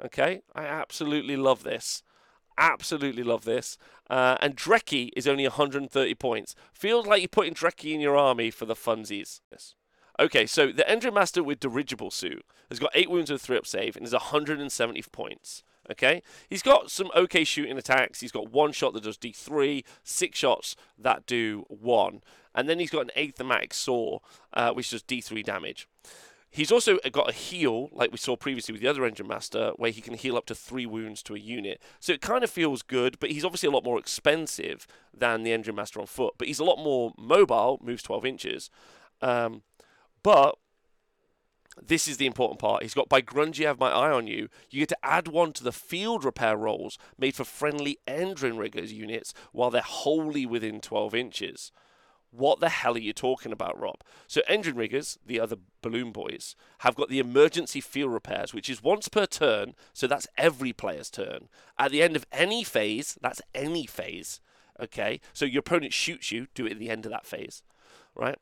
Okay, 0.05 0.43
I 0.55 0.65
absolutely 0.65 1.37
love 1.37 1.65
this. 1.65 2.03
Absolutely 2.57 3.23
love 3.23 3.45
this. 3.45 3.79
Uh, 4.09 4.37
and 4.41 4.57
Drekki 4.57 5.13
is 5.17 5.29
only 5.29 5.45
130 5.45 6.15
points. 6.15 6.55
Feels 6.73 7.07
like 7.07 7.21
you're 7.21 7.29
putting 7.29 7.53
Drekki 7.53 7.95
in 7.95 8.01
your 8.01 8.17
army 8.17 8.51
for 8.51 8.65
the 8.65 8.75
funsies. 8.75 9.41
Yes. 9.53 9.75
Okay, 10.21 10.47
so 10.47 10.73
the 10.73 10.85
Endrin 10.85 11.15
Master 11.15 11.45
with 11.45 11.61
Dirigible 11.61 12.11
Suit 12.11 12.45
has 12.69 12.81
got 12.81 12.91
8 12.95 13.11
wounds 13.11 13.31
with 13.31 13.41
3 13.41 13.59
up 13.59 13.67
save 13.67 13.97
and 13.97 14.05
is 14.05 14.13
170 14.13 15.03
points. 15.13 15.63
Okay, 15.91 16.23
he's 16.49 16.63
got 16.63 16.91
some 16.91 17.11
okay 17.17 17.45
shooting 17.45 17.79
attacks. 17.79 18.21
He's 18.21 18.33
got 18.33 18.51
one 18.51 18.73
shot 18.73 18.93
that 18.93 19.05
does 19.05 19.17
D3, 19.17 19.85
six 20.03 20.39
shots 20.39 20.77
that 20.99 21.27
do 21.27 21.65
one, 21.69 22.21
and 22.55 22.69
then 22.69 22.79
he's 22.79 22.91
got 22.91 23.03
an 23.03 23.11
aethermatic 23.17 23.73
saw, 23.73 24.19
uh, 24.53 24.73
which 24.73 24.91
does 24.91 25.03
D3 25.03 25.43
damage. 25.45 25.89
He's 26.51 26.73
also 26.73 26.99
got 27.13 27.29
a 27.29 27.33
heal, 27.33 27.91
like 27.93 28.11
we 28.11 28.17
saw 28.17 28.35
previously 28.35 28.73
with 28.73 28.81
the 28.81 28.89
other 28.89 29.03
Endrin 29.03 29.29
Master, 29.29 29.73
where 29.77 29.91
he 29.91 30.01
can 30.01 30.15
heal 30.15 30.37
up 30.37 30.47
to 30.47 30.55
three 30.55 30.87
wounds 30.87 31.23
to 31.25 31.35
a 31.35 31.39
unit. 31.39 31.81
So 32.01 32.13
it 32.13 32.23
kind 32.23 32.43
of 32.43 32.51
feels 32.51 32.83
good, 32.83 33.19
but 33.21 33.31
he's 33.31 33.45
obviously 33.45 33.69
a 33.69 33.73
lot 33.73 33.85
more 33.85 33.99
expensive 33.99 34.87
than 35.15 35.43
the 35.43 35.51
Endrin 35.51 35.75
Master 35.75 36.01
on 36.01 36.07
foot. 36.07 36.35
But 36.39 36.49
he's 36.49 36.59
a 36.59 36.65
lot 36.65 36.83
more 36.83 37.13
mobile, 37.19 37.79
moves 37.83 38.03
12 38.03 38.25
inches. 38.25 38.71
Um, 39.21 39.63
but 40.23 40.57
this 41.87 42.09
is 42.09 42.17
the 42.17 42.27
important 42.27 42.59
part. 42.59 42.83
He's 42.83 42.95
got 42.95 43.09
by 43.09 43.23
Grungni 43.23 43.65
have 43.65 43.79
my 43.79 43.91
eye 43.91 44.11
on 44.11 44.27
you. 44.27 44.49
You 44.71 44.81
get 44.81 44.89
to 44.91 45.05
add 45.05 45.29
one 45.29 45.53
to 45.55 45.65
the 45.65 45.73
field 45.73 46.25
repair 46.25 46.57
rolls 46.57 46.99
made 47.19 47.35
for 47.35 47.45
friendly 47.45 47.99
Endrinriggers 48.07 48.93
units 48.93 49.35
while 49.53 49.71
they're 49.71 49.83
wholly 49.83 50.47
within 50.47 50.81
12 50.81 51.15
inches. 51.15 51.73
What 52.31 52.61
the 52.61 52.69
hell 52.69 52.95
are 52.95 52.99
you 52.99 53.15
talking 53.15 53.53
about, 53.53 53.81
Rob? 53.81 54.03
So, 54.27 54.43
Endrinriggers, 54.49 55.17
the 55.25 55.41
other 55.41 55.57
balloon 55.81 56.13
boys, 56.13 56.57
have 56.81 56.95
got 56.95 57.09
the 57.09 57.21
emergency 57.21 57.81
field 57.81 58.13
repairs, 58.13 58.53
which 58.53 58.69
is 58.69 58.83
once 58.83 59.09
per 59.09 59.25
turn, 59.25 59.75
so 59.95 60.07
that's 60.07 60.27
every 60.37 60.75
player's 60.75 61.11
turn. 61.11 61.49
At 61.79 61.91
the 61.91 62.03
end 62.03 62.17
of 62.17 62.27
any 62.31 62.65
phase, 62.65 63.17
that's 63.23 63.41
any 63.55 63.87
phase, 63.87 64.41
okay? 64.79 65.21
So, 65.33 65.47
your 65.47 65.61
opponent 65.61 65.95
shoots 65.95 66.31
you, 66.31 66.49
do 66.55 66.67
it 66.67 66.73
at 66.73 66.79
the 66.79 66.91
end 66.91 67.07
of 67.07 67.13
that 67.13 67.25
phase, 67.25 67.63
right? 68.15 68.39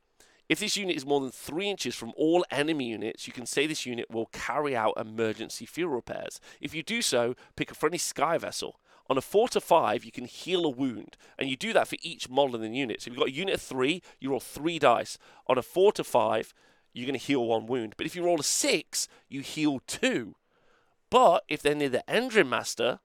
If 0.49 0.61
this 0.61 0.76
unit 0.76 0.97
is 0.97 1.05
more 1.05 1.20
than 1.20 1.30
3 1.30 1.68
inches 1.68 1.94
from 1.94 2.12
all 2.16 2.44
enemy 2.51 2.88
units, 2.88 3.26
you 3.26 3.32
can 3.32 3.47
say 3.47 3.66
this 3.66 3.86
unit 3.86 4.11
will 4.11 4.26
carry 4.26 4.76
out 4.76 4.94
emergency 4.97 5.66
fuel 5.66 5.90
repairs. 5.90 6.40
If 6.61 6.74
you 6.74 6.82
do 6.82 7.03
so, 7.03 7.34
pick 7.57 7.70
a 7.70 7.74
friendly 7.74 7.99
sky 7.99 8.38
vessel. 8.38 8.78
On 9.09 9.18
a 9.18 9.20
4 9.20 9.49
to 9.51 9.61
5, 9.61 10.05
you 10.05 10.12
can 10.12 10.24
heal 10.24 10.64
a 10.64 10.70
wound, 10.70 11.16
and 11.38 11.49
you 11.49 11.57
do 11.57 11.72
that 11.72 11.88
for 11.88 11.97
each 12.03 12.28
model 12.28 12.57
in 12.57 12.72
the 12.72 12.78
unit. 12.78 13.03
So 13.03 13.09
if 13.09 13.14
you've 13.14 13.20
got 13.20 13.28
a 13.28 13.32
unit 13.32 13.55
of 13.55 13.62
3, 13.62 14.03
you 14.20 14.30
roll 14.30 14.40
3 14.40 14.78
dice. 14.78 15.18
On 15.47 15.59
a 15.59 15.62
4 15.62 15.92
to 15.92 16.05
5, 16.05 16.55
you're 16.92 17.07
going 17.07 17.18
to 17.18 17.24
heal 17.24 17.44
1 17.44 17.66
wound. 17.66 17.94
But 17.97 18.07
if 18.07 18.16
you 18.16 18.24
roll 18.24 18.40
a 18.40 18.44
6, 18.44 19.09
you 19.28 19.40
heal 19.40 19.80
2. 19.86 20.34
But 21.11 21.44
if 21.49 21.62
they're 21.62 21.74
near 21.74 21.88
the 21.88 22.05
Endrin 22.09 22.49
Master, 22.49 23.01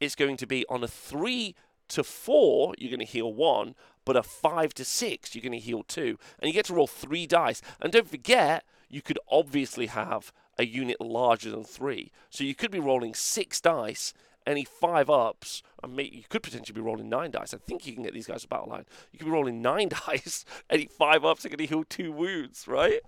it's 0.00 0.14
going 0.14 0.36
to 0.38 0.46
be 0.46 0.64
on 0.68 0.84
a 0.84 0.88
3 0.88 1.54
to 1.88 2.04
4, 2.04 2.74
you're 2.78 2.90
going 2.90 3.00
to 3.00 3.06
heal 3.06 3.32
1 3.32 3.74
but 4.06 4.16
a 4.16 4.22
five 4.22 4.72
to 4.74 4.84
six, 4.86 5.34
you're 5.34 5.42
going 5.42 5.52
to 5.52 5.58
heal 5.58 5.82
two. 5.82 6.18
And 6.38 6.48
you 6.48 6.54
get 6.54 6.64
to 6.66 6.74
roll 6.74 6.86
three 6.86 7.26
dice. 7.26 7.60
And 7.80 7.92
don't 7.92 8.08
forget, 8.08 8.64
you 8.88 9.02
could 9.02 9.18
obviously 9.30 9.86
have 9.86 10.32
a 10.58 10.64
unit 10.64 10.98
larger 11.00 11.50
than 11.50 11.64
three. 11.64 12.10
So 12.30 12.44
you 12.44 12.54
could 12.54 12.70
be 12.70 12.78
rolling 12.78 13.14
six 13.14 13.60
dice, 13.60 14.14
any 14.46 14.64
five 14.64 15.10
ups, 15.10 15.62
and 15.82 15.98
you 15.98 16.22
could 16.30 16.42
potentially 16.42 16.74
be 16.74 16.80
rolling 16.80 17.10
nine 17.10 17.32
dice. 17.32 17.52
I 17.52 17.58
think 17.58 17.86
you 17.86 17.92
can 17.92 18.04
get 18.04 18.14
these 18.14 18.28
guys 18.28 18.44
a 18.44 18.48
battle 18.48 18.68
line. 18.68 18.86
You 19.12 19.18
could 19.18 19.26
be 19.26 19.32
rolling 19.32 19.60
nine 19.60 19.90
dice, 20.06 20.44
any 20.70 20.86
five 20.86 21.24
ups 21.24 21.44
are 21.44 21.50
going 21.50 21.58
to 21.58 21.66
heal 21.66 21.84
two 21.84 22.12
wounds, 22.12 22.66
right? 22.66 23.00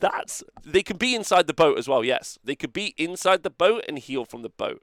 That's 0.00 0.42
they 0.64 0.82
can 0.82 0.96
be 0.96 1.14
inside 1.14 1.46
the 1.46 1.54
boat 1.54 1.78
as 1.78 1.86
well. 1.86 2.02
Yes, 2.02 2.36
they 2.42 2.56
could 2.56 2.72
be 2.72 2.94
inside 2.96 3.44
the 3.44 3.50
boat 3.50 3.84
and 3.86 3.98
heal 3.98 4.24
from 4.24 4.42
the 4.42 4.48
boat. 4.48 4.82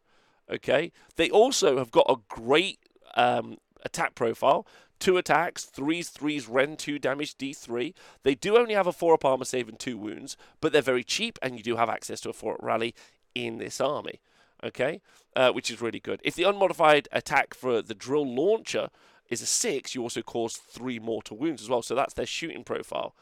Okay. 0.50 0.92
They 1.18 1.30
also 1.30 1.78
have 1.78 1.92
got 1.92 2.06
a 2.10 2.16
great 2.30 2.80
um, 3.16 3.58
attack 3.84 4.16
profile. 4.16 4.66
Two 5.00 5.18
attacks, 5.18 5.64
threes, 5.64 6.10
threes, 6.10 6.48
Rend 6.48 6.78
2 6.78 7.00
damage, 7.00 7.38
D3. 7.38 7.94
They 8.24 8.36
do 8.36 8.58
only 8.58 8.74
have 8.74 8.88
a 8.88 8.92
4 8.92 9.14
up 9.14 9.26
armor 9.26 9.46
save 9.46 9.70
and 9.70 9.80
2 9.80 9.98
wounds, 9.98 10.36
but 10.60 10.74
they're 10.74 10.82
very 10.82 11.04
cheap, 11.04 11.40
and 11.42 11.56
you 11.56 11.64
do 11.64 11.78
have 11.78 11.90
access 11.90 12.20
to 12.22 12.30
a 12.30 12.34
4 12.34 12.56
up 12.56 12.60
rally 12.62 12.94
in 13.34 13.58
this 13.58 13.80
army. 13.80 14.20
Okay? 14.64 15.02
Uh, 15.36 15.52
which 15.52 15.72
is 15.72 15.82
really 15.82 16.02
good. 16.02 16.20
If 16.24 16.36
the 16.36 16.44
unmodified 16.44 17.08
attack 17.14 17.54
for 17.54 17.82
the 17.82 17.96
drill 17.96 18.28
launcher 18.28 18.90
is 19.30 19.42
a 19.42 19.46
6, 19.46 19.96
you 19.96 20.02
also 20.02 20.22
cause 20.22 20.58
3 20.58 21.00
mortal 21.00 21.38
wounds 21.38 21.62
as 21.62 21.70
well, 21.70 21.82
so 21.82 21.96
that's 21.96 22.14
their 22.14 22.26
shooting 22.26 22.66
profile. 22.66 23.16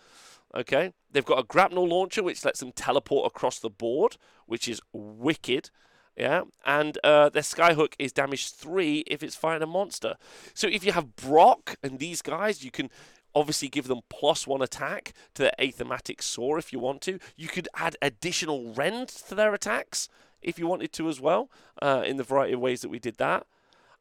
Okay? 0.56 0.94
They've 1.12 1.24
got 1.24 1.40
a 1.40 1.44
grapnel 1.44 1.88
launcher, 1.88 2.24
which 2.24 2.44
lets 2.44 2.60
them 2.60 2.72
teleport 2.72 3.28
across 3.28 3.60
the 3.60 3.70
board, 3.70 4.18
which 4.48 4.68
is 4.68 4.82
wicked. 4.94 5.70
Yeah, 6.18 6.46
and 6.66 6.98
uh, 7.04 7.30
their 7.30 7.44
skyhook 7.44 7.94
is 8.00 8.12
damage 8.12 8.50
three 8.50 9.04
if 9.06 9.22
it's 9.22 9.36
fighting 9.36 9.62
a 9.62 9.68
monster. 9.68 10.16
So 10.56 10.68
if 10.68 10.84
you 10.84 10.92
have 10.92 11.16
Brokk 11.16 11.76
and 11.84 12.00
these 12.00 12.24
guys, 12.24 12.64
you 12.66 12.72
can 12.72 12.90
obviously 13.36 13.68
give 13.68 13.88
them 13.88 14.02
plus 14.10 14.48
one 14.48 14.64
attack 14.64 15.14
to 15.36 15.44
their 15.44 15.52
aethermatic 15.60 16.24
saw 16.24 16.58
if 16.58 16.74
you 16.74 16.80
want 16.80 17.02
to. 17.02 17.20
You 17.36 17.48
could 17.48 17.70
add 17.76 17.98
additional 18.02 18.74
rend 18.74 19.10
to 19.10 19.36
their 19.36 19.54
attacks 19.54 20.10
if 20.42 20.58
you 20.58 20.66
wanted 20.66 20.92
to 20.94 21.08
as 21.08 21.22
well, 21.22 21.52
uh, 21.84 22.04
in 22.04 22.18
the 22.18 22.24
variety 22.24 22.54
of 22.54 22.62
ways 22.62 22.82
that 22.82 22.90
we 22.90 22.98
did 22.98 23.18
that. 23.18 23.46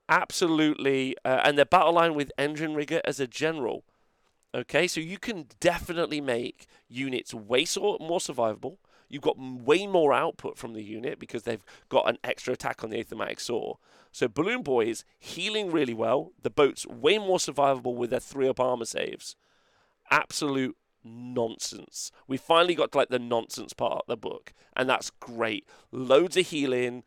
Absolutely, 0.09 1.17
uh, 1.23 1.41
and 1.45 1.59
their 1.59 1.67
battle 1.67 1.95
line 1.95 2.15
with 2.15 2.33
Endrinrigger 2.39 3.03
as 3.05 3.21
a 3.21 3.27
general. 3.27 3.85
Okay, 4.55 4.87
so 4.87 5.01
you 5.01 5.19
can 5.19 5.49
definitely 5.61 6.23
make 6.23 6.67
units 6.89 7.35
way 7.35 7.67
more 7.77 8.21
survivable 8.21 8.79
You've 9.09 9.23
got 9.23 9.39
way 9.39 9.87
more 9.87 10.13
output 10.13 10.59
from 10.59 10.73
the 10.73 10.83
unit 10.83 11.19
because 11.19 11.45
they've 11.45 11.65
got 11.89 12.09
an 12.09 12.19
extra 12.25 12.53
attack 12.55 12.83
on 12.83 12.91
the 12.91 13.03
Aethermatic 13.03 13.41
Saw. 13.41 13.75
So 14.13 14.29
Balloon 14.29 14.63
Boy 14.63 14.87
is 14.87 15.05
healing 15.19 15.71
really 15.71 15.95
well. 15.95 16.33
The 16.43 16.51
boat's 16.51 16.87
way 16.87 17.19
more 17.19 17.39
survivable 17.39 17.95
with 17.95 18.11
their 18.11 18.21
three 18.21 18.49
up 18.49 18.59
armor 18.59 18.85
saves. 18.85 19.37
Absolute 20.11 20.77
nonsense. 21.05 22.11
We 22.27 22.37
finally 22.37 22.75
got 22.75 22.93
to 22.93 22.99
like 22.99 23.09
the 23.09 23.19
nonsense 23.19 23.73
part 23.73 24.01
of 24.01 24.07
the 24.09 24.17
book, 24.17 24.53
and 24.77 24.89
that's 24.89 25.11
great. 25.11 25.67
Loads 25.93 26.37
of 26.37 26.47
healing, 26.47 27.05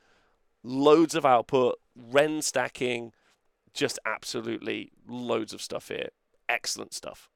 loads 0.63 1.15
of 1.15 1.25
output, 1.25 1.75
Rend 1.95 2.45
stacking, 2.45 3.11
just 3.73 3.99
absolutely 4.05 4.91
loads 5.07 5.53
of 5.53 5.61
stuff 5.61 5.89
here. 5.89 6.09
Excellent 6.47 6.93
stuff. 6.93 7.29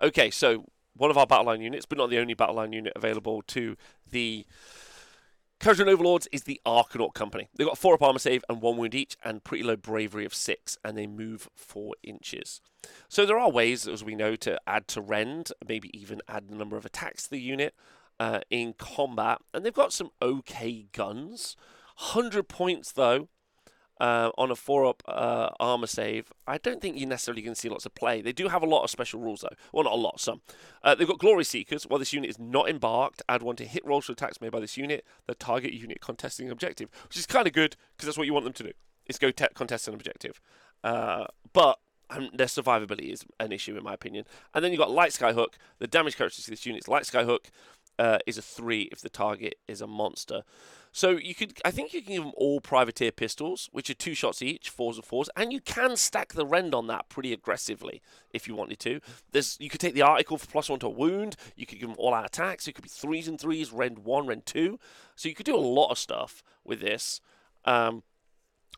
Okay, 0.00 0.30
so 0.30 0.66
one 1.00 1.10
of 1.10 1.16
our 1.16 1.26
battle 1.26 1.46
line 1.46 1.62
units, 1.62 1.86
but 1.86 1.96
not 1.96 2.10
the 2.10 2.18
only 2.18 2.34
battle 2.34 2.56
line 2.56 2.74
unit 2.74 2.92
available 2.94 3.40
to 3.46 3.74
the 4.10 4.44
Kharadron 5.58 5.88
Overlords 5.88 6.28
is 6.30 6.42
the 6.42 6.60
Arkanaut 6.66 7.14
Company. 7.14 7.48
They've 7.56 7.66
got 7.66 7.78
four 7.78 7.94
up 7.94 8.02
armor 8.02 8.18
save 8.18 8.44
and 8.50 8.60
one 8.60 8.76
wound 8.76 8.94
each, 8.94 9.16
and 9.24 9.42
pretty 9.42 9.64
low 9.64 9.76
bravery 9.76 10.26
of 10.26 10.34
six, 10.34 10.76
and 10.84 10.98
they 10.98 11.06
move 11.06 11.48
four 11.54 11.94
inches. 12.02 12.60
So 13.08 13.24
there 13.24 13.38
are 13.38 13.50
ways, 13.50 13.88
as 13.88 14.04
we 14.04 14.14
know, 14.14 14.36
to 14.36 14.60
add 14.66 14.88
to 14.88 15.00
rend, 15.00 15.52
maybe 15.66 15.90
even 15.98 16.20
add 16.28 16.48
the 16.48 16.54
number 16.54 16.76
of 16.76 16.84
attacks 16.84 17.24
to 17.24 17.30
the 17.30 17.40
unit 17.40 17.74
uh, 18.18 18.40
in 18.50 18.74
combat, 18.74 19.38
and 19.54 19.64
they've 19.64 19.72
got 19.72 19.94
some 19.94 20.10
okay 20.20 20.86
guns. 20.92 21.56
100 21.96 22.46
points 22.46 22.92
though, 22.92 23.28
uh, 24.00 24.30
on 24.38 24.50
a 24.50 24.56
four 24.56 24.86
up 24.86 25.02
uh, 25.06 25.50
armor 25.60 25.86
save, 25.86 26.32
I 26.46 26.58
don't 26.58 26.80
think 26.80 26.98
you're 26.98 27.08
necessarily 27.08 27.42
to 27.42 27.54
see 27.54 27.68
lots 27.68 27.84
of 27.86 27.94
play. 27.94 28.22
They 28.22 28.32
do 28.32 28.48
have 28.48 28.62
a 28.62 28.66
lot 28.66 28.82
of 28.82 28.90
special 28.90 29.20
rules, 29.20 29.42
though. 29.42 29.54
Well, 29.72 29.84
not 29.84 29.92
a 29.92 29.96
lot, 29.96 30.18
some. 30.18 30.40
Uh, 30.82 30.94
they've 30.94 31.06
got 31.06 31.18
Glory 31.18 31.44
Seekers. 31.44 31.84
While 31.84 31.98
this 31.98 32.12
unit 32.12 32.30
is 32.30 32.38
not 32.38 32.68
embarked, 32.68 33.22
add 33.28 33.42
one 33.42 33.56
to 33.56 33.64
hit 33.64 33.84
rolls 33.84 34.06
for 34.06 34.12
attacks 34.12 34.40
made 34.40 34.52
by 34.52 34.60
this 34.60 34.76
unit, 34.76 35.04
the 35.26 35.34
target 35.34 35.74
unit 35.74 36.00
contesting 36.00 36.46
an 36.46 36.52
objective, 36.52 36.88
which 37.04 37.18
is 37.18 37.26
kind 37.26 37.46
of 37.46 37.52
good 37.52 37.76
because 37.96 38.06
that's 38.06 38.18
what 38.18 38.26
you 38.26 38.32
want 38.32 38.44
them 38.44 38.54
to 38.54 38.62
do, 38.62 38.72
is 39.06 39.18
go 39.18 39.30
te- 39.30 39.46
contest 39.54 39.86
an 39.86 39.94
objective. 39.94 40.40
Uh, 40.82 41.26
but 41.52 41.78
um, 42.08 42.30
their 42.32 42.46
survivability 42.46 43.12
is 43.12 43.24
an 43.38 43.52
issue, 43.52 43.76
in 43.76 43.84
my 43.84 43.92
opinion. 43.92 44.24
And 44.54 44.64
then 44.64 44.72
you've 44.72 44.80
got 44.80 44.90
Light 44.90 45.12
Skyhook. 45.12 45.54
The 45.78 45.86
damage 45.86 46.16
characteristic 46.16 46.52
of 46.52 46.58
this 46.58 46.66
unit 46.66 46.84
is 46.84 46.88
Light 46.88 47.04
Skyhook. 47.04 47.50
uh, 48.00 48.18
is 48.26 48.38
a 48.38 48.42
three 48.42 48.88
if 48.90 49.02
the 49.02 49.10
target 49.10 49.56
is 49.68 49.82
a 49.82 49.86
monster. 49.86 50.42
So 50.92 51.10
you 51.10 51.34
could, 51.34 51.58
I 51.64 51.70
think 51.70 51.94
you 51.94 52.02
can 52.02 52.14
give 52.14 52.24
them 52.24 52.32
all 52.36 52.60
privateer 52.60 53.12
pistols, 53.12 53.68
which 53.72 53.88
are 53.90 53.94
two 53.94 54.14
shots 54.14 54.42
each, 54.42 54.70
fours 54.70 54.96
and 54.96 55.04
fours, 55.04 55.30
and 55.36 55.52
you 55.52 55.60
can 55.60 55.96
stack 55.96 56.32
the 56.32 56.44
rend 56.44 56.74
on 56.74 56.88
that 56.88 57.08
pretty 57.08 57.32
aggressively 57.32 58.02
if 58.32 58.48
you 58.48 58.56
wanted 58.56 58.80
to. 58.80 59.00
There's, 59.30 59.56
you 59.60 59.70
could 59.70 59.80
take 59.80 59.94
the 59.94 60.02
article 60.02 60.36
for 60.36 60.46
plus 60.46 60.68
one 60.68 60.80
to 60.80 60.86
a 60.86 60.90
wound. 60.90 61.36
You 61.54 61.66
could 61.66 61.78
give 61.78 61.88
them 61.88 61.98
all 61.98 62.12
out 62.12 62.26
attacks. 62.26 62.66
It 62.66 62.72
could 62.72 62.82
be 62.82 62.88
threes 62.88 63.28
and 63.28 63.40
threes, 63.40 63.72
rend 63.72 64.00
one, 64.00 64.26
rend 64.26 64.46
two. 64.46 64.80
So 65.14 65.28
you 65.28 65.34
could 65.34 65.46
do 65.46 65.56
a 65.56 65.58
lot 65.58 65.90
of 65.90 65.98
stuff 65.98 66.42
with 66.64 66.80
this. 66.80 67.20
Um, 67.64 68.02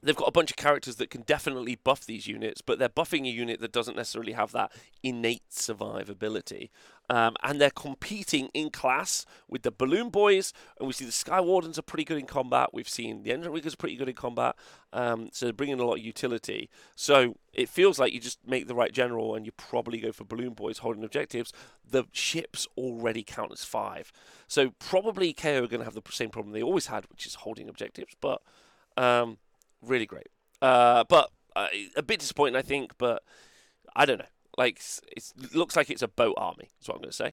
they've 0.02 0.16
got 0.16 0.28
a 0.28 0.32
bunch 0.32 0.50
of 0.50 0.56
characters 0.56 0.96
that 0.96 1.10
can 1.10 1.22
definitely 1.22 1.76
buff 1.76 2.04
these 2.04 2.26
units, 2.26 2.60
but 2.60 2.78
they're 2.78 2.88
buffing 2.88 3.24
a 3.24 3.30
unit 3.30 3.60
that 3.60 3.72
doesn't 3.72 3.96
necessarily 3.96 4.32
have 4.32 4.52
that 4.52 4.72
innate 5.02 5.48
survivability. 5.50 6.70
Um, 7.12 7.36
and 7.42 7.60
they're 7.60 7.68
competing 7.68 8.48
in 8.54 8.70
class 8.70 9.26
with 9.46 9.64
the 9.64 9.70
Balloon 9.70 10.08
Boys, 10.08 10.54
and 10.78 10.86
we 10.86 10.94
see 10.94 11.04
the 11.04 11.12
Sky 11.12 11.42
Wardens 11.42 11.78
are 11.78 11.82
pretty 11.82 12.04
good 12.04 12.16
in 12.16 12.24
combat. 12.24 12.70
We've 12.72 12.88
seen 12.88 13.22
the 13.22 13.34
are 13.34 13.76
pretty 13.76 13.96
good 13.96 14.08
in 14.08 14.14
combat, 14.14 14.56
um, 14.94 15.28
so 15.30 15.44
they're 15.44 15.52
bringing 15.52 15.78
a 15.78 15.84
lot 15.84 15.98
of 15.98 16.02
utility. 16.02 16.70
So 16.96 17.36
it 17.52 17.68
feels 17.68 17.98
like 17.98 18.14
you 18.14 18.18
just 18.18 18.38
make 18.46 18.66
the 18.66 18.74
right 18.74 18.92
general, 18.94 19.34
and 19.34 19.44
you 19.44 19.52
probably 19.52 20.00
go 20.00 20.10
for 20.10 20.24
Balloon 20.24 20.54
Boys 20.54 20.78
holding 20.78 21.04
objectives. 21.04 21.52
The 21.86 22.04
ships 22.12 22.66
already 22.78 23.22
count 23.22 23.52
as 23.52 23.62
five, 23.62 24.10
so 24.48 24.70
probably 24.78 25.34
KO 25.34 25.64
are 25.64 25.66
going 25.66 25.80
to 25.80 25.84
have 25.84 25.92
the 25.92 26.02
same 26.08 26.30
problem 26.30 26.54
they 26.54 26.62
always 26.62 26.86
had, 26.86 27.04
which 27.10 27.26
is 27.26 27.34
holding 27.34 27.68
objectives. 27.68 28.16
But 28.22 28.40
um, 28.96 29.36
really 29.82 30.06
great. 30.06 30.28
Uh, 30.62 31.04
but 31.06 31.30
uh, 31.54 31.66
a 31.94 32.02
bit 32.02 32.20
disappointing, 32.20 32.56
I 32.56 32.62
think. 32.62 32.92
But 32.96 33.22
I 33.94 34.06
don't 34.06 34.18
know. 34.18 34.24
Like 34.56 34.80
it 35.16 35.54
looks 35.54 35.76
like 35.76 35.90
it's 35.90 36.02
a 36.02 36.08
boat 36.08 36.34
army. 36.36 36.70
That's 36.78 36.88
what 36.88 36.96
I'm 36.96 37.02
going 37.02 37.10
to 37.10 37.16
say. 37.16 37.32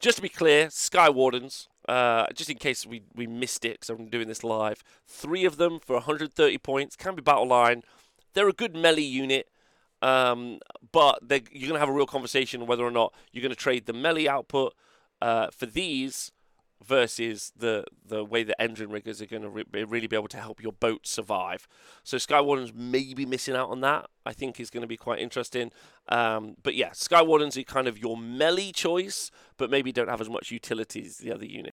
Just 0.00 0.16
to 0.16 0.22
be 0.22 0.28
clear, 0.28 0.70
Sky 0.70 1.08
Wardens. 1.08 1.68
Uh, 1.88 2.26
just 2.34 2.48
in 2.48 2.56
case 2.56 2.86
we, 2.86 3.02
we 3.14 3.26
missed 3.26 3.64
it, 3.64 3.72
because 3.72 3.90
I'm 3.90 4.08
doing 4.08 4.28
this 4.28 4.44
live. 4.44 4.82
Three 5.06 5.44
of 5.44 5.56
them 5.56 5.78
for 5.80 5.94
130 5.94 6.58
points. 6.58 6.96
Can 6.96 7.14
be 7.14 7.22
battle 7.22 7.46
line. 7.46 7.82
They're 8.34 8.48
a 8.48 8.52
good 8.52 8.74
melee 8.74 9.02
unit. 9.02 9.48
Um, 10.00 10.58
but 10.90 11.20
you're 11.30 11.68
going 11.68 11.74
to 11.74 11.78
have 11.78 11.88
a 11.88 11.92
real 11.92 12.06
conversation 12.06 12.66
whether 12.66 12.84
or 12.84 12.90
not 12.90 13.14
you're 13.30 13.42
going 13.42 13.54
to 13.54 13.56
trade 13.56 13.86
the 13.86 13.92
melee 13.92 14.26
output 14.26 14.74
uh, 15.20 15.48
for 15.52 15.66
these 15.66 16.32
versus 16.84 17.52
the 17.56 17.84
the 18.04 18.24
way 18.24 18.42
the 18.42 18.56
Endrinriggers 18.60 19.20
are 19.20 19.26
going 19.26 19.42
to 19.42 19.48
re- 19.48 19.84
really 19.84 20.06
be 20.06 20.16
able 20.16 20.28
to 20.28 20.38
help 20.38 20.62
your 20.62 20.72
boat 20.72 21.06
survive. 21.06 21.66
So 22.02 22.18
Sky 22.18 22.40
Wardens 22.40 22.72
may 22.74 23.14
be 23.14 23.26
missing 23.26 23.54
out 23.54 23.70
on 23.70 23.80
that. 23.80 24.06
I 24.24 24.32
think 24.32 24.60
is 24.60 24.70
going 24.70 24.82
to 24.82 24.88
be 24.88 24.96
quite 24.96 25.20
interesting. 25.20 25.72
Um, 26.08 26.56
but 26.62 26.74
yeah, 26.74 26.92
Sky 26.92 27.22
Wardens 27.22 27.56
are 27.56 27.62
kind 27.62 27.88
of 27.88 27.98
your 27.98 28.16
melee 28.16 28.72
choice, 28.72 29.30
but 29.56 29.70
maybe 29.70 29.92
don't 29.92 30.08
have 30.08 30.20
as 30.20 30.30
much 30.30 30.50
utility 30.50 31.04
as 31.04 31.18
the 31.18 31.32
other 31.32 31.46
unit. 31.46 31.74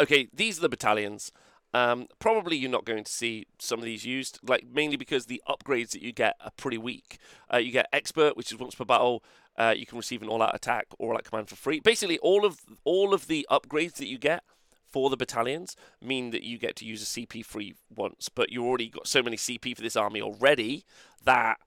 Okay, 0.00 0.28
these 0.32 0.58
are 0.58 0.62
the 0.62 0.68
battalions. 0.68 1.32
Um, 1.72 2.08
probably 2.18 2.56
you're 2.56 2.70
not 2.70 2.84
going 2.84 3.04
to 3.04 3.12
see 3.12 3.46
some 3.58 3.78
of 3.78 3.84
these 3.84 4.04
used, 4.04 4.40
like 4.42 4.66
mainly 4.72 4.96
because 4.96 5.26
the 5.26 5.42
upgrades 5.48 5.90
that 5.90 6.02
you 6.02 6.12
get 6.12 6.34
are 6.44 6.50
pretty 6.56 6.78
weak. 6.78 7.18
Uh, 7.52 7.58
you 7.58 7.70
get 7.70 7.86
expert, 7.92 8.36
which 8.36 8.50
is 8.50 8.58
once 8.58 8.74
per 8.74 8.84
battle. 8.84 9.22
Uh, 9.56 9.74
you 9.76 9.84
can 9.84 9.98
receive 9.98 10.22
an 10.22 10.28
all-out 10.28 10.54
attack 10.54 10.86
or 10.98 11.10
all-out 11.10 11.24
command 11.24 11.48
for 11.48 11.56
free. 11.56 11.80
Basically, 11.80 12.18
all 12.18 12.44
of 12.44 12.60
all 12.84 13.12
of 13.12 13.26
the 13.26 13.46
upgrades 13.50 13.94
that 13.94 14.06
you 14.06 14.18
get 14.18 14.42
for 14.90 15.10
the 15.10 15.16
battalions 15.16 15.76
mean 16.02 16.30
that 16.30 16.42
you 16.42 16.58
get 16.58 16.76
to 16.76 16.84
use 16.84 17.02
a 17.02 17.06
CP 17.20 17.44
free 17.44 17.74
once, 17.94 18.28
but 18.28 18.50
you 18.50 18.64
already 18.64 18.88
got 18.88 19.06
so 19.06 19.22
many 19.22 19.36
CP 19.36 19.76
for 19.76 19.82
this 19.82 19.96
army 19.96 20.20
already 20.20 20.84
that 21.24 21.58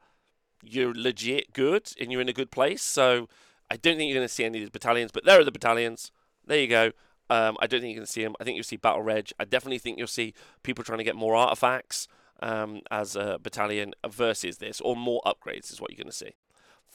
you're 0.63 0.93
legit 0.93 1.53
good 1.53 1.91
and 1.99 2.11
you're 2.11 2.21
in 2.21 2.29
a 2.29 2.33
good 2.33 2.51
place. 2.51 2.81
So 2.81 3.29
I 3.69 3.77
don't 3.77 3.97
think 3.97 4.09
you're 4.09 4.19
going 4.19 4.27
to 4.27 4.33
see 4.33 4.45
any 4.45 4.57
of 4.57 4.61
these 4.61 4.69
battalions, 4.69 5.11
but 5.11 5.25
there 5.25 5.39
are 5.39 5.43
the 5.43 5.51
battalions. 5.51 6.11
There 6.45 6.59
you 6.59 6.67
go. 6.67 6.91
Um, 7.29 7.57
I 7.61 7.67
don't 7.67 7.81
think 7.81 7.91
you're 7.91 7.99
going 7.99 8.05
to 8.05 8.11
see 8.11 8.23
them. 8.23 8.35
I 8.39 8.43
think 8.43 8.55
you'll 8.55 8.63
see 8.63 8.77
Battle 8.77 9.01
Reg. 9.01 9.31
I 9.39 9.45
definitely 9.45 9.79
think 9.79 9.97
you'll 9.97 10.07
see 10.07 10.33
people 10.61 10.83
trying 10.83 10.97
to 10.97 11.03
get 11.03 11.15
more 11.15 11.35
artifacts 11.35 12.07
um, 12.41 12.81
as 12.91 13.15
a 13.15 13.39
battalion 13.41 13.93
versus 14.07 14.57
this, 14.57 14.81
or 14.81 14.95
more 14.95 15.21
upgrades 15.25 15.71
is 15.71 15.79
what 15.79 15.91
you're 15.91 16.03
going 16.03 16.11
to 16.11 16.15
see. 16.15 16.35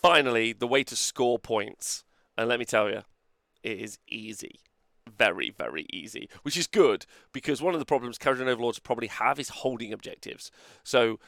Finally, 0.00 0.52
the 0.52 0.66
way 0.66 0.84
to 0.84 0.96
score 0.96 1.38
points. 1.38 2.04
And 2.36 2.48
let 2.48 2.58
me 2.58 2.64
tell 2.64 2.88
you, 2.88 3.02
it 3.62 3.78
is 3.78 3.98
easy. 4.08 4.60
Very, 5.16 5.50
very 5.50 5.86
easy. 5.90 6.28
Which 6.42 6.56
is 6.56 6.66
good 6.66 7.06
because 7.32 7.60
one 7.60 7.74
of 7.74 7.80
the 7.80 7.86
problems 7.86 8.18
Kharadron 8.18 8.46
Overlords 8.46 8.78
probably 8.78 9.08
have 9.08 9.40
is 9.40 9.48
holding 9.48 9.92
objectives. 9.92 10.50
So 10.84 11.18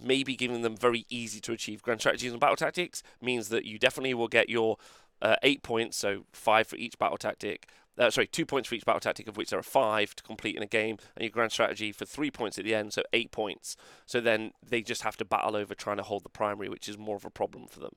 maybe 0.00 0.36
giving 0.36 0.62
them 0.62 0.76
very 0.76 1.06
easy 1.08 1.40
to 1.40 1.52
achieve 1.52 1.82
grand 1.82 2.00
strategies 2.00 2.30
and 2.30 2.40
battle 2.40 2.56
tactics 2.56 3.02
means 3.20 3.48
that 3.48 3.64
you 3.64 3.78
definitely 3.78 4.14
will 4.14 4.28
get 4.28 4.48
your 4.48 4.76
uh, 5.20 5.36
eight 5.42 5.62
points, 5.62 5.96
so 5.96 6.24
five 6.32 6.66
for 6.66 6.76
each 6.76 6.98
battle 6.98 7.18
tactic. 7.18 7.68
Uh, 7.98 8.10
sorry, 8.10 8.26
two 8.26 8.46
points 8.46 8.68
for 8.68 8.74
each 8.74 8.86
battle 8.86 9.00
tactic, 9.00 9.28
of 9.28 9.36
which 9.36 9.50
there 9.50 9.58
are 9.58 9.62
five 9.62 10.14
to 10.16 10.22
complete 10.22 10.56
in 10.56 10.62
a 10.62 10.66
game, 10.66 10.96
and 11.16 11.22
your 11.22 11.30
grand 11.30 11.52
strategy 11.52 11.92
for 11.92 12.06
three 12.06 12.30
points 12.30 12.58
at 12.58 12.64
the 12.64 12.74
end, 12.74 12.92
so 12.92 13.02
eight 13.12 13.30
points. 13.30 13.76
So 14.06 14.20
then 14.20 14.52
they 14.66 14.80
just 14.80 15.02
have 15.02 15.16
to 15.18 15.24
battle 15.24 15.56
over 15.56 15.74
trying 15.74 15.98
to 15.98 16.02
hold 16.02 16.24
the 16.24 16.30
primary, 16.30 16.68
which 16.68 16.88
is 16.88 16.96
more 16.96 17.16
of 17.16 17.24
a 17.24 17.30
problem 17.30 17.66
for 17.66 17.80
them. 17.80 17.94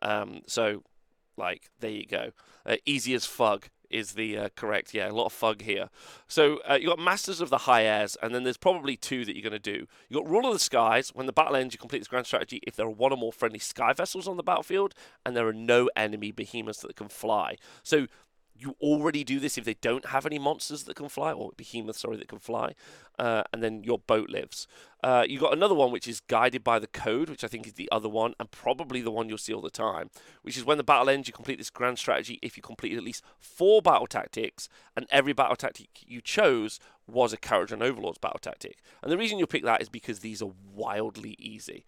Um, 0.00 0.40
so, 0.46 0.84
like, 1.36 1.70
there 1.80 1.90
you 1.90 2.06
go. 2.06 2.30
Uh, 2.64 2.76
easy 2.86 3.14
as 3.14 3.26
fug 3.26 3.68
is 3.90 4.12
the 4.12 4.38
uh, 4.38 4.48
correct. 4.56 4.94
Yeah, 4.94 5.10
a 5.10 5.12
lot 5.12 5.26
of 5.26 5.32
fug 5.32 5.62
here. 5.62 5.90
So 6.26 6.60
uh, 6.68 6.78
you 6.80 6.88
got 6.88 6.98
Masters 6.98 7.40
of 7.40 7.50
the 7.50 7.58
High 7.58 7.84
Airs, 7.84 8.16
and 8.22 8.34
then 8.34 8.42
there's 8.42 8.56
probably 8.56 8.96
two 8.96 9.24
that 9.26 9.36
you're 9.36 9.48
going 9.48 9.52
to 9.52 9.58
do. 9.58 9.86
You 10.08 10.16
got 10.16 10.28
Rule 10.28 10.46
of 10.46 10.54
the 10.54 10.58
Skies. 10.58 11.10
When 11.14 11.26
the 11.26 11.32
battle 11.32 11.56
ends, 11.56 11.74
you 11.74 11.78
complete 11.78 11.98
this 11.98 12.08
grand 12.08 12.26
strategy. 12.26 12.60
If 12.66 12.74
there 12.74 12.86
are 12.86 12.90
one 12.90 13.12
or 13.12 13.18
more 13.18 13.32
friendly 13.32 13.58
sky 13.58 13.92
vessels 13.92 14.26
on 14.26 14.38
the 14.38 14.42
battlefield, 14.42 14.94
and 15.26 15.36
there 15.36 15.46
are 15.46 15.52
no 15.52 15.90
enemy 15.94 16.32
behemoths 16.32 16.80
that 16.80 16.96
can 16.96 17.08
fly. 17.08 17.56
So 17.82 18.06
you 18.62 18.76
already 18.80 19.24
do 19.24 19.40
this 19.40 19.58
if 19.58 19.64
they 19.64 19.74
don't 19.74 20.06
have 20.06 20.24
any 20.24 20.38
monsters 20.38 20.84
that 20.84 20.94
can 20.94 21.08
fly, 21.08 21.32
or 21.32 21.50
behemoths, 21.56 22.00
sorry, 22.00 22.16
that 22.16 22.28
can 22.28 22.38
fly, 22.38 22.74
uh, 23.18 23.42
and 23.52 23.62
then 23.62 23.82
your 23.82 23.98
boat 23.98 24.30
lives. 24.30 24.68
Uh, 25.02 25.24
you 25.28 25.38
got 25.38 25.52
another 25.52 25.74
one 25.74 25.90
which 25.90 26.06
is 26.06 26.20
guided 26.20 26.62
by 26.62 26.78
the 26.78 26.86
code, 26.86 27.28
which 27.28 27.42
I 27.42 27.48
think 27.48 27.66
is 27.66 27.72
the 27.72 27.88
other 27.90 28.08
one, 28.08 28.34
and 28.38 28.50
probably 28.50 29.00
the 29.00 29.10
one 29.10 29.28
you'll 29.28 29.38
see 29.38 29.52
all 29.52 29.60
the 29.60 29.70
time, 29.70 30.10
which 30.42 30.56
is 30.56 30.64
when 30.64 30.78
the 30.78 30.84
battle 30.84 31.10
ends, 31.10 31.26
you 31.26 31.34
complete 31.34 31.58
this 31.58 31.70
grand 31.70 31.98
strategy 31.98 32.38
if 32.40 32.56
you 32.56 32.62
completed 32.62 32.98
at 32.98 33.04
least 33.04 33.24
four 33.40 33.82
battle 33.82 34.06
tactics, 34.06 34.68
and 34.96 35.06
every 35.10 35.32
battle 35.32 35.56
tactic 35.56 35.88
you 36.06 36.20
chose 36.20 36.78
was 37.08 37.32
a 37.32 37.36
Kharadron 37.36 37.82
Overlord's 37.82 38.18
battle 38.18 38.38
tactic. 38.40 38.78
And 39.02 39.10
the 39.10 39.18
reason 39.18 39.38
you'll 39.38 39.48
pick 39.48 39.64
that 39.64 39.82
is 39.82 39.88
because 39.88 40.20
these 40.20 40.40
are 40.40 40.52
wildly 40.72 41.34
easy. 41.38 41.84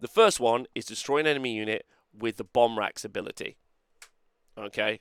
The 0.00 0.08
first 0.08 0.40
one 0.40 0.66
is 0.74 0.84
destroy 0.84 1.18
an 1.18 1.26
enemy 1.26 1.54
unit 1.54 1.86
with 2.12 2.36
the 2.36 2.44
bomb 2.44 2.78
racks 2.78 3.04
ability. 3.04 3.56
Okay, 4.58 5.00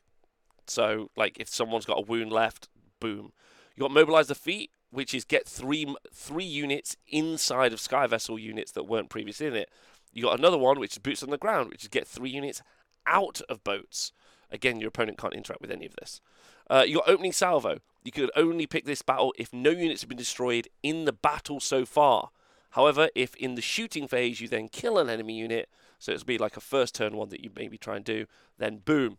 so, 0.69 1.09
like, 1.15 1.37
if 1.39 1.49
someone's 1.49 1.85
got 1.85 1.99
a 1.99 2.05
wound 2.05 2.31
left, 2.31 2.69
boom. 2.99 3.31
You 3.75 3.81
got 3.81 3.91
mobilize 3.91 4.27
the 4.27 4.35
feet, 4.35 4.71
which 4.89 5.13
is 5.13 5.25
get 5.25 5.47
three 5.47 5.93
three 6.13 6.45
units 6.45 6.95
inside 7.07 7.73
of 7.73 7.79
sky 7.79 8.07
vessel 8.07 8.39
units 8.39 8.71
that 8.71 8.83
weren't 8.87 9.09
previously 9.09 9.47
in 9.47 9.55
it. 9.55 9.69
You 10.13 10.23
got 10.23 10.39
another 10.39 10.57
one, 10.57 10.79
which 10.79 10.93
is 10.93 10.97
boots 10.99 11.23
on 11.23 11.29
the 11.29 11.37
ground, 11.37 11.69
which 11.69 11.83
is 11.83 11.89
get 11.89 12.07
three 12.07 12.29
units 12.29 12.61
out 13.05 13.41
of 13.49 13.63
boats. 13.63 14.13
Again, 14.51 14.79
your 14.79 14.87
opponent 14.87 15.17
can't 15.17 15.33
interact 15.33 15.61
with 15.61 15.71
any 15.71 15.85
of 15.85 15.95
this. 15.95 16.21
Uh, 16.69 16.85
you 16.87 16.95
got 16.95 17.09
opening 17.09 17.33
salvo. 17.33 17.79
You 18.03 18.11
could 18.11 18.31
only 18.35 18.67
pick 18.67 18.85
this 18.85 19.01
battle 19.01 19.33
if 19.37 19.51
no 19.51 19.71
units 19.71 20.01
have 20.01 20.09
been 20.09 20.17
destroyed 20.17 20.69
in 20.81 21.05
the 21.05 21.13
battle 21.13 21.59
so 21.59 21.85
far. 21.85 22.29
However, 22.71 23.09
if 23.15 23.35
in 23.35 23.55
the 23.55 23.61
shooting 23.61 24.07
phase 24.07 24.41
you 24.41 24.47
then 24.47 24.67
kill 24.67 24.97
an 24.97 25.09
enemy 25.09 25.37
unit, 25.37 25.69
so 25.99 26.11
it'll 26.11 26.25
be 26.25 26.37
like 26.37 26.57
a 26.57 26.61
first 26.61 26.93
turn 26.95 27.15
one 27.15 27.29
that 27.29 27.43
you 27.43 27.49
maybe 27.55 27.77
try 27.77 27.95
and 27.95 28.05
do, 28.05 28.25
then 28.57 28.77
boom, 28.77 29.17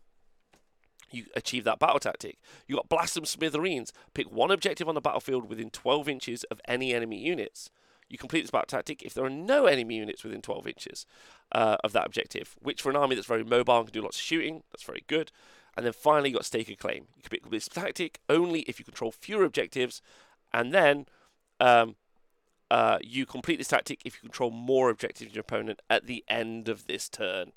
you 1.11 1.25
achieve 1.35 1.63
that 1.63 1.79
battle 1.79 1.99
tactic. 1.99 2.37
You 2.67 2.75
got 2.75 2.89
blast 2.89 3.15
them 3.15 3.25
smithereens. 3.25 3.93
Pick 4.13 4.31
one 4.31 4.51
objective 4.51 4.87
on 4.89 4.95
the 4.95 5.01
battlefield 5.01 5.49
within 5.49 5.69
12 5.69 6.09
inches 6.09 6.43
of 6.45 6.61
any 6.67 6.93
enemy 6.93 7.17
units. 7.17 7.69
You 8.09 8.17
complete 8.17 8.41
this 8.41 8.51
battle 8.51 8.67
tactic 8.67 9.03
if 9.03 9.13
there 9.13 9.25
are 9.25 9.29
no 9.29 9.65
enemy 9.65 9.97
units 9.97 10.23
within 10.23 10.41
12 10.41 10.67
inches 10.67 11.05
uh, 11.51 11.77
of 11.83 11.91
that 11.93 12.05
objective, 12.05 12.55
which 12.61 12.81
for 12.81 12.89
an 12.89 12.95
army 12.95 13.15
that's 13.15 13.27
very 13.27 13.43
mobile 13.43 13.77
and 13.77 13.87
can 13.87 13.93
do 13.93 14.01
lots 14.01 14.17
of 14.17 14.23
shooting, 14.23 14.63
that's 14.71 14.83
very 14.83 15.03
good. 15.07 15.31
And 15.75 15.85
then 15.85 15.93
finally, 15.93 16.29
you 16.29 16.35
got 16.35 16.45
stake 16.45 16.69
a 16.69 16.75
claim. 16.75 17.07
You 17.15 17.23
can 17.23 17.29
pick 17.29 17.49
this 17.49 17.67
tactic 17.67 18.19
only 18.29 18.61
if 18.61 18.79
you 18.79 18.85
control 18.85 19.11
fewer 19.11 19.43
objectives, 19.43 20.01
and 20.53 20.73
then 20.73 21.05
um, 21.59 21.95
uh, 22.71 22.97
you 23.01 23.25
complete 23.25 23.57
this 23.57 23.67
tactic 23.67 24.01
if 24.03 24.15
you 24.15 24.21
control 24.21 24.51
more 24.51 24.89
objectives 24.89 25.29
than 25.29 25.35
your 25.35 25.41
opponent 25.41 25.81
at 25.89 26.07
the 26.07 26.23
end 26.27 26.67
of 26.67 26.87
this 26.87 27.09
turn. 27.09 27.51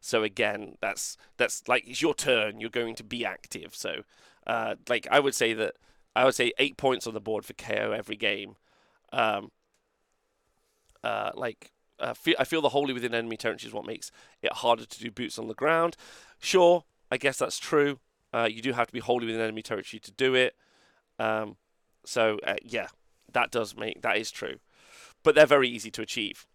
So 0.00 0.22
again, 0.22 0.76
that's 0.80 1.16
that's 1.36 1.66
like 1.68 1.86
it's 1.86 2.00
your 2.02 2.14
turn. 2.14 2.60
You're 2.60 2.70
going 2.70 2.94
to 2.96 3.04
be 3.04 3.24
active. 3.24 3.74
So, 3.74 4.02
uh, 4.46 4.76
like 4.88 5.06
I 5.10 5.20
would 5.20 5.34
say 5.34 5.52
that 5.54 5.74
I 6.16 6.24
would 6.24 6.34
say 6.34 6.52
eight 6.58 6.76
points 6.76 7.06
on 7.06 7.14
the 7.14 7.20
board 7.20 7.44
for 7.44 7.52
KO 7.52 7.92
every 7.92 8.16
game. 8.16 8.56
Um, 9.12 9.50
uh, 11.04 11.30
like 11.34 11.72
uh, 11.98 12.14
I 12.38 12.44
feel 12.44 12.62
the 12.62 12.70
wholly 12.70 12.92
within 12.92 13.14
enemy 13.14 13.36
territory 13.36 13.68
is 13.68 13.74
what 13.74 13.86
makes 13.86 14.10
it 14.42 14.52
harder 14.52 14.86
to 14.86 15.00
do 15.00 15.10
boots 15.10 15.38
on 15.38 15.48
the 15.48 15.54
ground. 15.54 15.96
Sure, 16.38 16.84
I 17.10 17.18
guess 17.18 17.38
that's 17.38 17.58
true. 17.58 17.98
Uh, 18.32 18.48
you 18.50 18.62
do 18.62 18.72
have 18.72 18.86
to 18.86 18.92
be 18.92 19.00
wholly 19.00 19.26
within 19.26 19.40
enemy 19.40 19.62
territory 19.62 20.00
to 20.00 20.12
do 20.12 20.34
it. 20.34 20.54
Um, 21.18 21.56
so 22.04 22.38
uh, 22.46 22.56
yeah, 22.62 22.88
that 23.32 23.50
does 23.50 23.76
make 23.76 24.00
that 24.02 24.16
is 24.16 24.30
true, 24.30 24.56
but 25.22 25.34
they're 25.34 25.46
very 25.46 25.68
easy 25.68 25.90
to 25.90 26.02
achieve. 26.02 26.46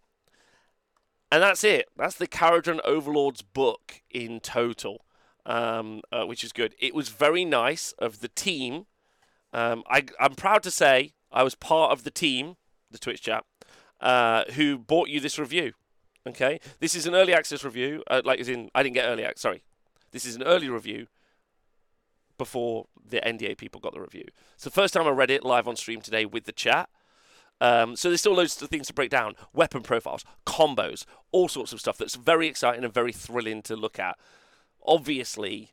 And 1.30 1.42
that's 1.42 1.64
it. 1.64 1.86
That's 1.96 2.14
the 2.16 2.28
Kharadron 2.28 2.80
Overlord's 2.84 3.42
book 3.42 4.02
in 4.10 4.40
total. 4.40 5.02
um, 5.46 6.02
uh, 6.12 6.24
which 6.24 6.42
is 6.44 6.52
good. 6.52 6.74
It 6.78 6.94
was 6.94 7.08
very 7.08 7.44
nice 7.44 7.92
of 7.98 8.20
the 8.20 8.28
team. 8.28 8.86
Um, 9.52 9.84
I, 9.88 10.04
I'm 10.20 10.34
proud 10.34 10.62
to 10.64 10.70
say 10.70 11.14
I 11.32 11.42
was 11.42 11.54
part 11.54 11.92
of 11.92 12.02
the 12.04 12.10
team, 12.10 12.56
the 12.90 12.98
Twitch 12.98 13.22
chat, 13.22 13.44
uh, 14.00 14.44
who 14.54 14.76
bought 14.76 15.08
you 15.08 15.20
this 15.20 15.38
review. 15.38 15.72
Okay, 16.26 16.58
this 16.80 16.96
is 16.96 17.06
an 17.06 17.14
early 17.14 17.32
access 17.32 17.62
review. 17.64 18.02
Uh, 18.08 18.20
like 18.24 18.40
as 18.40 18.48
in, 18.48 18.68
I 18.74 18.82
didn't 18.82 18.94
get 18.96 19.06
early 19.06 19.24
access. 19.24 19.42
Sorry, 19.42 19.62
this 20.10 20.24
is 20.24 20.34
an 20.34 20.42
early 20.42 20.68
review 20.68 21.06
before 22.36 22.86
the 23.08 23.18
NDA 23.20 23.56
people 23.56 23.80
got 23.80 23.94
the 23.94 24.00
review. 24.00 24.24
The 24.60 24.70
first 24.70 24.92
time 24.92 25.06
I 25.06 25.10
read 25.10 25.30
it 25.30 25.44
live 25.44 25.68
on 25.68 25.76
stream 25.76 26.00
today 26.00 26.26
with 26.26 26.44
the 26.44 26.52
chat. 26.52 26.90
Um, 27.60 27.96
so 27.96 28.08
there's 28.08 28.20
still 28.20 28.34
loads 28.34 28.60
of 28.60 28.68
things 28.68 28.86
to 28.88 28.94
break 28.94 29.10
down: 29.10 29.34
weapon 29.52 29.82
profiles, 29.82 30.24
combos, 30.46 31.04
all 31.32 31.48
sorts 31.48 31.72
of 31.72 31.80
stuff 31.80 31.98
that's 31.98 32.16
very 32.16 32.46
exciting 32.46 32.84
and 32.84 32.92
very 32.92 33.12
thrilling 33.12 33.62
to 33.62 33.76
look 33.76 33.98
at. 33.98 34.16
Obviously, 34.84 35.72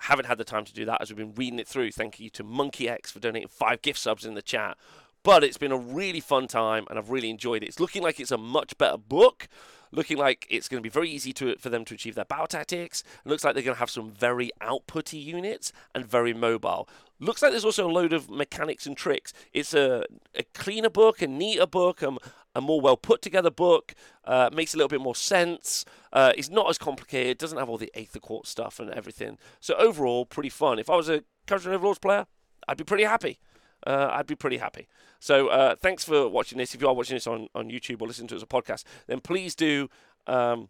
haven't 0.00 0.26
had 0.26 0.38
the 0.38 0.44
time 0.44 0.64
to 0.64 0.72
do 0.72 0.84
that 0.84 1.00
as 1.00 1.10
we've 1.10 1.16
been 1.16 1.34
reading 1.34 1.58
it 1.58 1.68
through. 1.68 1.92
Thank 1.92 2.18
you 2.18 2.28
to 2.30 2.42
Monkey 2.42 2.88
X 2.88 3.10
for 3.12 3.20
donating 3.20 3.48
five 3.48 3.82
gift 3.82 4.00
subs 4.00 4.24
in 4.24 4.34
the 4.34 4.42
chat. 4.42 4.76
But 5.22 5.44
it's 5.44 5.58
been 5.58 5.70
a 5.70 5.76
really 5.76 6.18
fun 6.18 6.48
time, 6.48 6.86
and 6.90 6.98
I've 6.98 7.10
really 7.10 7.30
enjoyed 7.30 7.62
it. 7.62 7.66
It's 7.68 7.78
looking 7.78 8.02
like 8.02 8.18
it's 8.18 8.32
a 8.32 8.38
much 8.38 8.76
better 8.76 8.98
book 8.98 9.46
looking 9.92 10.16
like 10.16 10.46
it's 10.50 10.68
going 10.68 10.80
to 10.80 10.82
be 10.82 10.92
very 10.92 11.08
easy 11.08 11.32
to, 11.34 11.56
for 11.56 11.68
them 11.68 11.84
to 11.84 11.94
achieve 11.94 12.14
their 12.14 12.24
bow 12.24 12.46
tactics. 12.46 13.04
It 13.24 13.28
looks 13.28 13.44
like 13.44 13.54
they're 13.54 13.62
going 13.62 13.76
to 13.76 13.80
have 13.80 13.90
some 13.90 14.10
very 14.10 14.50
outputty 14.60 15.22
units 15.22 15.72
and 15.94 16.04
very 16.04 16.34
mobile. 16.34 16.88
Looks 17.20 17.42
like 17.42 17.52
there's 17.52 17.64
also 17.64 17.88
a 17.88 17.92
load 17.92 18.12
of 18.12 18.28
mechanics 18.28 18.86
and 18.86 18.96
tricks. 18.96 19.32
It's 19.52 19.74
a, 19.74 20.04
a 20.34 20.42
cleaner 20.54 20.90
book, 20.90 21.22
a 21.22 21.28
neater 21.28 21.66
book, 21.66 22.02
um, 22.02 22.18
a 22.54 22.60
more 22.60 22.80
well 22.80 22.96
put 22.96 23.22
together 23.22 23.50
book. 23.50 23.94
Uh, 24.24 24.50
makes 24.52 24.74
a 24.74 24.76
little 24.76 24.88
bit 24.88 25.00
more 25.00 25.14
sense. 25.14 25.84
Uh, 26.12 26.32
it's 26.36 26.50
not 26.50 26.68
as 26.68 26.78
complicated. 26.78 27.38
Doesn't 27.38 27.58
have 27.58 27.68
all 27.68 27.78
the 27.78 27.92
Aether 27.94 28.18
Quartz 28.18 28.50
stuff 28.50 28.80
and 28.80 28.90
everything. 28.90 29.38
So 29.60 29.74
overall, 29.74 30.26
pretty 30.26 30.48
fun. 30.48 30.78
If 30.78 30.90
I 30.90 30.96
was 30.96 31.08
a 31.08 31.22
Casual 31.46 31.74
Overlords 31.74 31.98
player, 31.98 32.26
I'd 32.66 32.76
be 32.76 32.84
pretty 32.84 33.04
happy 33.04 33.38
uh, 33.86 34.08
I'd 34.12 34.26
be 34.26 34.34
pretty 34.34 34.58
happy. 34.58 34.88
So 35.20 35.48
uh, 35.48 35.76
thanks 35.76 36.04
for 36.04 36.28
watching 36.28 36.58
this. 36.58 36.74
If 36.74 36.80
you 36.80 36.88
are 36.88 36.94
watching 36.94 37.16
this 37.16 37.26
on, 37.26 37.48
on 37.54 37.70
YouTube 37.70 38.02
or 38.02 38.08
listening 38.08 38.28
to 38.28 38.34
it 38.34 38.38
as 38.38 38.42
a 38.42 38.46
podcast, 38.46 38.84
then 39.06 39.20
please 39.20 39.54
do 39.54 39.88
um, 40.26 40.68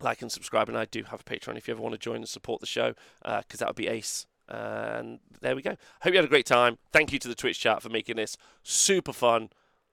like 0.00 0.22
and 0.22 0.30
subscribe. 0.30 0.68
And 0.68 0.78
I 0.78 0.84
do 0.84 1.04
have 1.04 1.20
a 1.20 1.24
Patreon 1.24 1.56
if 1.56 1.66
you 1.66 1.74
ever 1.74 1.82
want 1.82 1.94
to 1.94 1.98
join 1.98 2.16
and 2.16 2.28
support 2.28 2.60
the 2.60 2.66
show, 2.66 2.94
because 3.22 3.42
uh, 3.54 3.56
that 3.58 3.68
would 3.68 3.76
be 3.76 3.88
ace. 3.88 4.26
And 4.48 5.20
there 5.40 5.56
we 5.56 5.62
go. 5.62 5.76
Hope 6.02 6.12
you 6.12 6.18
had 6.18 6.24
a 6.24 6.28
great 6.28 6.46
time. 6.46 6.78
Thank 6.92 7.12
you 7.12 7.18
to 7.18 7.28
the 7.28 7.34
Twitch 7.34 7.58
chat 7.58 7.82
for 7.82 7.88
making 7.88 8.16
this 8.16 8.36
super 8.62 9.12
fun. 9.12 9.48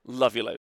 Love 0.05 0.35
you 0.35 0.43
loads. 0.43 0.59